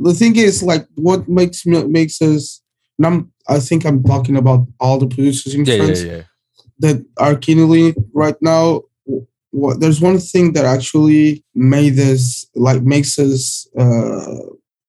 the 0.00 0.12
thing 0.12 0.34
is, 0.36 0.64
like, 0.64 0.86
what 0.96 1.28
makes 1.28 1.64
makes 1.64 2.20
us, 2.20 2.60
and 2.98 3.06
I'm, 3.06 3.32
I 3.48 3.60
think 3.60 3.86
I'm 3.86 4.02
talking 4.02 4.36
about 4.36 4.66
all 4.80 4.98
the 4.98 5.06
producers 5.06 5.54
in 5.54 5.64
yeah, 5.64 5.76
France 5.76 6.02
yeah, 6.02 6.12
yeah. 6.12 6.22
that 6.80 7.06
are 7.18 7.36
killing 7.36 7.86
it 7.86 7.96
right 8.12 8.36
now. 8.42 8.82
What 9.52 9.78
there's 9.80 10.00
one 10.00 10.18
thing 10.18 10.52
that 10.54 10.64
actually 10.64 11.44
made 11.54 11.98
us 11.98 12.46
like 12.56 12.82
makes 12.82 13.18
us 13.18 13.68
uh, 13.78 14.34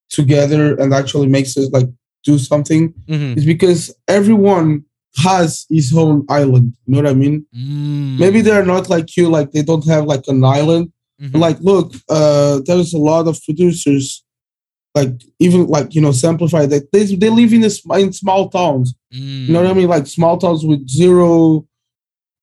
together 0.09 0.75
and 0.79 0.93
actually 0.93 1.27
makes 1.27 1.57
us 1.57 1.69
like 1.71 1.87
do 2.23 2.37
something 2.37 2.93
Mhm. 3.09 3.37
is 3.37 3.45
because 3.45 3.93
everyone 4.07 4.83
has 5.17 5.65
his 5.69 5.93
own 5.95 6.25
island. 6.29 6.73
You 6.85 6.93
know 6.95 7.01
what 7.03 7.11
I 7.11 7.13
mean? 7.15 7.45
Mm. 7.55 8.19
Maybe 8.19 8.41
they're 8.41 8.65
not 8.65 8.89
like 8.89 9.15
you, 9.17 9.29
like 9.29 9.51
they 9.51 9.63
don't 9.63 9.85
have 9.87 10.05
like 10.05 10.23
an 10.27 10.43
island. 10.43 10.91
Mhm. 11.21 11.39
Like, 11.39 11.57
look, 11.61 11.93
uh, 12.09 12.59
there's 12.65 12.93
a 12.93 12.99
lot 12.99 13.27
of 13.27 13.39
producers, 13.43 14.23
like 14.93 15.13
even 15.39 15.65
like 15.67 15.95
you 15.95 16.01
know, 16.01 16.11
Samplify 16.11 16.69
that 16.69 16.91
they 16.91 17.05
they 17.15 17.29
live 17.29 17.51
in 17.53 17.61
this 17.61 17.81
in 18.03 18.13
small 18.13 18.49
towns. 18.49 18.93
You 19.11 19.51
know 19.53 19.61
what 19.61 19.69
I 19.71 19.73
Mm. 19.73 19.77
mean? 19.77 19.87
Like 19.87 20.05
small 20.07 20.37
towns 20.37 20.63
with 20.65 20.87
zero 20.87 21.65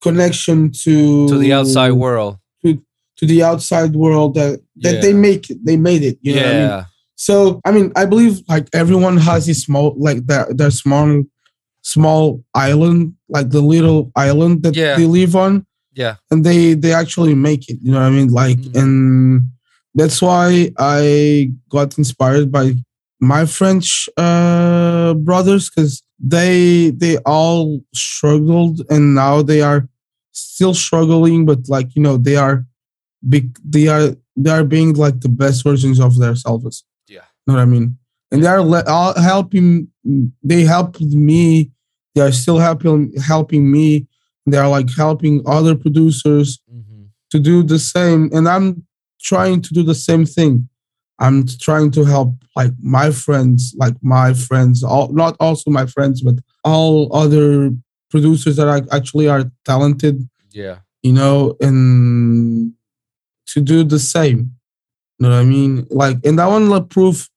connection 0.02 0.70
to 0.84 1.28
to 1.28 1.38
the 1.38 1.52
outside 1.52 1.92
world. 1.92 2.38
to 2.64 2.80
to 3.18 3.26
the 3.26 3.42
outside 3.42 3.94
world 3.94 4.34
that 4.34 4.60
that 4.82 4.94
Yeah. 4.96 5.00
they 5.00 5.12
make 5.12 5.50
it. 5.50 5.58
They 5.64 5.76
made 5.76 6.02
it. 6.02 6.18
You 6.22 6.34
know 6.34 6.42
what 6.42 6.50
I 6.54 6.58
mean? 6.76 6.86
So 7.16 7.60
I 7.64 7.70
mean, 7.72 7.92
I 7.96 8.04
believe 8.06 8.40
like 8.48 8.68
everyone 8.72 9.16
has 9.18 9.48
a 9.48 9.54
small 9.54 9.94
like 9.96 10.26
that 10.26 10.56
their 10.58 10.70
small 10.70 11.22
small 11.82 12.42
island, 12.54 13.14
like 13.28 13.50
the 13.50 13.60
little 13.60 14.10
island 14.16 14.62
that 14.62 14.74
Yeah. 14.74 14.96
they 14.96 15.06
live 15.06 15.36
on, 15.36 15.66
yeah, 15.94 16.16
and 16.30 16.44
they 16.44 16.74
they 16.74 16.92
actually 16.92 17.34
make 17.34 17.68
it. 17.70 17.78
You 17.82 17.92
know 17.92 18.00
what 18.00 18.06
I 18.06 18.10
mean? 18.10 18.28
Like, 18.28 18.58
Mhm. 18.58 18.80
and 18.82 19.42
that's 19.94 20.20
why 20.20 20.72
I 20.78 21.52
got 21.68 21.96
inspired 21.98 22.50
by 22.50 22.74
my 23.20 23.46
French 23.46 24.08
uh, 24.16 25.14
brothers 25.14 25.70
because 25.70 26.02
they 26.18 26.90
they 26.90 27.18
all 27.18 27.80
struggled 27.94 28.80
and 28.90 29.14
now 29.14 29.42
they 29.42 29.60
are 29.60 29.88
still 30.32 30.74
struggling, 30.74 31.46
but 31.46 31.68
like 31.68 31.94
you 31.94 32.02
know 32.02 32.16
they 32.16 32.36
are 32.36 32.66
big. 33.28 33.56
They 33.64 33.86
are 33.88 34.16
they 34.36 34.50
are 34.50 34.64
being 34.64 34.94
like 34.94 35.20
the 35.20 35.28
best 35.28 35.62
versions 35.62 36.00
of 36.00 36.16
themselves. 36.18 36.82
Know 37.46 37.54
what 37.54 37.60
I 37.60 37.66
mean? 37.66 37.98
And 38.30 38.42
they 38.42 38.46
are 38.48 38.62
le- 38.62 38.84
all 38.86 39.14
helping. 39.20 39.88
They 40.42 40.62
helped 40.64 41.00
me. 41.00 41.70
They 42.14 42.20
are 42.22 42.32
still 42.32 42.58
helping 42.58 43.12
helping 43.20 43.70
me. 43.70 44.06
They 44.46 44.56
are 44.58 44.68
like 44.68 44.90
helping 44.94 45.42
other 45.46 45.74
producers 45.74 46.58
Mhm. 46.70 47.08
to 47.30 47.38
do 47.40 47.62
the 47.62 47.78
same 47.78 48.28
and 48.32 48.46
i'm 48.48 48.84
trying 49.20 49.60
to 49.62 49.72
do 49.72 49.82
the 49.82 49.94
same 49.94 50.24
thing 50.26 50.68
i'm 51.18 51.46
trying 51.66 51.90
to 51.90 52.04
help 52.04 52.30
like 52.54 52.72
my 52.82 53.10
friends 53.10 53.74
like 53.82 53.96
my 54.02 54.34
friends 54.34 54.84
all 54.84 55.08
not 55.12 55.34
also 55.40 55.70
my 55.70 55.86
friends 55.86 56.20
but 56.20 56.34
all 56.62 57.08
other 57.22 57.70
producers 58.10 58.56
that 58.56 58.68
are 58.68 58.82
actually 58.98 59.28
are 59.28 59.44
talented 59.64 60.16
yeah. 60.52 60.76
you 61.02 61.12
know 61.12 61.56
and 61.60 62.72
to 63.46 63.60
do 63.62 63.82
the 63.82 63.98
same 63.98 64.38
you 65.18 65.20
know 65.22 65.30
what 65.30 65.40
i 65.40 65.44
mean 65.44 65.86
like 65.90 66.18
and 66.26 66.38
i 66.38 66.46
want 66.46 66.68
to 66.70 66.80
prove 66.96 67.28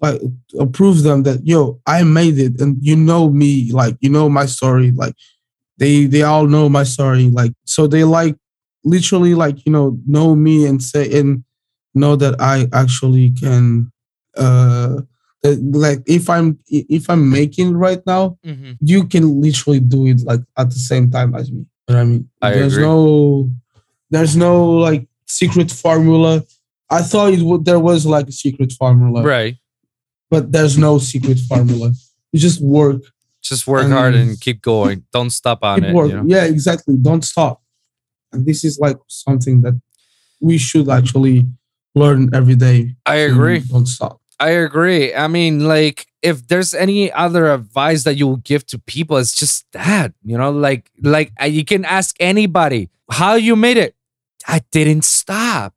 like 0.00 0.20
uh, 0.60 0.66
prove 0.66 1.02
them 1.02 1.22
that 1.22 1.40
yo 1.46 1.80
i 1.86 2.02
made 2.02 2.38
it 2.38 2.60
and 2.60 2.76
you 2.80 2.94
know 2.96 3.30
me 3.30 3.70
like 3.72 3.96
you 4.00 4.10
know 4.10 4.28
my 4.28 4.46
story 4.46 4.90
like 4.92 5.14
they 5.78 6.04
they 6.06 6.22
all 6.22 6.46
know 6.46 6.68
my 6.68 6.82
story 6.84 7.30
like 7.30 7.52
so 7.64 7.86
they 7.86 8.04
like 8.04 8.36
literally 8.84 9.34
like 9.34 9.64
you 9.66 9.72
know 9.72 9.98
know 10.06 10.34
me 10.34 10.66
and 10.66 10.82
say 10.82 11.18
and 11.18 11.42
know 11.94 12.14
that 12.16 12.38
i 12.40 12.68
actually 12.72 13.30
can 13.30 13.90
uh 14.36 14.96
that, 15.42 15.58
like 15.72 16.00
if 16.06 16.28
i'm 16.28 16.58
if 16.68 17.08
i'm 17.08 17.30
making 17.30 17.74
right 17.76 18.02
now 18.06 18.36
hmm 18.44 18.72
you 18.80 19.04
can 19.04 19.40
literally 19.40 19.80
do 19.80 20.06
it 20.06 20.20
like 20.24 20.40
at 20.58 20.68
the 20.68 20.76
same 20.76 21.10
time 21.10 21.34
as 21.34 21.50
me. 21.50 21.64
You 21.88 21.94
know 21.94 21.94
what 21.94 22.00
I 22.00 22.04
mean? 22.04 22.30
I 22.42 22.50
there's 22.50 22.74
agree. 22.74 22.86
no 22.86 23.50
there's 24.10 24.36
no 24.36 24.70
like 24.72 25.08
secret 25.26 25.70
formula. 25.70 26.44
I 26.90 27.00
thought 27.02 27.32
it 27.32 27.40
would 27.40 27.64
there 27.64 27.80
was 27.80 28.04
like 28.04 28.28
a 28.28 28.32
secret 28.32 28.72
formula, 28.72 29.22
Right. 29.22 29.56
But 30.30 30.52
there's 30.52 30.76
no 30.78 30.98
secret 30.98 31.38
formula. 31.48 31.92
You 32.32 32.40
just 32.40 32.60
work. 32.60 33.02
Just 33.42 33.66
work 33.66 33.88
hard 33.88 34.14
And- 34.14 34.30
and 34.30 34.40
keep 34.40 34.60
going. 34.62 35.04
Don't 35.12 35.30
stop 35.30 35.60
on 35.62 35.84
it. 35.84 35.94
you 35.94 36.08
know? 36.08 36.24
Yeah, 36.26 36.44
exactly. 36.44 36.96
Don't 37.00 37.24
stop. 37.24 37.62
And 38.32 38.44
this 38.44 38.64
is 38.64 38.78
like 38.80 38.96
something 39.06 39.60
that 39.62 39.80
we 40.40 40.58
should 40.58 40.88
actually 40.88 41.46
learn 41.94 42.28
every 42.34 42.56
day. 42.56 42.96
I 43.06 43.16
agree. 43.16 43.60
Don't 43.60 43.86
stop. 43.86 44.20
I 44.40 44.50
agree. 44.50 45.14
I 45.14 45.28
mean, 45.28 45.66
like, 45.66 46.06
if 46.22 46.46
there's 46.48 46.74
any 46.74 47.10
other 47.12 47.50
advice 47.52 48.02
that 48.04 48.16
you 48.16 48.26
will 48.26 48.36
give 48.44 48.66
to 48.66 48.78
people, 48.80 49.16
it's 49.16 49.34
just 49.34 49.64
that, 49.72 50.12
you 50.24 50.36
know, 50.36 50.50
like, 50.50 50.90
like 51.00 51.32
uh, 51.40 51.46
you 51.46 51.64
can 51.64 51.84
ask 51.86 52.14
anybody 52.20 52.90
how 53.10 53.34
you 53.36 53.54
made 53.56 53.76
it. 53.78 53.94
I 54.46 54.60
didn't 54.72 55.04
stop. 55.04 55.72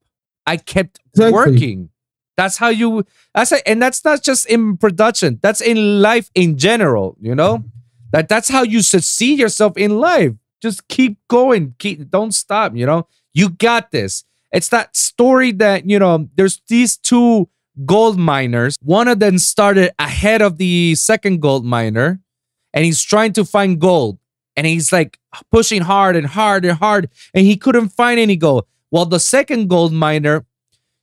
I 0.46 0.58
kept 0.58 1.00
Exactly. 1.14 1.32
working. 1.34 1.90
That's 2.40 2.56
how 2.56 2.70
you. 2.70 3.06
That's 3.36 3.52
a, 3.52 3.68
and 3.68 3.82
that's 3.82 4.06
not 4.06 4.24
just 4.24 4.46
in 4.46 4.78
production. 4.78 5.40
That's 5.42 5.60
in 5.60 6.02
life 6.02 6.32
in 6.34 6.58
general. 6.58 7.18
You 7.20 7.36
know, 7.36 7.66
that 8.14 8.30
that's 8.30 8.48
how 8.48 8.64
you 8.64 8.82
succeed 8.82 9.40
yourself 9.40 9.76
in 9.76 10.00
life. 10.00 10.32
Just 10.62 10.88
keep 10.88 11.18
going. 11.28 11.76
Keep 11.80 12.10
don't 12.10 12.32
stop. 12.32 12.78
You 12.78 12.86
know, 12.86 13.08
you 13.34 13.50
got 13.50 13.92
this. 13.92 14.24
It's 14.54 14.70
that 14.70 14.96
story 14.96 15.52
that, 15.64 15.90
you 15.90 16.00
know, 16.00 16.30
there's 16.36 16.62
these 16.70 16.96
two 16.96 17.50
gold 17.86 18.18
miners. 18.18 18.78
One 18.82 19.10
of 19.10 19.20
them 19.20 19.38
started 19.38 19.92
ahead 20.00 20.42
of 20.42 20.58
the 20.58 20.96
second 20.96 21.42
gold 21.42 21.66
miner 21.66 22.22
and 22.74 22.86
he's 22.86 23.02
trying 23.02 23.34
to 23.34 23.44
find 23.44 23.82
gold. 23.82 24.18
And 24.56 24.66
he's 24.66 24.94
like 24.94 25.20
pushing 25.52 25.82
hard 25.82 26.16
and 26.16 26.26
hard 26.26 26.64
and 26.64 26.78
hard 26.78 27.10
and 27.34 27.46
he 27.46 27.58
couldn't 27.58 27.90
find 27.90 28.18
any 28.18 28.38
gold. 28.38 28.66
While 28.92 29.06
the 29.08 29.20
second 29.20 29.68
gold 29.68 29.92
miner, 29.92 30.46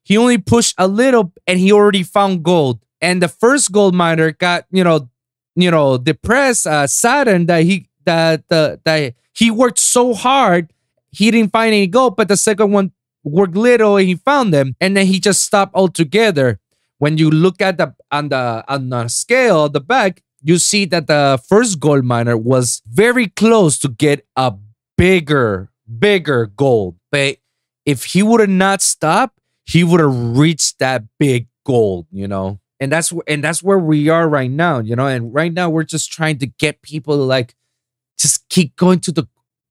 he 0.07 0.17
only 0.17 0.39
pushed 0.39 0.77
a 0.79 0.87
little 0.87 1.33
and 1.49 1.59
he 1.59 1.73
already 1.73 2.05
found 2.05 2.45
gold. 2.45 2.79
And 3.01 3.21
the 3.21 3.27
first 3.27 3.73
gold 3.73 3.93
miner 3.93 4.31
got, 4.31 4.65
you 4.71 4.85
know, 4.85 5.11
you 5.57 5.69
know, 5.69 5.99
depressed, 5.99 6.65
uh, 6.65 6.87
saddened 6.87 7.49
that 7.49 7.65
he 7.65 7.89
that 8.05 8.45
uh, 8.49 8.77
that 8.85 9.15
he 9.33 9.51
worked 9.51 9.81
so 9.81 10.15
hard, 10.15 10.73
he 11.11 11.33
didn't 11.33 11.51
find 11.51 11.75
any 11.75 11.89
gold. 11.89 12.15
But 12.15 12.29
the 12.29 12.37
second 12.37 12.71
one 12.71 12.93
worked 13.25 13.57
little 13.57 13.97
and 13.97 14.07
he 14.07 14.15
found 14.15 14.55
them, 14.55 14.77
and 14.81 14.97
then 14.97 15.07
he 15.07 15.19
just 15.19 15.43
stopped 15.43 15.75
altogether. 15.75 16.61
When 16.99 17.19
you 17.19 17.29
look 17.29 17.61
at 17.61 17.77
the 17.77 17.93
on 18.13 18.29
the 18.29 18.65
on 18.69 18.91
the 18.91 19.09
scale, 19.09 19.69
the 19.69 19.81
back, 19.81 20.23
you 20.41 20.59
see 20.59 20.85
that 20.85 21.09
the 21.09 21.43
first 21.49 21.81
gold 21.81 22.05
miner 22.05 22.37
was 22.37 22.81
very 22.87 23.27
close 23.27 23.77
to 23.81 23.89
get 23.89 24.25
a 24.37 24.55
bigger, 24.97 25.69
bigger 25.99 26.47
gold. 26.47 26.95
But 27.11 27.39
if 27.85 28.05
he 28.05 28.23
would 28.23 28.39
have 28.39 28.49
not 28.49 28.83
stopped, 28.83 29.41
he 29.67 29.85
would 29.85 30.01
have 30.01 30.37
reached 30.39 30.79
that 30.79 31.05
big 31.19 31.49
gold, 31.65 32.07
you 32.11 32.27
know? 32.29 32.61
And 32.79 32.93
that's 32.93 33.13
and 33.27 33.43
that's 33.43 33.63
where 33.63 33.79
we 33.79 34.09
are 34.09 34.29
right 34.29 34.51
now 34.51 34.79
you 34.81 34.97
know? 34.97 35.07
And 35.07 35.35
right 35.35 35.53
now 35.53 35.69
we're 35.71 35.85
just 35.85 36.13
trying 36.13 36.39
to 36.39 36.47
get 36.47 36.83
people 36.83 37.17
to 37.17 37.23
like 37.23 37.55
just 38.19 38.49
keep 38.49 38.77
going 38.77 39.01
to 39.01 39.13
the 39.13 39.25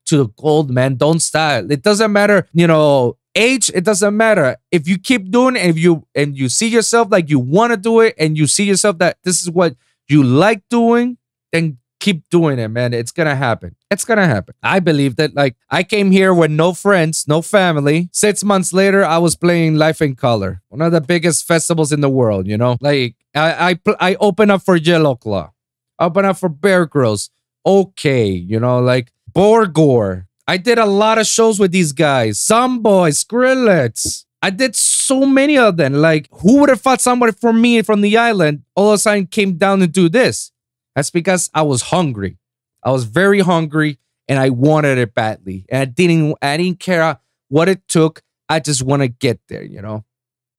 to 0.08 0.18
the 0.18 0.28
gold 0.38 0.70
man. 0.70 0.96
Don't 0.96 1.20
stop 1.20 1.66
it 1.70 1.82
doesn't 1.82 2.12
matter 2.12 2.48
you 2.54 2.68
know 2.68 3.18
age 3.36 3.72
it 3.74 3.84
doesn't 3.84 4.16
matter. 4.16 4.58
If 4.72 4.88
you 4.88 4.98
keep 4.98 5.32
doing 5.32 5.56
it 5.56 5.66
if 5.66 5.78
you 5.78 6.08
and 6.16 6.38
you 6.38 6.50
see 6.50 6.68
yourself 6.68 7.10
like 7.12 7.30
you 7.30 7.40
want 7.40 7.72
to 7.72 7.78
do 7.78 8.02
it 8.02 8.16
and 8.18 8.38
you 8.38 8.48
see 8.48 8.66
yourself 8.66 8.98
that 9.00 9.18
this 9.24 9.42
is 9.42 9.50
what 9.50 9.76
you 10.08 10.24
like 10.24 10.64
doing 10.70 11.18
then 11.52 11.78
keep 12.00 12.28
doing 12.30 12.60
it, 12.60 12.70
man. 12.70 12.94
It's 12.94 13.12
gonna 13.12 13.36
happen. 13.36 13.76
It's 13.92 14.06
gonna 14.06 14.28
happen. 14.28 14.56
I 14.62 14.80
believe 14.80 15.16
that. 15.18 15.36
Like, 15.36 15.56
I 15.70 15.84
came 15.84 16.12
here 16.12 16.34
with 16.34 16.52
no 16.52 16.74
friends, 16.74 17.26
no 17.28 17.42
family. 17.42 18.10
Six 18.12 18.44
months 18.44 18.74
later, 18.74 19.04
I 19.04 19.18
was 19.18 19.36
playing 19.36 19.76
Life 19.76 20.02
in 20.02 20.16
Color, 20.16 20.62
one 20.70 20.82
of 20.82 20.92
the 20.92 21.02
biggest 21.02 21.48
festivals 21.48 21.92
in 21.92 22.02
the 22.02 22.10
world. 22.10 22.48
You 22.48 22.58
know, 22.58 22.78
like 22.82 23.16
I 23.34 23.72
I 23.72 23.96
I 24.00 24.16
open 24.20 24.52
up 24.52 24.62
for 24.62 24.76
Yellow 24.76 25.16
Claw, 25.16 25.52
open 26.00 26.26
up 26.26 26.38
for 26.38 26.50
Bear 26.50 26.88
Grillz. 26.88 27.30
Okay, 27.66 28.30
you 28.30 28.60
know, 28.60 28.80
like 28.80 29.12
Borgore. 29.32 30.26
I 30.48 30.58
did 30.58 30.78
a 30.78 30.86
lot 30.86 31.18
of 31.18 31.26
shows 31.26 31.60
with 31.60 31.72
these 31.72 31.92
guys. 31.92 32.40
Some 32.40 32.84
boys, 32.84 33.24
Skrillex. 33.24 34.26
I 34.44 34.52
did 34.52 34.76
so 34.76 35.26
many 35.26 35.58
of 35.58 35.78
them. 35.78 35.94
Like, 35.94 36.30
who 36.32 36.60
would 36.60 36.70
have 36.70 36.82
thought 36.82 37.02
somebody 37.02 37.32
from 37.32 37.60
me 37.60 37.82
from 37.82 38.02
the 38.02 38.16
island 38.16 38.62
all 38.76 38.90
of 38.90 38.96
a 38.96 38.98
sudden 39.00 39.26
came 39.26 39.58
down 39.58 39.80
to 39.80 39.88
do 39.88 40.08
this? 40.08 40.52
That's 40.96 41.10
because 41.10 41.50
I 41.54 41.62
was 41.64 41.84
hungry. 41.84 42.38
I 42.84 42.92
was 42.92 43.04
very 43.04 43.42
hungry 43.42 44.00
and 44.28 44.40
I 44.40 44.50
wanted 44.50 44.98
it 44.98 45.14
badly. 45.14 45.66
And 45.70 45.82
I 45.82 45.86
didn't 45.86 46.36
I 46.42 46.58
didn't 46.58 46.80
care 46.80 47.20
what 47.50 47.70
it 47.70 47.88
took. 47.88 48.22
I 48.50 48.60
just 48.60 48.84
want 48.84 49.02
to 49.02 49.08
get 49.08 49.40
there, 49.50 49.64
you 49.64 49.82
know? 49.82 50.06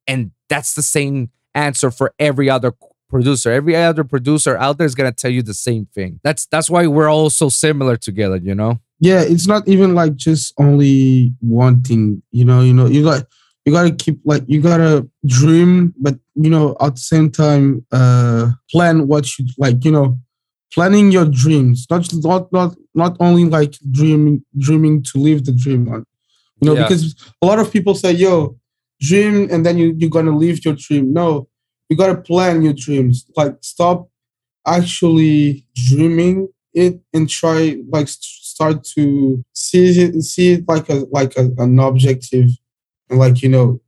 And 0.06 0.32
that's 0.48 0.74
the 0.74 0.82
same 0.82 1.30
answer 1.54 1.90
for 1.90 2.14
every 2.18 2.50
other 2.50 2.74
producer. 3.08 3.50
Every 3.50 3.76
other 3.76 4.04
producer 4.04 4.56
out 4.56 4.78
there 4.78 4.86
is 4.86 4.94
gonna 4.94 5.12
tell 5.12 5.30
you 5.30 5.42
the 5.42 5.54
same 5.54 5.86
thing. 5.86 6.20
That's 6.22 6.46
that's 6.46 6.68
why 6.68 6.86
we're 6.86 7.08
all 7.08 7.30
so 7.30 7.48
similar 7.48 7.96
together, 7.96 8.36
you 8.36 8.54
know? 8.54 8.80
Yeah, 9.00 9.22
it's 9.22 9.46
not 9.46 9.66
even 9.68 9.94
like 9.94 10.16
just 10.16 10.54
only 10.58 11.32
one 11.40 11.82
thing, 11.82 12.22
you 12.30 12.44
know, 12.44 12.60
you 12.60 12.72
know, 12.72 12.86
you 12.86 13.04
got 13.04 13.24
you 13.64 13.72
gotta 13.72 13.92
keep 13.92 14.18
like 14.24 14.42
you 14.46 14.60
gotta 14.60 15.08
dream, 15.26 15.94
but 15.98 16.18
you 16.34 16.50
know, 16.50 16.76
at 16.80 16.94
the 16.94 17.00
same 17.00 17.30
time, 17.30 17.84
uh 17.92 18.50
plan 18.70 19.08
what 19.08 19.38
you 19.38 19.46
like, 19.58 19.84
you 19.84 19.92
know, 19.92 20.18
planning 20.72 21.10
your 21.10 21.26
dreams, 21.26 21.86
not 21.90 22.12
not 22.14 22.52
not 22.52 22.76
not 22.94 23.16
only 23.20 23.44
like 23.44 23.74
dreaming 23.90 24.44
dreaming 24.58 25.02
to 25.02 25.18
live 25.18 25.44
the 25.44 25.52
dream 25.52 25.88
on. 25.88 26.04
You 26.60 26.68
know, 26.68 26.74
yeah. 26.74 26.82
because 26.82 27.14
a 27.42 27.46
lot 27.46 27.58
of 27.58 27.72
people 27.72 27.94
say, 27.94 28.12
"Yo, 28.12 28.58
dream," 29.00 29.48
and 29.50 29.64
then 29.64 29.78
you 29.78 29.94
you're 29.96 30.10
gonna 30.10 30.36
live 30.36 30.64
your 30.64 30.74
dream. 30.74 31.12
No, 31.12 31.48
you 31.88 31.96
gotta 31.96 32.20
plan 32.20 32.62
your 32.62 32.72
dreams. 32.72 33.26
Like 33.36 33.56
stop 33.60 34.08
actually 34.66 35.66
dreaming 35.74 36.48
it 36.74 37.00
and 37.14 37.28
try 37.28 37.78
like 37.88 38.08
start 38.08 38.84
to 38.84 39.44
see 39.54 39.88
it 39.88 40.22
see 40.22 40.52
it 40.54 40.64
like 40.68 40.88
a 40.88 41.06
like 41.10 41.36
a, 41.36 41.50
an 41.58 41.78
objective 41.78 42.48
and 43.08 43.18
like 43.18 43.42
you 43.42 43.48
know 43.48 43.80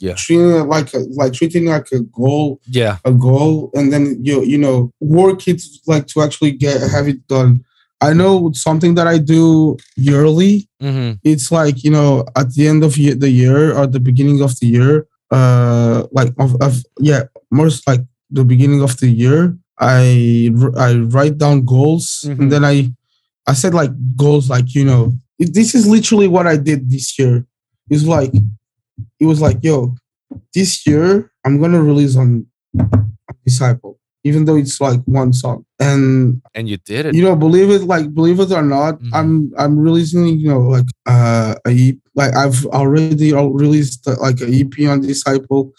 yeah. 0.00 0.14
Treating 0.14 0.50
it 0.50 0.64
like 0.64 0.92
a 0.94 0.98
like 1.10 1.32
treating 1.32 1.66
like 1.66 1.90
a 1.92 2.00
goal. 2.00 2.60
Yeah. 2.66 2.98
A 3.04 3.12
goal 3.12 3.70
and 3.74 3.92
then 3.92 4.18
you 4.22 4.42
you 4.42 4.58
know 4.58 4.90
work 5.00 5.46
it 5.48 5.62
like 5.86 6.06
to 6.08 6.22
actually 6.22 6.52
get 6.52 6.80
have 6.90 7.08
it 7.08 7.26
done. 7.28 7.64
I 8.00 8.12
know 8.12 8.52
something 8.52 8.96
that 8.96 9.06
i 9.06 9.16
do 9.16 9.78
yearly 9.96 10.68
mm-hmm. 10.82 11.12
it's 11.22 11.50
like 11.50 11.82
you 11.84 11.90
know 11.90 12.26
at 12.36 12.52
the 12.52 12.68
end 12.68 12.84
of 12.84 12.94
the 12.96 13.30
year 13.30 13.72
or 13.74 13.86
the 13.86 14.00
beginning 14.00 14.42
of 14.42 14.58
the 14.60 14.66
year 14.66 15.06
uh 15.30 16.06
like 16.12 16.34
of, 16.38 16.54
of 16.60 16.82
yeah 16.98 17.22
most 17.50 17.86
like 17.88 18.00
the 18.30 18.44
beginning 18.44 18.82
of 18.82 18.98
the 18.98 19.08
year 19.08 19.56
i 19.78 20.50
i 20.76 20.96
write 21.14 21.38
down 21.38 21.64
goals 21.64 22.24
mm-hmm. 22.26 22.42
and 22.42 22.52
then 22.52 22.62
i 22.62 22.90
i 23.46 23.54
said 23.54 23.72
like 23.72 23.92
goals 24.16 24.50
like 24.50 24.74
you 24.74 24.84
know 24.84 25.14
this 25.38 25.74
is 25.74 25.86
literally 25.86 26.28
what 26.28 26.46
i 26.46 26.56
did 26.56 26.90
this 26.90 27.18
year. 27.18 27.46
It's 27.90 28.04
like 28.04 28.32
it 29.24 29.26
was 29.26 29.40
like, 29.40 29.58
yo, 29.62 29.94
this 30.54 30.86
year 30.86 31.32
I'm 31.44 31.60
gonna 31.60 31.82
release 31.82 32.14
on 32.16 32.46
Disciple, 33.44 33.98
even 34.22 34.44
though 34.44 34.56
it's 34.56 34.80
like 34.80 35.00
one 35.06 35.32
song. 35.32 35.64
And 35.80 36.42
and 36.54 36.68
you 36.68 36.76
did 36.76 37.06
it. 37.06 37.14
You 37.14 37.24
know, 37.24 37.34
believe 37.34 37.70
it 37.70 37.82
like 37.84 38.12
believe 38.12 38.38
it 38.40 38.52
or 38.52 38.62
not, 38.62 38.94
mm-hmm. 38.96 39.14
I'm 39.14 39.52
I'm 39.56 39.78
releasing 39.78 40.26
you 40.26 40.48
know 40.48 40.60
like 40.60 40.84
uh 41.06 41.54
a 41.66 41.96
like 42.14 42.34
I've 42.36 42.66
already 42.66 43.32
released 43.32 44.06
uh, 44.06 44.16
like 44.20 44.40
a 44.42 44.48
EP 44.60 44.88
on 44.88 45.00
Disciple, 45.00 45.72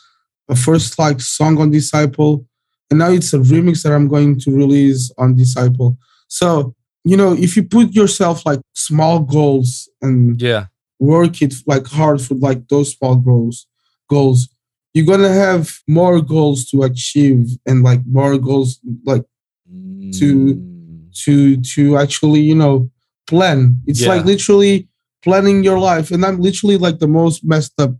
a 0.49 0.55
first 0.55 0.97
like 0.97 1.21
song 1.21 1.59
on 1.59 1.69
Disciple, 1.69 2.45
and 2.89 2.97
now 2.99 3.11
it's 3.11 3.33
a 3.33 3.37
remix 3.37 3.83
that 3.83 3.93
I'm 3.93 4.07
going 4.07 4.39
to 4.39 4.51
release 4.51 5.11
on 5.19 5.35
Disciple. 5.35 5.97
So 6.27 6.73
you 7.03 7.15
know, 7.15 7.33
if 7.33 7.55
you 7.55 7.63
put 7.63 7.93
yourself 7.93 8.43
like 8.45 8.61
small 8.73 9.19
goals 9.19 9.87
and 10.01 10.41
yeah 10.41 10.65
work 10.99 11.41
it 11.41 11.53
like 11.67 11.87
hard 11.87 12.21
for 12.21 12.35
like 12.35 12.67
those 12.67 12.93
small 12.93 13.15
goals 13.15 13.67
goals. 14.09 14.49
You're 14.93 15.05
gonna 15.05 15.33
have 15.33 15.71
more 15.87 16.21
goals 16.21 16.69
to 16.69 16.83
achieve 16.83 17.57
and 17.65 17.83
like 17.83 18.01
more 18.05 18.37
goals 18.37 18.79
like 19.05 19.23
to 19.67 20.55
mm. 20.55 21.23
to 21.23 21.57
to 21.57 21.97
actually 21.97 22.41
you 22.41 22.55
know 22.55 22.89
plan. 23.27 23.79
It's 23.87 24.01
yeah. 24.01 24.09
like 24.09 24.25
literally 24.25 24.87
planning 25.23 25.63
your 25.63 25.79
life 25.79 26.11
and 26.11 26.23
i'm 26.23 26.39
literally 26.39 26.77
like 26.77 26.99
the 26.99 27.07
most 27.07 27.43
messed 27.43 27.73
up 27.79 27.91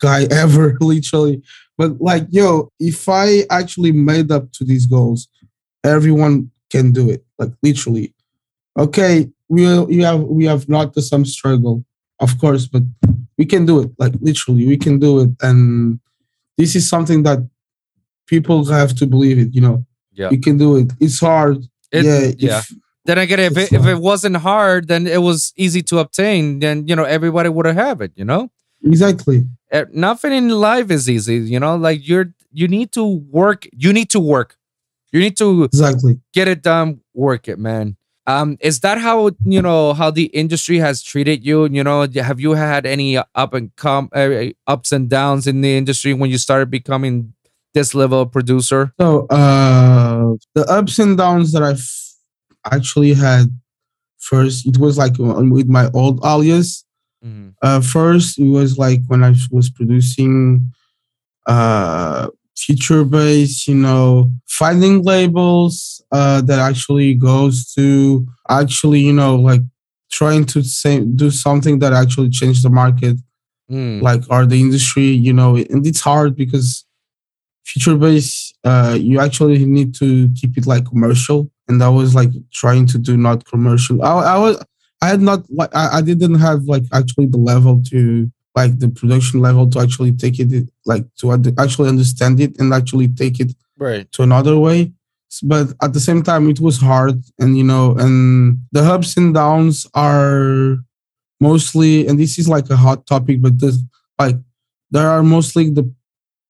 guy 0.00 0.24
ever 0.30 0.76
literally. 0.80 1.42
But 1.78 2.00
like 2.00 2.26
yo 2.30 2.70
if 2.78 3.08
i 3.08 3.44
actually 3.50 3.92
made 3.92 4.30
up 4.30 4.52
to 4.52 4.64
these 4.64 4.86
goals 4.86 5.28
everyone 5.84 6.50
can 6.70 6.92
do 6.92 7.08
it 7.08 7.24
like 7.38 7.52
literally. 7.62 8.14
Okay 8.78 9.30
we 9.48 9.78
we 9.84 9.98
have 10.02 10.20
we 10.22 10.44
have 10.44 10.68
not 10.68 10.94
the 10.94 11.02
some 11.02 11.24
struggle 11.24 11.84
of 12.22 12.38
course, 12.38 12.66
but 12.66 12.82
we 13.36 13.44
can 13.44 13.66
do 13.66 13.80
it. 13.80 13.90
Like 13.98 14.14
literally, 14.20 14.66
we 14.66 14.76
can 14.76 14.98
do 14.98 15.20
it. 15.20 15.30
And 15.42 16.00
this 16.56 16.76
is 16.76 16.88
something 16.88 17.24
that 17.24 17.38
people 18.26 18.64
have 18.66 18.94
to 18.96 19.06
believe 19.06 19.38
it. 19.38 19.54
You 19.54 19.60
know, 19.60 19.86
yeah, 20.12 20.30
you 20.30 20.40
can 20.40 20.56
do 20.56 20.76
it. 20.76 20.92
It's 21.00 21.20
hard. 21.20 21.58
It, 21.90 22.04
yeah, 22.04 22.32
yeah. 22.38 22.58
If, 22.58 22.72
then 23.04 23.18
again, 23.18 23.40
if 23.40 23.56
it, 23.58 23.72
if 23.72 23.84
it 23.84 23.98
wasn't 23.98 24.36
hard, 24.36 24.88
then 24.88 25.06
it 25.06 25.20
was 25.20 25.52
easy 25.56 25.82
to 25.82 25.98
obtain. 25.98 26.60
Then 26.60 26.86
you 26.86 26.94
know 26.94 27.04
everybody 27.04 27.48
would 27.48 27.66
have 27.66 28.00
it. 28.00 28.12
You 28.14 28.24
know, 28.24 28.50
exactly. 28.84 29.44
Nothing 29.92 30.32
in 30.32 30.48
life 30.50 30.90
is 30.90 31.10
easy. 31.10 31.36
You 31.36 31.58
know, 31.58 31.76
like 31.76 32.06
you're 32.06 32.32
you 32.52 32.68
need 32.68 32.92
to 32.92 33.04
work. 33.04 33.66
You 33.72 33.92
need 33.92 34.10
to 34.10 34.20
work. 34.20 34.56
You 35.12 35.20
need 35.20 35.36
to 35.38 35.64
exactly 35.64 36.20
get 36.32 36.48
it 36.48 36.62
done. 36.62 37.00
Work 37.12 37.48
it, 37.48 37.58
man. 37.58 37.96
Um, 38.26 38.56
is 38.60 38.80
that 38.80 38.98
how 38.98 39.30
you 39.44 39.60
know 39.60 39.94
how 39.94 40.10
the 40.10 40.26
industry 40.26 40.78
has 40.78 41.02
treated 41.02 41.44
you? 41.44 41.66
You 41.66 41.82
know, 41.82 42.06
have 42.14 42.40
you 42.40 42.52
had 42.52 42.86
any 42.86 43.16
up 43.16 43.52
and 43.54 43.74
come 43.76 44.10
uh, 44.12 44.46
ups 44.66 44.92
and 44.92 45.10
downs 45.10 45.46
in 45.46 45.60
the 45.60 45.76
industry 45.76 46.14
when 46.14 46.30
you 46.30 46.38
started 46.38 46.70
becoming 46.70 47.34
this 47.74 47.94
level 47.94 48.20
of 48.22 48.30
producer? 48.30 48.92
So, 49.00 49.26
uh, 49.26 50.36
the 50.54 50.64
ups 50.68 50.98
and 51.00 51.18
downs 51.18 51.52
that 51.52 51.62
I've 51.62 51.84
actually 52.72 53.14
had 53.14 53.46
first, 54.18 54.66
it 54.66 54.78
was 54.78 54.96
like 54.96 55.14
with 55.18 55.68
my 55.68 55.90
old 55.92 56.24
alias. 56.24 56.84
Mm-hmm. 57.24 57.50
Uh, 57.60 57.80
first, 57.80 58.38
it 58.38 58.48
was 58.48 58.78
like 58.78 59.00
when 59.08 59.24
I 59.24 59.34
was 59.50 59.68
producing 59.68 60.72
uh 61.46 62.28
future 62.56 63.04
bass, 63.04 63.66
you 63.66 63.74
know, 63.74 64.30
finding 64.46 65.02
labels 65.02 66.02
uh, 66.12 66.40
that 66.42 66.58
actually 66.58 67.14
goes 67.14 67.72
to 67.74 68.26
actually, 68.48 69.00
you 69.00 69.12
know, 69.12 69.36
like 69.36 69.62
trying 70.10 70.44
to 70.44 70.62
say 70.62 71.00
do 71.00 71.30
something 71.30 71.78
that 71.78 71.92
actually 71.92 72.30
change 72.30 72.62
the 72.62 72.70
market. 72.70 73.16
Mm. 73.70 74.02
like 74.02 74.22
are 74.28 74.44
the 74.44 74.60
industry 74.60 75.04
you 75.04 75.32
know 75.32 75.56
and 75.56 75.86
it's 75.86 76.00
hard 76.00 76.36
because 76.36 76.84
future 77.64 77.96
bass, 77.96 78.52
uh 78.64 78.98
you 79.00 79.18
actually 79.20 79.64
need 79.64 79.94
to 79.94 80.28
keep 80.38 80.58
it 80.58 80.66
like 80.66 80.84
commercial. 80.84 81.50
And 81.68 81.82
i 81.82 81.88
was 81.88 82.14
like 82.14 82.32
trying 82.52 82.86
to 82.86 82.98
do 82.98 83.16
not 83.16 83.46
commercial. 83.46 84.02
I, 84.02 84.34
I 84.34 84.38
was 84.38 84.62
i 85.00 85.06
had 85.08 85.22
not 85.22 85.48
like 85.48 85.74
I, 85.74 85.98
I 85.98 86.00
didn't 86.02 86.34
have 86.34 86.64
like 86.64 86.82
actually 86.92 87.26
the 87.26 87.38
level 87.38 87.80
to 87.90 88.30
like 88.54 88.78
the 88.78 88.88
production 88.88 89.40
level 89.40 89.68
to 89.70 89.78
actually 89.80 90.12
take 90.12 90.38
it 90.38 90.68
like 90.84 91.04
to 91.16 91.32
actually 91.58 91.88
understand 91.88 92.38
it 92.40 92.58
and 92.58 92.72
actually 92.74 93.08
take 93.08 93.40
it 93.40 93.52
Right. 93.78 94.10
to 94.12 94.22
another 94.22 94.56
way 94.58 94.92
but 95.42 95.72
at 95.82 95.92
the 95.94 96.00
same 96.00 96.22
time 96.22 96.48
it 96.50 96.60
was 96.60 96.78
hard 96.78 97.16
and 97.40 97.56
you 97.56 97.64
know 97.64 97.96
and 97.96 98.58
the 98.70 98.82
ups 98.82 99.16
and 99.16 99.34
downs 99.34 99.86
are 99.94 100.76
mostly 101.40 102.06
and 102.06 102.18
this 102.18 102.38
is 102.38 102.48
like 102.48 102.68
a 102.70 102.76
hot 102.76 103.06
topic 103.06 103.40
but 103.40 103.58
there's 103.58 103.78
like 104.18 104.36
there 104.90 105.08
are 105.08 105.22
mostly 105.22 105.70
the 105.70 105.84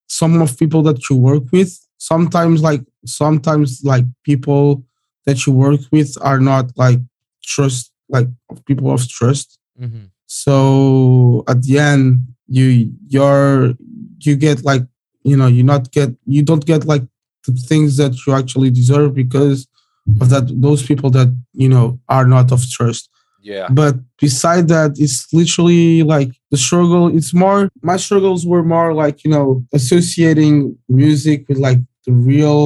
some 0.09 0.43
of 0.43 0.59
people 0.59 0.83
that 0.83 1.09
you 1.09 1.17
work 1.17 1.45
with 1.53 1.79
sometimes 1.99 2.61
like 2.63 2.83
sometimes 3.07 3.83
like 3.85 4.05
people 4.25 4.85
that 5.27 5.47
you 5.47 5.53
work 5.53 5.81
with 5.93 6.11
are 6.21 6.41
not 6.41 6.67
like 6.77 6.99
trust 7.43 7.93
like 8.09 8.29
people 8.67 8.91
of 8.93 9.09
trust 9.09 9.59
Mhm. 9.81 10.11
So 10.41 11.45
at 11.53 11.59
the 11.63 11.79
end 11.79 12.05
you 12.59 12.67
you're 13.15 13.75
you 14.27 14.35
get 14.47 14.59
like 14.71 14.85
you 15.31 15.37
know 15.37 15.47
you 15.57 15.63
not 15.73 15.83
get 15.97 16.11
you 16.35 16.43
don't 16.51 16.65
get 16.73 16.83
like 16.93 17.05
the 17.47 17.53
things 17.71 17.91
that 18.01 18.13
you 18.27 18.31
actually 18.41 18.71
deserve 18.81 19.11
because 19.23 19.59
of 20.23 20.27
that 20.33 20.45
those 20.67 20.83
people 20.91 21.11
that 21.11 21.29
you 21.63 21.69
know 21.69 21.87
are 22.17 22.27
not 22.35 22.47
of 22.57 22.61
trust 22.77 23.05
Yeah. 23.53 23.69
but 23.81 23.95
beside 24.25 24.65
that 24.75 24.91
it's 25.05 25.19
literally 25.41 26.03
like 26.15 26.31
the 26.53 26.59
struggle 26.67 27.05
it's 27.19 27.33
more 27.45 27.61
my 27.91 27.99
struggles 28.07 28.43
were 28.51 28.65
more 28.77 28.91
like 29.03 29.17
you 29.25 29.31
know 29.35 29.47
associating 29.79 30.55
music 31.03 31.39
with 31.49 31.59
like 31.69 31.81
the 32.07 32.13
real 32.31 32.63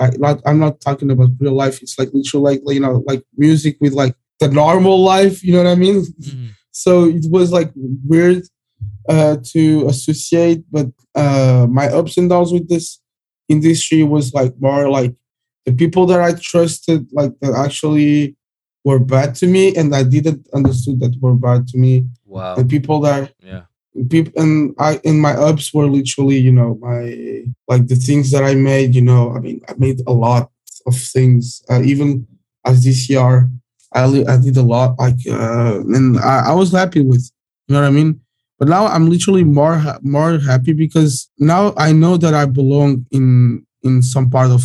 like 0.00 0.14
not 0.24 0.36
i'm 0.46 0.60
not 0.66 0.74
talking 0.86 1.10
about 1.14 1.30
real 1.42 1.56
life 1.64 1.76
it's 1.82 1.96
like 2.00 2.10
literally 2.18 2.44
like 2.48 2.60
you 2.76 2.82
know 2.86 2.96
like 3.10 3.22
music 3.44 3.74
with 3.82 3.94
like 4.02 4.14
the 4.42 4.48
normal 4.62 4.96
life 5.14 5.36
you 5.44 5.52
know 5.52 5.62
what 5.64 5.74
i 5.76 5.78
mean 5.84 5.98
Mhm. 6.28 6.45
So 6.82 6.90
it 7.18 7.24
was 7.36 7.48
like 7.58 7.70
weird 8.10 8.42
uh 9.08 9.36
to 9.52 9.62
associate 9.92 10.60
but 10.76 10.88
uh 11.22 11.66
my 11.78 11.86
ups 11.98 12.14
and 12.18 12.28
downs 12.32 12.52
with 12.52 12.66
this 12.68 12.86
industry 13.48 14.02
was 14.14 14.26
like 14.34 14.54
more 14.66 14.84
like 14.98 15.14
the 15.66 15.72
people 15.82 16.04
that 16.10 16.20
i 16.28 16.32
trusted 16.52 17.00
like 17.18 17.32
that 17.40 17.54
actually 17.66 18.36
were 18.84 18.98
bad 19.14 19.34
to 19.40 19.46
me 19.54 19.64
and 19.78 19.88
i 20.00 20.02
didn't 20.14 20.42
understood 20.58 20.96
that 21.00 21.14
were 21.22 21.38
bad 21.48 21.66
to 21.70 21.76
me 21.84 21.94
Wow. 22.36 22.54
The 22.56 22.66
people 22.74 22.98
that 23.08 23.22
Yeah. 23.50 23.62
people 24.14 24.32
and 24.42 24.74
i 24.88 24.90
in 25.10 25.16
my 25.26 25.34
ups 25.48 25.66
were 25.76 25.88
literally 25.98 26.38
you 26.46 26.52
know 26.58 26.70
my 26.88 27.02
like 27.70 27.84
the 27.92 27.96
things 28.08 28.26
that 28.32 28.44
i 28.50 28.54
made 28.72 28.90
you 28.98 29.04
know 29.10 29.22
i 29.36 29.38
mean 29.44 29.58
i 29.70 29.72
made 29.86 29.98
a 30.12 30.14
lot 30.26 30.44
of 30.88 30.94
things 31.16 31.42
uh, 31.70 31.82
even 31.92 32.08
as 32.68 32.76
this 32.84 33.00
year 33.12 33.32
i, 33.96 34.04
I 34.32 34.36
did 34.46 34.56
a 34.56 34.62
lot 34.74 34.88
like 35.04 35.20
uh, 35.28 35.80
and 35.96 36.18
I, 36.32 36.50
I 36.50 36.54
was 36.60 36.70
happy 36.72 37.00
with 37.10 37.24
you 37.66 37.72
know 37.74 37.80
what 37.82 37.88
i 37.88 37.90
mean 38.00 38.10
but 38.58 38.68
now 38.68 38.84
i'm 38.94 39.06
literally 39.14 39.44
more 39.44 39.76
more 40.02 40.38
happy 40.50 40.72
because 40.84 41.12
now 41.52 41.62
i 41.86 41.88
know 41.92 42.14
that 42.24 42.34
i 42.34 42.44
belong 42.60 42.90
in 43.18 43.26
in 43.82 44.02
some 44.02 44.26
part 44.36 44.50
of 44.58 44.62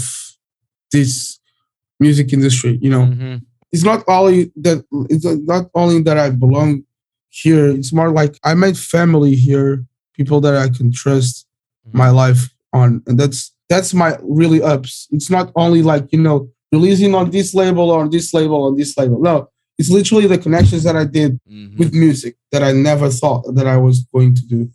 this 0.92 1.40
music 2.00 2.34
industry 2.34 2.78
you 2.82 2.90
know 2.90 3.06
Mhm. 3.06 3.42
it's 3.72 3.84
not 3.92 4.04
only 4.08 4.52
that 4.66 4.84
it's 5.12 5.26
not 5.54 5.66
only 5.82 6.02
that 6.08 6.18
I 6.18 6.30
belong 6.46 6.84
here. 7.30 7.68
It's 7.80 7.94
more 7.94 8.12
like 8.12 8.34
I 8.44 8.54
made 8.64 8.78
family 8.78 9.34
here, 9.48 9.72
people 10.18 10.42
that 10.46 10.56
I 10.66 10.68
can 10.78 10.92
trust 10.92 11.48
my 12.02 12.10
life 12.24 12.42
on, 12.74 13.02
and 13.08 13.16
that's 13.20 13.40
that's 13.72 13.94
my 13.94 14.18
really 14.40 14.62
ups. 14.74 15.08
It's 15.16 15.30
not 15.38 15.48
only 15.56 15.82
like 15.92 16.06
you 16.12 16.20
know 16.28 16.38
releasing 16.72 17.14
on 17.16 17.30
this 17.32 17.54
label 17.54 17.90
or 17.92 18.02
on 18.02 18.10
this 18.10 18.34
label 18.34 18.64
on 18.66 18.76
this 18.78 18.98
label. 18.98 19.20
No, 19.22 19.50
it's 19.78 19.90
literally 19.90 20.28
the 20.28 20.38
connections 20.38 20.84
that 20.84 20.96
I 20.96 21.06
did 21.06 21.40
Mhm. 21.50 21.78
with 21.80 21.94
music 21.94 22.36
that 22.52 22.64
I 22.64 22.72
never 22.72 23.10
thought 23.10 23.44
that 23.56 23.68
I 23.68 23.78
was 23.78 24.06
going 24.14 24.36
to 24.36 24.42
do. 24.46 24.70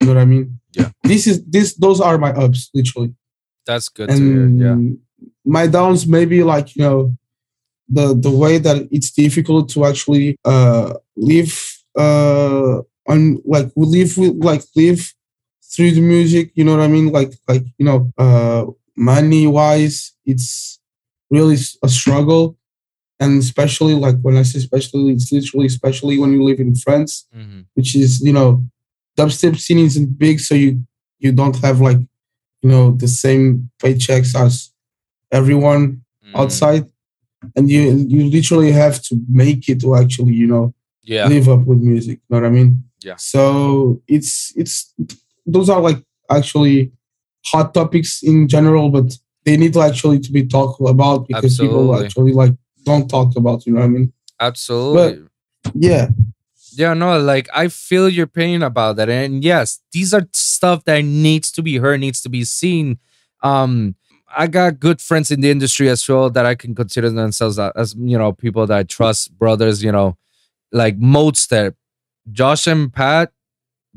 You 0.00 0.06
know 0.06 0.14
what 0.14 0.20
I 0.20 0.24
mean? 0.24 0.58
Yeah. 0.72 0.90
This 1.02 1.26
is 1.26 1.44
this. 1.44 1.74
Those 1.74 2.00
are 2.00 2.18
my 2.18 2.32
ups, 2.32 2.70
literally 2.74 3.14
That's 3.66 3.88
good 3.88 4.10
and 4.10 4.60
Yeah. 4.60 4.78
my 5.44 5.66
downs 5.66 6.06
maybe 6.06 6.42
like 6.42 6.76
you 6.76 6.82
know 6.82 7.16
the 7.88 8.14
the 8.14 8.30
way 8.30 8.58
that 8.58 8.88
it's 8.90 9.10
difficult 9.10 9.68
to 9.74 9.84
actually 9.84 10.36
uh 10.44 10.94
live 11.16 11.52
uh 11.98 12.80
on 13.08 13.40
like 13.44 13.70
we 13.76 13.86
live 13.86 14.16
with 14.18 14.34
like 14.50 14.62
live 14.76 15.00
through 15.72 15.92
the 15.92 16.00
music 16.00 16.50
you 16.54 16.64
know 16.64 16.72
what 16.76 16.80
i 16.88 16.88
mean 16.88 17.08
like 17.18 17.32
like 17.48 17.64
you 17.78 17.84
know 17.88 18.10
uh 18.18 18.64
money 18.96 19.46
wise 19.46 20.12
it's 20.26 20.73
really 21.30 21.56
a 21.82 21.88
struggle 21.88 22.56
and 23.20 23.38
especially 23.40 23.94
like 23.94 24.16
when 24.22 24.36
i 24.36 24.42
say 24.42 24.58
especially 24.58 25.12
it's 25.12 25.30
literally 25.32 25.66
especially 25.66 26.18
when 26.18 26.32
you 26.32 26.42
live 26.42 26.60
in 26.60 26.74
france 26.74 27.26
Mhm. 27.36 27.64
which 27.74 27.94
is 27.96 28.20
you 28.22 28.32
know 28.32 28.64
dubstep 29.18 29.56
scene 29.58 29.78
isn't 29.78 30.18
big 30.18 30.40
so 30.40 30.54
you 30.54 30.82
you 31.18 31.32
don't 31.32 31.56
have 31.64 31.80
like 31.80 31.98
you 32.62 32.68
know 32.72 32.90
the 32.92 33.08
same 33.08 33.70
paychecks 33.82 34.34
as 34.44 34.72
everyone 35.30 36.02
Mhm. 36.26 36.34
outside 36.40 36.84
and 37.56 37.70
you 37.70 37.80
you 38.08 38.20
literally 38.30 38.72
have 38.72 39.00
to 39.02 39.12
make 39.28 39.68
it 39.68 39.80
to 39.80 39.94
actually 39.94 40.34
you 40.34 40.46
know 40.46 40.74
Yeah. 41.06 41.28
live 41.28 41.48
up 41.48 41.62
with 41.66 41.80
music 41.80 42.16
you 42.22 42.26
know 42.30 42.40
what 42.40 42.46
i 42.46 42.50
mean 42.58 42.70
Yeah. 43.04 43.16
so 43.16 44.00
it's 44.16 44.52
it's 44.60 44.76
those 45.54 45.68
are 45.68 45.80
like 45.88 46.00
actually 46.30 46.78
hot 47.52 47.74
topics 47.74 48.22
in 48.22 48.48
general 48.48 48.88
but 48.96 49.08
they 49.44 49.56
need 49.56 49.72
to 49.72 49.80
actually 49.80 50.18
to 50.18 50.32
be 50.32 50.46
talked 50.46 50.80
about 50.80 51.28
because 51.28 51.58
people 51.58 51.96
actually 52.02 52.32
like 52.32 52.52
don't 52.84 53.08
talk 53.08 53.34
about 53.36 53.66
you 53.66 53.72
know 53.72 53.80
what 53.80 53.86
i 53.86 53.88
mean 53.88 54.12
Absolutely. 54.40 55.26
yeah 55.74 56.08
Yeah, 56.76 56.94
no, 56.94 57.18
like 57.20 57.48
I 57.54 57.68
feel 57.68 58.08
your 58.08 58.26
pain 58.26 58.62
about 58.62 58.96
that. 58.96 59.08
And 59.08 59.44
yes, 59.44 59.80
these 59.92 60.12
are 60.12 60.26
stuff 60.32 60.84
that 60.84 61.02
needs 61.02 61.52
to 61.52 61.62
be 61.62 61.76
heard, 61.76 62.00
needs 62.00 62.20
to 62.22 62.28
be 62.28 62.44
seen. 62.44 62.98
Um, 63.42 63.94
I 64.36 64.48
got 64.48 64.80
good 64.80 65.00
friends 65.00 65.30
in 65.30 65.40
the 65.40 65.50
industry 65.50 65.88
as 65.88 66.06
well 66.08 66.30
that 66.30 66.44
I 66.44 66.56
can 66.56 66.74
consider 66.74 67.10
themselves 67.10 67.58
as 67.58 67.94
you 67.96 68.18
know, 68.18 68.32
people 68.32 68.66
that 68.66 68.76
I 68.76 68.82
trust, 68.82 69.38
brothers, 69.38 69.84
you 69.84 69.92
know, 69.92 70.16
like 70.72 70.98
Modestep, 70.98 71.74
Josh 72.32 72.66
and 72.66 72.92
Pat. 72.92 73.30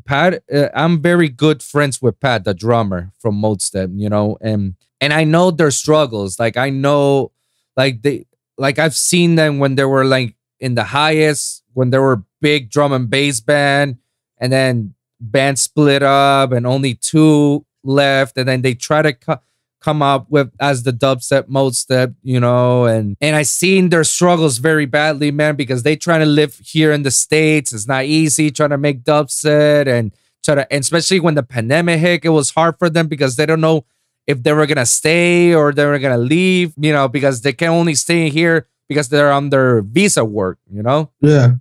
Pat, 0.06 0.44
uh, 0.54 0.70
I'm 0.76 1.02
very 1.02 1.30
good 1.30 1.64
friends 1.64 2.00
with 2.00 2.20
Pat, 2.20 2.44
the 2.44 2.54
drummer 2.54 3.12
from 3.18 3.42
Modestep, 3.42 3.90
you 4.00 4.10
know, 4.10 4.38
and 4.40 4.76
and 5.02 5.14
I 5.14 5.24
know 5.24 5.52
their 5.52 5.72
struggles. 5.72 6.40
Like 6.40 6.58
I 6.58 6.70
know, 6.70 7.32
like 7.76 8.02
they, 8.02 8.26
like 8.58 8.80
I've 8.80 8.96
seen 8.96 9.36
them 9.36 9.60
when 9.60 9.76
they 9.76 9.86
were 9.86 10.06
like 10.06 10.36
in 10.60 10.76
the 10.76 10.84
highest, 10.84 11.64
when 11.74 11.92
they 11.92 12.00
were 12.00 12.24
big 12.42 12.70
drum 12.70 12.92
and 12.94 13.10
bass 13.10 13.40
band, 13.40 13.98
and 14.40 14.52
then 14.52 14.94
band 15.20 15.60
split 15.60 16.04
up 16.04 16.52
and 16.52 16.66
only 16.66 16.94
two 16.96 17.66
left, 17.84 18.38
and 18.38 18.48
then 18.48 18.62
they 18.62 18.74
try 18.74 19.02
to 19.02 19.14
co- 19.14 19.40
come 19.80 20.02
up 20.02 20.30
with 20.30 20.52
as 20.60 20.84
the 20.84 20.92
dubstep 20.92 21.44
Modestep, 21.44 22.16
you 22.24 22.40
know, 22.40 22.86
and 22.86 23.16
and 23.22 23.36
I 23.36 23.44
seen 23.44 23.90
their 23.90 24.04
struggles 24.04 24.58
very 24.58 24.86
badly, 24.86 25.32
man, 25.32 25.56
because 25.56 25.84
they 25.84 25.96
trying 25.96 26.22
to 26.22 26.26
live 26.26 26.60
here 26.64 26.92
in 26.92 27.04
the 27.04 27.12
states. 27.12 27.74
It's 27.74 27.88
not 27.88 28.06
easy 28.06 28.52
trying 28.52 28.72
to 28.72 28.78
make 28.78 29.04
dubstep 29.04 29.88
and 29.88 30.12
try 30.44 30.56
to, 30.56 30.74
and 30.74 30.82
especially 30.82 31.20
when 31.20 31.36
the 31.36 31.44
pandemic 31.44 32.00
hit, 32.00 32.26
it 32.26 32.30
was 32.30 32.52
hard 32.52 32.76
for 32.80 32.90
them 32.90 33.08
because 33.08 33.36
they 33.36 33.46
don't 33.46 33.62
know 33.62 33.86
if 34.28 34.44
they 34.44 34.54
were 34.54 34.66
gonna 34.68 34.86
stay 34.86 35.54
or 35.56 35.72
they 35.74 35.86
were 35.86 36.00
gonna 36.00 36.18
leave, 36.18 36.74
you 36.78 36.92
know, 36.94 37.08
because 37.08 37.42
they 37.42 37.54
can 37.54 37.70
only 37.70 37.96
stay 37.96 38.30
here 38.30 38.68
because 38.90 39.10
they're 39.10 39.32
on 39.32 39.50
their 39.50 39.82
visa 39.82 40.24
work, 40.24 40.60
you 40.72 40.84
know? 40.84 41.10
Yeah. 41.22 41.56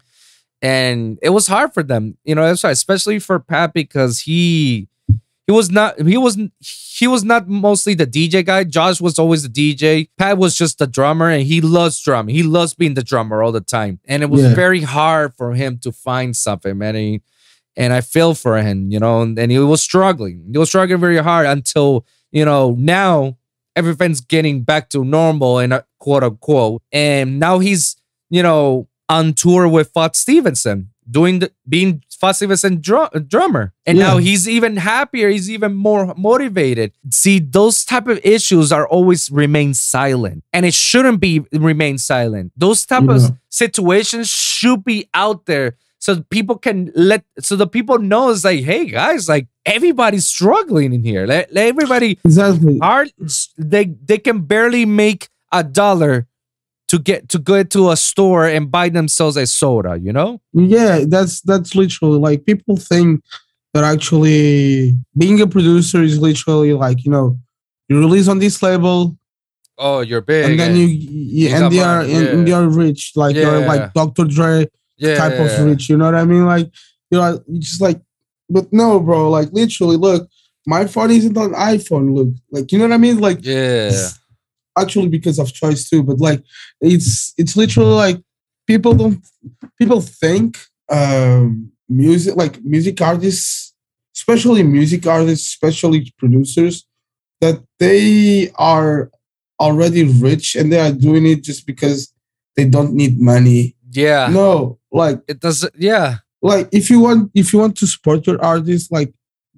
And 0.62 1.18
it 1.22 1.30
was 1.30 1.46
hard 1.46 1.74
for 1.74 1.82
them 1.82 2.16
you 2.24 2.34
know 2.34 2.42
that's 2.46 2.62
why 2.62 2.70
especially 2.70 3.18
for 3.18 3.38
pat 3.38 3.72
because 3.74 4.20
he 4.20 4.88
he 5.46 5.52
was 5.52 5.70
not 5.70 6.00
he 6.00 6.16
was 6.16 6.38
he 6.98 7.06
was 7.06 7.22
not 7.24 7.46
mostly 7.46 7.94
the 7.94 8.06
dj 8.06 8.44
guy. 8.44 8.64
Josh 8.64 9.00
was 9.00 9.18
always 9.18 9.42
the 9.48 9.48
dj 9.76 10.08
pat 10.16 10.38
was 10.38 10.56
just 10.56 10.78
the 10.78 10.86
drummer 10.86 11.28
and 11.28 11.42
he 11.46 11.60
loves 11.60 12.00
drumming. 12.02 12.34
He 12.34 12.42
loves 12.42 12.72
being 12.74 12.94
the 12.94 13.02
drummer 13.04 13.42
all 13.42 13.52
the 13.52 13.60
time. 13.60 14.00
And 14.06 14.22
it 14.22 14.30
was 14.30 14.42
Yeah. 14.42 14.54
very 14.54 14.80
hard 14.80 15.34
for 15.36 15.52
him 15.54 15.78
to 15.80 15.92
find 15.92 16.34
something 16.34 16.76
man. 16.78 16.96
And, 16.96 17.04
he- 17.04 17.22
and 17.78 17.92
i 17.92 18.00
feel 18.00 18.32
for 18.34 18.56
him 18.56 18.90
you 18.90 18.98
know 18.98 19.20
and, 19.20 19.38
and 19.38 19.52
he 19.52 19.58
was 19.58 19.82
struggling. 19.82 20.42
He 20.50 20.56
was 20.58 20.70
struggling 20.70 20.98
very 21.00 21.18
hard 21.18 21.46
until 21.46 22.06
you 22.36 22.44
know 22.44 22.74
now 22.78 23.36
everything's 23.74 24.20
getting 24.20 24.62
back 24.62 24.88
to 24.90 25.04
normal 25.04 25.58
and 25.58 25.72
uh, 25.72 25.82
quote 25.98 26.22
unquote 26.22 26.82
and 26.92 27.38
now 27.38 27.58
he's 27.58 27.96
you 28.30 28.42
know 28.42 28.88
on 29.08 29.34
tour 29.34 29.68
with 29.68 29.90
Fox 29.92 30.18
Stevenson, 30.18 30.90
doing 31.08 31.38
the 31.38 31.52
being 31.68 32.02
Fox 32.10 32.38
Stevenson 32.38 32.80
drum, 32.80 33.08
drummer, 33.28 33.72
and 33.84 33.98
now 33.98 34.16
he's 34.18 34.48
even 34.48 34.76
happier. 34.76 35.28
He's 35.28 35.50
even 35.50 35.74
more 35.74 36.14
motivated. 36.16 36.92
See, 37.10 37.38
those 37.38 37.84
type 37.84 38.08
of 38.08 38.18
issues 38.24 38.72
are 38.72 38.88
always 38.88 39.30
remain 39.30 39.74
silent, 39.74 40.44
and 40.52 40.64
it 40.66 40.74
shouldn't 40.74 41.20
be 41.20 41.44
remain 41.52 41.98
silent. 41.98 42.52
Those 42.56 42.84
type 42.86 43.08
of 43.08 43.36
situations 43.48 44.28
should 44.28 44.84
be 44.84 45.08
out 45.14 45.46
there 45.46 45.76
so 46.06 46.22
people 46.30 46.56
can 46.56 46.92
let 46.94 47.24
so 47.40 47.56
the 47.56 47.66
people 47.66 47.98
know 47.98 48.30
it's 48.30 48.44
like, 48.44 48.62
hey 48.62 48.86
guys, 48.86 49.28
like 49.28 49.48
everybody's 49.64 50.24
struggling 50.24 50.92
in 50.92 51.02
here. 51.02 51.26
Let, 51.26 51.52
let 51.52 51.66
everybody 51.66 52.20
exactly. 52.24 52.78
are 52.80 53.06
they 53.58 53.86
they 53.86 54.18
can 54.18 54.42
barely 54.42 54.86
make 54.86 55.28
a 55.50 55.64
dollar 55.64 56.28
to 56.86 57.00
get 57.00 57.28
to 57.30 57.40
go 57.40 57.64
to 57.64 57.90
a 57.90 57.96
store 57.96 58.46
and 58.46 58.70
buy 58.70 58.88
themselves 58.88 59.36
a 59.36 59.48
soda, 59.48 59.98
you 60.00 60.12
know? 60.12 60.40
Yeah, 60.52 61.06
that's 61.08 61.40
that's 61.40 61.74
literally 61.74 62.20
like 62.20 62.46
people 62.46 62.76
think 62.76 63.24
that 63.74 63.82
actually 63.82 64.96
being 65.18 65.40
a 65.40 65.48
producer 65.48 66.04
is 66.04 66.20
literally 66.20 66.72
like 66.72 67.04
you 67.04 67.10
know 67.10 67.36
you 67.88 67.98
release 67.98 68.28
on 68.28 68.38
this 68.38 68.62
label 68.62 69.18
Oh, 69.76 70.02
you're 70.02 70.22
big. 70.22 70.50
and 70.50 70.60
then 70.60 70.76
you, 70.76 70.86
you 70.86 71.48
and 71.48 71.72
they 71.72 71.80
are 71.80 72.02
and, 72.02 72.28
and 72.28 72.46
they 72.46 72.52
are 72.52 72.68
rich 72.68 73.10
like 73.16 73.34
you're 73.34 73.66
like 73.66 73.92
Dr. 73.92 74.24
Dre 74.24 74.68
yeah, 74.98 75.16
type 75.16 75.38
of 75.38 75.58
rich. 75.58 75.88
You 75.88 75.96
know 75.96 76.06
what 76.06 76.14
I 76.14 76.24
mean? 76.24 76.44
Like 76.46 76.70
you 77.10 77.18
know, 77.18 77.42
you 77.48 77.60
just 77.60 77.80
like, 77.80 78.00
but 78.48 78.72
no, 78.72 79.00
bro. 79.00 79.30
Like 79.30 79.50
literally, 79.52 79.96
look, 79.96 80.28
my 80.66 80.86
phone 80.86 81.10
isn't 81.10 81.36
on 81.36 81.52
iPhone. 81.52 82.14
Look, 82.14 82.28
like 82.50 82.72
you 82.72 82.78
know 82.78 82.84
what 82.84 82.94
I 82.94 82.98
mean? 82.98 83.18
Like 83.20 83.38
Yeah. 83.44 84.10
actually 84.78 85.08
because 85.08 85.38
of 85.38 85.52
choice 85.52 85.88
too. 85.88 86.02
But 86.02 86.20
like 86.20 86.42
it's 86.80 87.34
it's 87.36 87.56
literally 87.56 87.92
like 87.94 88.22
people 88.66 88.94
don't 88.94 89.24
people 89.78 90.00
think 90.00 90.58
um 90.90 91.70
music 91.88 92.36
like 92.36 92.62
music 92.64 93.00
artists, 93.00 93.74
especially 94.16 94.62
music 94.62 95.06
artists, 95.06 95.48
especially 95.48 96.12
producers, 96.18 96.86
that 97.40 97.62
they 97.78 98.50
are 98.56 99.10
already 99.60 100.04
rich 100.04 100.54
and 100.56 100.72
they 100.72 100.80
are 100.80 100.92
doing 100.92 101.26
it 101.26 101.42
just 101.42 101.66
because 101.66 102.12
they 102.56 102.64
don't 102.64 102.92
need 102.94 103.20
money. 103.20 103.75
Yeah. 103.90 104.28
No, 104.28 104.78
like 104.92 105.20
It 105.28 105.40
doesn't 105.40 105.74
yeah. 105.76 106.18
like 106.42 106.68
if 106.72 106.90
you 106.90 107.00
want 107.00 107.30
if 107.34 107.52
you 107.52 107.58
want 107.60 107.76
to 107.78 107.86
support 107.86 108.26
your 108.26 108.42
artist, 108.44 108.90
like 108.92 109.12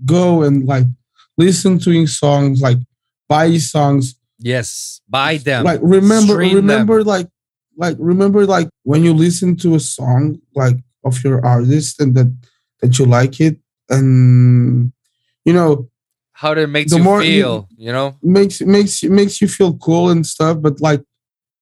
go 0.04 0.42
and 0.42 0.66
like 0.66 0.86
listen 1.36 1.78
to 1.80 1.90
his 1.90 2.18
songs, 2.18 2.60
like 2.60 2.78
buy 3.28 3.48
his 3.48 3.70
songs. 3.70 4.14
Yes. 4.38 5.00
Buy 5.08 5.38
them. 5.38 5.64
Like 5.64 5.80
remember 5.82 6.34
Stream 6.34 6.54
them. 6.54 6.56
remember 6.66 7.02
like 7.04 7.28
like 7.76 7.96
remember 7.98 8.46
like 8.46 8.68
when 8.84 9.04
you 9.04 9.14
listen 9.14 9.56
to 9.56 9.74
a 9.74 9.80
song 9.80 10.38
like 10.54 10.76
of 11.04 11.22
your 11.24 11.44
artist 11.46 12.00
and 12.00 12.14
that 12.16 12.30
that 12.80 12.98
you 12.98 13.06
like 13.06 13.40
it 13.40 13.56
and 13.88 14.92
you 15.44 15.52
know 15.52 15.88
How 16.32 16.52
it 16.52 16.68
makes 16.68 16.90
the 16.92 16.98
you 16.98 17.02
more 17.04 17.22
you- 17.22 17.42
feel, 17.42 17.68
you, 17.76 17.92
know? 17.92 18.16
makes 18.22 18.60
makes 18.60 19.02
makes 19.04 19.40
you 19.40 19.48
feel 19.48 19.76
cool 19.78 20.10
and 20.10 20.26
stuff 20.26 20.58
but 20.60 20.80
like 20.80 21.02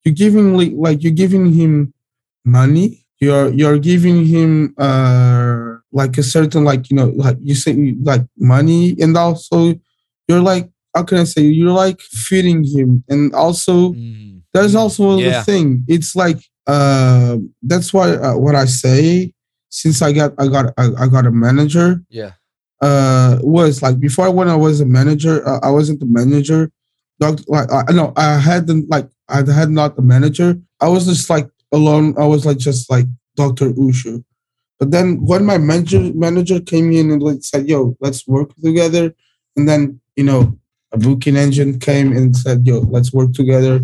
you're 0.04 0.14
giving 0.14 0.54
like 0.76 1.02
you're 1.02 1.12
giving 1.12 1.52
him 1.52 1.92
money 2.46 3.04
you're 3.20 3.48
you're 3.52 3.78
giving 3.78 4.24
him 4.24 4.72
uh 4.78 5.74
like 5.92 6.16
a 6.18 6.22
certain 6.22 6.62
like 6.64 6.88
you 6.90 6.96
know 6.96 7.08
like 7.16 7.36
you 7.42 7.54
say 7.54 7.94
like 8.02 8.22
money 8.38 8.94
and 9.00 9.16
also 9.16 9.74
you're 10.28 10.40
like 10.40 10.70
how 10.94 11.02
can 11.02 11.18
i 11.18 11.24
say 11.24 11.42
you're 11.42 11.72
like 11.72 12.00
feeding 12.00 12.62
him 12.64 13.02
and 13.08 13.34
also 13.34 13.92
Mm. 13.92 14.42
there's 14.54 14.74
also 14.74 15.18
Yeah. 15.18 15.42
thing 15.42 15.84
it's 15.88 16.14
like 16.14 16.38
uh 16.66 17.36
that's 17.62 17.92
why 17.92 18.12
uh, 18.26 18.36
what 18.36 18.54
i 18.54 18.64
say 18.66 19.32
since 19.68 20.00
i 20.02 20.12
got 20.12 20.32
i 20.38 20.46
got 20.48 20.72
I, 20.78 20.84
I 21.02 21.06
got 21.08 21.26
a 21.26 21.30
manager 21.46 21.88
Yeah. 22.08 22.32
uh 22.80 23.38
was 23.42 23.82
like 23.82 23.98
before 23.98 24.30
when 24.30 24.48
I 24.48 24.56
was 24.56 24.80
a 24.80 24.86
manager, 24.86 25.36
uh, 25.48 25.60
I 25.62 25.70
wasn't 25.70 26.00
the 26.00 26.06
manager. 26.20 26.70
Doc, 27.20 27.40
like 27.48 27.68
I 27.72 27.92
know 27.92 28.12
I 28.16 28.36
hadn't 28.38 28.90
like 28.94 29.08
I 29.28 29.36
had 29.60 29.70
not 29.70 29.96
the 29.96 30.02
manager. 30.02 30.50
I 30.84 30.88
was 30.88 31.06
just 31.06 31.30
like 31.30 31.48
alone. 31.76 32.14
I 32.18 32.26
was 32.26 32.42
like 32.48 32.58
just 32.58 32.90
like 32.94 33.06
Doctor 33.36 33.68
Ushuu. 33.84 34.24
But 34.78 34.90
then 34.94 35.06
when 35.30 35.44
my 35.52 35.58
manager 35.58 36.02
manager 36.26 36.58
came 36.72 36.88
in 36.92 37.06
and 37.12 37.22
like 37.22 37.42
said, 37.42 37.68
"Yo, 37.72 37.96
let's 38.04 38.26
work 38.34 38.50
together," 38.68 39.04
and 39.56 39.64
then 39.68 40.00
you 40.18 40.24
know 40.24 40.42
a 40.92 40.98
booking 40.98 41.36
engine 41.44 41.78
came 41.88 42.08
and 42.18 42.36
said, 42.36 42.66
"Yo, 42.66 42.76
let's 42.94 43.10
work 43.18 43.32
together." 43.40 43.76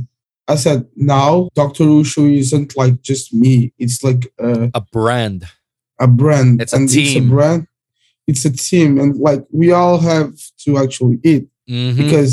I 0.49 0.57
said, 0.57 0.79
"Now 0.97 1.49
Doctor 1.55 1.85
Ushuu 1.85 2.29
isn't 2.45 2.77
like 2.77 2.97
just 3.11 3.33
me. 3.43 3.73
It's 3.79 3.99
like 4.09 4.23
uh, 4.47 4.69
A 4.75 4.83
brand. 4.97 5.41
a 5.99 6.09
brand. 6.09 6.61
It's 6.63 6.73
a 6.73 6.77
and 6.77 6.85
It's 6.85 6.95
team. 6.95 7.27
a 7.27 7.35
brand. 7.35 7.63
It's 8.27 8.45
a 8.45 8.53
team, 8.69 8.91
and 9.03 9.17
like 9.29 9.43
we 9.51 9.73
all 9.73 9.99
have 10.13 10.33
to 10.65 10.71
actually 10.85 11.19
eat 11.33 11.45
Mhm. 11.71 11.97
because 11.97 12.33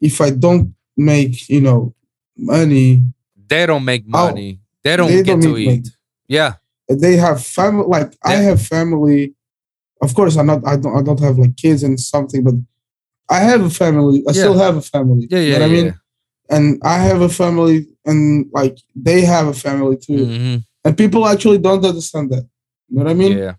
if 0.00 0.20
I 0.26 0.30
don't 0.44 0.74
make 0.96 1.48
you 1.48 1.60
know 1.66 1.94
money, 2.36 3.04
they 3.48 3.64
don't 3.66 3.84
make 3.84 4.04
money. 4.08 4.58
They 4.84 4.96
don't 4.96 5.08
they 5.10 5.22
get 5.22 5.40
don't 5.40 5.54
to 5.54 5.58
eat. 5.58 5.88
Yeah. 6.28 6.54
they 6.88 7.16
have 7.16 7.44
family. 7.44 7.84
Like 7.86 8.12
I 8.24 8.34
have 8.34 8.60
family. 8.60 9.34
Of 10.02 10.14
course, 10.14 10.36
I'm 10.36 10.46
not. 10.46 10.66
I 10.66 10.76
don't. 10.76 10.96
I 10.96 11.02
don't 11.02 11.20
have 11.20 11.38
like 11.38 11.56
kids 11.56 11.82
and 11.82 11.98
something, 11.98 12.42
but 12.42 12.54
I 13.30 13.38
have 13.40 13.62
a 13.62 13.70
family. 13.70 14.22
I 14.28 14.32
still 14.32 14.54
have 14.58 14.76
a 14.76 14.82
family. 14.82 15.26
Yeah. 15.30 15.38
you 15.38 15.52
Yeah. 15.52 15.58
know 15.58 15.64
what 15.68 15.70
I 15.70 15.74
yeah. 15.74 15.82
mean? 15.84 15.94
And 16.50 16.80
I 16.82 16.98
have 16.98 17.20
a 17.22 17.28
family, 17.28 17.86
and 18.04 18.46
like 18.52 18.76
they 18.96 19.20
have 19.22 19.46
a 19.46 19.54
family 19.54 19.96
too. 19.96 20.26
Mhm. 20.26 20.64
And 20.84 20.96
people 20.98 21.26
actually 21.26 21.58
don't 21.58 21.84
understand 21.84 22.30
that. 22.32 22.44
You 22.88 22.98
know 22.98 23.04
what 23.04 23.10
I 23.10 23.14
mean? 23.14 23.38
yeah. 23.38 23.54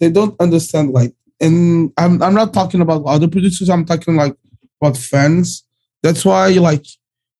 they 0.00 0.10
don't 0.10 0.34
understand 0.40 0.90
like 0.90 1.14
and 1.40 1.92
I'm 1.96 2.20
I'm 2.22 2.34
not 2.34 2.52
talking 2.52 2.80
about 2.80 3.04
other 3.06 3.28
producers, 3.28 3.70
I'm 3.70 3.84
talking 3.84 4.16
like 4.16 4.36
about 4.80 4.96
fans. 4.96 5.64
That's 6.02 6.24
why 6.24 6.48
like, 6.48 6.84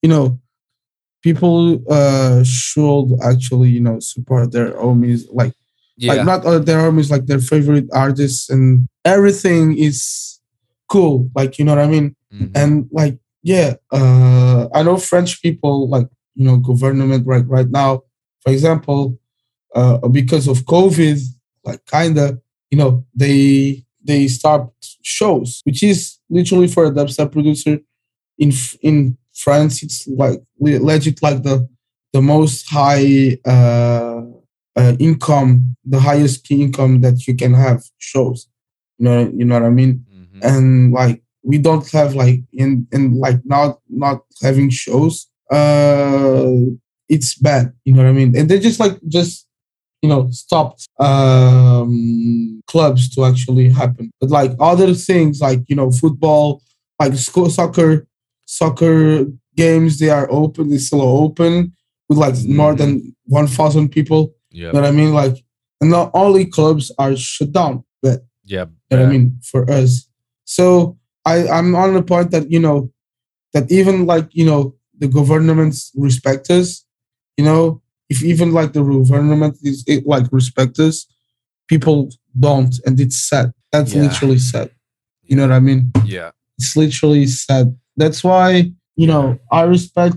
you 0.02 0.08
know, 0.08 0.40
people 1.26 1.58
uh 1.96 2.38
should 2.44 3.08
actually, 3.30 3.70
you 3.76 3.82
know, 3.86 3.98
support 4.12 4.52
their 4.56 4.70
own 4.84 4.96
music 5.06 5.30
like 5.40 5.54
Yeah. 5.96 6.12
like 6.12 6.24
not 6.32 6.40
uh, 6.50 6.58
their 6.68 6.80
homies 6.84 7.08
like 7.14 7.26
their 7.30 7.42
favorite 7.52 7.88
artists 8.06 8.50
and 8.52 8.66
everything 9.14 9.64
is 9.88 9.98
cool. 10.92 11.16
Like 11.38 11.52
you 11.58 11.64
know 11.64 11.74
what 11.76 11.84
I 11.88 11.90
mean? 11.96 12.08
Mhm. 12.34 12.50
and 12.60 12.72
like 13.00 13.16
yeah 13.52 13.70
uh 13.98 14.62
i 14.76 14.80
know 14.86 14.96
french 15.10 15.30
people 15.46 15.76
like 15.94 16.08
you 16.38 16.44
know 16.46 16.56
government 16.70 17.22
right 17.32 17.46
right 17.56 17.70
now 17.82 17.90
for 18.42 18.50
example 18.56 19.00
uh 19.78 19.96
because 20.18 20.46
of 20.52 20.56
covid 20.74 21.18
like 21.68 21.80
kind 21.96 22.14
of 22.24 22.28
you 22.72 22.78
know 22.80 22.90
they 23.22 23.38
they 24.08 24.22
stopped 24.38 24.82
shows 25.18 25.48
which 25.66 25.80
is 25.90 25.98
literally 26.36 26.66
for 26.74 26.82
a 26.86 26.92
dubstep 26.96 27.28
producer 27.36 27.74
in 28.42 28.50
in 28.88 28.96
france 29.34 29.82
it's 29.82 30.06
like 30.08 30.38
le- 30.60 30.82
legit 30.90 31.22
like 31.22 31.42
the 31.42 31.68
the 32.12 32.22
most 32.22 32.68
high 32.70 33.36
uh, 33.46 34.22
uh 34.76 34.94
income 34.98 35.76
the 35.84 36.00
highest 36.00 36.44
key 36.46 36.62
income 36.62 37.00
that 37.00 37.26
you 37.26 37.34
can 37.34 37.52
have 37.54 37.82
shows. 37.98 38.48
You 38.98 39.04
know 39.04 39.20
you 39.38 39.44
know 39.44 39.54
what 39.58 39.66
i 39.66 39.70
mean? 39.70 40.04
Mhm. 40.12 40.40
and 40.50 40.92
like 40.92 41.22
we 41.42 41.58
don't 41.58 41.86
have 41.90 42.14
like 42.14 42.40
in 42.52 42.86
in 42.92 43.02
like 43.18 43.40
not 43.44 43.78
not 43.88 44.18
having 44.42 44.70
shows 44.70 45.26
uh 45.50 46.52
it's 47.08 47.34
bad. 47.36 47.72
You 47.84 47.92
know 47.94 48.02
what 48.02 48.10
i 48.10 48.12
mean? 48.12 48.36
And 48.36 48.48
they 48.48 48.58
just 48.58 48.80
like 48.80 48.96
just 49.08 49.46
you 50.02 50.08
know 50.08 50.28
stopped 50.30 50.86
um 51.00 52.62
clubs 52.66 53.14
to 53.14 53.24
actually 53.24 53.68
happen. 53.70 54.10
But 54.20 54.30
like 54.30 54.52
other 54.60 54.94
things 54.94 55.40
like 55.40 55.60
you 55.68 55.76
know 55.76 55.90
football 55.90 56.62
like 57.00 57.14
school 57.14 57.50
soccer 57.50 58.06
soccer 58.44 59.24
games 59.56 59.98
they 59.98 60.10
are 60.10 60.28
open 60.30 60.68
they 60.70 60.78
still 60.78 61.02
open 61.02 61.72
with 62.08 62.18
like 62.18 62.34
more 62.48 62.74
than 62.74 63.00
mm-hmm. 63.00 63.34
1000 63.34 63.88
people 63.90 64.32
Yeah. 64.50 64.66
you 64.68 64.72
know 64.72 64.80
what 64.80 64.88
i 64.88 64.92
mean 64.92 65.12
like 65.14 65.36
and 65.80 65.90
not 65.90 66.10
only 66.14 66.44
clubs 66.46 66.92
are 66.98 67.16
shut 67.16 67.52
down 67.52 67.84
but 68.02 68.20
Yeah. 68.44 68.66
you 68.90 68.96
know 68.96 69.02
what 69.04 69.08
I 69.08 69.12
mean, 69.12 69.38
for 69.42 69.62
us. 69.70 70.06
So 70.44 70.98
I, 71.24 71.48
I'm 71.48 71.74
on 71.74 71.94
the 71.94 72.02
point 72.02 72.30
that, 72.32 72.50
you 72.50 72.60
know, 72.60 72.92
that 73.54 73.72
even 73.72 74.04
like, 74.04 74.28
you 74.32 74.44
know, 74.44 74.74
the 74.98 75.08
governments 75.08 75.90
respect 75.96 76.50
us, 76.50 76.84
you 77.38 77.44
know, 77.44 77.80
if 78.10 78.22
even 78.22 78.52
like 78.52 78.72
the 78.74 78.82
government 78.82 79.56
is 79.62 79.82
it, 79.86 80.06
like 80.06 80.26
respect 80.30 80.78
us, 80.78 81.06
people 81.66 82.10
don't. 82.38 82.74
And 82.84 83.00
it's 83.00 83.16
sad. 83.30 83.52
That's 83.72 83.94
Yeah. 83.94 84.02
literally 84.02 84.38
sad. 84.38 84.68
You 85.22 85.36
know 85.36 85.46
what 85.48 85.56
I 85.56 85.60
mean? 85.60 85.90
Yeah. 86.04 86.30
It's 86.58 86.76
literally 86.76 87.26
sad. 87.26 87.74
That's 87.96 88.22
why, 88.24 88.72
you 88.96 89.06
know, 89.06 89.38
I 89.50 89.62
respect 89.62 90.16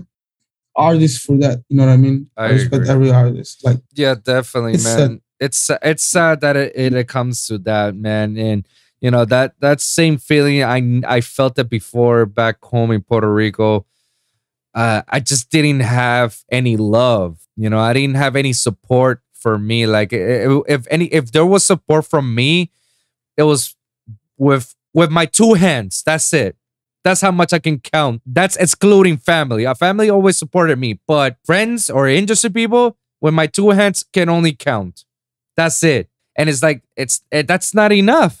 artists 0.76 1.24
for 1.24 1.36
that. 1.38 1.62
You 1.68 1.76
know 1.78 1.86
what 1.86 1.92
I 1.92 1.96
mean? 1.96 2.30
I 2.36 2.46
respect 2.50 2.74
agree. 2.84 2.88
every 2.90 3.10
artist. 3.10 3.64
Like, 3.64 3.78
Yeah, 3.94 4.14
definitely, 4.22 4.74
It's 4.74 4.84
man. 4.84 4.96
sad. 4.98 5.20
It's 5.40 5.70
it's 5.82 6.02
sad 6.04 6.40
that 6.40 6.56
it, 6.56 6.72
it, 6.74 6.92
it 6.94 7.06
comes 7.08 7.46
to 7.46 7.58
that, 7.58 7.94
man. 7.94 8.36
And 8.36 8.66
you 9.00 9.08
know 9.10 9.24
that 9.26 9.54
that 9.60 9.80
same 9.80 10.18
feeling 10.18 10.64
I 10.64 11.00
I 11.06 11.20
felt 11.20 11.58
it 11.60 11.68
before 11.70 12.26
back 12.26 12.56
home 12.64 12.90
in 12.90 13.02
Puerto 13.02 13.32
Rico. 13.32 13.86
Uh, 14.74 15.02
I 15.08 15.20
just 15.20 15.50
didn't 15.50 15.80
have 15.80 16.42
any 16.50 16.76
love. 16.76 17.38
You 17.56 17.70
know, 17.70 17.78
I 17.78 17.92
didn't 17.92 18.16
have 18.16 18.34
any 18.36 18.52
support 18.52 19.22
for 19.32 19.58
me. 19.58 19.86
Like, 19.86 20.12
i- 20.12 20.44
i- 20.46 20.62
if 20.68 20.86
any, 20.90 21.06
if 21.06 21.30
there 21.32 21.46
was 21.46 21.64
support 21.64 22.04
from 22.06 22.34
me, 22.34 22.70
it 23.36 23.44
was 23.44 23.76
with 24.36 24.74
with 24.92 25.10
my 25.10 25.26
two 25.26 25.54
hands. 25.54 26.02
That's 26.04 26.32
it. 26.32 26.56
That's 27.08 27.22
how 27.22 27.30
much 27.30 27.52
I 27.54 27.58
can 27.58 27.80
count. 27.80 28.20
That's 28.26 28.56
excluding 28.56 29.16
family. 29.16 29.64
Our 29.64 29.74
family 29.74 30.10
always 30.10 30.36
supported 30.36 30.78
me, 30.78 31.00
but 31.06 31.36
friends 31.42 31.88
or 31.88 32.06
industry 32.06 32.50
people, 32.50 32.96
with 33.22 33.32
my 33.32 33.46
two 33.46 33.70
hands, 33.70 34.04
can 34.12 34.28
only 34.28 34.52
count. 34.52 35.04
That's 35.56 35.82
it. 35.82 36.04
and 36.38 36.48
it's 36.50 36.62
like 36.62 36.82
it's 37.02 37.22
it, 37.36 37.46
that's 37.48 37.72
not 37.80 37.90
enough. 37.92 38.34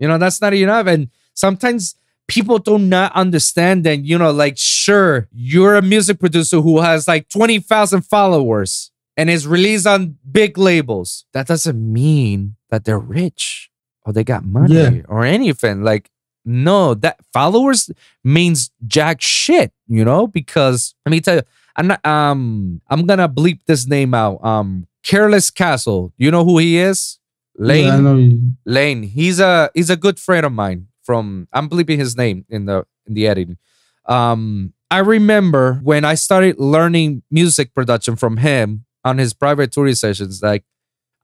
You 0.00 0.08
know, 0.08 0.18
that's 0.18 0.40
not 0.40 0.52
enough. 0.54 0.86
And 0.88 1.02
sometimes 1.34 1.94
people 2.26 2.58
do 2.58 2.78
not 2.78 3.12
understand 3.14 3.84
that, 3.86 3.98
you 4.10 4.18
know, 4.18 4.32
like, 4.32 4.56
sure, 4.58 5.28
you're 5.32 5.76
a 5.76 5.82
music 5.82 6.18
producer 6.18 6.60
who 6.60 6.80
has 6.80 7.06
like 7.06 7.28
20,000 7.28 8.02
followers 8.02 8.90
and 9.16 9.30
is 9.30 9.46
released 9.46 9.86
on 9.86 10.18
big 10.38 10.58
labels. 10.58 11.24
That 11.32 11.46
doesn't 11.46 11.78
mean 11.92 12.56
that 12.70 12.84
they're 12.84 12.98
rich 13.20 13.70
or 14.04 14.12
they 14.12 14.24
got 14.24 14.44
money 14.44 14.74
Yeah. 14.74 15.02
or 15.08 15.24
anything. 15.24 15.82
Like, 15.84 16.10
no, 16.44 16.94
that 16.94 17.18
followers 17.32 17.90
means 18.22 18.70
jack 18.86 19.20
shit, 19.20 19.72
you 19.88 20.04
know, 20.04 20.26
because 20.26 20.94
let 21.06 21.10
me 21.10 21.20
tell 21.20 21.36
you, 21.36 21.42
I'm 21.76 21.86
not 21.86 22.04
um 22.06 22.80
I'm 22.88 23.06
gonna 23.06 23.28
bleep 23.28 23.60
this 23.66 23.86
name 23.86 24.14
out. 24.14 24.44
Um 24.44 24.86
Careless 25.02 25.50
Castle. 25.50 26.12
You 26.16 26.30
know 26.30 26.44
who 26.44 26.58
he 26.58 26.78
is? 26.78 27.18
Lane. 27.56 27.84
Yeah, 27.86 27.96
I 27.96 28.00
know. 28.00 28.16
you- 28.16 28.52
Lane. 28.64 29.02
He's 29.02 29.38
a 29.40 29.70
he's 29.74 29.90
a 29.90 29.96
good 29.96 30.18
friend 30.18 30.44
of 30.46 30.52
mine 30.52 30.88
from 31.02 31.48
I'm 31.52 31.68
bleeping 31.68 31.98
his 31.98 32.16
name 32.16 32.44
in 32.48 32.66
the 32.66 32.84
in 33.06 33.14
the 33.14 33.26
editing. 33.26 33.58
Um 34.06 34.72
I 34.90 34.98
remember 34.98 35.80
when 35.82 36.04
I 36.04 36.14
started 36.14 36.58
learning 36.58 37.22
music 37.30 37.74
production 37.74 38.16
from 38.16 38.36
him 38.38 38.84
on 39.04 39.18
his 39.18 39.34
private 39.34 39.72
touring 39.72 39.94
sessions, 39.96 40.40
like 40.42 40.64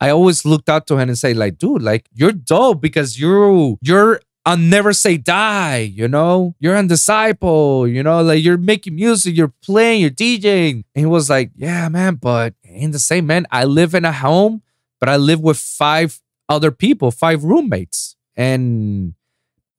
I 0.01 0.11
always 0.11 0.45
looked 0.45 0.69
up 0.71 0.87
to 0.87 0.97
him 0.97 1.09
and 1.11 1.19
say, 1.19 1.35
like, 1.35 1.59
dude, 1.59 1.83
like 1.83 2.09
you're 2.15 2.33
dope 2.33 2.81
because 2.81 3.21
you're 3.21 3.77
you're 3.83 4.21
on 4.47 4.71
Never 4.71 4.93
Say 4.93 5.17
Die, 5.17 5.79
you 5.79 6.09
know? 6.09 6.55
You're 6.59 6.77
a 6.77 6.87
Disciple, 6.87 7.87
you 7.87 8.03
know, 8.03 8.23
like 8.23 8.43
you're 8.43 8.57
making 8.57 8.97
music, 8.97 9.37
you're 9.37 9.53
playing, 9.63 10.01
you're 10.01 10.11
DJing. 10.11 10.85
And 10.95 11.03
he 11.03 11.07
was 11.07 11.29
like, 11.29 11.51
Yeah, 11.57 11.89
man, 11.89 12.17
but 12.17 12.55
ain't 12.65 12.93
the 12.93 12.99
same, 12.99 13.27
man. 13.27 13.47
I 13.51 13.65
live 13.65 13.95
in 13.95 14.05
a 14.05 14.13
home, 14.13 14.63
but 14.99 15.09
I 15.09 15.17
live 15.17 15.41
with 15.41 15.59
five 15.59 16.21
other 16.49 16.71
people, 16.71 17.11
five 17.11 17.45
roommates. 17.45 18.17
And 18.37 19.15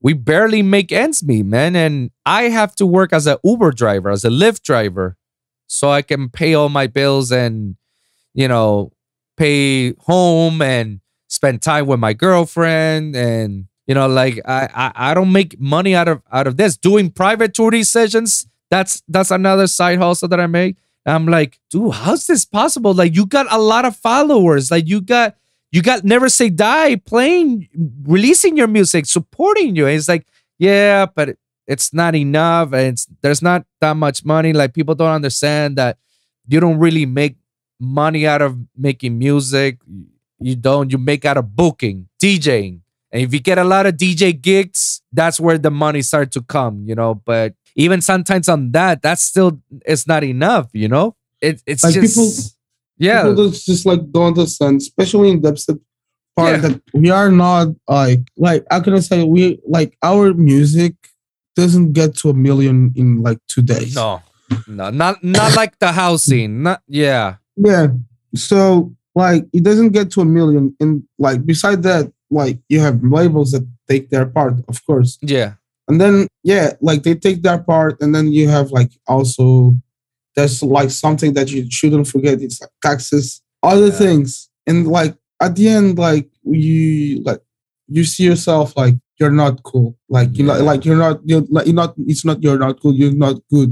we 0.01 0.13
barely 0.13 0.61
make 0.61 0.91
ends 0.91 1.23
meet, 1.23 1.45
man. 1.45 1.75
And 1.75 2.11
I 2.25 2.43
have 2.43 2.75
to 2.75 2.85
work 2.85 3.13
as 3.13 3.27
a 3.27 3.39
Uber 3.43 3.71
driver, 3.71 4.09
as 4.09 4.25
a 4.25 4.29
Lyft 4.29 4.63
driver, 4.63 5.17
so 5.67 5.89
I 5.89 6.01
can 6.01 6.29
pay 6.29 6.53
all 6.53 6.69
my 6.69 6.87
bills 6.87 7.31
and, 7.31 7.75
you 8.33 8.47
know, 8.47 8.91
pay 9.37 9.93
home 9.93 10.61
and 10.61 11.01
spend 11.27 11.61
time 11.61 11.87
with 11.87 11.99
my 11.99 12.13
girlfriend 12.13 13.15
and 13.15 13.67
you 13.91 13.95
know 13.95 14.07
like 14.07 14.39
I, 14.45 14.69
I 14.73 15.09
i 15.09 15.13
don't 15.13 15.33
make 15.33 15.59
money 15.59 15.93
out 15.95 16.07
of 16.07 16.21
out 16.31 16.47
of 16.47 16.55
this. 16.55 16.77
Doing 16.77 17.11
private 17.11 17.53
touring 17.53 17.83
sessions 17.83 18.47
that's 18.69 19.03
that's 19.09 19.31
another 19.31 19.67
side 19.67 19.99
hustle 19.99 20.29
that 20.29 20.39
i 20.39 20.47
make. 20.47 20.77
I'm 21.05 21.25
like 21.25 21.59
dude 21.69 21.93
how's 21.93 22.25
this 22.25 22.45
possible? 22.45 22.93
Like 22.93 23.13
you 23.17 23.25
got 23.25 23.47
a 23.51 23.59
lot 23.59 23.83
of 23.83 23.97
followers. 23.97 24.71
Like 24.71 24.87
you 24.87 25.01
got 25.01 25.35
you 25.73 25.81
got 25.81 26.05
never 26.05 26.29
say 26.29 26.49
die 26.49 26.95
playing 26.95 27.67
releasing 28.03 28.55
your 28.55 28.67
music 28.67 29.07
supporting 29.07 29.75
you. 29.75 29.87
And 29.87 29.97
it's 29.97 30.07
like 30.07 30.25
yeah 30.57 31.05
but 31.13 31.35
it's 31.67 31.93
not 31.93 32.15
enough. 32.15 32.71
And 32.71 32.97
there's 33.21 33.41
not 33.41 33.65
that 33.81 33.97
much 33.97 34.23
money. 34.23 34.53
Like 34.53 34.73
people 34.73 34.95
don't 34.95 35.17
understand 35.19 35.77
that 35.77 35.97
you 36.47 36.61
don't 36.61 36.79
really 36.79 37.05
make 37.05 37.35
money 37.77 38.25
out 38.25 38.41
of 38.41 38.57
making 38.77 39.19
music. 39.19 39.79
You 40.39 40.55
don't. 40.55 40.91
You 40.93 40.97
make 40.97 41.25
out 41.25 41.37
of 41.37 41.55
booking 41.57 42.07
djing 42.23 42.80
and 43.11 43.21
if 43.23 43.33
you 43.33 43.39
get 43.39 43.57
a 43.57 43.63
lot 43.63 43.85
of 43.85 43.95
dj 43.95 44.39
gigs 44.41 45.01
that's 45.13 45.39
where 45.39 45.57
the 45.57 45.71
money 45.71 46.01
start 46.01 46.31
to 46.31 46.41
come 46.41 46.83
you 46.87 46.95
know 46.95 47.15
but 47.25 47.53
even 47.75 48.01
sometimes 48.01 48.47
on 48.49 48.71
that 48.71 49.01
that's 49.01 49.21
still 49.21 49.59
it's 49.85 50.07
not 50.07 50.23
enough 50.23 50.67
you 50.73 50.87
know 50.87 51.15
it, 51.41 51.61
it's 51.65 51.83
Like 51.83 51.93
just 51.93 52.15
people- 52.15 52.57
yeah 52.97 53.23
People 53.23 53.49
just, 53.49 53.85
like 53.85 54.11
don't 54.11 54.27
understand, 54.37 54.77
especially 54.77 55.31
in 55.31 55.41
dubstep 55.41 55.79
part 56.35 56.51
Yeah. 56.61 56.61
that 56.69 56.81
we 56.93 57.09
are 57.09 57.31
not 57.31 57.67
like 57.87 58.21
like 58.37 58.63
how 58.69 58.79
can 58.81 58.93
I 58.93 58.99
say 58.99 59.23
we 59.23 59.59
like 59.67 59.97
our 60.03 60.33
music 60.33 60.93
doesn't 61.55 61.93
get 61.93 62.15
to 62.17 62.29
a 62.29 62.33
million 62.33 62.93
in 62.95 63.21
like 63.23 63.39
two 63.47 63.61
days. 63.63 63.95
no 63.95 64.21
no 64.67 64.89
not 64.91 65.23
not 65.23 65.55
like 65.55 65.79
the 65.79 65.91
housing 65.91 66.63
not 66.63 66.81
yeah 66.87 67.35
Yeah. 67.57 67.87
So 68.35 68.93
like 69.15 69.43
it 69.51 69.63
doesn't 69.63 69.89
get 69.91 70.11
to 70.11 70.21
a 70.21 70.25
million. 70.25 70.75
And 70.79 71.03
like 71.19 71.45
beside 71.45 71.83
that, 71.83 72.11
like 72.31 72.57
you 72.69 72.79
have 72.79 73.03
labels 73.03 73.51
that 73.51 73.67
take 73.89 74.09
their 74.09 74.25
part, 74.25 74.55
of 74.67 74.77
course. 74.85 75.17
yeah 75.21 75.53
And 75.87 75.99
then 75.99 76.27
yeah, 76.43 76.73
like 76.81 77.03
they 77.03 77.15
take 77.15 77.39
their 77.43 77.59
part, 77.59 78.01
and 78.01 78.15
then 78.15 78.31
you 78.31 78.47
have 78.49 78.71
like 78.71 78.91
also 79.07 79.75
there's 80.35 80.63
like 80.63 80.89
something 80.91 81.33
that 81.35 81.51
you 81.51 81.67
shouldn't 81.69 82.07
forget. 82.07 82.41
It's 82.41 82.61
like 82.61 82.71
taxes, 82.81 83.41
other 83.61 83.91
Yeah. 83.91 83.99
things, 84.03 84.49
and 84.65 84.87
like 84.87 85.13
at 85.45 85.55
the 85.57 85.67
end, 85.67 85.97
like 85.99 86.29
you 86.43 87.21
like 87.27 87.41
you 87.87 88.03
see 88.05 88.23
yourself 88.23 88.67
like 88.77 88.95
you're 89.19 89.35
not 89.43 89.61
cool. 89.63 89.97
Like 90.07 90.29
you 90.37 90.45
yeah. 90.47 90.63
like 90.69 90.85
you're 90.85 90.97
not 91.05 91.19
you're, 91.29 91.45
like, 91.49 91.65
you're 91.67 91.75
not. 91.83 91.93
It's 92.07 92.23
not 92.25 92.41
you're 92.43 92.57
not 92.65 92.79
cool. 92.81 92.93
You're 92.95 93.13
not 93.27 93.35
good. 93.51 93.71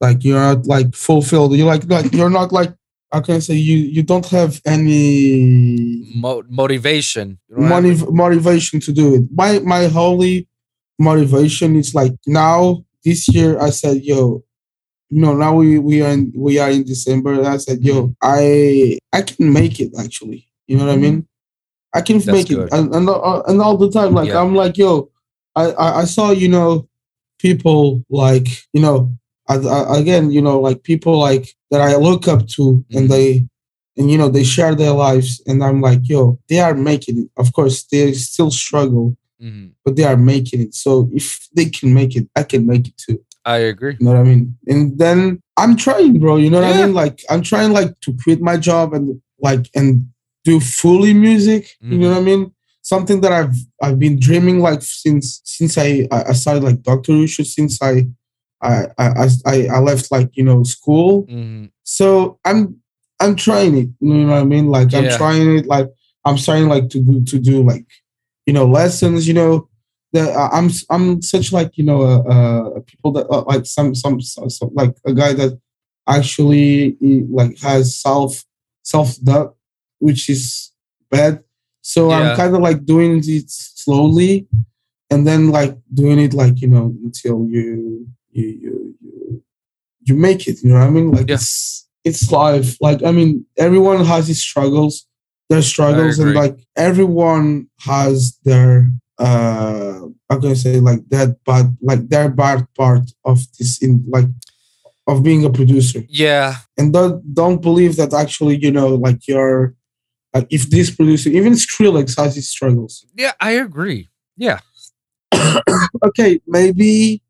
Like 0.00 0.24
you're 0.24 0.40
not 0.40 0.66
like 0.66 0.90
fulfilled. 0.94 1.54
You're 1.56 1.70
like 1.74 1.84
like 1.88 2.12
you're 2.12 2.30
not 2.40 2.50
like. 2.52 2.72
How 3.14 3.20
can 3.20 3.36
I 3.36 3.38
say 3.38 3.54
you? 3.54 3.76
You 3.76 4.02
don't 4.02 4.26
have 4.30 4.60
any 4.66 6.04
Mo- 6.16 6.42
motivation 6.48 7.38
motivation 7.48 8.80
to 8.80 8.92
do 8.92 9.14
it. 9.14 9.22
My 9.30 9.60
my 9.60 9.86
holy 9.86 10.48
motivation 10.98 11.76
is 11.76 11.94
like 11.94 12.14
now 12.26 12.84
this 13.04 13.28
year 13.28 13.60
I 13.60 13.70
said, 13.70 14.02
yo, 14.02 14.42
you 15.10 15.20
know, 15.20 15.34
now 15.34 15.54
we 15.54 15.78
we 15.78 16.02
are 16.02 16.10
in 16.10 16.32
we 16.34 16.58
are 16.58 16.70
in 16.70 16.82
December 16.82 17.34
and 17.34 17.46
I 17.46 17.58
said, 17.58 17.84
yo, 17.84 18.08
mm-hmm. 18.08 18.12
I 18.20 18.98
I 19.12 19.22
can 19.22 19.52
make 19.52 19.78
it 19.78 19.92
actually. 19.96 20.48
You 20.66 20.78
know 20.78 20.86
what 20.86 20.94
I 20.94 20.96
mm-hmm. 20.96 21.02
mean? 21.02 21.28
I 21.94 22.00
can 22.00 22.18
That's 22.18 22.26
make 22.26 22.48
good. 22.48 22.66
it, 22.66 22.72
and 22.72 22.92
and, 22.92 23.08
and 23.08 23.62
all 23.62 23.76
the 23.76 23.92
time, 23.92 24.14
like 24.14 24.30
Yeah. 24.30 24.40
I'm 24.40 24.56
like, 24.56 24.76
yo, 24.76 25.12
I, 25.54 25.70
I 25.70 26.00
I 26.00 26.04
saw 26.04 26.32
you 26.32 26.48
know 26.48 26.88
people 27.38 28.02
like 28.10 28.48
you 28.72 28.82
know 28.82 29.16
I, 29.48 29.54
I, 29.58 29.98
again 29.98 30.32
you 30.32 30.42
know 30.42 30.58
like 30.58 30.82
people 30.82 31.16
like 31.16 31.54
that 31.74 31.80
I 31.90 31.96
look 31.96 32.28
up 32.28 32.46
to 32.56 32.84
and 32.96 33.08
they 33.10 33.46
and 33.96 34.10
you 34.10 34.16
know 34.18 34.28
they 34.28 34.44
share 34.44 34.74
their 34.74 34.92
lives 34.92 35.42
and 35.48 35.62
I'm 35.66 35.80
like 35.88 36.02
yo 36.12 36.38
they 36.48 36.60
are 36.60 36.74
making 36.74 37.16
it. 37.22 37.28
Of 37.42 37.52
course 37.52 37.76
they 37.90 38.12
still 38.12 38.50
struggle 38.50 39.16
Mhm. 39.42 39.72
but 39.84 39.96
they 39.96 40.04
are 40.04 40.16
making 40.16 40.60
it. 40.64 40.72
So 40.74 41.10
if 41.20 41.26
they 41.56 41.66
can 41.76 41.92
make 41.92 42.12
it 42.18 42.26
I 42.40 42.42
can 42.44 42.62
make 42.72 42.84
it 42.90 42.96
too. 43.04 43.18
I 43.44 43.58
agree. 43.72 43.96
You 43.98 44.04
know 44.06 44.12
what 44.12 44.20
I 44.20 44.30
mean? 44.32 44.56
And 44.72 44.82
then 45.02 45.18
I'm 45.62 45.74
trying 45.76 46.18
bro. 46.22 46.36
You 46.44 46.50
know 46.50 46.60
what 46.62 46.70
Yeah. 46.74 46.82
I 46.82 46.86
mean? 46.86 46.94
Like 47.02 47.16
I'm 47.32 47.42
trying 47.42 47.72
like 47.80 47.92
to 48.04 48.10
quit 48.22 48.40
my 48.50 48.56
job 48.68 48.86
and 48.96 49.20
like 49.48 49.64
and 49.78 49.88
do 50.48 50.60
fully 50.60 51.12
music. 51.28 51.62
You 51.80 51.98
know 51.98 52.10
what 52.10 52.18
I 52.24 52.28
mean? 52.30 52.42
Something 52.82 53.18
that 53.22 53.32
I've 53.40 53.56
I've 53.84 53.98
been 54.04 54.16
dreaming 54.26 54.58
like 54.68 54.82
since 55.02 55.26
since 55.56 55.72
I 55.86 55.88
I 56.16 56.18
I 56.30 56.32
started 56.42 56.62
like 56.68 56.78
Doctor 56.90 57.12
Ushuu 57.12 57.44
since 57.56 57.74
I 57.90 57.94
I 58.64 58.74
I 58.98 59.28
I, 59.52 59.56
I 59.76 59.78
left 59.80 60.10
like 60.16 60.30
you 60.38 60.44
know 60.48 60.62
school 60.64 61.26
Mhm. 61.28 61.70
so 61.82 62.38
I'm 62.44 62.60
I'm 63.20 63.36
trying 63.36 63.74
it. 63.82 63.88
You 64.00 64.14
know 64.14 64.32
what 64.32 64.42
I 64.42 64.44
mean? 64.44 64.66
Like 64.76 64.92
I'm 64.94 65.04
Yeah. 65.04 65.16
trying 65.16 65.48
it. 65.58 65.66
Like 65.66 65.88
I'm 66.26 66.38
starting 66.38 66.68
like 66.74 66.88
to 66.94 66.98
do 67.00 67.22
to 67.30 67.38
do 67.38 67.62
like 67.62 67.86
you 68.46 68.52
know 68.56 68.66
lessons. 68.66 69.28
You 69.28 69.34
know 69.40 69.68
that 70.14 70.28
uh, 70.40 70.48
I'm 70.52 70.68
I'm 70.90 71.22
such 71.22 71.52
like 71.52 71.70
you 71.78 71.84
know 71.84 72.00
uh, 72.02 72.22
uh 72.34 72.80
people 72.90 73.12
that 73.12 73.26
uh, 73.34 73.44
like 73.52 73.66
some, 73.66 73.94
some 73.94 74.20
some 74.20 74.50
some 74.50 74.70
like 74.80 74.94
a 75.06 75.12
guy 75.12 75.32
that 75.34 75.52
actually 76.06 76.96
like 77.30 77.58
has 77.60 77.96
self 77.96 78.44
self 78.82 79.08
doubt, 79.22 79.56
which 79.98 80.28
is 80.28 80.72
bad. 81.10 81.42
So 81.82 82.10
Yeah. 82.10 82.16
I'm 82.18 82.36
kind 82.36 82.54
of 82.56 82.62
like 82.62 82.84
doing 82.84 83.22
it 83.24 83.50
slowly, 83.50 84.46
and 85.10 85.26
then 85.26 85.50
like 85.50 85.76
doing 85.92 86.18
it 86.18 86.32
like 86.34 86.60
you 86.62 86.68
know 86.68 86.94
until 87.04 87.46
you 87.48 88.06
you 88.34 88.48
you 88.62 88.94
you, 89.00 89.42
you 90.00 90.14
make 90.14 90.46
it. 90.46 90.62
You 90.62 90.70
know 90.70 90.80
what 90.80 90.88
I 90.88 90.90
mean? 90.90 91.10
Like 91.10 91.28
Yeah. 91.28 91.36
it's 91.36 91.88
it's 92.04 92.30
life. 92.30 92.76
Like 92.80 93.02
I 93.02 93.10
mean, 93.10 93.46
everyone 93.56 94.04
has 94.04 94.28
his 94.28 94.42
struggles. 94.42 95.06
Their 95.50 95.62
struggles, 95.62 96.18
and 96.18 96.34
like 96.34 96.56
everyone 96.74 97.68
has 97.80 98.38
their 98.44 98.90
uh 99.18 100.00
I'm 100.30 100.40
gonna 100.40 100.56
say 100.56 100.80
like 100.80 101.08
that 101.10 101.36
bad 101.44 101.76
like 101.80 102.08
their 102.08 102.28
bad 102.28 102.66
part 102.74 103.10
of 103.24 103.40
this 103.58 103.80
in 103.82 104.04
like 104.08 104.26
of 105.06 105.22
being 105.22 105.44
a 105.44 105.50
producer 105.50 106.02
yeah 106.08 106.56
and 106.78 106.92
don't 106.92 107.34
don't 107.34 107.60
believe 107.60 107.96
that 107.96 108.12
actually 108.14 108.56
you 108.56 108.72
know 108.72 108.88
like 108.88 109.28
you're 109.28 109.74
like 110.32 110.46
if 110.50 110.70
this 110.70 110.90
producer 110.90 111.28
even 111.28 111.52
Skrillex 111.52 112.16
has 112.16 112.34
his 112.34 112.48
struggles 112.48 113.04
yeah 113.14 113.32
i 113.38 113.50
agree 113.52 114.08
yeah 114.36 114.60
okay 116.04 116.40
maybe 116.46 117.22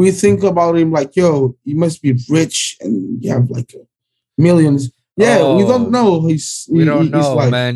we 0.00 0.06
think 0.22 0.38
about 0.52 0.72
him 0.80 0.90
like 0.98 1.10
yo 1.20 1.28
he 1.66 1.74
must 1.84 1.98
be 2.06 2.12
rich 2.38 2.56
and 2.82 2.94
you 3.22 3.28
have 3.34 3.46
like 3.56 3.70
millions. 4.46 4.82
Yeah 5.16 5.38
we 5.56 5.62
Oh, 5.64 5.68
don't 5.72 5.90
know 5.96 6.08
he's 6.28 6.48
we 6.74 6.80
he- 6.80 6.84
don't 6.90 7.10
know 7.10 7.34
like, 7.40 7.50
man. 7.58 7.74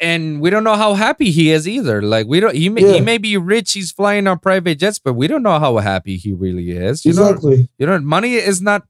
And 0.00 0.40
we 0.42 0.48
don't 0.52 0.64
know 0.68 0.76
how 0.84 0.92
happy 1.06 1.30
he 1.38 1.44
is 1.56 1.66
either. 1.76 1.98
Like 2.14 2.26
we 2.32 2.38
don't 2.42 2.54
he 2.62 2.68
may, 2.68 2.82
he 2.94 3.00
may 3.10 3.18
be 3.18 3.36
rich 3.54 3.72
he's 3.76 3.90
flying 3.92 4.26
on 4.30 4.36
private 4.48 4.76
jets 4.82 4.98
but 5.06 5.14
we 5.20 5.26
don't 5.30 5.42
know 5.48 5.58
how 5.58 5.72
happy 5.92 6.16
he 6.24 6.30
really 6.44 6.70
is 6.88 7.04
you 7.04 7.12
know? 7.14 7.28
Exactly. 7.28 7.68
You 7.78 7.86
know 7.88 7.98
money 8.16 8.34
is 8.34 8.60
not 8.70 8.80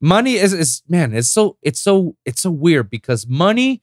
money 0.00 0.34
is 0.44 0.52
is 0.52 0.82
man 0.88 1.08
it's 1.18 1.28
so 1.36 1.56
it's 1.68 1.80
so 1.80 2.16
it's 2.24 2.40
so 2.46 2.50
weird 2.50 2.88
because 2.96 3.26
money 3.26 3.82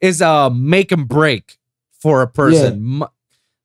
is 0.00 0.20
a 0.20 0.50
make 0.50 0.90
and 0.96 1.06
break 1.06 1.58
for 2.02 2.22
a 2.22 2.26
person. 2.26 2.80
Mo- 2.98 3.12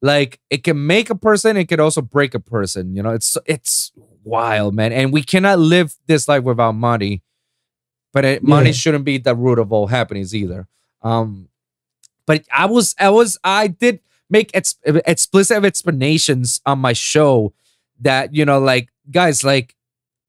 Like 0.06 0.40
it 0.52 0.64
can 0.64 0.86
make 0.86 1.10
a 1.10 1.16
person, 1.16 1.58
it 1.58 1.68
can 1.68 1.80
also 1.80 2.00
break 2.00 2.36
a 2.36 2.40
person. 2.40 2.96
You 2.96 3.02
know, 3.02 3.10
it's 3.10 3.38
it's 3.48 3.92
wild, 4.24 4.76
man. 4.76 4.92
And 4.92 5.12
we 5.12 5.24
cannot 5.24 5.58
live 5.58 5.96
this 6.06 6.28
life 6.28 6.44
without 6.44 6.74
money. 6.74 7.24
But 8.14 8.24
it, 8.24 8.44
money 8.44 8.72
shouldn't 8.72 9.04
be 9.04 9.18
the 9.18 9.36
root 9.36 9.58
of 9.58 9.74
all 9.74 9.88
happenings 9.88 10.36
either. 10.36 10.68
Um, 11.02 11.50
but 12.28 12.44
I 12.56 12.68
was, 12.68 12.94
I 13.00 13.10
was, 13.10 13.40
I 13.44 13.66
did 13.66 14.00
make 14.30 14.52
ex- 14.54 14.76
explicit 14.86 15.66
explanations 15.66 16.62
on 16.68 16.78
my 16.78 16.94
show 16.94 17.56
that 18.00 18.36
you 18.36 18.46
know, 18.46 18.60
like 18.60 18.90
guys, 19.10 19.44
like 19.44 19.76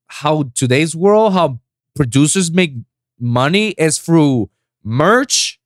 how 0.06 0.44
today's 0.54 0.96
world, 0.96 1.34
how 1.34 1.60
producers 1.94 2.50
make 2.50 2.76
money 3.20 3.72
is 3.72 3.98
through 3.98 4.48
merch 4.82 5.60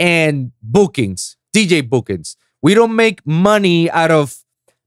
and 0.00 0.50
bookings, 0.60 1.36
DJ 1.54 1.88
bookings. 1.88 2.36
We 2.62 2.74
don't 2.74 2.94
make 2.96 3.24
money 3.26 3.90
out 3.90 4.10
of 4.10 4.36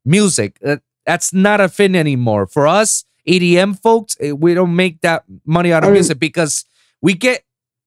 music. 0.05 0.57
Uh, 0.65 0.77
That's 1.05 1.33
not 1.33 1.59
a 1.61 1.67
thing 1.69 1.95
anymore. 1.95 2.47
For 2.47 2.67
us, 2.67 3.05
EDM 3.27 3.79
folks, 3.81 4.15
eh, 4.19 4.31
we 4.31 4.53
don't 4.53 4.75
make 4.75 5.01
that 5.01 5.23
money 5.45 5.71
out 5.73 5.83
of 5.83 5.87
I 5.87 5.91
mean- 5.91 5.95
music 5.95 6.19
because 6.19 6.63
we 7.01 7.13
get 7.13 7.43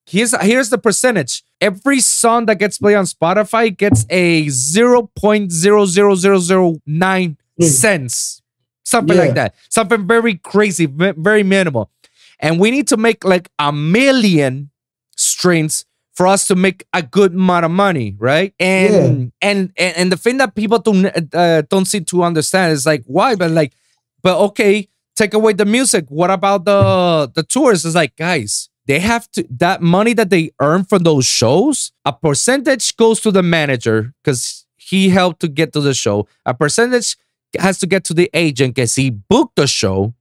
here's 0.07 0.35
here's 0.43 0.71
the 0.71 0.79
percentage. 0.79 1.43
Every 1.61 1.99
song 2.01 2.47
that 2.47 2.59
gets 2.61 2.79
played 2.79 2.95
on 2.97 3.05
Spotify 3.07 3.77
gets 3.77 4.05
a 4.11 4.47
0.00009 4.47 7.37
cents. 7.61 8.43
Something 8.85 9.17
Yeah. 9.17 9.23
like 9.23 9.35
that. 9.35 9.55
Something 9.69 10.07
very 10.07 10.37
crazy, 10.37 10.87
very 10.87 11.43
minimal. 11.43 11.91
And 12.41 12.61
we 12.61 12.71
need 12.71 12.87
to 12.89 12.97
make 12.97 13.25
like 13.25 13.51
a 13.59 13.73
million 13.73 14.71
streams 15.17 15.85
for 16.19 16.27
us 16.27 16.49
to 16.49 16.57
make 16.57 16.85
a 16.93 17.01
good 17.01 17.33
amount 17.33 17.65
of 17.65 17.71
money, 17.71 18.17
right? 18.19 18.53
And 18.59 19.31
and, 19.41 19.73
and 19.79 19.97
and 19.97 20.11
the 20.11 20.17
thing 20.17 20.39
that 20.39 20.57
people 20.57 20.81
don't 20.81 21.07
uh, 21.33 21.63
don't 21.71 21.85
seem 21.85 22.07
to 22.07 22.25
understand 22.25 22.73
is 22.73 22.85
like 22.85 23.05
why, 23.07 23.37
but 23.37 23.53
like, 23.53 23.73
but 24.21 24.37
okay, 24.47 24.89
take 25.15 25.33
away 25.33 25.53
the 25.53 25.65
music. 25.65 26.07
What 26.09 26.33
about 26.33 26.65
the 26.65 27.31
the 27.33 27.45
tours? 27.45 27.87
It's 27.87 27.95
like 27.95 28.17
guys, 28.17 28.69
they 28.87 28.99
have 28.99 29.31
to 29.31 29.47
that 29.49 29.81
money 29.81 30.13
that 30.15 30.31
they 30.31 30.51
earn 30.61 30.83
from 30.83 31.05
those 31.05 31.25
shows. 31.25 31.93
A 32.05 32.13
percentage 32.13 32.97
goes 32.97 33.21
to 33.21 33.31
the 33.31 33.45
manager 33.45 34.13
because 34.25 34.67
he 34.77 35.11
helped 35.11 35.39
to 35.43 35.49
get 35.49 35.73
to 35.75 35.81
the 35.81 35.95
show. 35.95 36.27
A 36.45 36.53
percentage 36.53 37.17
has 37.61 37.79
to 37.79 37.87
get 37.87 38.03
to 38.07 38.13
the 38.13 38.29
agent 38.35 38.75
because 38.75 38.97
he 38.97 39.11
booked 39.11 39.55
the 39.55 39.69
show, 39.69 40.15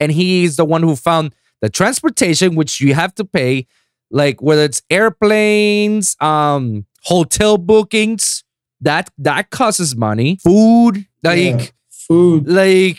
and 0.00 0.12
he 0.12 0.44
is 0.44 0.56
the 0.56 0.64
one 0.64 0.82
who 0.82 0.96
found 0.96 1.34
the 1.60 1.68
transportation, 1.68 2.54
which 2.54 2.80
you 2.80 2.94
have 2.94 3.14
to 3.16 3.24
pay 3.26 3.66
like 4.12 4.40
whether 4.42 4.62
it's 4.62 4.82
airplanes, 4.90 6.16
um, 6.20 6.86
hotel 7.04 7.58
bookings, 7.58 8.44
that 8.80 9.10
that 9.18 9.50
costs 9.50 9.96
money. 9.96 10.36
Food, 10.42 11.06
like 11.22 11.38
Yeah. 11.38 11.66
food. 11.90 12.48
like 12.48 12.98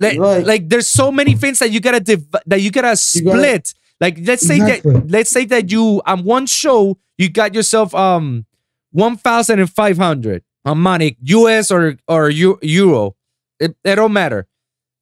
like, 0.00 0.18
Right. 0.18 0.46
like 0.46 0.68
there's 0.68 0.86
so 0.86 1.10
many 1.10 1.34
things 1.34 1.58
that 1.58 1.70
you 1.72 1.80
gotta 1.80 2.00
div- 2.00 2.26
that 2.46 2.60
you 2.62 2.70
gotta 2.70 2.96
You 3.14 3.22
gotta- 3.24 3.38
split. 3.38 3.74
like 4.00 4.18
let's 4.22 4.46
say 4.46 4.56
Exactly. 4.56 4.92
that 4.92 5.10
let's 5.10 5.30
say 5.30 5.44
that 5.46 5.70
you 5.72 6.00
on 6.06 6.22
one 6.24 6.46
show 6.46 6.98
you 7.18 7.28
got 7.28 7.54
yourself 7.54 7.94
um 7.94 8.46
one 8.92 9.16
thousand 9.16 9.58
and 9.60 9.70
five 9.70 9.96
hundred 9.98 10.42
on 10.64 10.78
money, 10.78 11.16
US 11.22 11.70
or 11.70 11.96
or 12.06 12.30
euro. 12.30 13.16
It, 13.60 13.74
it 13.84 13.96
don't 13.96 14.12
matter. 14.12 14.46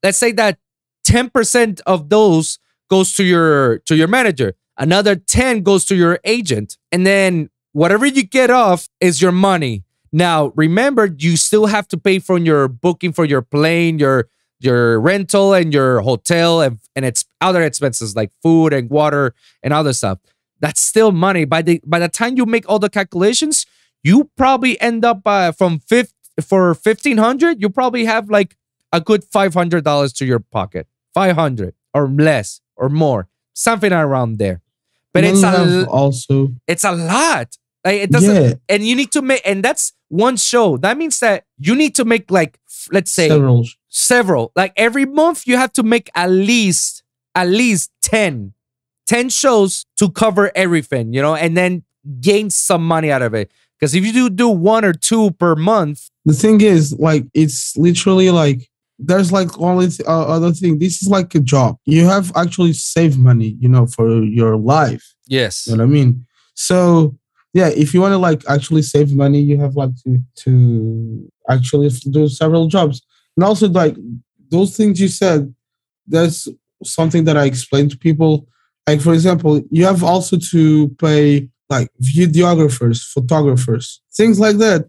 Let's 0.03 0.17
say 0.19 0.33
that 0.33 0.59
ten 1.05 1.29
percent 1.31 1.81
of 1.87 2.09
those 2.09 2.59
goes 2.91 3.13
to 3.15 3.25
your 3.25 3.79
to 3.87 3.95
your 3.97 4.09
manager. 4.09 4.55
Another 4.79 5.17
ten 5.17 5.63
goes 5.63 5.85
to 5.87 5.95
your 5.97 6.19
agent, 6.25 6.77
and 6.93 7.07
then 7.07 7.51
whatever 7.73 8.07
you 8.07 8.23
get 8.23 8.51
off 8.51 8.89
is 9.01 9.23
your 9.23 9.33
money. 9.33 9.85
Now, 10.13 10.53
remember, 10.55 11.07
you 11.07 11.37
still 11.37 11.67
have 11.67 11.89
to 11.89 11.97
pay 11.97 12.19
for 12.19 12.39
your 12.39 12.69
booking 12.69 13.13
for 13.13 13.25
your 13.25 13.43
plane, 13.43 13.99
your 13.99 14.29
your 14.61 14.99
rental, 15.01 15.53
and 15.55 15.73
your 15.73 16.01
hotel, 16.01 16.61
and 16.61 16.79
and 16.95 17.05
it's 17.05 17.25
other 17.41 17.63
expenses 17.63 18.17
like 18.17 18.31
food 18.43 18.73
and 18.73 18.89
water 18.91 19.35
and 19.63 19.73
other 19.73 19.93
stuff. 19.93 20.19
That's 20.61 20.81
still 20.81 21.13
money. 21.13 21.45
By 21.45 21.63
the 21.63 21.81
by 21.85 21.99
the 21.99 22.09
time 22.09 22.37
you 22.37 22.47
make 22.47 22.69
all 22.69 22.79
the 22.79 22.89
calculations, 22.89 23.67
you 24.03 24.31
probably 24.37 24.81
end 24.81 25.05
up 25.05 25.23
uh, 25.27 25.53
from 25.53 25.79
fifth 25.79 26.15
for 26.41 26.75
fifteen 26.75 27.19
hundred. 27.19 27.61
You 27.61 27.69
probably 27.69 28.05
have 28.05 28.31
like 28.31 28.57
a 28.93 29.01
good 29.01 29.25
five 29.25 29.55
hundred 29.55 29.85
dollars 29.85 30.13
to 30.15 30.25
your 30.25 30.41
pocket, 30.41 30.87
five 31.13 31.35
hundred 31.35 31.75
or 31.93 32.09
less 32.09 32.61
or 32.77 32.89
more, 32.89 33.29
something 33.53 33.93
around 33.93 34.39
there. 34.39 34.63
But 35.17 35.25
it's 35.25 35.43
a 35.43 35.87
also 35.89 36.53
it's 36.67 36.85
a 36.85 36.93
lot. 36.93 37.57
Like 37.85 38.01
it 38.03 38.11
doesn't, 38.11 38.35
yeah, 38.35 38.55
and 38.69 38.87
you 38.87 38.97
need 38.97 39.13
to 39.13 39.23
make, 39.23 39.43
and 39.45 39.63
that's 39.63 39.93
one 40.09 40.37
show. 40.37 40.77
That 40.77 40.99
means 40.99 41.21
that 41.21 41.45
you 41.59 41.75
need 41.75 41.95
to 41.95 42.05
make 42.05 42.31
like, 42.31 42.59
let's 42.91 43.13
say, 43.13 43.29
several. 43.29 43.65
several. 43.89 44.53
Like 44.57 44.73
every 44.77 45.07
month, 45.07 45.47
you 45.47 45.57
have 45.57 45.73
to 45.75 45.85
make 45.85 46.11
at 46.15 46.29
least, 46.31 47.05
at 47.37 47.49
least 47.49 47.93
10, 48.03 48.55
10 49.07 49.29
shows 49.29 49.87
to 49.99 50.11
cover 50.11 50.51
everything, 50.57 51.13
you 51.13 51.23
know, 51.23 51.37
and 51.37 51.57
then 51.57 51.85
gain 52.21 52.51
some 52.51 52.85
money 52.87 53.13
out 53.13 53.23
of 53.23 53.35
it. 53.35 53.53
Because 53.79 53.95
if 53.95 54.05
you 54.05 54.13
do 54.13 54.31
do 54.31 54.49
one 54.49 54.85
or 54.85 54.93
two 54.93 55.31
per 55.33 55.55
month, 55.55 56.11
The 56.25 56.35
thing 56.35 56.61
is, 56.61 56.99
like, 56.99 57.25
it's 57.35 57.77
literally 57.77 58.31
like 58.33 58.69
there's 58.99 59.31
like 59.33 59.59
only 59.59 59.89
th- 59.89 60.09
uh, 60.09 60.27
other 60.27 60.53
thing. 60.53 60.79
This 60.79 61.03
is 61.03 61.09
like 61.09 61.35
a 61.35 61.41
job. 61.41 61.77
You 61.85 62.07
have 62.07 62.33
actually 62.37 62.73
saved 62.73 63.19
money, 63.19 63.57
you 63.61 63.69
know, 63.69 63.87
for 63.87 64.23
your 64.23 64.57
life. 64.57 65.15
yes, 65.27 65.67
You 65.67 65.77
know 65.77 65.85
what 65.85 65.91
I 65.91 65.93
mean? 65.93 66.27
So 66.55 67.17
yeah, 67.53 67.69
if 67.69 67.95
you 67.95 68.01
want 68.01 68.13
to 68.13 68.19
like 68.19 68.43
actually 68.49 68.83
save 68.83 69.13
money, 69.15 69.41
you 69.41 69.59
have 69.59 69.77
like 69.77 69.95
to 70.05 70.19
to 70.45 71.31
actually 71.49 71.89
do 72.11 72.29
several 72.29 72.69
jobs. 72.69 73.03
And 73.37 73.45
also 73.45 73.69
like 73.69 73.97
those 74.51 74.77
things 74.77 75.01
you 75.01 75.09
said, 75.09 75.55
there's 76.07 76.49
something 76.85 77.25
that 77.25 77.37
I 77.37 77.45
explained 77.45 77.91
to 77.93 77.99
people. 77.99 78.49
Like 78.87 79.01
for 79.01 79.13
example, 79.13 79.63
you 79.71 79.85
have 79.85 80.03
also 80.05 80.37
to 80.53 80.89
pay 81.01 81.49
like 81.69 81.89
videographers, 82.17 83.03
photographers, 83.03 84.01
things 84.15 84.39
like 84.39 84.57
that. 84.59 84.87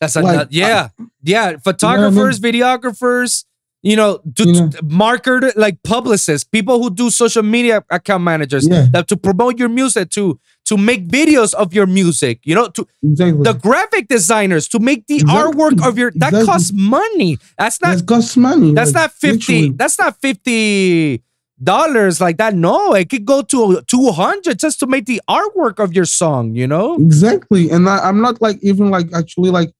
that's 0.00 0.16
like, 0.16 0.48
yeah, 0.50 0.88
yeah. 1.22 1.46
I 1.46 1.50
mean? 1.52 1.58
Photographers, 1.60 2.40
videographers, 2.40 3.44
you 3.82 3.96
know, 3.96 4.20
to, 4.36 4.44
You 4.44 4.52
know. 4.52 4.68
marketer 4.84 5.52
like 5.56 5.82
publicists, 5.82 6.44
people 6.48 6.82
who 6.82 6.90
do 6.90 7.08
social 7.10 7.42
media 7.42 7.82
account 7.90 8.22
managers, 8.24 8.68
Yeah, 8.68 8.86
that 8.92 9.08
to 9.08 9.16
promote 9.16 9.58
your 9.58 9.68
music, 9.70 10.10
to 10.10 10.38
to 10.66 10.76
make 10.76 11.08
videos 11.08 11.52
of 11.54 11.72
your 11.74 11.86
music, 11.86 12.40
you 12.44 12.54
know, 12.54 12.68
to 12.68 12.86
exactly. 13.02 13.42
the 13.42 13.54
graphic 13.54 14.06
designers 14.08 14.68
to 14.68 14.78
make 14.78 15.06
the 15.06 15.16
Exactly. 15.16 15.34
artwork 15.52 15.86
of 15.88 15.98
your 15.98 16.10
that 16.16 16.28
Exactly. 16.28 16.46
costs 16.46 16.72
money. 16.74 17.38
That's 17.58 17.80
not 17.80 17.96
that 17.98 18.06
costs 18.06 18.36
money. 18.36 18.74
that's 18.74 18.92
like, 18.94 19.02
not 19.02 19.12
50 19.12 19.52
literally. 19.52 19.70
that's 19.76 19.98
not 19.98 20.20
50 20.20 21.22
dollars 21.62 22.20
like 22.20 22.36
that. 22.38 22.54
No, 22.54 22.94
it 22.94 23.08
could 23.10 23.24
go 23.26 23.42
to 23.42 23.82
200 23.86 24.58
just 24.58 24.78
to 24.80 24.86
make 24.86 25.06
the 25.06 25.20
artwork 25.28 25.78
of 25.82 25.92
your 25.94 26.06
song, 26.06 26.54
you 26.54 26.66
know? 26.66 26.94
Exactly. 26.96 27.68
And 27.70 27.88
I, 27.88 27.98
I'm 28.08 28.20
not 28.22 28.40
like 28.40 28.58
even 28.62 28.90
like 28.90 29.12
actually 29.14 29.50
like 29.50 29.72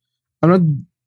I'm 0.43 0.51
not 0.51 0.61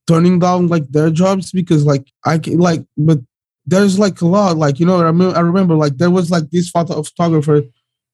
turning 0.07 0.39
down 0.39 0.67
like 0.67 0.87
their 0.89 1.09
jobs 1.09 1.51
because 1.51 1.85
like 1.85 2.05
I 2.25 2.37
can 2.37 2.59
like 2.59 2.83
but 2.97 3.19
there's 3.65 3.97
like 3.97 4.21
a 4.21 4.27
lot 4.27 4.57
like 4.57 4.79
you 4.79 4.85
know 4.85 5.05
I 5.05 5.11
mean, 5.11 5.33
I 5.33 5.39
remember 5.39 5.75
like 5.75 5.97
there 5.97 6.11
was 6.11 6.29
like 6.29 6.49
this 6.51 6.69
photo 6.69 7.01
photographer 7.03 7.61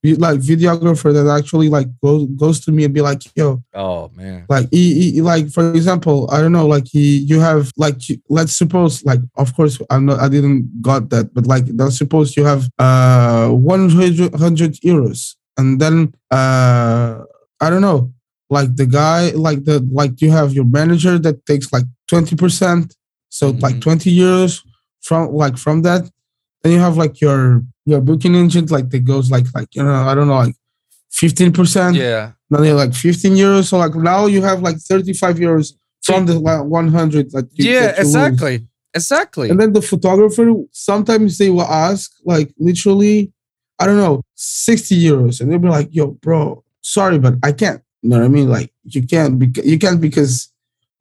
like 0.02 0.40
videographer 0.40 1.12
that 1.14 1.28
actually 1.38 1.68
like 1.68 1.88
goes 2.02 2.26
goes 2.38 2.60
to 2.62 2.72
me 2.72 2.86
and 2.86 2.94
be 2.94 3.02
like 3.02 3.22
yo 3.36 3.62
Oh 3.74 4.10
man. 4.16 4.46
like 4.48 4.70
he, 4.72 5.12
he 5.12 5.22
like 5.22 5.50
for 5.50 5.74
example 5.74 6.30
I 6.32 6.40
don't 6.40 6.54
know 6.54 6.68
like 6.68 6.88
he 6.88 7.18
you 7.18 7.42
have 7.42 7.72
like 7.76 7.98
let's 8.30 8.54
suppose 8.54 9.04
like 9.04 9.20
of 9.36 9.54
course 9.56 9.78
I'm 9.90 10.06
not 10.06 10.20
I 10.20 10.30
didn't 10.30 10.82
got 10.82 11.10
that 11.10 11.34
but 11.34 11.46
like 11.48 11.66
let's 11.74 11.98
suppose 11.98 12.38
you 12.38 12.46
have 12.46 12.70
uh 12.80 13.50
100 13.50 14.32
100 14.32 14.74
euros 14.86 15.36
and 15.58 15.82
then 15.82 16.14
uh 16.32 17.24
I 17.60 17.70
don't 17.70 17.82
know 17.82 18.14
like 18.50 18.76
the 18.76 18.86
guy 18.86 19.30
like 19.32 19.64
the 19.66 19.80
like 19.92 20.20
you 20.22 20.32
have 20.32 20.54
your 20.54 20.66
manager 20.66 21.18
that 21.20 21.46
takes 21.46 21.72
like 21.72 21.86
20% 22.12 22.96
so 23.30 23.50
like 23.66 23.76
Mhm. 23.76 23.82
20 23.82 24.16
euros 24.18 24.62
from 25.02 25.32
like 25.34 25.58
from 25.58 25.82
that 25.84 26.04
then 26.62 26.72
you 26.74 26.80
have 26.80 26.98
like 26.98 27.22
your 27.22 27.64
your 27.86 28.02
booking 28.02 28.36
agent 28.36 28.72
like 28.72 28.90
that 28.90 29.00
goes 29.06 29.30
like 29.32 29.46
like 29.56 29.70
you 29.76 29.84
know 29.84 29.94
I 30.10 30.14
don't 30.16 30.28
know 30.28 30.42
like 30.48 30.56
15% 31.12 31.96
Yeah. 31.96 32.32
now 32.50 32.60
they're 32.60 32.74
like 32.74 32.94
15 32.94 33.34
euros. 33.34 33.66
So 33.66 33.78
like 33.78 33.96
now 33.96 34.26
you 34.28 34.42
have 34.44 34.62
like 34.62 34.78
35 34.78 35.38
euros 35.38 35.74
from 36.04 36.26
the 36.26 36.40
like 36.40 36.64
100 36.64 37.34
like 37.34 37.46
you, 37.54 37.66
Yeah, 37.72 37.82
you 37.82 37.88
lose. 37.88 37.98
exactly. 38.00 38.68
Exactly. 38.96 39.50
And 39.50 39.60
then 39.60 39.74
the 39.74 39.82
photographer 39.82 40.52
sometimes 40.72 41.38
they 41.38 41.50
will 41.50 41.62
ask 41.88 42.12
like 42.26 42.54
literally, 42.58 43.32
I 43.80 43.86
don't 43.86 43.98
know, 43.98 44.22
60 44.36 44.96
euros, 45.00 45.40
and 45.42 45.52
they'll 45.52 45.60
be 45.60 45.68
like, 45.70 45.90
"Yo, 45.92 46.08
bro, 46.24 46.64
sorry, 46.82 47.20
but 47.20 47.36
I 47.44 47.52
can't." 47.52 47.82
You 48.02 48.10
know 48.10 48.20
what 48.20 48.26
I 48.26 48.30
mean? 48.30 48.50
Like 48.50 48.72
you 48.84 49.06
can't 49.06 49.38
because 49.40 49.66
you 49.66 49.78
can't 49.80 50.00
because, 50.02 50.52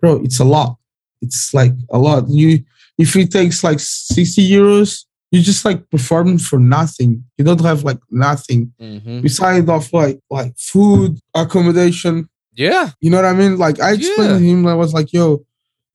bro, 0.01 0.21
it's 0.23 0.41
a 0.41 0.45
lot. 0.45 0.77
It's 1.23 1.53
like 1.55 1.73
a 1.91 1.99
lot. 1.99 2.29
You 2.29 2.65
if 2.99 3.15
it 3.17 3.31
takes 3.31 3.63
like 3.63 3.79
60 3.81 4.49
euros, 4.51 5.05
you 5.31 5.41
just 5.43 5.65
like 5.65 5.89
performing 5.91 6.39
for 6.39 6.59
nothing. 6.59 7.25
You 7.37 7.45
don't 7.45 7.61
have 7.61 7.85
like 7.85 8.01
nothing 8.11 8.73
Mhm. 8.81 9.23
besides 9.23 9.69
of 9.69 9.93
like 9.93 10.21
like 10.31 10.55
food, 10.59 11.19
accommodation, 11.35 12.29
Yeah. 12.57 12.91
You 13.01 13.11
know 13.11 13.19
what 13.19 13.27
I 13.27 13.35
mean? 13.35 13.57
Like 13.57 13.79
I 13.81 13.93
explained 13.93 14.39
to 14.41 14.45
him, 14.45 14.67
I 14.67 14.75
was 14.75 14.93
like, 14.93 15.13
"Yo, 15.13 15.45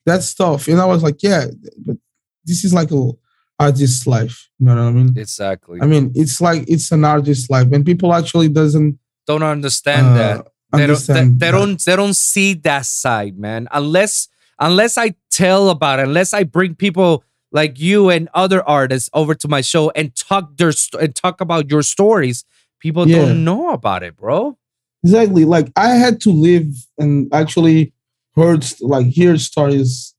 that's 0.05 0.27
stuff," 0.27 0.67
and 0.69 0.79
I 0.79 0.85
was 0.85 1.03
like, 1.03 1.21
"Yeah, 1.21 1.47
but 1.85 1.97
this 2.45 2.63
is 2.63 2.73
like 2.73 2.91
a 2.91 3.11
artist's 3.59 4.07
life." 4.07 4.47
You 4.59 4.67
know 4.67 4.75
what 4.75 4.89
I 4.89 4.91
mean? 4.91 5.13
Exactly. 5.17 5.79
I 5.81 5.85
mean, 5.87 6.13
it's 6.15 6.39
like 6.39 6.63
it's 6.69 6.89
an 6.93 7.03
artist's 7.03 7.49
life, 7.49 7.67
and 7.73 7.85
people 7.85 8.13
actually 8.13 8.47
doesn't 8.47 8.97
don't 9.27 9.43
understand 9.43 10.07
uh, 10.07 10.15
that. 10.17 10.47
They 10.73 10.87
don't, 10.87 11.07
they, 11.07 11.23
they 11.45 11.51
don't 11.51 11.85
they 11.85 11.95
don't 11.95 12.15
see 12.15 12.53
that 12.55 12.85
side, 12.85 13.37
man. 13.37 13.67
Unless 13.71 14.27
unless 14.59 14.97
I 14.97 15.15
tell 15.31 15.69
about 15.69 15.99
it, 15.99 16.07
unless 16.07 16.33
I 16.33 16.43
bring 16.43 16.75
people 16.75 17.23
like 17.51 17.79
you 17.79 18.09
and 18.09 18.29
other 18.33 18.67
artists 18.67 19.09
over 19.13 19.35
to 19.35 19.47
my 19.47 19.61
show 19.61 19.91
and 19.91 20.15
talk 20.15 20.57
their 20.57 20.71
st- 20.71 21.01
and 21.03 21.15
talk 21.15 21.41
about 21.41 21.69
your 21.69 21.83
stories, 21.83 22.43
people 22.79 23.07
Yeah. 23.07 23.17
don't 23.17 23.43
know 23.43 23.69
about 23.71 24.01
it, 24.03 24.17
bro. 24.17 24.57
exactly 25.05 25.43
like 25.43 25.67
i 25.75 25.89
had 26.03 26.21
to 26.21 26.31
live 26.31 26.65
and 26.97 27.27
actually 27.33 27.91
heard 28.37 28.63
like 28.79 29.05
hear 29.07 29.37
stories 29.37 30.15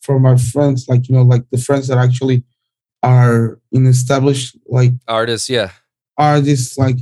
from 0.00 0.22
my 0.22 0.36
friends 0.52 0.86
like 0.88 1.06
you 1.08 1.14
know 1.14 1.20
like 1.32 1.44
the 1.52 1.58
friends 1.58 1.86
that 1.88 1.98
actually 1.98 2.42
are 3.02 3.58
in 3.72 3.86
established 3.86 4.56
like 4.66 4.92
Artists, 5.06 5.48
yeah. 5.50 5.70
artists 6.16 6.78
like 6.78 6.96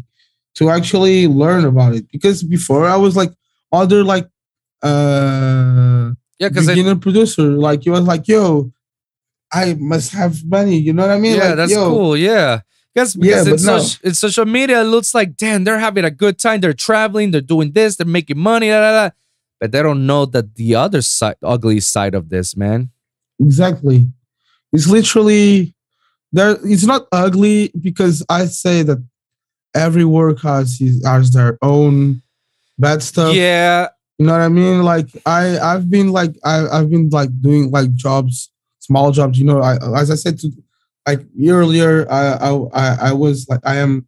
to 0.60 0.68
actually 0.70 1.26
learn 1.26 1.64
about 1.64 1.94
it 1.94 2.04
because 2.12 2.42
before 2.44 2.86
i 2.86 2.96
was 2.96 3.16
like 3.16 3.32
other 3.72 4.04
like 4.04 4.26
uh 4.82 6.12
Yeah, 6.38 6.48
because 6.48 6.66
beginner 6.68 6.96
producer 6.96 7.42
like 7.68 7.84
you 7.86 7.92
was 7.92 8.04
like 8.04 8.28
yo 8.28 8.70
i 9.52 9.74
must 9.74 10.12
have 10.12 10.44
money 10.44 10.76
you 10.78 10.92
know 10.92 11.02
what 11.06 11.16
i 11.16 11.18
mean 11.18 11.36
yeah, 11.36 11.48
like, 11.48 11.56
that's 11.56 11.72
yo, 11.72 11.88
cool. 11.90 12.16
Yeah. 12.16 12.60
Because 12.94 13.14
Yeah, 13.16 13.20
because 13.22 13.46
in, 13.46 13.52
but 13.54 13.62
no. 13.62 13.78
soc- 13.78 14.04
in 14.04 14.14
social 14.14 14.44
media, 14.46 14.80
it 14.80 14.90
looks 14.90 15.14
like, 15.14 15.36
damn, 15.36 15.62
they're 15.62 15.78
having 15.78 16.04
a 16.04 16.10
good 16.10 16.40
time. 16.40 16.58
They're 16.60 16.72
traveling, 16.88 17.30
they're 17.30 17.40
doing 17.54 17.70
this, 17.70 17.94
they're 17.96 18.04
making 18.18 18.36
money, 18.38 18.66
da, 18.68 18.80
da, 18.80 18.92
da. 18.98 19.10
but 19.60 19.70
they 19.70 19.80
don't 19.80 20.06
know 20.10 20.26
that 20.26 20.56
the 20.56 20.74
other 20.74 21.00
side, 21.00 21.36
ugly 21.40 21.78
side 21.78 22.16
of 22.16 22.30
this, 22.30 22.56
man. 22.56 22.90
Exactly. 23.38 24.10
It's 24.72 24.88
literally 24.88 25.72
there. 26.32 26.58
It's 26.64 26.82
not 26.84 27.06
ugly 27.12 27.70
because 27.80 28.24
I 28.28 28.46
say 28.46 28.82
that 28.82 28.98
every 29.74 30.04
work 30.04 30.40
has 30.40 30.78
his, 30.78 31.04
has 31.04 31.30
their 31.32 31.58
own 31.62 32.22
bad 32.78 33.02
stuff. 33.02 33.34
yeah, 33.34 33.88
You 34.18 34.26
know 34.26 34.32
what 34.32 34.42
I 34.42 34.48
mean? 34.48 34.82
Like 34.82 35.08
I 35.26 35.58
I've 35.58 35.90
been 35.90 36.10
like 36.12 36.34
I 36.44 36.66
I've 36.68 36.90
been 36.90 37.08
like 37.10 37.30
doing 37.40 37.70
like 37.70 37.94
jobs, 37.94 38.50
small 38.78 39.12
jobs. 39.12 39.38
You 39.38 39.44
know, 39.44 39.60
I 39.60 39.76
as 39.98 40.10
I 40.10 40.14
said 40.16 40.38
to 40.40 40.50
like 41.06 41.22
earlier, 41.46 42.10
I 42.10 42.34
I 42.72 42.96
I, 43.08 43.12
was 43.12 43.48
like 43.48 43.60
I 43.64 43.76
am 43.76 44.06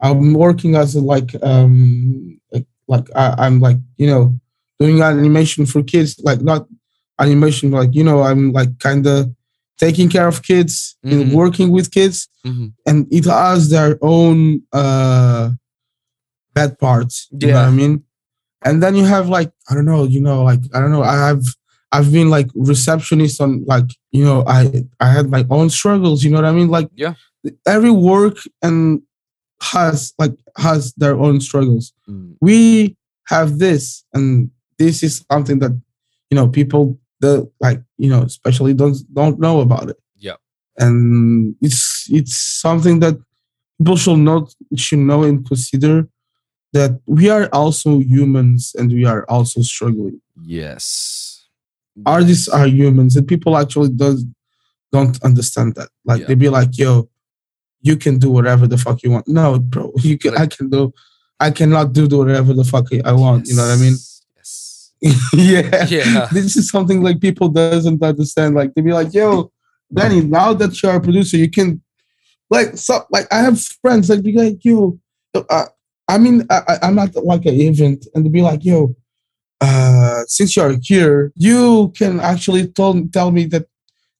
I'm 0.00 0.34
working 0.34 0.74
as 0.76 0.94
a 0.94 1.00
like 1.00 1.34
um 1.42 2.40
like, 2.52 2.66
like 2.88 3.08
I, 3.14 3.34
I'm 3.38 3.60
like 3.60 3.78
you 3.96 4.06
know 4.06 4.38
doing 4.78 5.00
animation 5.02 5.66
for 5.66 5.82
kids 5.82 6.18
like 6.24 6.40
not 6.40 6.66
animation 7.20 7.70
like 7.70 7.94
you 7.94 8.02
know 8.02 8.22
I'm 8.22 8.52
like 8.52 8.78
kind 8.78 9.06
of 9.06 9.34
taking 9.84 10.08
care 10.14 10.28
of 10.32 10.36
kids 10.50 10.74
Mhm. 11.04 11.12
and 11.12 11.22
working 11.42 11.68
with 11.76 11.86
kids 11.98 12.16
Mhm. 12.48 12.66
and 12.88 12.98
it 13.18 13.24
has 13.24 13.60
their 13.74 13.92
own 14.14 14.36
uh 14.80 15.44
bad 16.56 16.72
parts 16.84 17.14
you 17.30 17.46
know 17.48 17.54
what 17.54 17.62
Yeah. 17.62 17.68
i 17.72 17.74
mean 17.80 17.92
and 18.66 18.76
then 18.82 18.94
you 19.00 19.04
have 19.14 19.26
like 19.38 19.50
i 19.68 19.74
don't 19.74 19.88
know 19.92 20.04
you 20.14 20.20
know 20.26 20.38
like 20.50 20.62
i 20.74 20.76
don't 20.80 20.92
know 20.96 21.02
i 21.14 21.16
have 21.28 21.42
i've 21.94 22.10
been 22.18 22.30
like 22.36 22.48
receptionist 22.70 23.36
on 23.44 23.50
like 23.74 23.88
you 24.16 24.24
know 24.28 24.38
i 24.58 24.60
i 25.00 25.08
had 25.16 25.26
my 25.36 25.42
own 25.56 25.68
struggles 25.78 26.18
you 26.22 26.30
know 26.30 26.40
what 26.42 26.50
i 26.52 26.56
mean 26.58 26.68
like 26.78 26.88
Yeah. 27.04 27.14
every 27.76 27.90
work 28.12 28.36
and 28.66 29.02
has 29.72 30.12
like 30.22 30.36
has 30.66 30.92
their 31.02 31.16
own 31.24 31.40
struggles 31.48 31.84
Mm. 32.08 32.34
we 32.46 32.58
have 33.34 33.48
this 33.64 34.04
and 34.14 34.50
this 34.78 35.02
is 35.06 35.12
something 35.32 35.58
that 35.62 35.72
you 36.30 36.36
know 36.38 36.48
people 36.58 36.82
the 37.22 37.32
like 37.64 37.80
you 38.02 38.10
know 38.12 38.22
especially 38.32 38.72
don't 38.80 38.98
don't 39.20 39.38
know 39.44 39.56
about 39.66 39.86
it 39.92 39.98
Yeah. 40.26 40.38
and 40.84 40.96
it's 41.66 41.82
it's 42.18 42.34
something 42.66 42.96
that 43.04 43.14
people 43.78 43.96
should 44.04 44.22
not 44.32 44.44
should 44.84 45.02
know 45.10 45.20
and 45.28 45.38
consider 45.52 45.94
that 46.76 46.92
we 47.18 47.24
are 47.36 47.46
also 47.60 47.90
humans 48.14 48.62
and 48.78 48.86
we 48.98 49.04
are 49.12 49.22
also 49.34 49.58
struggling 49.72 50.18
Yes. 50.56 51.46
artists 52.16 52.48
are 52.58 52.66
humans 52.80 53.12
and 53.16 53.24
people 53.32 53.52
actually 53.62 53.90
does 54.04 54.18
don't 54.96 55.16
understand 55.28 55.68
that 55.78 55.88
like 56.10 56.20
Yeah. 56.20 56.28
they 56.28 56.36
be 56.46 56.48
like 56.58 56.72
yo 56.82 57.08
you 57.88 57.96
can 58.04 58.14
do 58.24 58.28
whatever 58.36 58.64
the 58.72 58.78
fuck 58.84 58.98
you 59.04 59.10
want 59.14 59.26
no 59.40 59.58
bro 59.72 59.84
you 60.10 60.16
can 60.22 60.34
i 60.44 60.46
can 60.54 60.66
do 60.76 60.82
i 61.46 61.50
cannot 61.58 61.86
do 61.98 62.04
whatever 62.20 62.52
the 62.60 62.64
fuck 62.72 62.86
i 63.10 63.12
want 63.24 63.40
you 63.48 63.54
know 63.56 63.66
what 63.66 63.76
i 63.78 63.80
mean 63.86 63.96
Yes. 63.98 64.11
yeah. 65.32 65.86
Yeah. 65.88 66.28
This 66.30 66.56
is 66.56 66.70
something 66.70 67.02
like 67.02 67.20
people 67.20 67.48
doesn't 67.48 68.02
understand. 68.02 68.54
Like 68.54 68.74
they 68.74 68.82
be 68.82 68.92
like, 68.92 69.12
yo, 69.12 69.50
Danny, 69.92 70.20
now 70.20 70.54
that 70.54 70.80
you're 70.82 70.94
a 70.94 71.00
producer, 71.00 71.36
you 71.36 71.50
can 71.50 71.82
like 72.50 72.76
so 72.76 73.04
like 73.10 73.26
I 73.32 73.38
have 73.38 73.60
friends 73.60 74.08
like 74.08 74.22
be 74.22 74.32
like, 74.32 74.64
yo, 74.64 74.98
uh, 75.34 75.66
I 76.08 76.18
mean, 76.18 76.46
I, 76.50 76.78
I'm 76.82 76.94
not 76.94 77.14
like 77.16 77.46
an 77.46 77.60
event, 77.60 78.06
and 78.14 78.24
they 78.24 78.28
be 78.28 78.42
like, 78.42 78.64
yo, 78.64 78.94
uh, 79.60 80.22
since 80.26 80.56
you're 80.56 80.76
here, 80.82 81.32
you 81.34 81.92
can 81.96 82.20
actually 82.20 82.68
tell 82.68 83.00
tell 83.12 83.30
me 83.30 83.46
that 83.46 83.66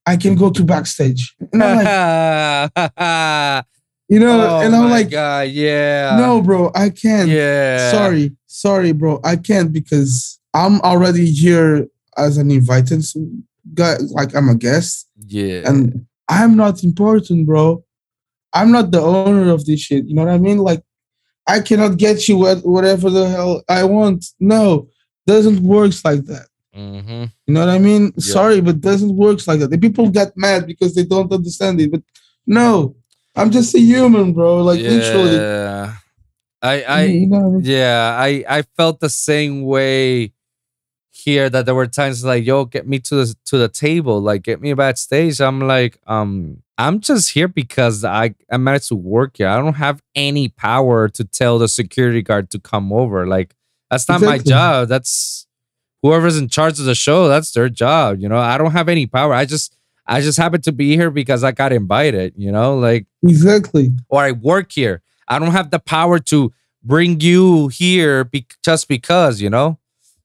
I 0.06 0.16
can 0.16 0.34
go 0.34 0.50
to 0.50 0.64
backstage. 0.64 1.34
And 1.52 1.62
I'm 1.62 1.76
like, 1.76 3.64
you 4.08 4.18
know, 4.18 4.40
oh 4.40 4.60
and 4.60 4.74
I'm 4.74 4.90
like, 4.90 5.10
God, 5.10 5.48
yeah. 5.48 6.16
no, 6.18 6.42
bro, 6.42 6.72
I 6.74 6.90
can't. 6.90 7.28
Yeah. 7.28 7.90
Sorry, 7.90 8.32
sorry, 8.46 8.92
bro. 8.92 9.20
I 9.24 9.36
can't 9.36 9.72
because 9.72 10.40
I'm 10.54 10.80
already 10.80 11.30
here 11.30 11.86
as 12.16 12.36
an 12.36 12.50
invited 12.50 13.04
guy, 13.74 13.96
like 14.10 14.34
I'm 14.34 14.48
a 14.48 14.54
guest, 14.54 15.08
Yeah. 15.26 15.62
and 15.68 16.06
I'm 16.28 16.56
not 16.56 16.84
important, 16.84 17.46
bro. 17.46 17.84
I'm 18.52 18.70
not 18.70 18.90
the 18.90 19.00
owner 19.00 19.50
of 19.50 19.64
this 19.64 19.80
shit. 19.80 20.06
You 20.06 20.14
know 20.14 20.24
what 20.24 20.34
I 20.34 20.38
mean? 20.38 20.58
Like, 20.58 20.82
I 21.46 21.60
cannot 21.60 21.96
get 21.96 22.28
you 22.28 22.36
what, 22.36 22.58
whatever 22.66 23.08
the 23.10 23.28
hell 23.28 23.62
I 23.68 23.84
want. 23.84 24.26
No, 24.38 24.88
doesn't 25.26 25.60
works 25.62 26.04
like 26.04 26.24
that. 26.26 26.46
mm-hmm. 26.76 27.24
You 27.46 27.54
know 27.54 27.60
what 27.60 27.70
I 27.70 27.78
mean? 27.78 28.12
Yeah. 28.16 28.32
Sorry, 28.32 28.60
but 28.60 28.80
doesn't 28.80 29.16
works 29.16 29.48
like 29.48 29.60
that. 29.60 29.70
The 29.70 29.78
people 29.78 30.08
get 30.10 30.36
mad 30.36 30.66
because 30.66 30.94
they 30.94 31.04
don't 31.04 31.32
understand 31.32 31.80
it. 31.80 31.90
But 31.90 32.02
no, 32.46 32.94
I'm 33.34 33.50
just 33.50 33.74
a 33.74 33.80
human, 33.80 34.32
bro. 34.34 34.62
Like 34.62 34.80
literally. 34.80 35.36
Yeah. 35.36 35.94
I 36.60 36.82
I 36.82 37.02
you 37.04 37.26
know 37.26 37.38
I 37.38 37.48
mean? 37.50 37.62
yeah, 37.64 38.16
I 38.18 38.44
I 38.48 38.62
felt 38.76 39.00
the 39.00 39.08
same 39.10 39.62
way 39.64 40.32
here 41.24 41.48
that 41.50 41.66
there 41.66 41.74
were 41.74 41.86
times 41.86 42.24
like, 42.24 42.44
yo, 42.44 42.64
get 42.64 42.86
me 42.86 42.98
to 43.00 43.14
the 43.16 43.34
to 43.46 43.56
the 43.58 43.68
table, 43.68 44.20
like 44.20 44.42
get 44.42 44.60
me 44.60 44.74
backstage. 44.74 45.40
I'm 45.40 45.60
like, 45.60 45.98
um, 46.06 46.62
I'm 46.78 47.00
just 47.00 47.30
here 47.32 47.48
because 47.48 48.04
I 48.04 48.34
I 48.50 48.56
managed 48.56 48.88
to 48.88 48.96
work 48.96 49.36
here. 49.38 49.48
I 49.48 49.56
don't 49.56 49.74
have 49.86 50.02
any 50.14 50.48
power 50.48 51.08
to 51.08 51.24
tell 51.24 51.58
the 51.58 51.68
security 51.68 52.22
guard 52.22 52.50
to 52.50 52.58
come 52.58 52.92
over. 52.92 53.26
Like 53.26 53.54
that's 53.90 54.08
not 54.08 54.20
my 54.20 54.38
job. 54.38 54.88
That's 54.88 55.46
whoever's 56.02 56.36
in 56.38 56.48
charge 56.48 56.78
of 56.80 56.86
the 56.86 56.94
show. 56.94 57.28
That's 57.28 57.52
their 57.52 57.68
job. 57.68 58.18
You 58.20 58.28
know, 58.28 58.38
I 58.38 58.58
don't 58.58 58.72
have 58.72 58.88
any 58.88 59.06
power. 59.06 59.32
I 59.34 59.44
just 59.44 59.76
I 60.06 60.20
just 60.20 60.38
happen 60.38 60.60
to 60.62 60.72
be 60.72 60.96
here 60.96 61.10
because 61.10 61.44
I 61.44 61.52
got 61.52 61.72
invited. 61.72 62.34
You 62.36 62.50
know, 62.50 62.76
like 62.76 63.06
Exactly. 63.22 63.90
or 64.08 64.22
I 64.22 64.32
work 64.32 64.72
here. 64.72 65.02
I 65.28 65.38
don't 65.38 65.52
have 65.52 65.70
the 65.70 65.78
power 65.78 66.18
to 66.18 66.52
bring 66.82 67.20
you 67.20 67.68
here 67.68 68.24
be- 68.24 68.46
just 68.64 68.88
because, 68.88 69.40
you 69.40 69.48
know? 69.48 69.78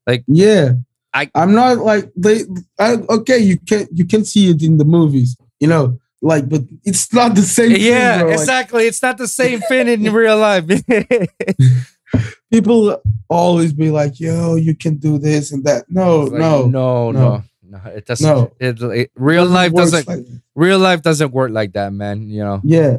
Like 0.07 0.23
Yeah. 0.27 0.73
I- 1.17 1.31
I'm 1.35 1.53
not 1.53 1.77
like 1.79 2.11
they 2.15 2.41
I, 2.79 2.93
okay, 3.17 3.39
you 3.39 3.57
can 3.59 3.87
you 3.91 4.05
can 4.05 4.23
see 4.25 4.49
it 4.51 4.61
in 4.63 4.77
the 4.77 4.85
movies, 4.85 5.35
you 5.59 5.67
know, 5.67 5.99
like 6.21 6.47
but 6.49 6.61
it's 6.83 7.11
not 7.13 7.35
the 7.35 7.41
same 7.43 7.71
thing, 7.73 7.81
Yeah. 7.81 8.23
Like, 8.23 8.33
exactly. 8.39 8.83
It's 8.87 9.01
not 9.01 9.17
the 9.17 9.27
same 9.41 9.59
thing 9.69 9.87
in 9.87 10.11
real 10.13 10.37
life. 10.37 10.65
people 12.51 13.01
always 13.29 13.73
be 13.73 13.89
like, 13.91 14.19
yo, 14.19 14.55
you 14.55 14.75
can 14.75 14.95
do 14.97 15.17
this 15.17 15.51
and 15.51 15.63
that. 15.65 15.85
No, 15.89 16.21
like, 16.21 16.39
no. 16.39 16.67
no, 16.67 17.11
no, 17.11 17.43
no. 17.63 17.79
no. 17.83 17.91
It 17.91 18.05
doesn't. 18.05 18.27
No. 18.27 18.51
It, 18.59 18.81
it- 18.81 19.11
real 19.15 19.43
Doesn't 19.43 19.53
life 19.55 19.73
doesn't. 19.73 20.07
like 20.07 20.25
real 20.55 20.79
life 20.79 21.01
doesn't 21.01 21.31
work 21.33 21.51
like 21.51 21.73
that, 21.73 21.93
man. 21.93 22.29
You 22.29 22.43
know. 22.43 22.61
yeah. 22.63 22.97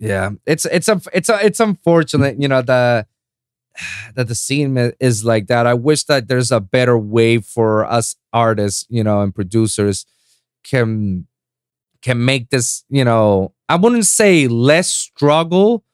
Yeah, 0.00 0.30
it's 0.44 0.64
it's 0.66 0.88
a 0.88 1.00
it's 1.12 1.28
a, 1.28 1.38
it's 1.46 1.60
unfortunate, 1.60 2.38
you 2.42 2.48
know, 2.48 2.62
the 2.62 3.06
that 4.14 4.28
the 4.28 4.34
scene 4.34 4.76
is 5.00 5.24
like 5.24 5.46
that. 5.48 5.66
I 5.66 5.74
wish 5.74 6.04
that 6.04 6.28
there's 6.28 6.52
a 6.52 6.60
better 6.60 6.98
way 6.98 7.38
for 7.38 7.84
us 7.84 8.16
artists, 8.32 8.86
you 8.88 9.04
know, 9.04 9.22
and 9.22 9.34
producers 9.34 10.06
can 10.62 11.26
can 12.02 12.24
make 12.24 12.50
this, 12.50 12.84
you 12.90 13.04
know, 13.04 13.54
I 13.68 13.76
wouldn't 13.76 14.04
say 14.04 14.46
less 14.46 14.90
struggle, 14.90 15.84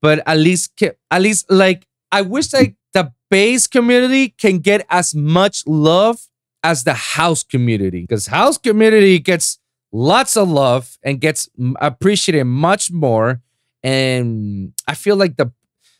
but 0.00 0.22
at 0.26 0.38
least 0.38 0.82
at 1.10 1.22
least 1.22 1.50
like 1.50 1.86
I 2.10 2.22
wish 2.22 2.52
like 2.52 2.76
the 2.92 3.12
bass 3.30 3.66
community 3.66 4.28
can 4.28 4.58
get 4.58 4.86
as 4.88 5.14
much 5.14 5.66
love 5.66 6.28
as 6.62 6.84
the 6.84 6.94
house 6.94 7.42
community 7.42 8.00
because 8.00 8.28
house 8.28 8.56
community 8.56 9.18
gets 9.18 9.58
lots 9.92 10.36
of 10.36 10.48
love 10.48 10.98
and 11.02 11.20
gets 11.20 11.48
appreciated 11.80 12.44
much 12.44 12.90
more 12.90 13.40
and 13.84 14.72
i 14.88 14.94
feel 14.94 15.14
like 15.14 15.36
the 15.36 15.52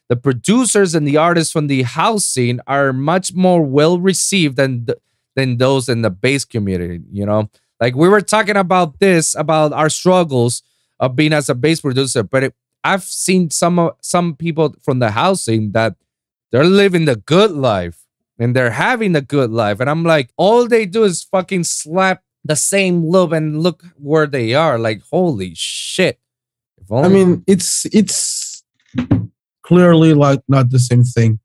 the 0.08 0.16
producers 0.16 0.94
and 0.94 1.06
the 1.06 1.16
artists 1.16 1.52
from 1.52 1.66
the 1.66 1.82
house 1.82 2.24
scene 2.24 2.60
are 2.66 2.92
much 2.92 3.34
more 3.34 3.62
well 3.62 3.98
received 3.98 4.56
than 4.56 4.86
th- 4.86 4.98
than 5.34 5.56
those 5.58 5.88
in 5.88 6.02
the 6.02 6.10
bass 6.10 6.44
community. 6.44 7.00
You 7.10 7.26
know, 7.26 7.50
like 7.80 7.94
we 7.96 8.08
were 8.08 8.20
talking 8.20 8.56
about 8.56 8.98
this 9.00 9.34
about 9.34 9.72
our 9.72 9.88
struggles 9.88 10.62
of 11.00 11.16
being 11.16 11.32
as 11.32 11.48
a 11.48 11.54
bass 11.54 11.80
producer, 11.80 12.22
but 12.22 12.44
it, 12.44 12.54
I've 12.84 13.02
seen 13.02 13.50
some 13.50 13.78
of 13.78 13.96
some 14.00 14.36
people 14.36 14.74
from 14.82 14.98
the 14.98 15.10
house 15.10 15.42
scene 15.42 15.72
that 15.72 15.96
they're 16.52 16.64
living 16.64 17.06
the 17.06 17.16
good 17.16 17.50
life 17.50 18.04
and 18.38 18.54
they're 18.54 18.70
having 18.70 19.12
the 19.12 19.22
good 19.22 19.50
life, 19.50 19.80
and 19.80 19.88
I'm 19.88 20.04
like, 20.04 20.30
all 20.36 20.66
they 20.66 20.86
do 20.86 21.04
is 21.04 21.22
fucking 21.22 21.64
slap 21.64 22.22
the 22.44 22.56
same 22.56 23.06
loop 23.08 23.32
and 23.32 23.62
look 23.62 23.82
where 23.96 24.26
they 24.26 24.54
are. 24.54 24.78
Like, 24.78 25.02
holy 25.10 25.52
shit! 25.54 26.18
If 26.76 26.92
I 26.92 27.08
mean, 27.08 27.42
it's 27.46 27.86
it's 27.86 28.62
clearly 29.64 30.14
like 30.14 30.40
not 30.48 30.70
the 30.70 30.78
same 30.78 31.02
thing. 31.04 31.38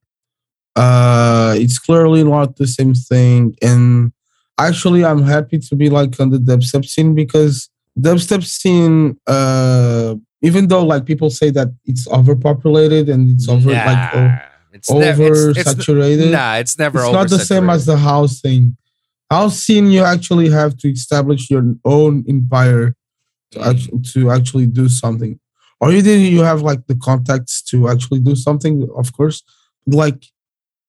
Uh, 0.75 1.55
it's 1.57 1.79
clearly 1.79 2.23
not 2.23 2.55
the 2.57 2.67
same 2.67 2.93
thing, 2.93 3.55
and 3.61 4.11
actually, 4.57 5.03
I'm 5.03 5.23
happy 5.23 5.57
to 5.57 5.75
be 5.75 5.89
like 5.89 6.19
on 6.19 6.29
the 6.29 6.37
dubstep 6.37 6.85
scene 6.85 7.15
because 7.15 7.69
dubstep 7.99 8.43
scene, 8.43 9.17
uh, 9.27 10.15
even 10.41 10.67
though 10.67 10.85
like 10.85 11.05
people 11.05 11.29
say 11.29 11.49
that 11.51 11.69
it's 11.85 12.07
overpopulated 12.07 13.09
and 13.09 13.29
it's 13.29 13.49
over 13.49 13.71
like 13.85 14.15
o- 14.15 14.19
Nah, 14.19 14.39
it's 14.71 14.89
nev- 14.99 15.19
it's- 15.19 15.55
it's- 15.71 15.85
Nah, 16.31 16.55
it's 16.55 16.77
never. 16.77 16.99
it's 16.99 17.13
not 17.13 17.29
the 17.29 17.37
same 17.45 17.63
as 17.75 17.85
the 17.85 17.97
house 17.97 18.39
thing. 18.39 18.77
House 19.29 19.61
scene, 19.63 19.87
you 19.91 20.03
actually 20.03 20.49
have 20.49 20.77
to 20.77 20.89
establish 20.89 21.49
your 21.49 21.75
own 21.83 22.23
empire 22.29 22.95
to, 23.51 23.59
act- 23.69 24.03
to 24.13 24.31
actually 24.31 24.67
do 24.67 24.87
something. 24.87 25.39
Or 25.81 25.91
either 25.91 26.15
you 26.15 26.41
have 26.41 26.61
like 26.61 26.85
the 26.87 26.95
contacts 26.95 27.61
to 27.71 27.87
actually 27.89 28.19
do 28.19 28.35
something, 28.35 28.87
of 28.95 29.13
course. 29.13 29.43
Like 29.87 30.25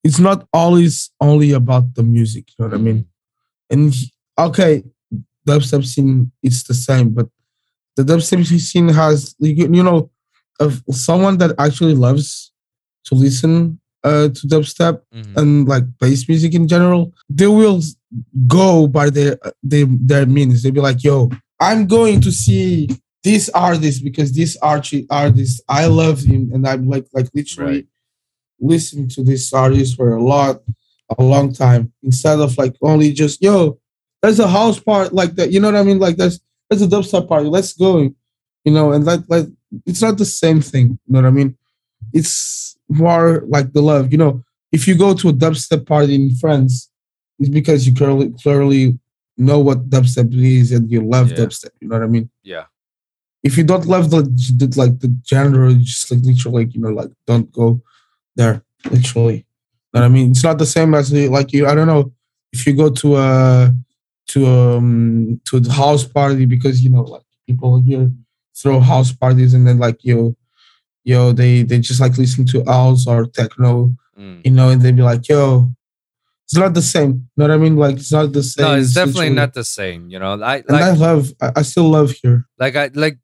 it's 0.02 0.18
not 0.18 0.46
always 0.52 1.10
only 1.20 1.52
about 1.52 1.94
the 1.94 2.02
music, 2.02 2.44
you 2.50 2.56
know 2.64 2.68
what 2.70 2.74
I 2.78 2.82
mean? 2.82 3.06
And 3.70 3.94
okay, 4.38 4.82
dubstep 5.46 5.84
scene 5.84 6.32
it's 6.42 6.62
the 6.64 6.74
same, 6.74 7.10
but 7.10 7.28
the 7.96 8.02
dubstep 8.02 8.44
scene 8.46 8.88
has 8.88 9.34
you 9.38 9.82
know 9.82 10.10
of 10.58 10.82
someone 10.90 11.38
that 11.38 11.52
actually 11.58 11.94
loves 11.94 12.52
to 13.06 13.14
listen 13.14 13.78
uh, 14.02 14.28
to 14.36 14.42
dubstep 14.46 15.00
Mhm. 15.14 15.36
and 15.40 15.68
like 15.68 15.84
bass 16.00 16.28
music 16.28 16.54
in 16.54 16.66
general, 16.66 17.12
they 17.28 17.46
will 17.46 17.80
go 18.46 18.86
by 18.88 19.10
their 19.10 19.38
their 19.62 19.86
their 20.10 20.26
means. 20.26 20.62
They'll 20.62 20.72
be 20.72 20.80
like, 20.80 21.04
"Yo, 21.04 21.30
I'm 21.60 21.86
going 21.86 22.20
to 22.22 22.32
see 22.32 22.88
this 23.22 23.48
artist 23.50 24.02
because 24.04 24.32
this 24.32 24.56
archi- 24.62 25.06
artist 25.10 25.62
I 25.68 25.86
love 25.86 26.20
him, 26.22 26.50
and 26.52 26.66
I'm 26.66 26.88
like 26.88 27.06
like 27.12 27.28
literally 27.34 27.72
Right. 27.74 27.86
listening 28.60 29.08
to 29.10 29.22
this 29.22 29.52
artist 29.52 29.96
for 29.96 30.14
a 30.16 30.22
lot, 30.22 30.62
a 31.18 31.22
long 31.22 31.52
time 31.52 31.92
instead 32.02 32.38
of 32.40 32.56
like 32.58 32.74
only 32.82 33.12
just 33.12 33.42
yo, 33.42 33.78
there's 34.22 34.38
a 34.40 34.48
house 34.48 34.78
part 34.80 35.12
like 35.12 35.34
that. 35.36 35.50
You 35.52 35.60
know 35.60 35.68
what 35.72 35.76
I 35.80 35.82
mean? 35.82 35.98
Like 35.98 36.16
there's 36.16 36.40
there's 36.68 36.82
a 36.82 36.86
dubstep 36.88 37.28
party. 37.28 37.48
Let's 37.48 37.72
go. 37.74 37.98
You 38.64 38.72
know, 38.72 38.92
and 38.92 39.04
like 39.04 39.20
like 39.28 39.46
it's 39.86 40.02
not 40.02 40.18
the 40.18 40.24
same 40.24 40.60
thing. 40.60 40.98
You 41.06 41.12
know 41.12 41.20
what 41.22 41.28
I 41.28 41.30
mean? 41.30 41.56
It's 42.12 42.76
more 42.88 43.44
like 43.48 43.72
the 43.72 43.82
love. 43.82 44.12
You 44.12 44.18
know, 44.18 44.44
if 44.72 44.86
you 44.88 44.94
go 44.96 45.14
to 45.14 45.28
a 45.28 45.32
dubstep 45.32 45.86
party 45.86 46.14
in 46.14 46.34
France, 46.36 46.90
it's 47.38 47.48
because 47.48 47.86
you 47.86 47.94
clearly 47.94 48.30
clearly 48.42 48.98
know 49.38 49.58
what 49.58 49.88
dubstep 49.88 50.34
is 50.34 50.72
and 50.72 50.90
you 50.90 51.00
love 51.02 51.30
Yeah. 51.30 51.38
dubstep. 51.38 51.70
You 51.80 51.88
know 51.88 51.96
what 51.96 52.04
I 52.04 52.08
mean? 52.08 52.30
Yeah. 52.42 52.64
If 53.42 53.56
you 53.56 53.64
don't 53.64 53.86
love 53.86 54.10
the, 54.10 54.22
the 54.22 54.72
like 54.76 54.98
the 55.00 55.16
genre, 55.26 55.70
you 55.72 55.78
just 55.84 56.10
like 56.10 56.20
literally 56.22 56.64
like 56.64 56.74
you 56.74 56.80
know 56.82 56.90
like 56.90 57.10
don't 57.26 57.50
go 57.52 57.80
there. 58.36 58.62
Literally, 58.90 59.36
you 59.94 60.00
know 60.00 60.02
I 60.02 60.08
mean? 60.08 60.30
It's 60.32 60.44
not 60.44 60.58
the 60.58 60.66
same 60.66 60.94
as 60.94 61.10
the, 61.10 61.28
like 61.28 61.52
you. 61.52 61.66
I 61.66 61.74
don't 61.74 61.86
know 61.86 62.12
if 62.52 62.66
you 62.66 62.74
go 62.74 62.90
to 62.90 63.16
a 63.16 63.74
to 64.28 64.46
um 64.46 65.40
to 65.46 65.58
the 65.60 65.72
house 65.72 66.04
party 66.04 66.44
because 66.46 66.82
you 66.82 66.90
know 66.90 67.02
like 67.02 67.22
people 67.46 67.80
here 67.82 68.10
throw 68.56 68.78
house 68.80 69.12
parties 69.12 69.54
and 69.54 69.66
then 69.66 69.78
like 69.78 69.98
yo 70.04 70.36
yo 71.04 71.32
they 71.32 71.62
they 71.62 71.78
just 71.78 72.00
like 72.00 72.16
listen 72.18 72.44
to 72.46 72.64
house 72.64 73.06
or 73.06 73.26
techno 73.26 73.92
Mm. 74.18 74.44
you 74.44 74.50
know, 74.50 74.68
and 74.68 74.82
they'd 74.82 74.94
be 74.96 75.00
like, 75.00 75.26
yo, 75.30 75.70
it's 76.44 76.54
not 76.54 76.74
the 76.74 76.82
same. 76.82 77.10
You 77.10 77.20
know 77.38 77.44
what 77.48 77.50
I 77.52 77.56
mean? 77.56 77.76
Like 77.76 77.96
it's 77.96 78.12
not 78.12 78.30
the 78.34 78.42
same. 78.42 78.66
No, 78.66 78.74
it's 78.76 78.92
definitely 78.92 79.30
literally- 79.30 79.36
not 79.36 79.54
the 79.54 79.64
same. 79.64 80.10
You 80.10 80.18
know, 80.18 80.32
I 80.42 80.56
And 80.56 80.76
I 80.76 80.90
love, 80.92 81.32
I, 81.40 81.52
I 81.56 81.62
still 81.62 81.88
love 81.88 82.10
here. 82.22 82.44
like 82.58 82.76
I 82.76 82.90
like 82.92 83.16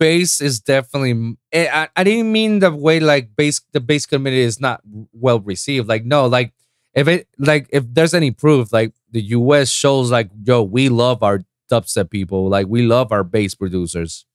bass 0.00 0.40
is 0.40 0.58
definitely. 0.60 1.36
eh, 1.52 1.68
I, 1.72 1.88
I 1.94 2.02
didn't 2.02 2.32
mean 2.32 2.58
the 2.58 2.72
way 2.72 2.98
like 2.98 3.36
bass 3.36 3.60
the 3.72 3.80
bass 3.80 4.06
community 4.06 4.42
is 4.42 4.58
not 4.58 4.80
well 5.12 5.38
received. 5.38 5.86
Like 5.88 6.04
no, 6.04 6.26
like 6.26 6.52
if 6.94 7.06
it 7.06 7.28
like 7.38 7.68
if 7.70 7.84
there's 7.92 8.14
any 8.14 8.32
proof, 8.32 8.72
like 8.72 8.92
the 9.12 9.22
U.S. 9.38 9.70
shows 9.70 10.10
like 10.10 10.30
yo, 10.44 10.62
we 10.64 10.88
love 10.88 11.22
our 11.22 11.40
dubstep 11.70 12.10
people. 12.10 12.48
Like 12.48 12.66
we 12.66 12.82
love 12.82 13.12
our 13.12 13.22
bass 13.22 13.54
producers. 13.54 14.26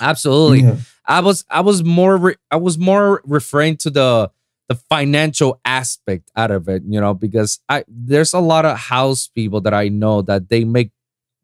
Absolutely. 0.00 0.60
Yeah. 0.62 0.76
I 1.06 1.20
was 1.20 1.44
I 1.48 1.60
was 1.60 1.82
more 1.84 2.16
re- 2.16 2.36
I 2.50 2.56
was 2.56 2.76
more 2.78 3.22
referring 3.24 3.76
to 3.78 3.90
the 3.90 4.30
the 4.68 4.74
financial 4.74 5.60
aspect 5.64 6.30
out 6.36 6.50
of 6.50 6.68
it, 6.68 6.82
you 6.86 7.00
know, 7.00 7.14
because 7.14 7.60
I 7.68 7.84
there's 7.88 8.32
a 8.32 8.40
lot 8.40 8.64
of 8.64 8.78
house 8.78 9.28
people 9.28 9.60
that 9.62 9.74
I 9.74 9.88
know 9.88 10.22
that 10.22 10.48
they 10.48 10.64
make 10.64 10.90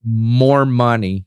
more 0.05 0.65
money 0.65 1.27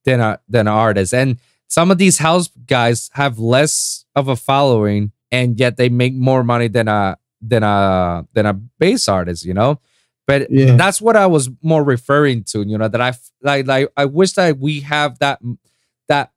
Uh, 0.00 0.10
than 0.10 0.20
a 0.20 0.40
than 0.48 0.66
an 0.66 0.72
artist. 0.72 1.12
and 1.14 1.38
some 1.68 1.90
of 1.90 1.98
these 1.98 2.18
house 2.18 2.48
guys 2.66 3.10
have 3.14 3.38
less 3.38 4.04
of 4.16 4.26
a 4.28 4.34
following, 4.36 5.12
and 5.30 5.58
yet 5.60 5.76
they 5.76 5.88
make 5.88 6.14
more 6.14 6.42
money 6.42 6.68
than 6.68 6.88
a 6.88 7.16
than 7.40 7.62
a 7.62 8.26
than 8.32 8.46
a 8.46 8.54
bass 8.54 9.08
artist, 9.08 9.44
you 9.44 9.54
know. 9.54 9.78
But 10.26 10.50
Yeah. 10.50 10.76
that's 10.76 11.00
what 11.00 11.16
I 11.16 11.26
was 11.26 11.48
more 11.62 11.84
referring 11.84 12.44
to, 12.44 12.62
you 12.62 12.76
know, 12.78 12.88
that 12.88 13.00
I 13.00 13.12
like 13.42 13.66
like 13.66 13.88
I 13.96 14.04
wish 14.06 14.32
that 14.32 14.58
we 14.58 14.80
have 14.80 15.18
that 15.18 15.38
that 16.08 16.32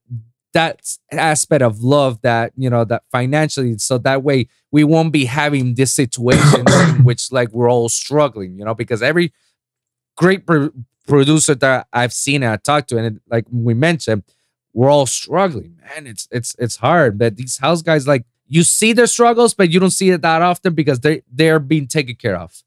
that 0.53 0.81
aspect 1.11 1.64
of 1.64 1.84
love 1.84 2.22
that 2.22 2.52
you 2.56 2.69
know 2.69 2.85
that 2.85 3.03
financially 3.11 3.77
so 3.80 3.98
that 3.99 4.22
way 4.23 4.48
we 4.72 4.84
won't 4.84 5.11
be 5.11 5.26
having 5.26 5.73
this 5.76 5.91
situation 5.91 6.68
in 6.90 7.03
which 7.03 7.31
like 7.31 7.49
we're 7.53 7.72
all 7.72 7.90
struggling 7.90 8.60
you 8.60 8.64
know 8.65 8.76
because 8.76 9.02
every 9.02 9.34
great 10.15 10.45
pro- 11.07 11.17
producer 11.19 11.55
that 11.55 11.88
i've 11.93 12.13
seen 12.13 12.43
and 12.43 12.51
i 12.53 12.57
talked 12.57 12.89
to 12.89 12.97
and 12.97 13.17
it, 13.17 13.21
like 13.30 13.45
we 13.51 13.73
mentioned 13.73 14.23
we're 14.73 14.89
all 14.89 15.05
struggling 15.05 15.77
man 15.81 16.07
it's 16.07 16.27
it's 16.31 16.55
it's 16.59 16.77
hard 16.77 17.17
but 17.17 17.35
these 17.35 17.57
house 17.57 17.81
guys 17.81 18.07
like 18.07 18.25
you 18.47 18.63
see 18.63 18.93
their 18.93 19.07
struggles 19.07 19.53
but 19.53 19.69
you 19.71 19.80
don't 19.80 19.91
see 19.91 20.09
it 20.09 20.21
that 20.21 20.41
often 20.41 20.73
because 20.73 20.99
they 21.01 21.21
they're 21.31 21.59
being 21.59 21.88
taken 21.88 22.15
care 22.15 22.35
of 22.38 22.63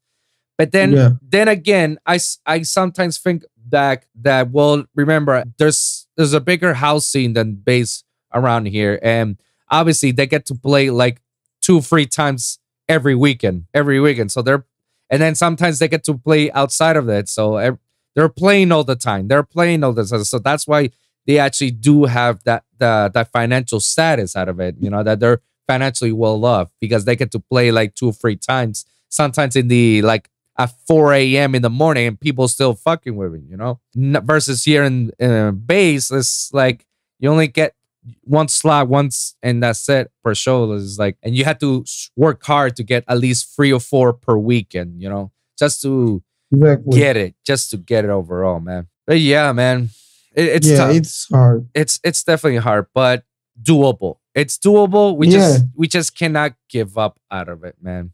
but 0.57 0.71
then 0.71 0.91
Yeah. 0.93 1.09
then 1.21 1.47
again 1.47 1.97
I 2.05 2.19
I 2.45 2.61
sometimes 2.63 3.17
think 3.17 3.43
back 3.57 4.07
that 4.21 4.51
well 4.51 4.85
remember 4.95 5.43
there's 5.57 6.07
there's 6.15 6.33
a 6.33 6.39
bigger 6.41 6.73
house 6.75 7.05
scene 7.05 7.33
than 7.33 7.55
bass 7.55 8.03
around 8.33 8.67
here 8.67 8.99
and 9.03 9.37
obviously 9.69 10.11
they 10.11 10.25
get 10.27 10.45
to 10.45 10.55
play 10.55 10.89
like 10.89 11.21
two 11.61 11.81
three 11.81 12.05
times 12.05 12.59
every 12.87 13.13
weekend 13.15 13.65
every 13.73 13.99
weekend 13.99 14.31
so 14.31 14.41
they're 14.41 14.65
and 15.09 15.21
then 15.21 15.35
sometimes 15.35 15.79
they 15.79 15.87
get 15.87 16.03
to 16.05 16.13
play 16.17 16.51
outside 16.51 16.95
of 16.97 17.05
that. 17.07 17.29
so 17.29 17.57
ev- 17.57 17.77
they're 18.17 18.27
playing 18.27 18.73
all 18.73 18.83
the 18.83 18.97
time 18.97 19.29
they're 19.29 19.43
playing 19.43 19.83
all 19.83 19.93
the 19.93 20.03
time 20.03 20.25
so 20.25 20.39
that's 20.39 20.67
why 20.67 20.89
they 21.25 21.39
actually 21.39 21.71
do 21.71 22.03
have 22.05 22.43
that 22.43 22.65
the 22.79 23.09
that 23.13 23.31
financial 23.31 23.79
status 23.79 24.35
out 24.35 24.49
of 24.49 24.59
it 24.59 24.75
you 24.81 24.89
know 24.89 25.03
that 25.03 25.21
they're 25.21 25.39
financially 25.67 26.11
well 26.11 26.43
off 26.43 26.69
because 26.81 27.05
they 27.05 27.15
get 27.15 27.31
to 27.31 27.39
play 27.39 27.71
like 27.71 27.95
two 27.95 28.07
or 28.07 28.13
three 28.13 28.35
times 28.35 28.85
sometimes 29.09 29.55
in 29.55 29.69
the 29.69 30.01
like 30.01 30.29
at 30.57 30.71
4 30.87 31.13
a.m. 31.13 31.55
in 31.55 31.61
the 31.61 31.69
morning 31.69 32.07
and 32.07 32.19
people 32.19 32.47
still 32.47 32.73
fucking 32.73 33.15
with 33.15 33.35
it, 33.35 33.43
you 33.47 33.57
know? 33.57 33.79
N- 33.95 34.19
versus 34.23 34.63
here 34.63 34.83
in, 34.83 35.11
in 35.19 35.55
bass, 35.65 36.11
it's 36.11 36.51
like 36.51 36.85
you 37.19 37.29
only 37.29 37.47
get 37.47 37.75
one 38.23 38.47
slot 38.47 38.87
once 38.87 39.35
and 39.43 39.61
that's 39.61 39.87
it 39.89 40.11
per 40.23 40.33
show. 40.33 40.71
It's 40.73 40.97
like, 40.97 41.17
and 41.21 41.35
you 41.35 41.45
have 41.45 41.59
to 41.59 41.85
work 42.15 42.43
hard 42.43 42.75
to 42.77 42.83
get 42.83 43.03
at 43.07 43.19
least 43.19 43.55
three 43.55 43.71
or 43.71 43.79
four 43.79 44.13
per 44.13 44.37
weekend, 44.37 45.01
you 45.01 45.09
know, 45.09 45.31
just 45.59 45.81
to 45.83 46.23
Exactly. 46.51 46.97
get 46.99 47.17
it, 47.17 47.35
just 47.45 47.71
to 47.71 47.77
get 47.77 48.05
it 48.05 48.09
overall, 48.09 48.59
man. 48.59 48.87
But 49.05 49.19
yeah, 49.19 49.51
man, 49.51 49.89
it, 50.33 50.45
it's 50.45 50.67
yeah, 50.69 50.77
tough. 50.77 50.95
it's 50.95 51.27
hard. 51.29 51.67
it's 51.73 51.99
it's 52.03 52.23
definitely 52.23 52.59
hard, 52.59 52.87
but 52.93 53.23
doable. 53.61 54.17
It's 54.35 54.57
doable. 54.57 55.17
We 55.17 55.27
just 55.29 55.65
we 55.75 55.87
just 55.87 56.15
cannot 56.17 56.53
give 56.69 56.97
up 56.97 57.19
out 57.31 57.49
of 57.49 57.63
it, 57.63 57.75
man. 57.81 58.11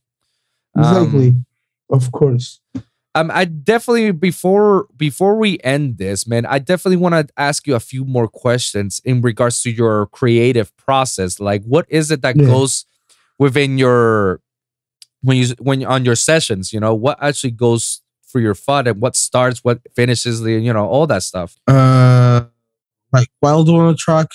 Um, 0.75 0.85
Exactly. 0.85 1.35
of 1.91 2.11
course. 2.11 2.59
um, 3.15 3.29
I 3.31 3.45
definitely 3.45 4.11
before 4.11 4.87
before 4.95 5.35
we 5.37 5.59
end 5.63 5.97
this, 5.97 6.25
man, 6.25 6.45
I 6.45 6.59
definitely 6.59 6.97
want 6.97 7.13
to 7.13 7.33
ask 7.37 7.67
you 7.67 7.75
a 7.75 7.79
few 7.79 8.05
more 8.05 8.27
questions 8.27 9.01
in 9.05 9.21
regards 9.21 9.61
to 9.63 9.69
your 9.71 10.07
creative 10.07 10.75
process. 10.77 11.39
Like, 11.39 11.63
what 11.65 11.85
is 11.89 12.09
it 12.09 12.21
that 12.23 12.35
Yeah. 12.37 12.47
goes 12.47 12.85
within 13.37 13.77
your 13.77 14.39
when 15.21 15.37
you 15.37 15.47
when 15.59 15.81
you 15.81 15.87
on 15.87 16.05
your 16.05 16.15
sessions? 16.15 16.71
You 16.71 16.79
know, 16.79 16.95
what 16.95 17.17
actually 17.21 17.51
goes 17.51 18.01
for 18.33 18.41
your 18.41 18.55
thought 18.55 18.87
and 18.89 18.99
what 18.99 19.15
starts, 19.15 19.63
what 19.63 19.79
finishes, 19.95 20.41
the 20.41 20.53
you 20.59 20.73
know, 20.73 20.87
all 20.87 21.07
that 21.07 21.23
stuff. 21.23 21.55
Uh, 21.67 22.45
like 23.13 23.29
while 23.39 23.63
doing 23.63 23.87
a 23.87 23.95
track, 23.95 24.27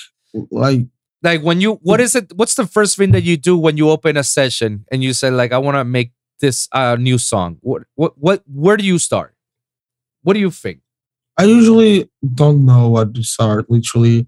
like 0.51 0.87
Like 1.23 1.43
when 1.43 1.61
you, 1.61 1.81
what 1.83 2.01
is 2.01 2.15
it? 2.15 2.33
What's 2.39 2.55
the 2.55 2.66
first 2.66 2.97
thing 2.97 3.11
that 3.12 3.25
you 3.25 3.37
do 3.37 3.59
when 3.59 3.77
you 3.77 3.91
open 3.91 4.16
a 4.16 4.23
session 4.23 4.87
and 4.93 5.03
you 5.03 5.12
say 5.12 5.31
like, 5.31 5.53
I 5.53 5.59
want 5.59 5.75
to 5.77 5.85
make 5.85 6.12
this 6.41 6.69
uh, 6.70 6.95
new 6.95 7.19
song? 7.19 7.59
What, 7.61 7.83
what, 7.97 8.12
what? 8.16 8.43
Where 8.47 8.77
do 8.79 8.85
you 8.85 8.99
start? 8.99 9.35
What 10.23 10.35
do 10.35 10.41
you 10.41 10.53
think? 10.53 10.79
I 11.37 11.45
usually 11.45 12.09
don't 12.35 12.65
know 12.65 12.89
what 12.89 13.15
to 13.15 13.23
start. 13.23 13.66
Literally, 13.69 14.27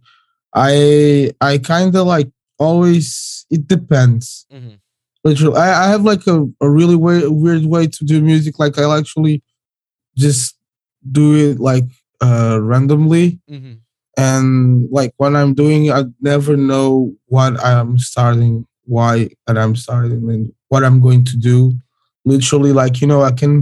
I 0.55 1.31
I 1.41 1.59
kind 1.59 1.95
of 1.95 2.07
like 2.07 2.31
always. 2.59 3.47
It 3.51 3.67
depends. 3.67 4.47
Mhm. 4.53 4.79
Literally, 5.23 5.59
I, 5.59 5.85
I 5.85 5.89
have 5.95 6.03
like 6.03 6.27
a, 6.27 6.47
a 6.61 6.69
really 6.71 6.97
way, 6.97 7.23
weird 7.27 7.67
way 7.67 7.87
to 7.87 8.05
do 8.05 8.21
music. 8.23 8.59
Like 8.59 8.79
I'll 8.79 8.95
actually 8.99 9.43
just 10.27 10.57
do 11.19 11.27
it 11.45 11.57
like 11.71 11.89
uh 12.29 12.59
randomly 12.71 13.27
Mm-hmm. 13.51 13.75
and 14.29 14.89
like 14.99 15.13
when 15.17 15.35
I'm 15.41 15.53
doing 15.63 15.87
it, 15.87 15.93
I 15.99 16.03
never 16.21 16.57
know 16.71 17.15
what 17.35 17.53
I'm 17.65 17.99
starting, 17.99 18.67
why 18.85 19.15
and 19.47 19.57
I'm 19.59 19.75
starting, 19.85 20.23
and 20.33 20.53
what 20.69 20.85
I'm 20.85 21.01
going 21.01 21.25
to 21.31 21.37
do. 21.51 21.59
Literally, 22.25 22.73
like 22.83 23.01
you 23.01 23.07
know, 23.11 23.23
I 23.23 23.33
can 23.33 23.53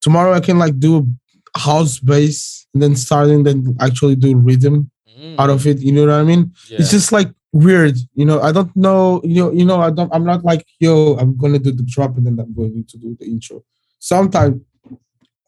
tomorrow 0.00 0.32
I 0.34 0.40
can 0.40 0.58
like 0.58 0.76
do 0.78 0.92
a 0.98 1.58
house 1.58 1.98
bass 2.00 2.66
and 2.74 2.82
then 2.82 2.96
starting, 2.96 3.44
then 3.44 3.76
actually 3.80 4.16
do 4.16 4.36
rhythm 4.36 4.90
out 5.38 5.50
of 5.50 5.66
it. 5.70 5.78
You 5.86 5.92
know 5.92 6.02
what 6.06 6.14
I 6.14 6.24
mean? 6.24 6.42
It's 6.80 6.90
just 6.90 7.12
like 7.12 7.30
weird. 7.52 7.96
You 8.14 8.24
know, 8.24 8.40
I 8.48 8.50
don't 8.56 8.74
know. 8.74 9.20
You 9.22 9.38
know, 9.44 9.50
you 9.58 9.64
know, 9.68 9.78
I 9.80 9.90
don't. 9.90 10.10
I'm 10.14 10.24
not 10.24 10.42
like 10.50 10.62
yo. 10.80 11.14
I'm 11.20 11.36
gonna 11.36 11.58
do 11.66 11.70
the 11.72 11.84
drop 11.94 12.16
and 12.16 12.26
then 12.26 12.36
I'm 12.42 12.52
going 12.54 12.84
to 12.90 12.96
do 12.98 13.16
the 13.20 13.26
intro. 13.26 13.62
Sometimes 14.00 14.56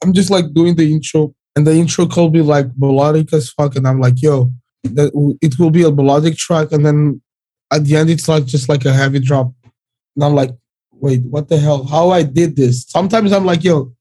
I'm 0.03 0.13
just 0.13 0.29
like 0.29 0.53
doing 0.53 0.75
the 0.75 0.91
intro 0.91 1.33
and 1.55 1.67
the 1.67 1.73
intro 1.73 2.05
could 2.05 2.33
be 2.33 2.41
like 2.41 2.67
melodic 2.77 3.31
as 3.33 3.49
fuck, 3.49 3.75
and 3.75 3.87
I'm 3.87 3.99
like, 3.99 4.21
yo, 4.21 4.51
that 4.83 5.11
it 5.41 5.59
will 5.59 5.69
be 5.69 5.83
a 5.83 5.91
melodic 5.91 6.35
track, 6.35 6.71
and 6.71 6.85
then 6.85 7.21
at 7.71 7.85
the 7.85 7.95
end 7.95 8.09
it's 8.09 8.27
like 8.27 8.45
just 8.45 8.69
like 8.69 8.85
a 8.85 8.93
heavy 8.93 9.19
drop, 9.19 9.51
and 10.15 10.23
I'm 10.23 10.33
like, 10.33 10.51
wait, 10.91 11.21
what 11.23 11.49
the 11.49 11.57
hell? 11.57 11.83
How 11.83 12.09
I 12.09 12.23
did 12.23 12.55
this? 12.55 12.85
Sometimes 12.87 13.31
I'm 13.31 13.45
like, 13.45 13.63
yo, 13.63 13.93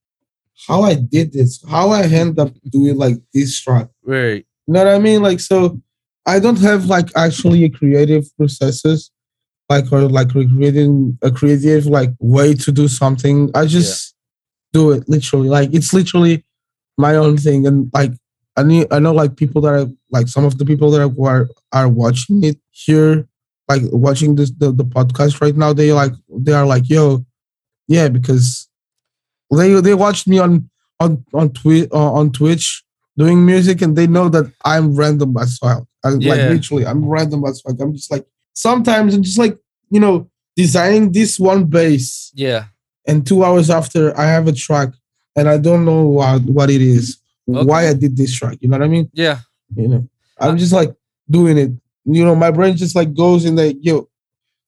how 0.67 0.83
I 0.83 0.95
did 0.95 1.33
this? 1.33 1.63
How 1.69 1.91
I 1.91 2.03
end 2.03 2.39
up 2.39 2.53
doing 2.71 2.97
like 2.97 3.17
this 3.35 3.61
track? 3.61 3.89
right. 4.05 4.47
You 4.67 4.75
know 4.75 4.85
what 4.85 4.95
I 4.95 4.99
mean? 5.01 5.23
Like, 5.23 5.41
so 5.41 5.81
I 6.25 6.39
don't 6.39 6.61
have 6.61 6.87
like 6.87 7.11
actually 7.17 7.65
a 7.65 7.71
creative 7.71 8.25
processes, 8.37 9.11
like 9.69 9.93
or 9.93 10.03
like 10.03 10.31
creating 10.31 11.19
a 11.21 11.31
creative 11.31 11.87
like 11.87 12.11
way 12.21 12.55
to 12.55 12.73
do 12.73 12.87
something. 12.87 13.51
I 13.55 13.67
just 13.67 14.12
do 14.73 14.91
it 14.93 15.09
literally. 15.09 15.49
Like 15.49 15.73
it's 15.73 15.93
literally 15.93 16.45
my 16.99 17.17
own 17.17 17.37
thing, 17.37 17.67
and 17.67 17.91
like 17.93 18.13
I 18.57 18.63
need 18.63 18.87
I 18.91 18.99
know 18.99 19.13
like 19.13 19.37
people 19.37 19.61
that 19.63 19.75
are 19.75 19.87
like 20.11 20.29
some 20.29 20.45
of 20.45 20.59
the 20.59 20.65
people 20.65 20.91
that 20.91 21.01
are 21.03 21.27
are, 21.29 21.49
are 21.73 21.89
watching 21.89 22.45
it 22.45 22.59
here, 22.71 23.27
like 23.69 23.83
watching 23.93 24.35
this 24.37 24.51
the, 24.51 24.73
the 24.73 24.85
podcast 24.85 25.41
right 25.41 25.57
now. 25.57 25.73
They 25.73 25.93
like 25.93 26.13
they 26.29 26.53
are 26.53 26.67
like, 26.67 26.89
yo, 26.89 27.25
yeah, 27.89 28.09
because 28.09 28.69
they 29.51 29.81
they 29.81 29.95
watched 29.95 30.27
me 30.27 30.39
on 30.39 30.69
on 31.01 31.25
on 31.35 31.51
Twi- 31.51 31.89
uh, 31.93 32.13
on 32.13 32.31
Twitch 32.33 32.85
doing 33.17 33.45
music 33.45 33.83
and 33.83 33.97
they 33.97 34.07
know 34.07 34.29
that 34.31 34.51
I'm 34.65 34.95
random 34.95 35.37
as 35.37 35.59
fuck. 35.59 35.85
I, 36.05 36.09
Like 36.11 36.21
literally, 36.49 36.87
I'm 36.87 37.05
random 37.05 37.45
as 37.45 37.61
fuck. 37.61 37.79
I'm 37.81 37.93
just 37.95 38.11
like 38.11 38.27
sometimes 38.55 39.15
I'm 39.15 39.23
just 39.23 39.39
like 39.39 39.59
you 39.91 40.01
know 40.01 40.29
designing 40.57 41.13
this 41.13 41.39
one 41.39 41.65
bass, 41.65 42.31
Yeah. 42.35 42.67
And 43.07 43.27
two 43.27 43.45
hours 43.45 43.71
after 43.71 44.17
I 44.19 44.27
have 44.27 44.47
a 44.49 44.53
track 44.53 44.91
and 45.37 45.49
I 45.49 45.59
don't 45.59 45.85
know 45.85 46.07
what 46.07 46.43
what 46.43 46.71
it 46.71 46.83
is, 46.83 47.19
why 47.47 47.89
I 47.89 47.95
did 47.95 48.17
this 48.17 48.35
track. 48.35 48.59
You 48.61 48.69
know 48.69 48.79
what 48.79 48.85
I 48.85 48.89
mean? 48.89 49.11
Yeah. 49.13 49.39
You 49.75 49.89
know, 49.89 50.09
I'm 50.39 50.55
uh, 50.55 50.59
just 50.59 50.73
like 50.73 50.95
doing 51.31 51.59
it. 51.59 51.71
You 52.05 52.25
know, 52.25 52.35
my 52.35 52.51
brain 52.51 52.77
just 52.77 52.95
like 52.97 53.15
goes 53.15 53.45
in 53.45 53.57
like 53.57 53.77
yo, 53.81 54.09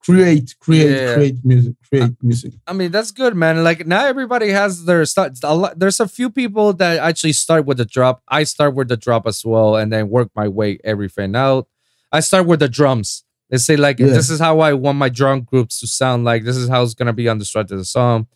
create, 0.04 0.54
create, 0.60 0.90
Yeah. 0.90 1.14
create 1.14 1.36
music, 1.44 1.74
create 1.88 2.12
music. 2.22 2.52
I 2.66 2.72
mean, 2.72 2.90
that's 2.90 3.10
good, 3.10 3.34
man. 3.34 3.64
Like 3.64 3.86
now 3.86 4.06
everybody 4.06 4.50
has 4.50 4.84
their 4.84 5.04
start. 5.04 5.32
A 5.42 5.54
lot, 5.54 5.78
there's 5.78 6.00
a 6.00 6.08
few 6.08 6.30
people 6.30 6.72
that 6.74 6.98
actually 6.98 7.32
start 7.32 7.66
with 7.66 7.78
the 7.78 7.84
drop. 7.84 8.22
I 8.28 8.44
start 8.44 8.74
with 8.74 8.88
the 8.88 8.96
drop 8.96 9.26
as 9.26 9.44
well, 9.44 9.76
and 9.76 9.92
then 9.92 10.08
work 10.08 10.30
my 10.34 10.48
way 10.48 10.78
everything 10.84 11.34
out. 11.36 11.68
I 12.12 12.20
start 12.20 12.46
with 12.46 12.60
the 12.60 12.68
drums. 12.68 13.23
They 13.54 13.58
say 13.58 13.76
like, 13.76 14.00
Yeah. 14.00 14.08
this 14.08 14.30
is 14.30 14.40
how 14.40 14.58
I 14.58 14.72
want 14.74 14.98
my 14.98 15.08
drum 15.08 15.42
groups 15.42 15.78
to 15.80 15.86
sound 15.86 16.24
like. 16.24 16.42
This 16.44 16.56
is 16.56 16.68
how 16.68 16.82
it's 16.82 16.94
gonna 16.94 17.12
be 17.12 17.28
on 17.28 17.38
the 17.38 17.44
start 17.44 17.70
of 17.70 17.78
the 17.78 17.84
song. 17.84 18.26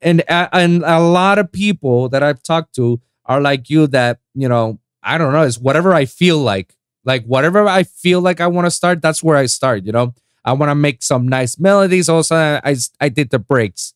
And 0.00 0.20
a- 0.28 0.48
and 0.54 0.84
a 0.84 1.00
lot 1.00 1.38
of 1.40 1.50
people 1.50 2.08
that 2.10 2.22
I've 2.22 2.42
talked 2.42 2.74
to 2.76 3.00
are 3.26 3.40
like 3.40 3.68
you 3.68 3.86
that 3.88 4.20
you 4.34 4.48
know 4.48 4.78
I 5.02 5.18
don't 5.18 5.32
know. 5.32 5.42
It's 5.42 5.58
whatever 5.58 5.92
I 5.92 6.04
feel 6.04 6.38
like. 6.38 6.76
Like 7.04 7.24
whatever 7.24 7.66
I 7.66 7.82
feel 7.82 8.20
like 8.20 8.40
I 8.40 8.46
want 8.46 8.66
to 8.66 8.70
start, 8.70 9.00
that's 9.02 9.22
where 9.26 9.36
I 9.36 9.46
start. 9.46 9.84
You 9.86 9.92
know, 9.92 10.14
I 10.44 10.52
want 10.52 10.70
to 10.70 10.74
make 10.74 11.02
some 11.02 11.26
nice 11.26 11.58
melodies. 11.58 12.08
Also, 12.08 12.36
I 12.36 12.76
I 13.00 13.08
did 13.08 13.30
the 13.30 13.38
breaks. 13.40 13.94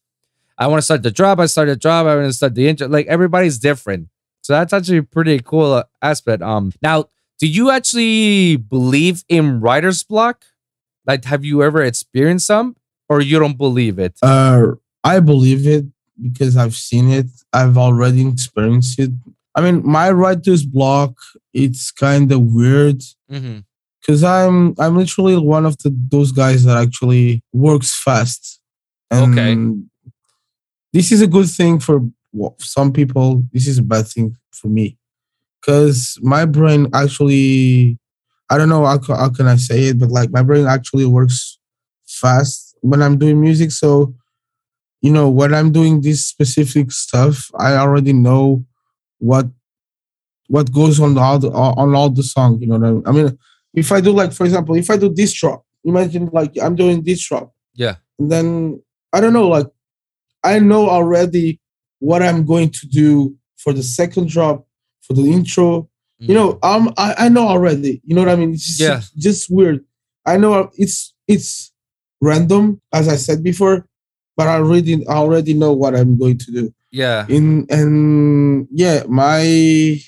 I 0.59 0.67
want 0.67 0.79
to 0.79 0.83
start 0.91 1.03
the 1.03 1.11
drop. 1.11 1.39
I 1.39 1.47
start 1.47 1.69
the 1.69 1.77
drop. 1.77 2.07
I 2.07 2.17
want 2.17 2.27
to 2.29 2.33
start 2.33 2.55
the 2.55 2.67
intro. 2.69 2.89
Like 2.89 3.07
everybody's 3.07 3.59
different, 3.59 4.09
so 4.43 4.53
that's 4.55 4.73
actually 4.73 4.99
a 4.99 5.03
pretty 5.17 5.39
cool 5.41 5.73
uh, 5.75 5.85
aspect. 6.01 6.43
Um, 6.43 6.73
now, 6.83 7.07
do 7.41 7.47
you 7.47 7.71
actually 7.71 8.57
believe 8.57 9.25
in 9.29 9.61
writer's 9.61 10.03
block? 10.05 10.45
Like, 11.07 11.25
have 11.25 11.45
you 11.45 11.63
ever 11.63 11.83
experienced 11.83 12.47
some, 12.47 12.77
or 13.09 13.21
you 13.21 13.39
don't 13.39 13.59
believe 13.59 13.99
it? 13.99 14.15
Uh, 14.23 14.73
I 15.03 15.21
believe 15.21 15.67
it 15.67 15.85
because 16.21 16.57
I've 16.57 16.75
seen 16.75 17.11
it. 17.11 17.27
I've 17.53 17.77
already 17.77 18.27
experienced 18.27 18.99
it. 18.99 19.11
I 19.55 19.61
mean, 19.61 19.83
my 19.87 20.11
writer's 20.11 20.65
block. 20.65 21.15
It's 21.53 21.91
kind 21.91 22.31
of 22.33 22.41
weird 22.41 23.01
Mm-hmm. 23.31 23.59
because 24.01 24.23
I'm 24.23 24.75
I'm 24.79 24.97
literally 24.97 25.37
one 25.39 25.65
of 25.67 25.77
the 25.79 25.91
those 26.11 26.31
guys 26.33 26.65
that 26.65 26.77
actually 26.77 27.43
works 27.53 27.95
fast. 27.95 28.61
Okay. 29.13 29.57
This 30.93 31.11
is 31.13 31.21
a 31.23 31.27
good 31.27 31.49
thing 31.49 31.81
for 31.81 32.01
some 32.59 32.93
people. 32.93 33.45
This 33.53 33.67
is 33.67 33.79
a 33.79 33.83
bad 33.83 34.07
thing 34.09 34.37
for 34.53 34.69
me 34.69 34.97
because 35.61 36.19
my 36.23 36.45
brain 36.45 36.89
actually 36.95 37.99
I 38.55 38.59
don't 38.59 38.69
know 38.69 38.85
how, 38.87 38.99
how 39.23 39.31
can 39.31 39.47
I 39.47 39.57
say 39.57 39.85
it, 39.89 39.99
but 39.99 40.11
like 40.11 40.31
my 40.31 40.43
brain 40.43 40.67
actually 40.67 41.07
works 41.07 41.59
fast 42.07 42.77
when 42.81 43.03
I'm 43.03 43.19
doing 43.19 43.41
music. 43.41 43.71
So 43.73 44.15
you 45.01 45.13
know 45.13 45.29
when 45.29 45.53
I'm 45.53 45.71
doing 45.73 46.01
this 46.01 46.25
specific 46.25 46.93
stuff, 46.93 47.51
I 47.59 47.75
already 47.77 48.13
know 48.13 48.65
what 49.19 49.47
what 50.49 50.73
goes 50.73 51.01
on 51.01 51.17
all 51.19 51.39
the 51.39 51.51
on 51.51 51.95
all 51.95 52.11
the 52.11 52.23
song. 52.23 52.61
You 52.61 52.69
know 52.69 52.79
what 52.79 52.89
I 52.89 52.93
mean? 52.93 53.03
I 53.07 53.13
mean, 53.13 53.39
if 53.75 53.91
I 53.93 54.01
do 54.01 54.13
like 54.13 54.33
for 54.33 54.45
example, 54.45 54.77
if 54.77 54.89
I 54.91 54.97
do 54.97 55.13
this 55.13 55.33
drop, 55.33 55.65
imagine 55.85 56.31
like 56.33 56.53
I'm 56.63 56.77
doing 56.77 57.03
this 57.03 57.27
drop, 57.27 57.53
Yeah. 57.75 57.97
and 58.19 58.31
then 58.31 58.83
I 59.13 59.21
don't 59.21 59.33
know, 59.33 59.49
like 59.49 59.67
I 60.43 60.59
know 60.59 60.89
already 60.89 61.61
what 62.01 62.23
I'm 62.23 62.45
going 62.45 62.71
to 62.71 62.87
do 62.87 63.35
for 63.57 63.73
the 63.73 63.83
second 63.83 64.29
drop, 64.29 64.67
for 65.03 65.15
the 65.15 65.31
intro. 65.33 65.89
You 66.19 66.33
know, 66.35 66.59
um, 66.63 66.95
I, 66.97 67.15
I 67.19 67.29
know 67.29 67.47
already. 67.49 68.01
You 68.05 68.15
know 68.15 68.23
what 68.23 68.31
I 68.31 68.37
mean? 68.37 68.55
It's 68.55 68.79
just, 68.79 68.81
Yeah. 68.81 69.01
just 69.21 69.51
weird. 69.51 69.85
I 70.25 70.37
know 70.39 70.71
it's 70.75 71.13
it's 71.29 71.73
random, 72.21 72.81
as 72.93 73.09
I 73.09 73.17
said 73.17 73.43
before, 73.43 73.87
but 74.37 74.47
I 74.49 74.55
already 74.57 75.07
I 75.07 75.15
already 75.17 75.53
know 75.55 75.73
what 75.73 75.95
I'm 75.95 76.17
going 76.19 76.39
to 76.39 76.51
do 76.53 76.75
yeah. 76.91 77.27
in 77.29 77.67
and 77.69 78.67
yeah 78.71 79.03
my 79.09 79.99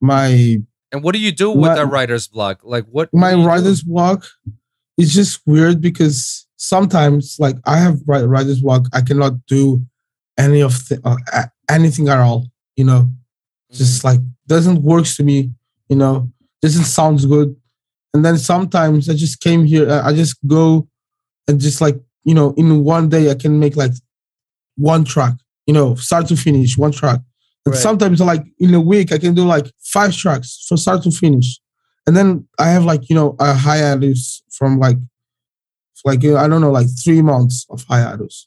my 0.00 0.58
And 0.92 1.02
what 1.02 1.12
do 1.14 1.18
you 1.20 1.32
do 1.32 1.50
with 1.50 1.68
My- 1.70 1.74
that 1.74 1.86
writer's 1.86 2.28
block? 2.28 2.60
Like, 2.64 2.86
what? 2.86 3.12
my 3.12 3.32
do 3.34 3.44
writer's 3.46 3.82
block 3.82 4.24
is 4.96 5.12
just 5.12 5.40
weird 5.46 5.80
because 5.80 6.46
sometimes 6.56 7.36
like 7.38 7.54
i 7.66 7.76
have 7.78 8.00
writer's 8.06 8.60
block 8.62 8.86
i 8.92 9.00
cannot 9.00 9.46
do 9.46 9.80
any 10.36 10.60
of 10.60 10.72
the 10.88 11.00
uh, 11.04 11.44
anything 11.70 12.08
at 12.08 12.18
all 12.18 12.46
you 12.76 12.84
know. 12.84 13.08
Just 13.72 14.04
like 14.04 14.20
doesn't 14.46 14.82
works 14.82 15.16
to 15.16 15.22
me 15.24 15.50
you 15.88 15.96
know 15.96 16.30
doesn't 16.62 16.84
sounds 16.84 17.26
good 17.26 17.54
and 18.14 18.24
then 18.24 18.38
sometimes 18.38 19.08
i 19.08 19.14
just 19.14 19.40
came 19.40 19.64
here 19.64 19.90
i 20.04 20.12
just 20.12 20.36
go 20.46 20.88
and 21.46 21.60
just 21.60 21.80
like 21.80 21.96
you 22.24 22.34
know 22.34 22.54
in 22.56 22.82
one 22.84 23.08
day 23.08 23.30
i 23.30 23.34
can 23.34 23.58
make 23.58 23.76
like 23.76 23.92
one 24.76 25.04
track 25.04 25.34
you 25.66 25.74
know 25.74 25.94
start 25.96 26.26
to 26.26 26.36
finish 26.36 26.76
one 26.78 26.92
track 26.92 27.20
and 27.66 27.74
Right. 27.74 27.82
sometimes 27.82 28.20
like 28.20 28.44
in 28.58 28.72
a 28.74 28.80
week 28.80 29.12
i 29.12 29.18
can 29.18 29.34
do 29.34 29.44
like 29.44 29.66
five 29.84 30.14
tracks 30.16 30.64
from 30.66 30.78
start 30.78 31.02
to 31.02 31.10
finish 31.10 31.60
and 32.06 32.16
then 32.16 32.46
i 32.58 32.68
have 32.70 32.84
like 32.84 33.08
you 33.10 33.14
know 33.14 33.36
a 33.38 33.52
hiatus 33.54 34.42
from 34.50 34.78
like 34.78 34.96
like 36.04 36.24
uh, 36.24 36.36
i 36.36 36.48
don't 36.48 36.60
know 36.62 36.70
like 36.70 36.86
three 37.04 37.22
months 37.22 37.66
of 37.70 37.84
hiatus 37.84 38.46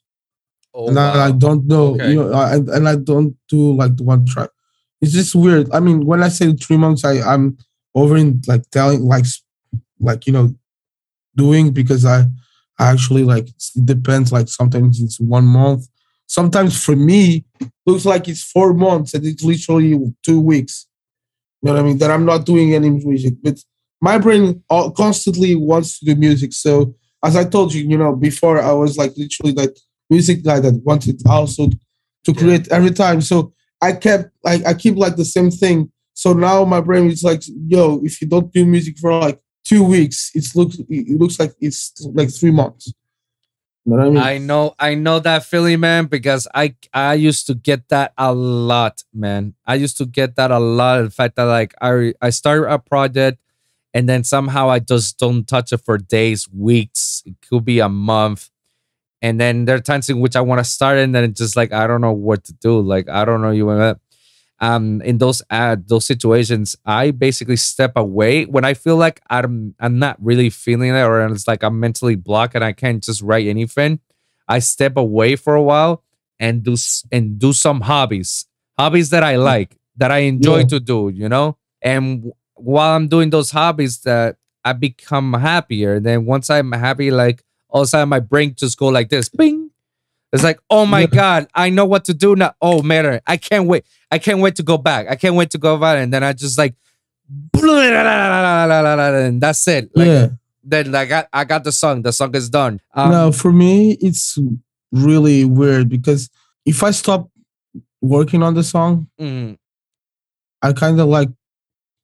Oh, 0.74 0.88
and 0.88 0.98
I, 0.98 1.26
I 1.28 1.32
don't 1.34 1.68
know, 1.68 1.96
Okay. 1.96 2.12
you 2.12 2.16
know, 2.16 2.32
I, 2.32 2.56
and 2.56 2.88
I 2.88 2.96
don't 2.96 3.36
do 3.50 3.74
like 3.76 3.98
the 3.98 4.04
one 4.04 4.26
track. 4.26 4.52
It's 5.02 5.14
just 5.14 5.36
weird. 5.36 5.70
I 5.72 5.80
mean, 5.80 6.06
when 6.06 6.22
I 6.24 6.30
say 6.30 6.54
three 6.54 6.78
months, 6.78 7.04
I 7.04 7.22
I'm 7.22 7.58
over 7.96 8.16
in 8.18 8.42
like 8.48 8.70
telling 8.72 9.02
like 9.04 9.26
like 10.00 10.28
you 10.28 10.34
know 10.34 10.56
doing 11.36 11.72
because 11.72 12.06
I 12.06 12.26
I 12.80 12.92
actually 12.92 13.24
like 13.24 13.48
it 13.50 13.86
depends. 13.86 14.32
Like 14.32 14.48
sometimes 14.48 15.02
it's 15.02 15.20
one 15.20 15.46
month. 15.46 15.88
Sometimes 16.28 16.82
for 16.84 16.96
me 16.96 17.46
looks 17.86 18.06
like 18.06 18.28
it's 18.28 18.44
four 18.44 18.74
months 18.74 19.14
and 19.14 19.26
it's 19.26 19.44
literally 19.44 20.00
two 20.24 20.40
weeks. 20.40 20.88
You 21.62 21.68
know 21.68 21.74
what 21.74 21.82
I 21.82 21.84
mean? 21.84 21.98
That 21.98 22.12
I'm 22.12 22.26
not 22.26 22.46
doing 22.46 22.74
any 22.74 22.90
music, 22.90 23.36
but 23.44 23.60
my 24.02 24.18
brain 24.18 24.64
all, 24.70 24.92
constantly 24.92 25.56
wants 25.56 26.00
to 26.00 26.06
do 26.06 26.16
music. 26.16 26.54
So 26.54 26.96
as 27.24 27.36
I 27.36 27.44
told 27.44 27.74
you, 27.74 27.84
you 27.88 27.98
know, 27.98 28.16
before 28.16 28.60
I 28.60 28.72
was 28.72 28.98
like 28.98 29.16
literally 29.16 29.54
that 29.54 29.78
music 30.10 30.44
guy 30.44 30.60
that 30.60 30.82
wanted 30.84 31.22
also 31.28 31.70
to 32.26 32.34
create 32.34 32.68
every 32.72 32.92
time. 32.92 33.22
So 33.22 33.54
I 33.82 33.94
kept 33.94 34.32
like 34.44 34.66
I 34.66 34.74
keep 34.74 34.96
like 34.96 35.16
the 35.16 35.26
same 35.26 35.52
thing. 35.52 35.92
So 36.14 36.34
now 36.34 36.66
my 36.66 36.82
brain 36.82 37.10
is 37.10 37.24
like, 37.24 37.42
yo, 37.48 38.00
if 38.04 38.22
you 38.22 38.28
don't 38.28 38.52
do 38.54 38.66
music 38.66 38.98
for 39.00 39.14
like 39.14 39.40
two 39.64 39.84
weeks, 39.84 40.32
it 40.36 40.46
looks 40.56 40.78
it 40.90 41.20
looks 41.20 41.40
like 41.40 41.54
it's 41.60 41.94
like 42.14 42.34
three 42.34 42.52
months. 42.52 42.94
You 43.86 43.98
know 43.98 44.04
I 44.04 44.10
mean? 44.10 44.18
I 44.18 44.38
know, 44.38 44.76
I 44.78 44.94
know 44.94 45.20
that 45.20 45.44
feeling, 45.44 45.80
man, 45.80 46.06
because 46.06 46.48
I 46.54 46.76
I 46.94 47.16
used 47.16 47.48
to 47.48 47.56
get 47.56 47.90
that 47.90 48.14
a 48.18 48.32
lot, 48.34 49.04
man. 49.14 49.56
I 49.66 49.76
used 49.76 49.98
to 49.98 50.06
get 50.06 50.36
that 50.36 50.52
a 50.52 50.60
lot. 50.60 51.02
The 51.02 51.10
fact 51.10 51.36
that 51.38 51.46
like 51.46 51.74
I 51.82 52.14
I 52.22 52.30
start 52.30 52.72
a 52.72 52.78
project 52.78 53.40
and 53.94 54.08
then 54.08 54.24
somehow 54.24 54.70
I 54.70 54.80
just 54.80 55.18
don't 55.18 55.48
touch 55.48 55.74
it 55.74 55.80
for 55.80 55.98
days, 55.98 56.48
weeks, 56.50 57.24
it 57.26 57.36
could 57.42 57.66
be 57.66 57.80
a 57.80 57.90
month. 57.90 58.51
And 59.22 59.40
then 59.40 59.66
there 59.66 59.76
are 59.76 59.80
times 59.80 60.10
in 60.10 60.20
which 60.20 60.36
I 60.36 60.42
want 60.42 60.60
to 60.60 60.64
start 60.64 60.98
and 60.98 61.14
then 61.14 61.24
it's 61.24 61.40
just 61.40 61.56
like 61.56 61.72
I 61.72 61.86
don't 61.88 62.02
know 62.02 62.12
what 62.14 62.44
to 62.46 62.54
do. 62.54 62.80
Like 62.82 63.08
I 63.10 63.24
don't 63.26 63.42
know 63.42 63.52
you 63.52 63.70
um 64.60 65.02
in 65.02 65.18
those 65.18 65.42
uh, 65.50 65.76
those 65.88 66.06
situations 66.06 66.78
i 66.86 67.10
basically 67.12 67.56
step 67.56 67.94
away 67.96 68.46
when 68.46 68.64
i 68.64 68.74
feel 68.76 68.96
like 68.96 69.20
i'm 69.30 69.74
i'm 69.80 69.98
not 69.98 70.16
really 70.24 70.50
feeling 70.52 70.90
it 70.92 71.02
or 71.02 71.26
it's 71.26 71.48
like 71.48 71.64
i'm 71.64 71.80
mentally 71.80 72.16
blocked 72.16 72.54
and 72.54 72.64
i 72.64 72.72
can't 72.72 73.04
just 73.04 73.22
write 73.24 73.48
anything 73.48 74.00
i 74.48 74.60
step 74.60 74.98
away 74.98 75.36
for 75.36 75.56
a 75.56 75.62
while 75.64 76.04
and 76.40 76.62
do 76.64 76.76
and 77.12 77.40
do 77.40 77.52
some 77.54 77.82
hobbies 77.82 78.46
hobbies 78.78 79.10
that 79.10 79.24
i 79.24 79.36
like 79.36 79.76
that 79.98 80.12
i 80.12 80.20
enjoy 80.20 80.60
Yeah. 80.60 80.66
to 80.68 80.80
do 80.80 81.10
you 81.14 81.28
know 81.28 81.58
and 81.82 82.32
while 82.54 82.96
i'm 82.96 83.08
doing 83.08 83.32
those 83.32 83.50
hobbies 83.50 84.02
that 84.02 84.36
i 84.64 84.74
become 84.74 85.34
happier 85.34 86.00
then 86.00 86.26
once 86.26 86.52
i'm 86.52 86.72
happy 86.72 87.10
like 87.10 87.44
all 87.72 87.82
of 87.82 87.86
a 87.86 87.88
sudden 87.88 88.10
my 88.10 88.20
brain 88.20 88.54
just 88.56 88.78
go 88.78 88.88
like 88.88 89.10
this 89.10 89.30
bing 89.30 89.72
it's 90.34 90.44
like, 90.44 90.60
oh 90.70 90.86
my 90.86 91.06
God, 91.08 91.48
I 91.54 91.70
know 91.70 91.86
what 91.86 92.06
to 92.06 92.14
do 92.14 92.36
now. 92.36 92.54
Oh 92.62 92.82
man, 92.82 93.20
I 93.28 93.38
can't 93.38 93.68
wait. 93.68 93.86
I 94.10 94.18
can't 94.18 94.40
wait 94.40 94.56
to 94.56 94.64
go 94.64 94.78
back. 94.78 95.08
I 95.10 95.16
can't 95.16 95.36
wait 95.36 95.50
to 95.52 95.58
go 95.58 95.78
back. 95.78 95.98
And 95.98 96.14
then 96.14 96.24
I 96.24 96.34
just 96.34 96.58
like 96.58 96.76
and 99.16 99.42
that's 99.42 99.68
it. 99.68 99.92
Like 99.96 100.08
yeah. 100.08 100.28
then 100.64 100.96
I 100.96 101.06
got 101.06 101.28
I 101.34 101.44
got 101.44 101.64
the 101.64 101.72
song. 101.72 102.02
The 102.04 102.14
song 102.14 102.34
is 102.36 102.50
done. 102.50 102.80
Um, 102.94 103.12
no, 103.12 103.32
for 103.32 103.52
me, 103.52 103.98
it's 104.02 104.38
really 104.92 105.44
weird 105.44 105.90
because 105.90 106.30
if 106.66 106.84
I 106.84 106.92
stop 106.92 107.30
working 108.02 108.42
on 108.42 108.54
the 108.54 108.64
song, 108.64 109.08
mm, 109.20 109.58
I 110.62 110.72
kind 110.74 111.00
of 111.00 111.08
like 111.08 111.30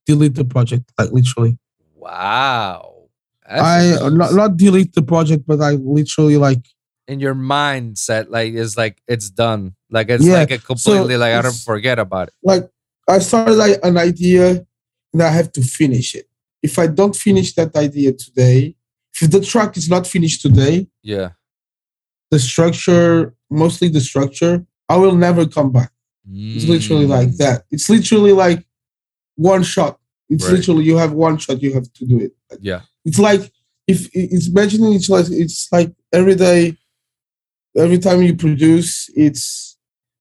delete 0.05 0.35
the 0.35 0.45
project, 0.45 0.91
like 0.97 1.11
literally. 1.11 1.57
wow. 1.95 2.96
That's 3.49 4.03
I 4.03 4.09
not, 4.09 4.33
not 4.33 4.57
delete 4.57 4.93
the 4.93 5.01
project, 5.01 5.45
but 5.47 5.61
I 5.61 5.71
literally 5.71 6.37
like 6.37 6.65
in 7.07 7.19
your 7.19 7.35
mindset, 7.35 8.27
like 8.29 8.53
it's 8.53 8.75
like 8.77 9.01
it's 9.07 9.29
done. 9.29 9.75
Like 9.89 10.09
it's 10.09 10.25
Yeah, 10.25 10.33
like 10.39 10.51
a 10.51 10.57
completely 10.57 11.15
like 11.17 11.33
I 11.33 11.41
don't 11.41 11.53
forget 11.55 11.99
about 11.99 12.27
it. 12.29 12.33
like 12.43 12.69
I 13.07 13.19
started 13.19 13.55
like 13.55 13.79
an 13.83 13.97
idea 13.97 14.65
and 15.13 15.23
I 15.23 15.29
have 15.29 15.51
to 15.53 15.61
finish 15.61 16.13
it. 16.15 16.27
If 16.61 16.77
I 16.77 16.87
don't 16.87 17.15
finish 17.15 17.53
that 17.55 17.75
idea 17.75 18.11
today, 18.13 18.75
if 19.21 19.31
the 19.31 19.39
track 19.39 19.77
is 19.77 19.87
not 19.89 20.05
finished 20.05 20.41
today, 20.41 20.87
Yeah. 21.03 21.29
the 22.31 22.39
structure, 22.39 23.33
mostly 23.49 23.87
the 23.87 24.01
structure, 24.01 24.65
I 24.89 24.97
will 24.97 25.15
never 25.15 25.45
come 25.47 25.71
back. 25.71 25.91
It's 26.29 26.65
literally 26.65 27.05
like 27.05 27.29
Mm, 27.29 27.37
that. 27.37 27.63
It's 27.71 27.89
literally 27.89 28.33
like 28.33 28.65
one 29.35 29.63
shot. 29.63 29.97
It's 30.29 30.43
Right. 30.43 30.55
literally 30.57 30.83
you 30.83 30.97
have 30.97 31.13
one 31.13 31.37
shot. 31.37 31.61
You 31.61 31.73
have 31.73 31.91
to 31.93 32.05
do 32.05 32.19
it. 32.19 32.33
Yeah. 32.59 32.81
It's 33.07 33.19
like 33.19 33.43
if 33.87 33.99
it's 34.13 34.47
imagining 34.49 34.93
it's 34.93 35.09
like 35.09 35.27
it's 35.29 35.59
like 35.71 35.89
every 36.19 36.35
day, 36.35 36.75
every 37.85 37.99
time 37.99 38.21
you 38.21 38.35
produce, 38.35 39.09
it's 39.15 39.77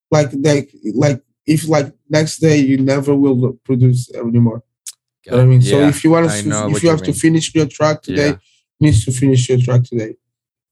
like 0.09 0.29
like 0.49 0.67
like 1.03 1.21
if 1.45 1.67
like 1.67 1.87
next 2.09 2.39
day 2.39 2.57
you 2.69 2.77
never 2.77 3.13
will 3.13 3.59
produce 3.67 4.09
anymore. 4.13 4.63
You 5.25 5.31
know 5.33 5.41
I 5.41 5.45
mean? 5.45 5.61
so 5.61 5.75
if 5.81 5.97
you 6.03 6.11
want 6.11 6.29
to, 6.31 6.37
if 6.37 6.45
you 6.45 6.79
you 6.83 6.89
have 6.95 7.03
to 7.09 7.13
finish 7.13 7.53
your 7.53 7.65
track 7.77 7.97
today, 8.01 8.29
Yeah. 8.29 8.37
you 8.79 8.83
need 8.91 8.97
to 9.05 9.11
finish 9.11 9.49
your 9.49 9.59
track 9.65 9.83
today. 9.83 10.11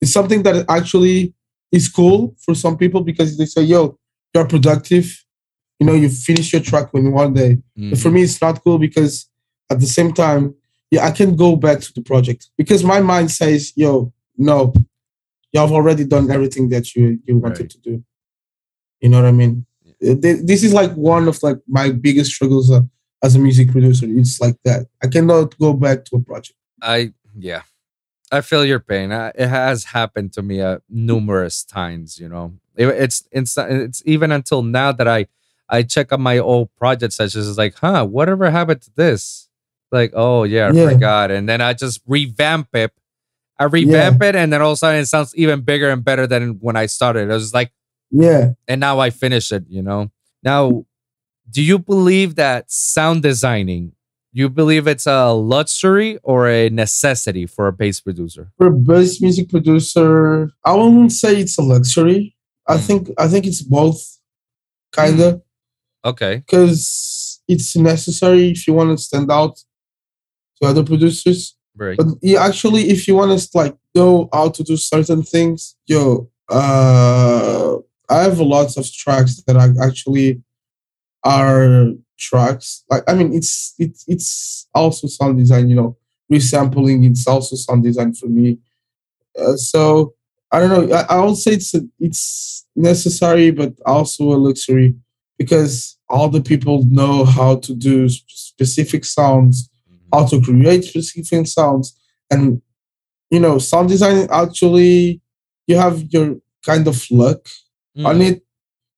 It's 0.02 0.14
something 0.14 0.42
that 0.44 0.58
actually 0.70 1.34
is 1.78 1.90
cool 1.90 2.20
for 2.44 2.54
some 2.56 2.78
people 2.78 3.02
because 3.02 3.30
they 3.38 3.48
say, 3.56 3.64
"Yo, 3.74 3.82
you're 4.34 4.48
productive." 4.56 5.08
You 5.80 5.86
know, 5.88 5.96
you 6.04 6.08
finish 6.30 6.48
your 6.54 6.62
track 6.70 6.88
in 6.94 7.12
one 7.12 7.34
day. 7.42 7.52
But 7.90 8.00
for 8.00 8.10
Mhm. 8.10 8.14
me, 8.16 8.22
it's 8.28 8.40
not 8.46 8.56
cool 8.64 8.80
because 8.88 9.14
at 9.72 9.78
the 9.84 9.92
same 9.98 10.12
time, 10.26 10.44
yeah, 10.92 11.06
I 11.06 11.12
can 11.12 11.36
go 11.36 11.56
back 11.56 11.80
to 11.82 11.94
the 11.94 12.02
project 12.02 12.50
because 12.58 12.84
my 12.84 13.02
mind 13.02 13.32
says, 13.32 13.74
"Yo, 13.76 14.14
no, 14.38 14.74
you 15.52 15.60
have 15.60 15.72
already 15.72 16.06
done 16.06 16.30
everything 16.32 16.70
that 16.70 16.96
you 16.96 17.20
you 17.26 17.38
wanted 17.38 17.62
Right. 17.62 17.70
to 17.72 17.80
do." 17.80 18.04
You 19.02 19.10
know 19.10 19.22
what 19.22 19.28
I 19.28 19.32
mean? 19.32 19.66
Th- 20.02 20.42
This 20.44 20.64
is 20.64 20.74
like 20.74 20.94
one 20.94 21.28
of 21.28 21.42
like 21.44 21.58
my 21.68 21.90
biggest 21.92 22.32
struggles 22.32 22.72
uh, 22.72 22.82
as 23.24 23.36
a 23.36 23.40
music 23.40 23.72
producer. 23.72 24.06
It's 24.10 24.40
like 24.40 24.58
that. 24.64 24.88
I 25.04 25.08
cannot 25.08 25.58
go 25.60 25.74
back 25.74 26.06
to 26.06 26.18
a 26.18 26.20
project. 26.22 26.58
I 26.82 27.14
yeah, 27.38 27.64
I 28.32 28.42
feel 28.42 28.66
your 28.66 28.80
pain. 28.80 29.12
I, 29.12 29.30
it 29.36 29.48
has 29.48 29.86
happened 29.86 30.34
to 30.34 30.42
me 30.42 30.62
uh, 30.62 30.80
numerous 30.90 31.64
times. 31.64 32.20
You 32.20 32.30
know, 32.30 32.54
It- 32.76 32.88
it's 33.04 33.28
it's 33.32 33.58
it's 33.58 34.02
even 34.06 34.32
until 34.32 34.62
now 34.64 34.92
that 34.92 35.08
I 35.08 35.28
I 35.70 35.82
check 35.84 36.12
on 36.14 36.22
my 36.22 36.38
old 36.38 36.70
project 36.76 37.14
sessions. 37.14 37.48
It's 37.48 37.58
like, 37.58 37.76
huh, 37.76 38.06
whatever 38.06 38.50
happened 38.52 38.82
to 38.84 38.92
this? 38.96 39.45
Like, 39.96 40.12
oh 40.14 40.44
yeah, 40.44 40.68
I 40.68 40.72
Yeah. 40.72 40.90
forgot. 40.92 41.32
And 41.32 41.48
then 41.50 41.62
I 41.62 41.74
just 41.74 42.02
revamp 42.06 42.68
it. 42.76 42.92
I 43.58 43.64
revamp 43.64 44.22
it, 44.22 44.36
and 44.36 44.52
then 44.52 44.62
all 44.62 44.72
of 44.72 44.74
a 44.74 44.78
sudden 44.78 45.00
it 45.00 45.06
sounds 45.06 45.34
even 45.36 45.62
bigger 45.62 45.90
and 45.90 46.04
better 46.04 46.28
than 46.28 46.58
when 46.60 46.76
I 46.76 46.86
started. 46.88 47.30
It 47.30 47.34
was 47.34 47.54
like, 47.54 47.72
Yeah. 48.12 48.52
and 48.68 48.80
now 48.82 49.00
I 49.00 49.10
finish 49.10 49.52
it. 49.52 49.64
You 49.70 49.82
know. 49.82 50.12
Now, 50.44 50.86
do 51.50 51.62
you 51.64 51.80
believe 51.80 52.36
that 52.36 52.70
sound 52.70 53.24
designing? 53.24 53.94
You 54.34 54.50
believe 54.50 54.86
it's 54.86 55.08
a 55.08 55.32
luxury 55.32 56.20
or 56.22 56.50
a 56.50 56.70
necessity 56.70 57.46
for 57.46 57.68
a 57.68 57.72
bass 57.72 58.02
producer? 58.02 58.52
For 58.58 58.68
a 58.68 58.72
bass 58.74 59.22
music 59.22 59.48
producer, 59.50 60.50
I 60.66 60.74
wouldn't 60.76 61.14
say 61.14 61.38
it's 61.40 61.58
a 61.58 61.62
luxury. 61.64 62.36
I 62.68 62.76
Mm. 62.76 62.82
think 62.88 63.02
I 63.18 63.28
think 63.30 63.46
it's 63.48 63.62
both, 63.62 64.02
kinda, 64.94 65.42
Okay. 66.04 66.36
because 66.46 67.40
it's 67.48 67.76
necessary 67.78 68.50
if 68.50 68.68
you 68.68 68.74
want 68.74 68.90
to 68.98 69.02
stand 69.02 69.32
out 69.32 69.64
to 70.66 70.72
other 70.72 70.84
producers. 70.84 71.56
Right. 71.78 71.98
But 71.98 72.08
yeah, 72.22 72.46
actually, 72.46 72.90
if 72.90 73.08
you 73.08 73.16
want 73.16 73.38
to 73.38 73.50
like 73.54 73.76
know 73.94 74.30
how 74.32 74.50
to 74.50 74.64
do 74.64 74.78
certain 74.78 75.24
things, 75.24 75.76
yo, 75.88 76.30
uh, 76.50 77.78
I 78.10 78.24
have 78.24 78.40
lots 78.40 78.78
of 78.78 78.92
tracks 78.92 79.42
that 79.48 79.58
actually 79.82 80.42
are 81.24 81.88
tracks. 82.18 82.84
Like 82.90 83.04
I 83.08 83.14
mean, 83.14 83.34
it's 83.34 83.74
it's 83.78 84.06
it's 84.08 84.68
also 84.74 85.08
sound 85.08 85.38
design. 85.38 85.70
You 85.70 85.76
know, 85.76 85.98
resampling. 86.32 87.10
It's 87.10 87.28
also 87.28 87.56
sound 87.56 87.84
design 87.84 88.14
for 88.14 88.28
me. 88.28 88.60
Uh, 89.38 89.56
so 89.56 90.14
I 90.52 90.60
don't 90.60 90.70
know. 90.90 90.96
I, 90.96 91.16
I 91.16 91.26
would 91.26 91.38
say 91.38 91.52
it's 91.52 91.74
a, 91.74 91.82
it's 92.00 92.66
necessary, 92.76 93.52
but 93.52 93.74
also 93.86 94.32
a 94.32 94.38
luxury 94.38 94.96
because 95.38 95.98
all 96.08 96.30
the 96.30 96.42
people 96.42 96.86
know 96.90 97.26
how 97.26 97.58
to 97.58 97.74
do 97.76 98.08
sp- 98.08 98.30
specific 98.30 99.04
sounds 99.04 99.70
how 100.16 100.26
to 100.32 100.42
create 100.42 100.84
specific 100.84 101.48
sounds. 101.48 101.88
And 102.32 102.62
you 103.34 103.40
know 103.40 103.58
sound 103.60 103.90
design 103.90 104.28
actually 104.32 105.22
you 105.68 105.76
have 105.86 105.96
your 106.14 106.28
kind 106.70 106.86
of 106.88 106.98
luck 107.12 107.42
on 108.10 108.18
Mm, 108.20 108.28
it. 108.30 108.38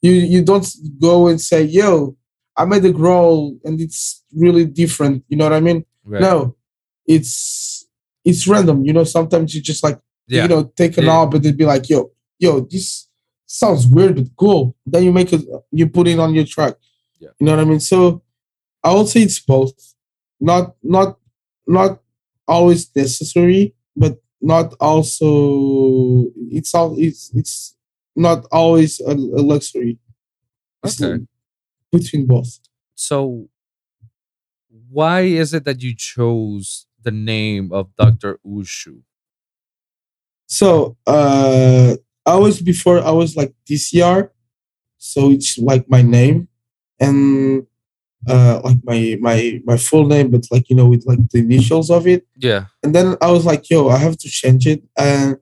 You 0.01 0.11
you 0.33 0.41
don't 0.43 0.67
go 1.07 1.27
and 1.29 1.39
say 1.49 1.61
yo 1.79 2.15
i 2.59 2.65
made 2.65 2.85
a 2.85 2.91
growl 2.99 3.39
and 3.65 3.75
it's 3.85 4.23
really 4.43 4.65
different. 4.81 5.23
You 5.29 5.37
know 5.37 5.45
what 5.49 5.53
i 5.53 5.59
mean? 5.69 5.79
Right. 6.11 6.21
no 6.27 6.55
it's 7.15 7.85
it's 8.25 8.47
random. 8.47 8.77
You 8.85 8.93
know 8.93 9.03
sometimes 9.17 9.53
you 9.55 9.61
just 9.61 9.83
like 9.87 9.99
Yeah. 10.27 10.43
you 10.43 10.49
know 10.51 10.63
take 10.81 10.97
an 10.97 11.05
Yeah. 11.05 11.23
and 11.23 11.45
it'd 11.45 11.57
be 11.57 11.65
like 11.73 11.85
yo 11.89 11.99
yo 12.39 12.51
this 12.71 13.07
sounds 13.45 13.83
weird 13.87 14.15
but 14.15 14.27
cool. 14.41 14.75
Then 14.85 15.03
you 15.05 15.13
make 15.19 15.31
it 15.33 15.41
you 15.71 15.85
put 15.97 16.07
it 16.07 16.19
on 16.19 16.33
your 16.37 16.45
track. 16.45 16.75
Yeah. 17.19 17.29
you 17.39 17.45
know 17.45 17.55
what 17.55 17.65
i 17.65 17.69
mean? 17.71 17.79
So 17.79 18.21
i 18.83 18.89
would 18.93 19.07
say 19.13 19.21
it's 19.27 19.39
both 19.39 19.73
not 20.39 20.75
not 20.83 21.17
not 21.67 22.01
always 22.47 22.89
necessary 22.95 23.73
but 23.95 24.21
not 24.41 24.73
also 24.79 26.25
it's 26.51 26.73
all 26.73 26.95
it's 26.97 27.31
it's 27.33 27.75
not 28.15 28.45
always 28.51 28.99
a, 29.01 29.11
a 29.11 29.41
luxury 29.43 29.97
It's 30.83 31.01
Okay. 31.01 31.25
between 31.91 32.25
both 32.27 32.59
So, 32.95 33.49
why 34.89 35.21
is 35.21 35.53
it 35.53 35.65
that 35.65 35.81
you 35.81 35.95
chose 35.95 36.87
the 37.01 37.11
name 37.11 37.71
of 37.71 37.95
Dr. 37.95 38.39
Ushuu? 38.45 39.01
So 40.47 40.97
uh 41.05 41.95
I 42.25 42.35
was 42.35 42.61
before 42.61 42.99
I 42.99 43.11
was 43.11 43.35
like 43.35 43.53
DCR, 43.65 44.31
so 44.97 45.31
it's 45.31 45.57
like 45.57 45.89
my 45.89 46.01
name, 46.01 46.47
and 46.99 47.65
uh 48.27 48.61
like 48.63 48.77
my 48.83 49.17
my 49.21 49.61
my 49.65 49.77
full 49.77 50.05
name, 50.05 50.31
but 50.31 50.45
like 50.51 50.69
you 50.69 50.75
know 50.75 50.87
with 50.87 51.05
like 51.05 51.19
the 51.29 51.39
initials 51.39 51.89
of 51.89 52.07
it. 52.07 52.25
Yeah. 52.35 52.65
And 52.83 52.93
then 52.93 53.15
I 53.21 53.31
was 53.31 53.45
like, 53.45 53.69
yo, 53.69 53.89
I 53.89 53.97
have 53.97 54.17
to 54.17 54.29
change 54.29 54.67
it. 54.67 54.83
And 54.97 55.37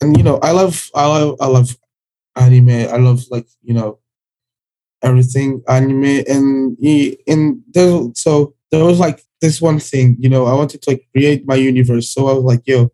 and 0.00 0.16
you 0.16 0.22
know, 0.22 0.38
I 0.42 0.52
love 0.52 0.90
I 0.94 1.06
love 1.06 1.36
I 1.40 1.46
love 1.46 1.76
anime. 2.36 2.70
I 2.70 2.96
love 2.96 3.24
like 3.30 3.46
you 3.62 3.74
know 3.74 3.98
everything 5.02 5.62
anime 5.68 6.22
and 6.28 6.76
he 6.80 7.18
and 7.26 7.62
there 7.72 8.02
so 8.14 8.54
there 8.70 8.84
was 8.84 8.98
like 8.98 9.22
this 9.40 9.60
one 9.60 9.78
thing 9.78 10.16
you 10.18 10.28
know 10.28 10.46
i 10.46 10.52
wanted 10.52 10.82
to 10.82 10.90
like 10.90 11.06
create 11.12 11.46
my 11.46 11.54
universe 11.54 12.12
so 12.12 12.28
i 12.28 12.32
was 12.32 12.44
like 12.44 12.62
yo 12.66 12.90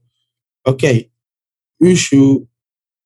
okay 0.66 1.10
uchu 1.82 2.46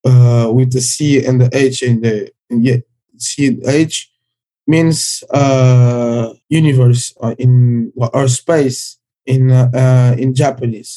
uh 0.05 0.51
with 0.53 0.73
the 0.73 0.81
c 0.81 1.25
and 1.25 1.41
the 1.41 1.51
h 1.53 1.83
and 1.83 2.05
the 2.05 2.31
and 2.51 2.65
yeah 2.65 2.77
c 3.17 3.47
and 3.47 3.67
h 3.67 4.10
means 4.75 4.99
uh 5.41 6.25
universe 6.61 7.05
in 7.45 7.53
or 8.17 8.27
space 8.43 8.81
in 9.35 9.43
uh, 9.83 10.13
in 10.23 10.29
japanese 10.43 10.93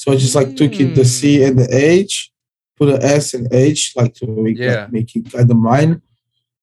so 0.00 0.04
i 0.12 0.16
just 0.24 0.34
like 0.38 0.50
took 0.60 0.74
it 0.84 0.90
the 0.98 1.04
c 1.16 1.20
and 1.46 1.56
the 1.62 1.68
h 2.02 2.14
put 2.78 2.88
a 2.96 2.98
s 3.22 3.26
and 3.36 3.46
h 3.52 3.80
like 4.00 4.12
to 4.20 4.24
make, 4.44 4.58
Yeah. 4.58 4.82
like, 4.82 4.92
make 4.96 5.10
it 5.16 5.24
kind 5.34 5.50
of 5.54 5.58
mine 5.72 5.92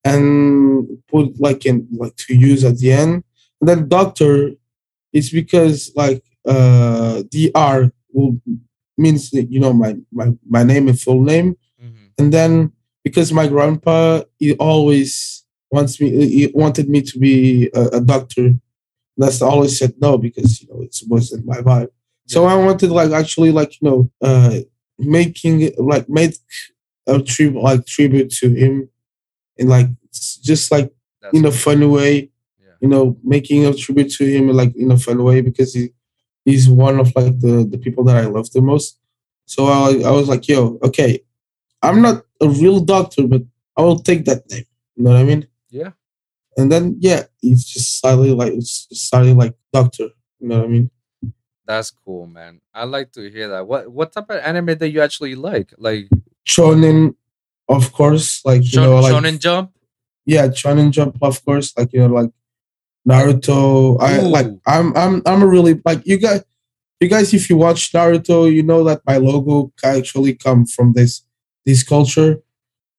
and 0.03 0.25
put 1.11 1.39
like 1.39 1.65
in 1.65 1.87
like 1.91 2.15
to 2.15 2.35
use 2.35 2.63
at 2.63 2.77
the 2.77 2.91
end. 2.91 3.23
And 3.59 3.65
then 3.69 3.89
doctor 3.89 4.51
is 5.13 5.29
because 5.31 5.91
like 5.95 6.23
uh 6.47 7.23
DR 7.31 7.91
will 8.13 8.39
means 8.97 9.33
you 9.33 9.59
know 9.59 9.73
my 9.73 9.95
my 10.11 10.27
my 10.47 10.63
name 10.63 10.87
and 10.87 10.99
full 10.99 11.21
name. 11.21 11.57
Mhm. 11.83 12.05
And 12.19 12.27
then 12.31 12.71
because 13.03 13.33
my 13.33 13.47
grandpa 13.47 14.23
he 14.39 14.53
always 14.53 15.34
wants 15.75 15.93
me 16.01 16.07
he 16.35 16.43
wanted 16.63 16.87
me 16.93 16.99
to 17.09 17.15
be 17.25 17.69
a, 17.81 17.83
a 17.99 18.01
doctor. 18.13 18.45
That's 19.17 19.41
I 19.41 19.47
always 19.55 19.73
said 19.79 19.93
no 20.05 20.11
because 20.27 20.49
you 20.61 20.67
know 20.69 20.79
it 20.87 20.95
wasn't 21.13 21.45
my 21.53 21.59
vibe. 21.69 21.91
So 22.33 22.39
I 22.53 22.55
wanted 22.65 22.89
like 22.99 23.11
actually 23.21 23.51
like 23.59 23.71
you 23.79 23.83
know 23.87 23.99
uh 24.29 24.57
making 24.97 25.55
like 25.93 26.05
make 26.19 26.33
a 27.07 27.15
tribute 27.21 27.61
like 27.69 27.81
tribute 27.95 28.29
to 28.41 28.47
him 28.61 28.73
and 29.59 29.69
like 29.75 29.87
just 30.49 30.65
like 30.75 30.87
That's 31.21 31.37
in 31.37 31.45
a 31.45 31.51
funny 31.65 31.87
way 31.97 32.13
Yeah. 32.65 32.75
you 32.83 32.89
know 32.93 33.05
making 33.35 33.61
a 33.65 33.73
tribute 33.83 34.11
to 34.17 34.25
him 34.35 34.43
like 34.61 34.73
in 34.83 34.89
a 34.91 34.97
fun 35.05 35.19
way 35.29 35.37
because 35.49 35.71
he 35.77 35.83
he's 36.47 36.65
one 36.69 36.97
of 37.03 37.07
like 37.19 37.35
the 37.45 37.55
the 37.73 37.79
people 37.85 38.03
that 38.07 38.17
I 38.23 38.25
love 38.35 38.47
the 38.55 38.61
most 38.71 38.89
so 39.53 39.59
I, 39.67 39.87
I 40.09 40.11
was 40.19 40.27
like 40.33 40.43
yo 40.51 40.59
okay 40.87 41.11
I'm 41.87 41.99
not 42.07 42.17
a 42.41 42.49
real 42.61 42.79
doctor 42.95 43.23
but 43.33 43.43
I 43.77 43.81
will 43.85 43.99
take 44.09 44.21
that 44.29 44.41
name 44.51 44.67
you 44.95 45.01
know 45.03 45.11
what 45.13 45.19
I 45.23 45.23
mean 45.31 45.43
Yeah. 45.75 45.91
and 46.57 46.71
then 46.71 46.95
yeah 46.99 47.23
it's 47.43 47.65
just 47.73 47.99
slightly 47.99 48.31
like 48.31 48.53
it's 48.59 48.87
slightly 49.09 49.33
like 49.33 49.53
doctor 49.73 50.07
you 50.39 50.47
know 50.49 50.59
what 50.63 50.69
I 50.71 50.75
mean 50.75 50.87
That's 51.67 51.89
cool, 51.89 52.27
man. 52.29 52.61
I 52.73 52.85
like 52.85 53.09
to 53.17 53.21
hear 53.35 53.47
that. 53.53 53.65
What 53.65 53.89
what 53.97 54.13
type 54.13 54.29
of 54.29 54.37
anime 54.49 54.77
that 54.77 54.89
you 54.93 55.01
actually 55.01 55.33
like? 55.49 55.73
Like 55.87 56.05
shonen 56.47 57.15
of 57.67 57.83
course 57.99 58.45
like 58.45 58.61
you 58.61 58.77
Shon- 58.77 58.83
know 58.85 59.01
like 59.01 59.13
Shonen 59.13 59.37
Jump? 59.41 59.71
yeah 60.33 60.45
shonen 60.59 60.89
jump 60.93 61.17
of 61.21 61.35
course 61.45 61.73
like 61.77 61.89
you 61.93 62.01
know 62.01 62.13
like 62.19 62.29
naruto 63.07 63.97
i 64.01 64.19
like 64.21 64.47
i'm 64.65 64.95
i'm 64.97 65.21
i'm 65.25 65.41
a 65.41 65.47
really 65.47 65.79
like 65.85 66.01
you 66.05 66.17
guys 66.17 66.43
you 66.99 67.07
guys 67.07 67.33
if 67.33 67.49
you 67.49 67.57
watch 67.57 67.91
naruto 67.93 68.51
you 68.51 68.63
know 68.63 68.83
that 68.83 69.01
my 69.05 69.17
logo 69.17 69.71
actually 69.83 70.33
come 70.33 70.65
from 70.65 70.93
this 70.93 71.21
this 71.65 71.83
culture 71.83 72.41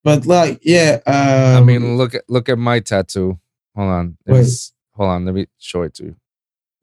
but 0.06 0.24
like 0.24 0.60
yeah 0.62 1.00
um, 1.06 1.58
I 1.58 1.60
mean, 1.66 1.96
look 1.98 2.14
at 2.14 2.22
look 2.30 2.48
at 2.48 2.58
my 2.58 2.78
tattoo. 2.80 3.38
Hold 3.74 3.90
on. 3.90 4.06
Wait. 4.26 4.46
Hold 4.94 5.10
on, 5.10 5.24
let 5.26 5.34
me 5.34 5.46
show 5.58 5.82
it 5.82 5.92
to 5.98 6.04
you. 6.04 6.16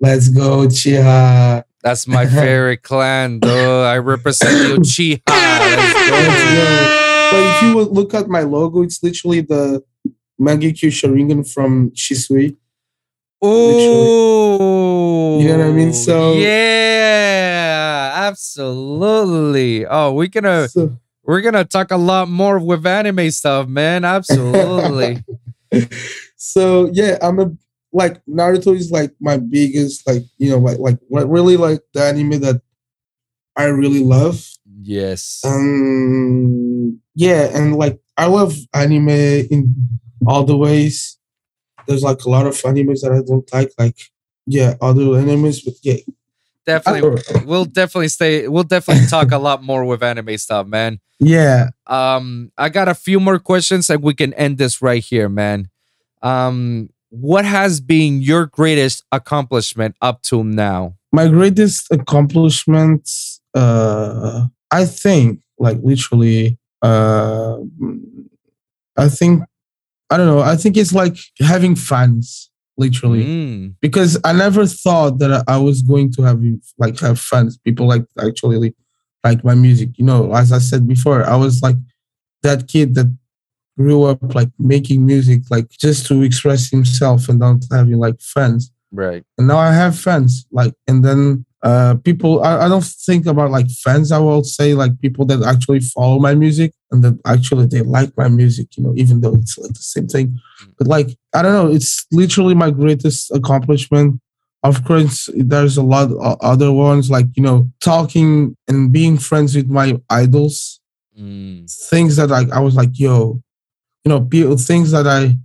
let's 0.04 0.28
go 0.30 0.68
chiha 0.68 1.64
That's 1.82 2.06
my 2.08 2.26
favorite 2.42 2.84
clan, 2.84 3.40
though. 3.40 3.84
I 3.84 3.98
represent 3.98 4.52
the 4.62 4.76
Uchiha. 4.78 5.22
Let's 5.26 5.94
Let's 6.12 6.44
go. 6.44 6.60
go. 6.60 7.32
but 7.32 7.44
if 7.50 7.58
you 7.64 7.72
look 7.98 8.12
at 8.14 8.28
my 8.28 8.42
logo 8.44 8.84
it's 8.84 9.02
literally 9.02 9.42
the 9.42 9.82
Mangekyo 10.40 10.90
Sharingan 10.92 11.42
from 11.54 11.92
Shisui. 11.92 12.58
Oh, 13.46 15.40
You 15.42 15.48
know 15.50 15.58
what 15.58 15.68
I 15.68 15.72
mean? 15.72 15.94
So- 15.94 16.34
yeah, 16.34 18.12
absolutely. 18.30 19.86
Oh, 19.86 20.12
we 20.14 20.28
gonna 20.30 20.68
So- 20.70 20.98
we're 21.24 21.42
gonna 21.42 21.66
talk 21.66 21.92
a 21.92 21.98
lot 21.98 22.30
more 22.30 22.60
with 22.60 22.86
anime 22.86 23.32
stuff, 23.32 23.68
man. 23.68 24.04
Absolutely. 24.06 25.24
so 26.36 26.90
yeah, 26.94 27.18
I'm 27.22 27.40
a 27.40 27.52
like 27.92 28.24
Naruto 28.26 28.76
is 28.76 28.92
like 28.92 29.14
my 29.20 29.38
biggest 29.38 30.06
like 30.08 30.24
you 30.38 30.50
know 30.50 30.58
like 30.58 30.80
like 30.80 30.98
what 31.08 31.30
really 31.30 31.58
like 31.58 31.80
the 31.94 32.04
anime 32.04 32.42
that 32.42 32.62
I 33.56 33.66
really 33.66 34.04
love. 34.04 34.46
yes. 34.82 35.42
Um 35.46 37.00
yeah, 37.16 37.50
and 37.54 37.76
like 37.76 38.00
I 38.18 38.26
love 38.26 38.56
anime 38.74 39.10
in 39.10 39.76
all 40.26 40.44
the 40.44 40.58
ways. 40.58 41.18
There's 41.88 42.04
like 42.04 42.24
a 42.24 42.30
lot 42.30 42.48
of 42.48 42.56
animes 42.62 43.02
that 43.02 43.12
I 43.12 43.22
don't 43.26 43.52
like, 43.54 43.72
like 43.78 43.98
yeah, 44.46 44.76
other 44.82 45.04
animes, 45.04 45.64
but 45.64 45.76
yeah, 45.84 45.98
definitely. 46.66 47.22
We'll 47.46 47.66
definitely 47.66 48.08
stay. 48.10 48.48
We'll 48.48 48.64
definitely 48.64 49.08
talk 49.08 49.32
a 49.32 49.38
lot 49.38 49.64
more 49.64 49.86
with 49.86 50.04
anime 50.04 50.38
stuff, 50.38 50.68
man. 50.68 51.00
yeah. 51.20 51.70
Um, 51.88 52.52
I 52.58 52.70
got 52.70 52.88
a 52.88 52.96
few 52.96 53.20
more 53.20 53.40
questions 53.40 53.90
and 53.90 54.02
we 54.04 54.14
can 54.14 54.34
end 54.34 54.58
this 54.58 54.82
right 54.82 55.04
here, 55.04 55.30
man. 55.30 55.70
Um, 56.22 56.90
what 57.10 57.46
has 57.46 57.80
been 57.80 58.22
your 58.22 58.46
greatest 58.48 59.04
accomplishment 59.12 59.96
up 60.02 60.22
to 60.24 60.44
now? 60.44 60.96
my 61.14 61.28
greatest 61.28 61.88
accomplishment 61.92 63.10
uh 63.54 64.48
i 64.72 64.84
think 64.84 65.40
like 65.60 65.78
literally 65.84 66.58
uh 66.82 67.58
i 68.98 69.08
think 69.08 69.44
i 70.10 70.18
don't 70.18 70.26
know 70.26 70.40
i 70.40 70.58
think 70.58 70.76
it's 70.76 70.92
like 70.92 71.16
having 71.40 71.76
fans 71.76 72.50
literally 72.78 73.24
Mm, 73.24 73.76
because 73.82 74.20
i 74.24 74.34
never 74.34 74.66
thought 74.66 75.20
that 75.20 75.44
i 75.48 75.58
was 75.58 75.82
going 75.82 76.12
to 76.14 76.24
have 76.24 76.42
like 76.78 77.00
have 77.00 77.20
fans 77.20 77.58
people 77.58 77.88
like 77.88 78.06
actually 78.20 78.74
like 79.24 79.44
my 79.44 79.56
music 79.56 79.90
you 79.98 80.06
know 80.06 80.34
as 80.34 80.52
i 80.52 80.58
said 80.58 80.88
before 80.88 81.24
i 81.24 81.36
was 81.36 81.62
like 81.62 81.78
that 82.42 82.68
kid 82.68 82.96
that 82.96 83.16
grew 83.78 84.04
up 84.04 84.36
like 84.36 84.50
making 84.60 85.06
music 85.06 85.42
like 85.50 85.70
just 85.70 86.06
to 86.08 86.22
express 86.22 86.70
himself 86.70 87.30
and 87.30 87.40
not 87.40 87.58
having 87.72 87.98
like 87.98 88.20
fans 88.22 88.72
right. 88.92 89.24
and 89.38 89.48
now 89.48 89.58
I 89.58 89.74
have 89.74 89.98
fans. 90.00 90.46
Like, 90.52 90.74
and 90.88 91.04
then 91.04 91.46
uh, 91.64 91.96
people. 92.04 92.44
I, 92.44 92.66
I 92.66 92.68
don't 92.68 92.84
think 92.84 93.26
about 93.26 93.50
like 93.50 93.70
fans. 93.84 94.12
I 94.12 94.20
will 94.20 94.44
say 94.44 94.74
like 94.74 95.00
people 95.00 95.26
that 95.28 95.44
actually 95.44 95.80
follow 95.80 96.20
my 96.20 96.36
music 96.36 96.74
and 96.92 97.04
that 97.04 97.18
actually 97.26 97.68
they 97.68 97.82
like 97.82 98.16
my 98.18 98.28
music. 98.28 98.76
You 98.78 98.84
know, 98.84 98.94
even 98.98 99.22
though 99.22 99.34
it's 99.36 99.58
like 99.58 99.74
the 99.74 99.80
same 99.80 100.08
thing. 100.08 100.40
But 100.78 100.88
like, 100.88 101.18
I 101.34 101.42
don't 101.42 101.54
know. 101.54 101.74
It's 101.74 102.06
literally 102.12 102.54
my 102.54 102.70
greatest 102.70 103.32
accomplishment. 103.32 104.20
Of 104.64 104.84
course, 104.86 105.30
there's 105.36 105.78
a 105.78 105.84
lot 105.84 106.12
of 106.12 106.38
other 106.42 106.72
ones 106.72 107.10
like 107.10 107.28
you 107.36 107.44
know 107.44 107.70
talking 107.80 108.56
and 108.68 108.92
being 108.92 109.18
friends 109.18 109.56
with 109.56 109.70
my 109.70 110.00
idols. 110.10 110.82
Mm, 111.18 111.72
Things 111.90 112.18
that 112.18 112.30
like 112.30 112.52
I 112.52 112.60
was 112.60 112.76
like, 112.76 112.90
yo, 112.94 113.42
you 114.04 114.10
know, 114.10 114.22
people, 114.22 114.58
things 114.58 114.92
that 114.92 115.08
I 115.08 115.38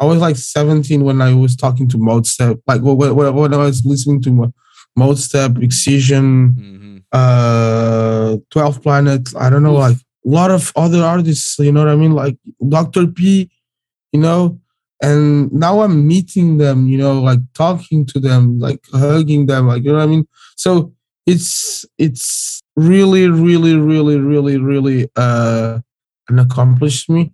I 0.00 0.04
was 0.04 0.18
like 0.18 0.36
17 0.36 1.04
when 1.04 1.20
I 1.20 1.34
was 1.34 1.56
talking 1.56 1.88
to 1.88 1.98
Mozart, 1.98 2.58
like 2.66 2.80
when, 2.82 2.96
when, 2.96 3.34
when 3.34 3.52
I 3.52 3.56
was 3.56 3.84
listening 3.84 4.22
to 4.22 4.30
Mo- 4.98 5.12
Modestep, 5.12 5.62
Excision, 5.62 6.54
mhm. 6.58 7.02
uh, 7.12 8.36
12th 8.50 8.82
Planets. 8.82 9.34
I 9.36 9.50
don't 9.50 9.62
know, 9.62 9.74
Oof. 9.74 9.80
like 9.80 9.96
a 9.96 10.28
lot 10.28 10.50
of 10.50 10.72
other 10.76 11.02
artists, 11.02 11.58
you 11.58 11.72
know 11.72 11.84
what 11.84 11.92
I 11.92 11.96
mean? 11.96 12.12
Like 12.12 12.36
Dr. 12.68 13.06
P, 13.06 13.50
you 14.12 14.20
know? 14.20 14.58
And 15.00 15.52
now 15.52 15.80
I'm 15.82 16.06
meeting 16.06 16.58
them, 16.58 16.88
you 16.88 16.98
know, 16.98 17.20
like 17.22 17.38
talking 17.54 18.04
to 18.06 18.18
them, 18.18 18.58
like 18.58 18.80
hugging 18.92 19.46
them, 19.46 19.68
like, 19.68 19.84
you 19.84 19.92
know 19.92 19.98
what 19.98 20.04
I 20.04 20.06
mean? 20.08 20.26
So 20.56 20.92
it's, 21.26 21.84
it's 21.98 22.62
really, 22.74 23.28
really, 23.28 23.76
really, 23.76 24.18
really, 24.18 24.58
really, 24.58 25.08
uh, 25.16 25.78
an 26.28 26.38
accomplished 26.38 27.08
me 27.08 27.32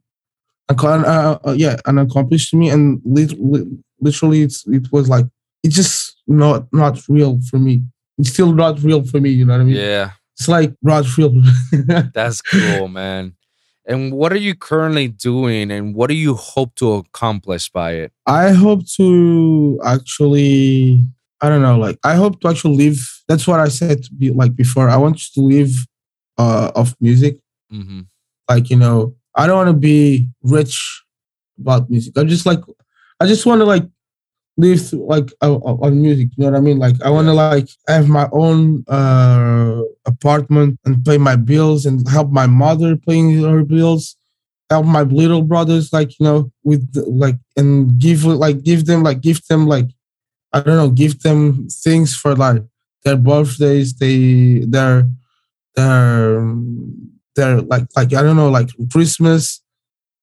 Accom- 0.71 1.05
uh, 1.05 1.39
uh, 1.47 1.53
yeah, 1.53 1.77
an 1.85 1.99
accomplished 1.99 2.55
me, 2.55 2.71
and 2.71 3.01
lit- 3.05 3.39
lit- 3.39 3.69
literally, 4.01 4.41
it's 4.43 4.67
it 4.67 4.91
was 4.91 5.11
like 5.11 5.27
it 5.63 5.69
just 5.69 6.14
not 6.27 6.67
not 6.73 7.01
real 7.09 7.41
for 7.51 7.59
me. 7.59 7.83
It's 8.19 8.31
still 8.31 8.53
not 8.53 8.81
real 8.83 9.05
for 9.05 9.21
me. 9.21 9.31
You 9.31 9.45
know 9.45 9.55
what 9.55 9.61
I 9.63 9.65
mean? 9.65 9.77
Yeah, 9.77 10.11
It's 10.37 10.49
like 10.49 10.75
not 10.83 11.05
real. 11.19 11.33
that's 12.15 12.41
cool, 12.43 12.89
man. 12.89 13.35
And 13.87 14.13
what 14.15 14.33
are 14.33 14.39
you 14.39 14.55
currently 14.55 15.09
doing 15.09 15.71
and 15.71 15.95
what 15.95 16.09
do 16.09 16.15
you 16.15 16.35
hope 16.35 16.75
to 16.77 16.93
accomplish 16.95 17.69
by 17.71 17.93
it? 17.93 18.13
I 18.27 18.53
hope 18.53 18.87
to 18.97 19.79
actually, 19.85 21.05
I 21.43 21.49
don't 21.51 21.61
know, 21.61 21.79
like 21.79 21.99
I 22.05 22.15
hope 22.15 22.41
to 22.41 22.49
actually 22.49 22.77
live. 22.77 22.99
That's 23.29 23.47
what 23.47 23.61
I 23.61 23.69
said 23.69 24.03
to 24.05 24.15
be 24.15 24.31
like 24.31 24.57
before. 24.57 24.89
I 24.89 24.97
want 24.97 25.19
to 25.35 25.41
live 25.41 25.71
uh, 26.39 26.71
of 26.75 26.95
music. 27.01 27.39
hmm 27.71 28.03
Like 28.49 28.71
you 28.71 28.77
know, 28.77 29.15
I 29.35 29.47
don't 29.47 29.57
want 29.57 29.69
to 29.69 29.81
be 29.81 30.29
rich 30.43 31.03
about 31.59 31.91
music. 31.91 32.17
I 32.17 32.25
just 32.25 32.47
like, 32.47 32.61
I 33.21 33.27
just 33.27 33.45
want 33.47 33.61
to 33.61 33.65
like 33.65 33.85
live 34.57 34.93
like 34.93 35.33
uh, 35.43 35.55
on 35.55 36.01
music. 36.01 36.29
You 36.37 36.45
know 36.45 36.53
what 36.53 36.59
I 36.59 36.61
mean? 36.61 36.79
Like 36.79 37.01
I 37.03 37.11
want 37.11 37.27
to 37.27 37.33
like 37.33 37.69
have 37.89 38.09
my 38.09 38.29
own 38.33 38.85
uh 38.89 39.83
apartment 40.07 40.79
and 40.85 41.05
pay 41.05 41.19
my 41.19 41.37
bills 41.37 41.87
and 41.87 42.07
help 42.09 42.31
my 42.31 42.47
mother 42.47 42.97
paying 42.97 43.43
her 43.43 43.65
bills. 43.65 44.17
Help 44.71 44.87
my 44.87 45.03
little 45.03 45.43
brothers, 45.43 45.93
like 45.93 46.19
you 46.19 46.25
know, 46.25 46.51
with 46.65 46.93
the, 46.95 47.05
like 47.05 47.37
and 47.57 47.99
give 47.99 48.25
like 48.25 48.63
give 48.63 48.87
them 48.87 49.03
like 49.03 49.21
give 49.21 49.45
them 49.47 49.67
like 49.67 49.89
I 50.55 50.61
don't 50.61 50.77
know, 50.77 50.91
give 50.91 51.21
them 51.21 51.69
things 51.69 52.17
for 52.17 52.35
like 52.35 52.63
their 53.05 53.17
birthdays, 53.17 53.95
they 53.95 54.65
their 54.67 55.07
their 55.77 56.43
their 57.37 57.61
like 57.61 57.87
like 57.95 58.15
I 58.15 58.23
don't 58.23 58.37
know, 58.37 58.51
like 58.51 58.71
Christmas, 58.91 59.63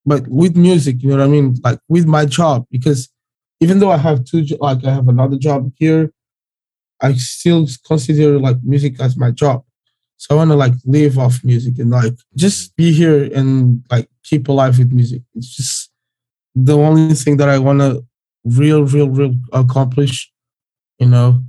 but 0.06 0.28
with 0.28 0.56
music, 0.58 1.04
you 1.04 1.10
know 1.10 1.18
what 1.18 1.24
I 1.24 1.28
mean? 1.28 1.56
Like 1.64 1.80
with 1.88 2.08
my 2.08 2.26
job, 2.26 2.66
because 2.72 3.11
even 3.62 3.80
though 3.80 3.92
I 3.92 3.98
have 3.98 4.26
two, 4.26 4.44
like 4.60 4.84
I 4.84 4.92
have 4.92 5.08
another 5.08 5.38
job 5.38 5.72
here, 5.78 6.12
I 7.00 7.14
still 7.14 7.68
consider 7.86 8.40
like 8.40 8.58
music 8.64 9.00
as 9.00 9.16
my 9.16 9.32
job. 9.32 9.64
So 10.18 10.36
I 10.36 10.38
want 10.38 10.52
to 10.52 10.56
like 10.56 10.74
live 10.86 11.18
off 11.18 11.44
music 11.44 11.80
and 11.80 11.92
like 11.92 12.14
just 12.36 12.76
be 12.76 12.92
here 12.92 13.24
and 13.34 13.84
like 13.90 14.10
keep 14.24 14.48
alive 14.48 14.78
with 14.78 14.92
music. 14.92 15.22
It's 15.36 15.56
just 15.56 15.92
the 16.54 16.78
only 16.78 17.14
thing 17.16 17.38
that 17.38 17.50
I 17.50 17.60
want 17.60 17.80
to 17.80 18.04
real, 18.44 18.84
real, 18.84 19.10
real 19.10 19.36
accomplish. 19.54 20.32
You 21.00 21.08
know. 21.08 21.42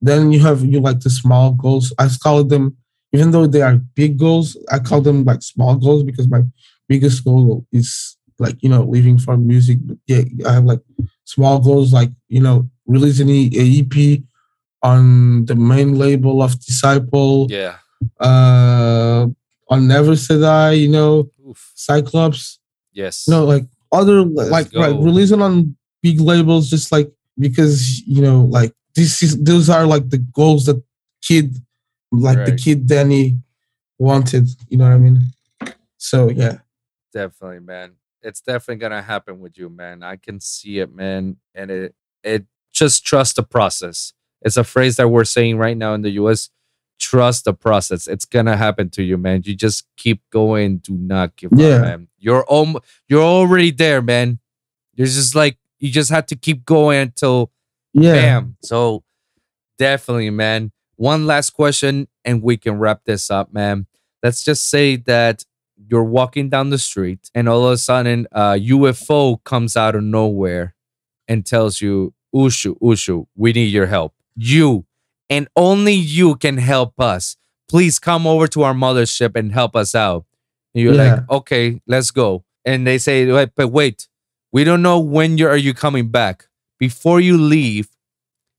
Then 0.00 0.32
you 0.32 0.40
have 0.40 0.62
you 0.62 0.80
like 0.80 1.00
the 1.00 1.08
small 1.08 1.52
goals. 1.52 1.92
I 1.98 2.08
call 2.22 2.44
them, 2.44 2.76
even 3.14 3.30
though 3.30 3.46
they 3.46 3.62
are 3.62 3.76
big 3.94 4.18
goals, 4.18 4.54
I 4.70 4.78
call 4.78 5.00
them 5.00 5.24
like 5.24 5.42
small 5.42 5.76
goals 5.76 6.02
because 6.02 6.28
my 6.28 6.42
biggest 6.88 7.24
goal 7.24 7.66
is 7.72 8.16
like 8.38 8.62
you 8.62 8.68
know 8.68 8.82
living 8.82 9.18
from 9.18 9.46
music. 9.46 9.78
Yeah, 10.06 10.22
I 10.46 10.52
have 10.52 10.64
like 10.64 10.80
small 11.24 11.58
goals 11.58 11.92
like 11.92 12.10
you 12.28 12.40
know 12.40 12.68
releasing 12.86 13.30
a 13.30 13.50
EP 13.52 14.22
on 14.82 15.46
the 15.46 15.54
main 15.54 15.98
label 15.98 16.42
of 16.42 16.60
Disciple. 16.60 17.46
Yeah. 17.50 17.76
Uh, 18.20 19.26
on 19.70 19.88
Never 19.88 20.14
Say 20.14 20.38
Die, 20.38 20.72
you 20.72 20.88
know, 20.88 21.30
Oof. 21.48 21.72
Cyclops. 21.74 22.60
Yes. 22.92 23.26
Know, 23.26 23.44
like 23.44 23.64
other 23.90 24.22
like 24.24 24.70
go. 24.70 24.80
like 24.80 24.94
releasing 24.94 25.40
on 25.40 25.76
big 26.02 26.20
labels, 26.20 26.68
just 26.68 26.92
like 26.92 27.10
because 27.38 28.00
you 28.00 28.22
know, 28.22 28.42
like 28.42 28.72
this 28.94 29.22
is 29.22 29.42
those 29.42 29.70
are 29.70 29.86
like 29.86 30.10
the 30.10 30.18
goals 30.18 30.66
that 30.66 30.82
kid, 31.22 31.56
like 32.12 32.44
the 32.44 32.54
kid 32.54 32.86
Danny 32.86 33.38
wanted. 33.98 34.48
You 34.68 34.78
know 34.78 34.84
what 34.84 34.94
I 34.94 34.98
mean? 34.98 35.22
So 35.96 36.28
yeah, 36.28 36.58
definitely 37.12 37.60
man 37.60 37.94
it's 38.24 38.40
definitely 38.40 38.80
gonna 38.80 39.02
happen 39.02 39.38
with 39.40 39.56
you 39.56 39.68
man 39.68 40.02
i 40.02 40.16
can 40.16 40.40
see 40.40 40.78
it 40.80 40.92
man 40.94 41.36
and 41.54 41.70
it 41.70 41.94
it 42.22 42.44
just 42.72 43.04
trust 43.06 43.36
the 43.36 43.42
process 43.42 44.12
it's 44.42 44.56
a 44.56 44.64
phrase 44.64 44.96
that 44.96 45.08
we're 45.08 45.24
saying 45.24 45.56
right 45.58 45.76
now 45.76 45.94
in 45.94 46.02
the 46.02 46.10
us 46.10 46.50
trust 46.98 47.44
the 47.44 47.52
process 47.54 48.06
it's 48.06 48.24
gonna 48.24 48.56
happen 48.56 48.88
to 48.90 49.02
you 49.02 49.16
man 49.18 49.42
you 49.44 49.54
just 49.54 49.86
keep 49.96 50.22
going 50.30 50.78
do 50.78 50.94
not 50.94 51.36
give 51.36 51.50
Yeah. 51.54 51.66
up 51.76 51.82
man 51.82 52.08
you're 52.18 52.44
om- 52.50 52.78
you're 53.08 53.22
already 53.22 53.70
there 53.70 54.00
man 54.02 54.38
you're 54.94 55.06
just 55.06 55.34
like 55.34 55.58
you 55.78 55.90
just 55.90 56.10
have 56.10 56.26
to 56.26 56.36
keep 56.36 56.64
going 56.64 57.00
until 57.02 57.50
yeah. 57.92 58.12
Bam. 58.14 58.56
So 58.62 59.04
definitely, 59.78 60.30
man. 60.30 60.72
One 60.96 61.26
last 61.26 61.50
question 61.50 62.08
and 62.24 62.42
we 62.42 62.56
can 62.56 62.78
wrap 62.78 63.04
this 63.04 63.30
up, 63.30 63.52
man. 63.52 63.86
Let's 64.22 64.42
just 64.44 64.68
say 64.68 64.96
that 64.96 65.44
you're 65.88 66.04
walking 66.04 66.48
down 66.48 66.70
the 66.70 66.78
street 66.78 67.30
and 67.34 67.48
all 67.48 67.66
of 67.66 67.72
a 67.72 67.78
sudden 67.78 68.26
a 68.32 68.54
UFO 68.58 69.42
comes 69.44 69.76
out 69.76 69.94
of 69.94 70.02
nowhere 70.02 70.74
and 71.28 71.44
tells 71.44 71.80
you, 71.80 72.14
Ushuu, 72.34 72.78
Ushuu, 72.80 73.26
we 73.36 73.52
need 73.52 73.72
your 73.72 73.86
help. 73.86 74.14
You 74.36 74.86
and 75.30 75.48
only 75.56 75.94
you 75.94 76.36
can 76.36 76.58
help 76.58 76.98
us. 77.00 77.36
Please 77.68 77.98
come 77.98 78.26
over 78.26 78.46
to 78.48 78.62
our 78.62 78.74
mothership 78.74 79.36
and 79.36 79.52
help 79.52 79.74
us 79.74 79.94
out. 79.94 80.26
And 80.74 80.82
you're 80.84 80.94
Yeah. 80.94 81.14
like, 81.14 81.30
okay, 81.30 81.80
let's 81.86 82.10
go. 82.10 82.44
And 82.64 82.86
they 82.86 82.98
say, 82.98 83.30
wait, 83.30 83.50
but 83.56 83.68
wait, 83.68 84.08
we 84.52 84.64
don't 84.64 84.82
know 84.82 84.98
when 84.98 85.38
you 85.38 85.48
are 85.48 85.56
you 85.56 85.72
coming 85.74 86.10
back. 86.10 86.46
Before 86.78 87.20
you 87.20 87.38
leave, 87.38 87.88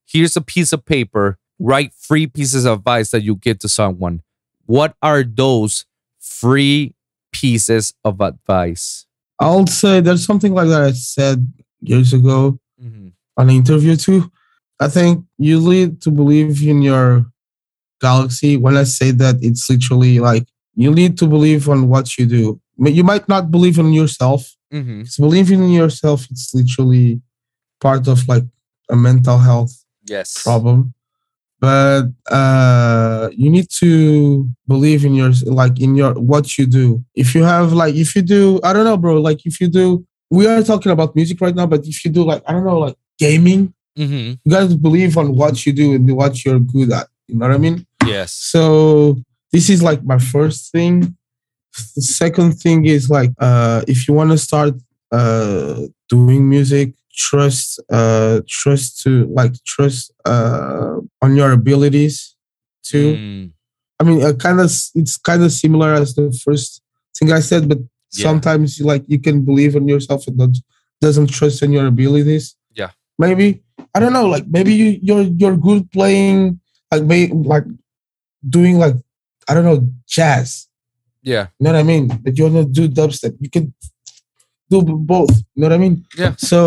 here's 0.06 0.36
a 0.36 0.40
piece 0.40 0.72
of 0.72 0.84
paper. 0.84 1.38
Write 1.58 1.92
three 1.94 2.26
pieces 2.26 2.64
of 2.64 2.78
advice 2.78 3.10
that 3.12 3.22
you 3.22 3.36
give 3.36 3.58
to 3.60 3.68
someone. 3.68 4.22
What 4.66 4.96
are 5.00 5.22
those 5.22 5.86
free 6.18 6.94
pieces 7.40 7.92
of 8.04 8.20
advice? 8.20 9.06
I'll 9.40 9.66
say 9.66 10.00
there's 10.00 10.24
something 10.24 10.54
like 10.58 10.68
that 10.68 10.82
I 10.82 10.92
said 10.92 11.38
years 11.80 12.12
ago 12.12 12.58
Mhm. 12.82 13.12
on 13.38 13.48
an 13.50 13.56
interview 13.56 13.96
too. 13.96 14.30
I 14.80 14.88
think 14.88 15.24
you 15.38 15.60
need 15.60 16.00
to 16.04 16.10
believe 16.10 16.62
in 16.72 16.82
your 16.82 17.26
galaxy. 18.00 18.56
When 18.56 18.76
I 18.76 18.84
say 18.84 19.10
that, 19.22 19.36
it's 19.42 19.68
literally 19.70 20.18
like 20.20 20.46
you 20.74 20.90
need 21.00 21.16
to 21.18 21.26
believe 21.26 21.68
on 21.68 21.88
what 21.88 22.06
you 22.18 22.26
do. 22.38 22.60
You 22.98 23.04
might 23.04 23.26
not 23.28 23.50
believe 23.50 23.78
in 23.78 23.92
yourself. 23.92 24.40
Mhm. 24.72 24.98
Because 24.98 25.16
believing 25.16 25.60
in 25.66 25.70
yourself, 25.82 26.26
it's 26.30 26.52
literally 26.54 27.20
part 27.80 28.04
of 28.08 28.18
like 28.28 28.44
a 28.90 28.96
mental 28.96 29.38
health 29.38 29.72
Yes. 30.14 30.42
problem. 30.42 30.92
But 31.60 32.08
uh, 32.30 33.30
you 33.32 33.48
need 33.50 33.68
to 33.80 34.48
believe 34.68 35.04
in 35.04 35.14
your 35.14 35.32
like 35.46 35.80
in 35.80 35.96
your 35.96 36.12
what 36.14 36.58
you 36.58 36.66
do. 36.66 37.02
If 37.14 37.34
you 37.34 37.44
have 37.44 37.72
like 37.72 37.94
if 37.94 38.14
you 38.14 38.22
do, 38.22 38.60
I 38.62 38.72
don't 38.72 38.84
know, 38.84 38.96
bro. 38.96 39.20
Like 39.20 39.46
if 39.46 39.60
you 39.60 39.68
do, 39.68 40.04
we 40.30 40.46
are 40.46 40.62
talking 40.62 40.92
about 40.92 41.16
music 41.16 41.40
right 41.40 41.54
now. 41.54 41.66
But 41.66 41.86
if 41.86 42.04
you 42.04 42.10
do 42.10 42.24
like 42.24 42.42
I 42.46 42.52
don't 42.52 42.64
know, 42.66 42.78
like 42.78 42.96
gaming, 43.18 43.72
Mhm. 43.98 44.38
you 44.44 44.52
guys 44.52 44.74
believe 44.74 45.16
on 45.16 45.34
what 45.34 45.64
you 45.64 45.72
do 45.72 45.94
and 45.94 46.10
what 46.14 46.44
you're 46.44 46.60
good 46.60 46.92
at. 46.92 47.06
You 47.28 47.36
know 47.36 47.46
what 47.48 47.54
I 47.54 47.58
mean? 47.58 47.86
Yes. 48.06 48.34
So 48.34 49.16
this 49.52 49.70
is 49.70 49.82
like 49.82 50.04
my 50.04 50.18
first 50.18 50.70
thing. 50.72 51.16
The 51.94 52.02
second 52.02 52.52
thing 52.60 52.84
is 52.84 53.08
like 53.08 53.30
uh 53.40 53.82
if 53.88 54.06
you 54.06 54.12
want 54.14 54.30
to 54.32 54.38
start 54.38 54.74
uh 55.10 55.80
doing 56.10 56.46
music, 56.48 56.92
trust 57.16 57.80
uh 57.90 58.40
trust 58.48 59.00
to 59.02 59.26
like 59.38 59.54
trust 59.64 60.12
uh 60.24 60.96
on 61.22 61.30
your 61.36 61.50
abilities 61.52 62.36
too. 62.82 63.08
Mm, 63.16 63.44
I 63.98 64.04
mean 64.04 64.22
uh, 64.22 64.34
kind 64.34 64.60
of 64.60 64.70
it's 64.94 65.16
kind 65.16 65.42
of 65.42 65.50
similar 65.52 65.94
as 65.94 66.14
the 66.14 66.28
first 66.44 66.82
thing 67.18 67.32
I 67.32 67.40
said, 67.40 67.68
but 67.68 67.78
Yeah. 68.16 68.28
sometimes 68.30 68.80
like 68.80 69.04
you 69.12 69.18
can 69.26 69.42
believe 69.44 69.74
in 69.78 69.88
yourself 69.88 70.26
and 70.28 70.36
not, 70.36 70.52
doesn't 71.04 71.28
trust 71.38 71.62
in 71.64 71.70
your 71.76 71.86
abilities. 71.94 72.54
Yeah. 72.80 72.90
Maybe 73.18 73.46
I 73.94 74.00
don't 74.00 74.12
know. 74.16 74.28
Like 74.34 74.46
maybe 74.56 74.72
you 74.80 74.88
you're 75.06 75.26
you're 75.40 75.56
good 75.68 75.82
playing 75.96 76.60
like 76.92 77.04
may, 77.10 77.22
like 77.52 77.66
doing 78.56 78.76
like 78.84 78.96
I 79.48 79.54
don't 79.54 79.64
know 79.68 79.80
jazz. 80.06 80.68
yeah. 81.22 81.46
You 81.58 81.64
know 81.64 81.72
what 81.72 81.80
I 81.80 81.86
mean? 81.92 82.04
But 82.22 82.36
you 82.38 82.44
want 82.48 82.56
to 82.62 82.66
do 82.80 82.84
dubstep. 82.88 83.34
You 83.40 83.50
can 83.50 83.74
do 84.70 84.82
both. 84.82 85.30
You 85.54 85.58
know 85.60 85.66
what 85.68 85.74
I 85.74 85.78
mean? 85.78 86.04
Yeah. 86.18 86.34
So 86.38 86.58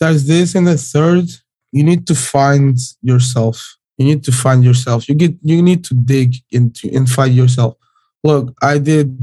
there's 0.00 0.26
this, 0.26 0.54
and 0.54 0.66
the 0.66 0.76
third, 0.76 1.26
you 1.72 1.84
need 1.84 2.06
to 2.08 2.14
find 2.14 2.78
yourself. 3.02 3.76
You 3.98 4.06
need 4.06 4.24
to 4.24 4.32
find 4.32 4.64
yourself. 4.64 5.08
You 5.08 5.14
get. 5.14 5.34
You 5.42 5.62
need 5.62 5.84
to 5.84 5.94
dig 5.94 6.34
into 6.50 6.90
and 6.92 7.08
find 7.08 7.34
yourself. 7.34 7.76
Look, 8.24 8.54
I 8.62 8.78
did. 8.78 9.16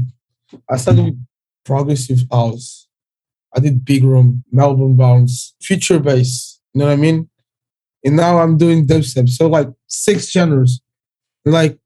I 0.70 0.76
started 0.76 1.04
with 1.04 1.26
progressive 1.64 2.20
house. 2.30 2.86
I 3.54 3.60
did 3.60 3.84
big 3.84 4.04
room, 4.04 4.44
Melbourne 4.52 4.96
bounce, 4.96 5.54
future 5.60 5.98
bass. 5.98 6.60
You 6.72 6.80
know 6.80 6.86
what 6.86 6.92
I 6.92 6.96
mean? 6.96 7.28
And 8.04 8.16
now 8.16 8.38
I'm 8.38 8.56
doing 8.56 8.86
dubstep. 8.86 9.28
So 9.28 9.48
like 9.48 9.68
six 9.86 10.30
genres. 10.30 10.80
Like, 11.44 11.78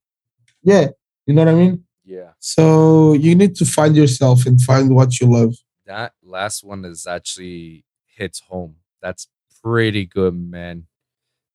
yeah, 0.62 0.88
you 1.26 1.34
know 1.34 1.44
what 1.44 1.54
I 1.54 1.54
mean? 1.54 1.84
Yeah. 2.04 2.30
So 2.40 3.14
you 3.14 3.34
need 3.34 3.54
to 3.56 3.64
find 3.64 3.96
yourself 3.96 4.44
and 4.44 4.60
find 4.60 4.94
what 4.94 5.20
you 5.20 5.28
love. 5.28 5.54
That 5.86 6.12
last 6.22 6.64
one 6.64 6.84
is 6.84 7.06
actually 7.06 7.84
hits 8.06 8.40
home. 8.40 8.76
That's 9.02 9.28
pretty 9.62 10.06
good, 10.06 10.34
man. 10.34 10.86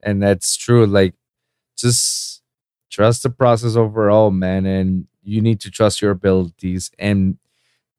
And 0.03 0.21
that's 0.21 0.55
true. 0.55 0.85
Like, 0.85 1.15
just 1.77 2.43
trust 2.89 3.23
the 3.23 3.29
process 3.29 3.75
overall, 3.75 4.31
man. 4.31 4.65
And 4.65 5.07
you 5.23 5.41
need 5.41 5.59
to 5.61 5.71
trust 5.71 6.01
your 6.01 6.11
abilities. 6.11 6.91
And, 6.99 7.37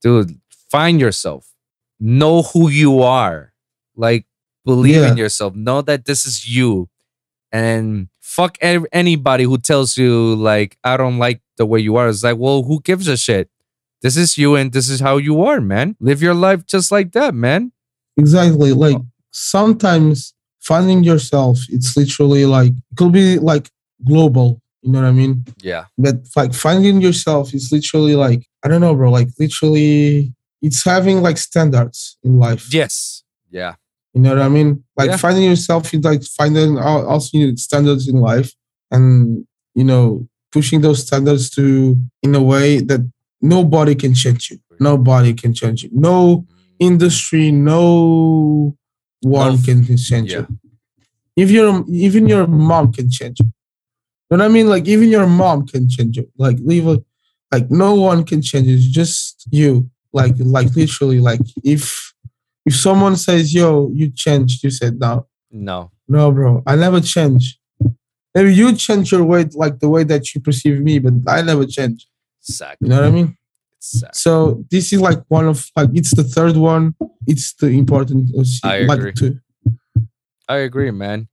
dude, 0.02 0.40
find 0.70 1.00
yourself. 1.00 1.52
Know 1.98 2.42
who 2.42 2.68
you 2.68 3.02
are. 3.02 3.52
Like, 3.96 4.26
believe 4.64 5.02
in 5.02 5.16
yourself. 5.16 5.54
Know 5.54 5.82
that 5.82 6.04
this 6.04 6.26
is 6.26 6.48
you. 6.48 6.88
And 7.50 8.08
fuck 8.20 8.58
anybody 8.60 9.44
who 9.44 9.58
tells 9.58 9.96
you, 9.96 10.36
like, 10.36 10.76
I 10.84 10.96
don't 10.96 11.18
like 11.18 11.40
the 11.56 11.66
way 11.66 11.80
you 11.80 11.96
are. 11.96 12.08
It's 12.08 12.22
like, 12.22 12.36
well, 12.36 12.62
who 12.62 12.80
gives 12.82 13.08
a 13.08 13.16
shit? 13.16 13.50
This 14.00 14.16
is 14.16 14.38
you 14.38 14.54
and 14.54 14.72
this 14.72 14.88
is 14.88 15.00
how 15.00 15.16
you 15.16 15.42
are, 15.42 15.60
man. 15.60 15.96
Live 15.98 16.22
your 16.22 16.34
life 16.34 16.64
just 16.66 16.92
like 16.92 17.12
that, 17.12 17.34
man. 17.34 17.72
Exactly. 18.16 18.72
Like 18.72 18.96
oh. 18.96 19.06
Sometimes 19.39 20.35
finding 20.60 21.05
yourself, 21.05 21.59
it's 21.69 21.97
literally 21.97 22.44
like 22.47 22.73
it 22.73 22.97
could 22.97 23.12
be 23.12 23.39
like 23.39 23.70
global. 24.05 24.60
You 24.82 24.93
know 24.93 25.02
what 25.02 25.09
I 25.09 25.12
mean? 25.12 25.44
Yeah. 25.62 25.85
But 25.97 26.16
like 26.36 26.55
finding 26.55 27.01
yourself 27.01 27.55
is 27.55 27.70
literally 27.73 28.15
like 28.15 28.47
I 28.65 28.69
don't 28.69 28.81
know, 28.81 28.94
bro. 28.94 29.10
Like 29.10 29.28
literally, 29.39 30.32
it's 30.62 30.85
having 30.85 31.23
like 31.23 31.39
standards 31.39 32.19
in 32.23 32.39
life. 32.39 32.73
Yes. 32.73 33.23
Yeah. 33.51 33.74
You 34.15 34.23
know 34.23 34.31
what 34.31 34.43
I 34.43 34.48
mean? 34.48 34.85
Like 34.97 35.10
Yeah. 35.10 35.16
finding 35.16 35.44
yourself, 35.44 35.93
you 35.93 36.01
like 36.01 36.23
finding 36.24 36.78
al- 36.78 37.06
also 37.06 37.55
standards 37.56 38.09
in 38.09 38.16
life, 38.16 38.52
and 38.90 39.44
you 39.74 39.85
know 39.85 40.28
pushing 40.51 40.81
those 40.81 41.06
standards 41.06 41.51
to 41.51 41.97
in 42.23 42.35
a 42.35 42.43
way 42.43 42.81
that 42.81 43.01
nobody 43.40 43.94
can 43.94 44.15
change 44.15 44.51
you. 44.51 44.59
Nobody 44.81 45.35
can 45.35 45.52
change 45.55 45.82
you. 45.85 45.90
No 45.93 46.39
mm. 46.39 46.47
industry, 46.78 47.51
no 47.52 48.77
one 49.20 49.58
can 49.62 49.84
change 49.96 50.32
yeah. 50.32 50.38
you. 50.38 50.58
If 51.36 51.50
your 51.50 51.84
even 51.88 52.28
your 52.28 52.46
mom 52.46 52.92
can 52.92 53.10
change 53.10 53.40
you. 53.40 53.46
You 54.30 54.36
know 54.36 54.44
what 54.44 54.50
I 54.50 54.52
mean? 54.52 54.68
Like 54.68 54.86
even 54.86 55.08
your 55.08 55.26
mom 55.26 55.66
can 55.66 55.88
change 55.88 56.16
you. 56.16 56.30
Like 56.36 56.58
leave 56.60 56.86
a 56.86 57.02
like 57.52 57.70
no 57.70 57.94
one 57.94 58.24
can 58.24 58.42
change 58.42 58.66
you. 58.66 58.76
It's 58.76 58.86
just 58.86 59.46
you. 59.50 59.90
Like 60.12 60.34
like 60.38 60.74
literally 60.74 61.20
like 61.20 61.40
if 61.64 62.12
if 62.66 62.76
someone 62.76 63.16
says, 63.16 63.54
yo, 63.54 63.90
you 63.94 64.10
changed, 64.10 64.62
you 64.62 64.70
said 64.70 64.98
no. 64.98 65.26
No. 65.50 65.90
No, 66.06 66.30
bro, 66.30 66.62
I 66.66 66.76
never 66.76 67.00
change. 67.00 67.58
Maybe 68.34 68.54
you 68.54 68.74
change 68.74 69.10
your 69.10 69.24
way 69.24 69.46
like 69.54 69.78
the 69.80 69.88
way 69.88 70.04
that 70.04 70.34
you 70.34 70.40
perceive 70.42 70.80
me, 70.80 70.98
but 70.98 71.14
I 71.26 71.40
never 71.40 71.64
change. 71.64 72.06
Exactly. 72.46 72.88
You 72.88 72.94
know 72.94 73.00
what 73.00 73.08
I 73.08 73.10
mean? 73.10 73.38
Exactly. 73.94 74.19
So 74.19 74.65
this 74.70 74.93
is 74.93 75.01
like 75.01 75.23
one 75.28 75.47
of 75.47 75.70
like 75.77 75.90
it's 75.94 76.15
the 76.15 76.24
third 76.24 76.56
one. 76.56 76.94
It's 77.27 77.55
the 77.55 77.69
important 77.69 78.31
uh, 78.36 78.69
I 78.69 78.77
agree. 78.77 79.12
two. 79.12 79.40
I 80.48 80.56
agree, 80.59 80.90
man. 80.90 81.28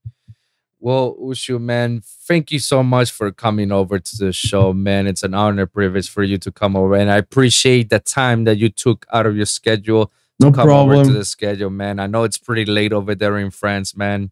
Well, 0.78 1.16
Ushuu, 1.20 1.60
man, 1.60 2.02
thank 2.04 2.52
you 2.52 2.58
so 2.58 2.82
much 2.82 3.10
for 3.10 3.32
coming 3.32 3.72
over 3.72 3.98
to 3.98 4.16
the 4.16 4.32
show, 4.32 4.72
man. 4.72 5.06
It's 5.06 5.22
an 5.22 5.34
honor, 5.34 5.66
privilege 5.66 6.08
for 6.08 6.22
you 6.22 6.38
to 6.38 6.52
come 6.52 6.76
over, 6.76 6.94
and 6.94 7.10
I 7.10 7.16
appreciate 7.16 7.88
the 7.88 7.98
time 7.98 8.44
that 8.44 8.58
you 8.58 8.68
took 8.68 9.06
out 9.12 9.26
of 9.26 9.36
your 9.36 9.46
schedule 9.46 10.12
No 10.38 10.52
come 10.52 10.68
over 10.68 11.02
to 11.02 11.12
the 11.12 11.24
schedule, 11.24 11.70
man. 11.70 11.98
I 11.98 12.06
know 12.06 12.24
it's 12.24 12.38
pretty 12.38 12.66
late 12.66 12.92
over 12.92 13.14
there 13.14 13.38
in 13.38 13.50
France, 13.50 13.96
man. 13.96 14.30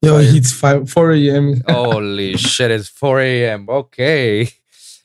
Yo, 0.00 0.18
it's 0.18 0.52
five 0.52 0.88
four 0.88 1.10
a.m. 1.12 1.62
Holy 1.66 2.36
shit, 2.36 2.70
it's 2.70 2.88
4 2.88 3.20
a.m. 3.20 3.68
Okay. 3.68 4.48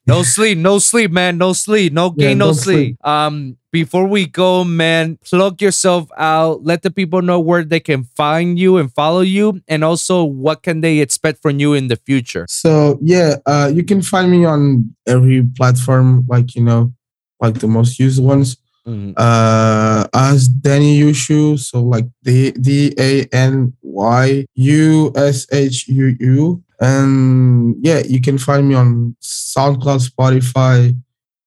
No 0.06 0.24
sleep, 0.24 0.58
no 0.58 0.80
sleep, 0.80 1.12
man. 1.12 1.38
No 1.38 1.54
sleep, 1.54 1.94
no 1.94 2.14
Yeah, 2.18 2.30
gain, 2.30 2.38
no 2.40 2.52
sleep. 2.52 2.98
sleep. 3.00 3.08
Um, 3.08 3.58
before 3.72 4.06
we 4.06 4.26
go, 4.28 4.64
man, 4.64 5.18
plug 5.24 5.62
yourself 5.62 6.10
out. 6.18 6.64
Let 6.64 6.82
the 6.84 6.92
people 6.92 7.22
know 7.22 7.40
where 7.40 7.64
they 7.64 7.80
can 7.80 8.04
find 8.16 8.60
you 8.60 8.78
and 8.78 8.92
follow 8.94 9.22
you, 9.22 9.62
and 9.68 9.84
also 9.84 10.24
what 10.24 10.62
can 10.62 10.82
they 10.82 11.00
expect 11.00 11.42
from 11.42 11.60
you 11.60 11.74
in 11.74 11.88
the 11.88 11.96
future. 11.96 12.46
So 12.50 13.00
yeah, 13.02 13.38
uh, 13.46 13.72
you 13.74 13.84
can 13.84 14.02
find 14.02 14.30
me 14.30 14.44
on 14.46 14.94
every 15.08 15.42
platform, 15.56 16.26
like 16.28 16.54
you 16.56 16.64
know, 16.64 16.94
like 17.40 17.60
the 17.60 17.68
most 17.68 17.98
used 17.98 18.22
ones. 18.22 18.58
Mhm. 18.86 19.14
Uh, 19.16 20.06
as 20.14 20.50
Dany 20.50 21.00
Ushuu, 21.00 21.58
so 21.58 21.82
like 21.82 22.06
D 22.24 22.52
D 22.52 22.92
A 23.00 23.24
N 23.32 23.72
Y 23.82 24.46
U 24.56 25.12
S 25.16 25.48
H 25.54 25.88
U 25.88 26.14
U, 26.20 26.62
and 26.84 27.76
yeah, 27.82 28.02
you 28.06 28.20
can 28.22 28.38
find 28.38 28.68
me 28.68 28.76
on 28.76 29.16
SoundCloud, 29.22 30.10
Spotify, 30.12 30.96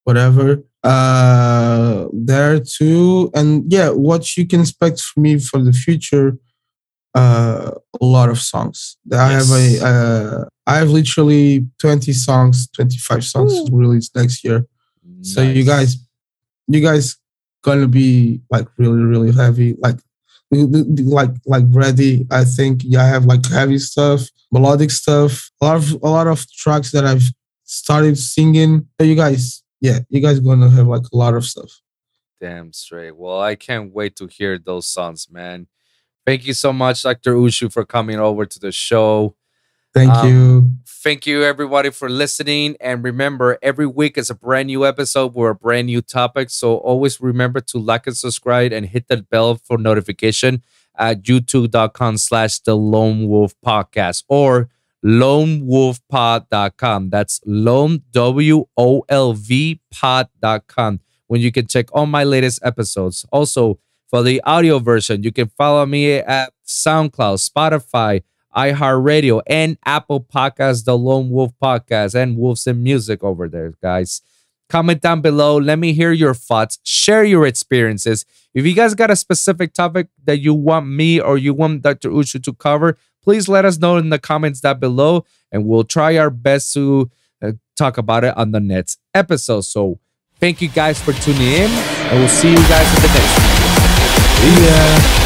whatever. 0.05 0.65
Uh, 0.83 2.07
there 2.13 2.61
too, 2.61 3.31
and 3.35 3.71
yeah, 3.71 3.91
what 3.91 4.37
you 4.37 4.47
can 4.47 4.61
expect 4.61 5.01
from 5.01 5.25
me 5.25 5.39
for 5.39 5.61
the 5.61 5.73
future. 5.73 6.39
Uh, 7.15 7.71
a 8.01 8.05
lot 8.05 8.29
of 8.29 8.39
songs. 8.39 8.99
I 9.11 9.33
have 9.33 9.51
a, 9.51 9.67
uh, 9.83 10.45
I 10.67 10.77
have 10.77 10.91
literally 10.91 11.67
twenty 11.79 12.13
songs, 12.13 12.69
twenty 12.71 12.99
five 12.99 13.25
songs 13.25 13.53
released 13.73 14.15
next 14.15 14.45
year. 14.45 14.67
So 15.23 15.43
you 15.43 15.65
guys, 15.65 15.97
you 16.69 16.81
guys 16.81 17.17
gonna 17.63 17.89
be 17.89 18.43
like 18.51 18.69
really, 18.79 19.03
really 19.03 19.33
heavy, 19.33 19.75
like 19.79 19.99
like 20.51 21.31
like 21.47 21.65
ready. 21.69 22.27
I 22.31 22.45
think 22.45 22.83
yeah, 22.85 23.03
I 23.03 23.09
have 23.09 23.25
like 23.25 23.47
heavy 23.47 23.79
stuff, 23.79 24.23
melodic 24.53 24.91
stuff, 24.91 25.51
a 25.61 25.65
lot 25.65 25.77
of 25.77 25.93
a 26.03 26.09
lot 26.09 26.27
of 26.27 26.51
tracks 26.53 26.93
that 26.93 27.05
I've 27.05 27.25
started 27.65 28.19
singing. 28.19 28.89
So 29.01 29.07
you 29.07 29.17
guys, 29.17 29.63
yeah, 29.81 30.01
you 30.09 30.21
guys 30.21 30.41
gonna 30.41 30.71
have 30.71 30.87
like 30.87 31.05
a 31.13 31.17
lot 31.17 31.35
of 31.35 31.45
stuff. 31.45 31.71
Damn 32.41 32.73
straight. 32.73 33.17
Well, 33.17 33.41
I 33.41 33.55
can't 33.55 33.93
wait 33.93 34.17
to 34.17 34.27
hear 34.27 34.59
those 34.59 34.87
songs, 34.87 35.29
man. 35.31 35.67
Thank 36.27 36.47
you 36.47 36.55
so 36.55 36.73
much, 36.73 37.03
Dr. 37.03 37.35
Ushuu, 37.35 37.73
for 37.73 37.85
coming 37.85 38.19
over 38.19 38.45
to 38.45 38.59
the 38.59 38.73
show. 38.73 39.37
Thank 39.97 40.13
Um, 40.13 40.29
you. 40.29 40.71
Thank 40.87 41.27
you, 41.27 41.43
everybody, 41.43 41.91
for 41.91 42.11
listening. 42.11 42.77
And 42.81 43.03
remember, 43.03 43.59
every 43.63 43.87
week 43.87 44.19
is 44.19 44.29
a 44.29 44.35
brand 44.35 44.67
new 44.67 44.85
episode 44.85 45.35
with 45.35 45.51
a 45.51 45.55
brand 45.55 45.87
new 45.87 46.03
topic. 46.03 46.51
So 46.51 46.77
always 46.77 47.19
remember 47.21 47.61
to 47.61 47.79
like 47.79 48.07
and 48.07 48.17
subscribe 48.17 48.73
and 48.73 48.85
hit 48.87 49.09
that 49.09 49.31
bell 49.31 49.55
for 49.55 49.79
notification 49.79 50.63
at 50.99 51.23
youtube.com 51.23 52.17
slash 52.19 52.59
the 52.59 52.77
lone 52.77 53.29
wolv 53.29 53.55
podcast 53.65 54.25
or 54.29 54.69
lonewolvpod.com. 55.05 57.11
That's 57.11 57.41
lone, 57.47 58.03
W 58.13 58.65
O 58.77 59.05
L 59.09 59.33
V 59.33 59.81
pod.com 59.93 61.01
when 61.29 61.41
you 61.41 61.51
can 61.53 61.67
check 61.67 61.87
all 61.93 62.07
my 62.07 62.25
latest 62.25 62.61
episodes. 62.63 63.25
Also, 63.33 63.79
for 64.09 64.23
the 64.23 64.41
audio 64.45 64.79
version, 64.79 65.23
you 65.23 65.33
can 65.33 65.49
follow 65.49 65.85
me 65.87 66.15
at 66.15 66.53
SoundCloud, 66.67 67.39
Spotify, 67.51 68.23
iHeartRadio, 68.57 69.43
and 69.47 69.79
Apple 69.85 70.21
Podcasts, 70.21 70.85
the 70.85 70.97
Lone 70.97 71.31
Wolv 71.31 71.53
Podcast, 71.63 72.15
and 72.15 72.37
Wolvsun 72.39 72.79
Music 72.79 73.23
over 73.23 73.49
there, 73.49 73.75
guys. 73.83 74.23
Comment 74.69 75.01
down 75.01 75.21
below. 75.21 75.59
Let 75.59 75.79
me 75.79 75.93
hear 75.93 76.11
your 76.11 76.35
thoughts. 76.35 76.79
Share 76.83 77.23
your 77.23 77.47
experiences. 77.47 78.25
If 78.53 78.67
you 78.67 78.75
guys 78.75 78.95
got 78.95 79.11
a 79.11 79.17
specific 79.17 79.73
topic 79.75 80.09
that 80.25 80.39
you 80.39 80.55
want 80.55 80.89
me 80.89 81.21
or 81.21 81.39
you 81.39 81.55
want 81.55 81.83
Dr. 81.83 82.11
Ushuu 82.11 82.43
to 82.43 82.53
cover, 82.53 82.99
please 83.23 83.49
let 83.49 83.65
us 83.65 83.79
know 83.79 83.97
in 83.97 84.09
the 84.09 84.19
comments 84.19 84.61
down 84.61 84.81
below, 84.81 85.25
and 85.53 85.67
we'll 85.67 85.85
try 85.85 86.17
our 86.17 86.31
best 86.31 86.73
to 86.73 87.11
uh, 87.43 87.53
talk 87.77 87.99
about 87.99 88.25
it 88.25 88.37
on 88.37 88.51
the 88.53 88.61
next 88.61 88.99
episode. 89.15 89.61
So, 89.61 90.01
thank 90.41 90.61
you 90.61 90.69
guys 90.69 91.01
for 91.01 91.13
tuning 91.13 91.43
in, 91.43 91.71
and 91.71 92.19
we'll 92.19 92.29
see 92.29 92.51
you 92.51 92.57
guys 92.57 92.89
in 92.97 93.03
the 93.03 93.09
next 93.09 93.39
one. 93.39 93.47
Yeah. 94.65 95.26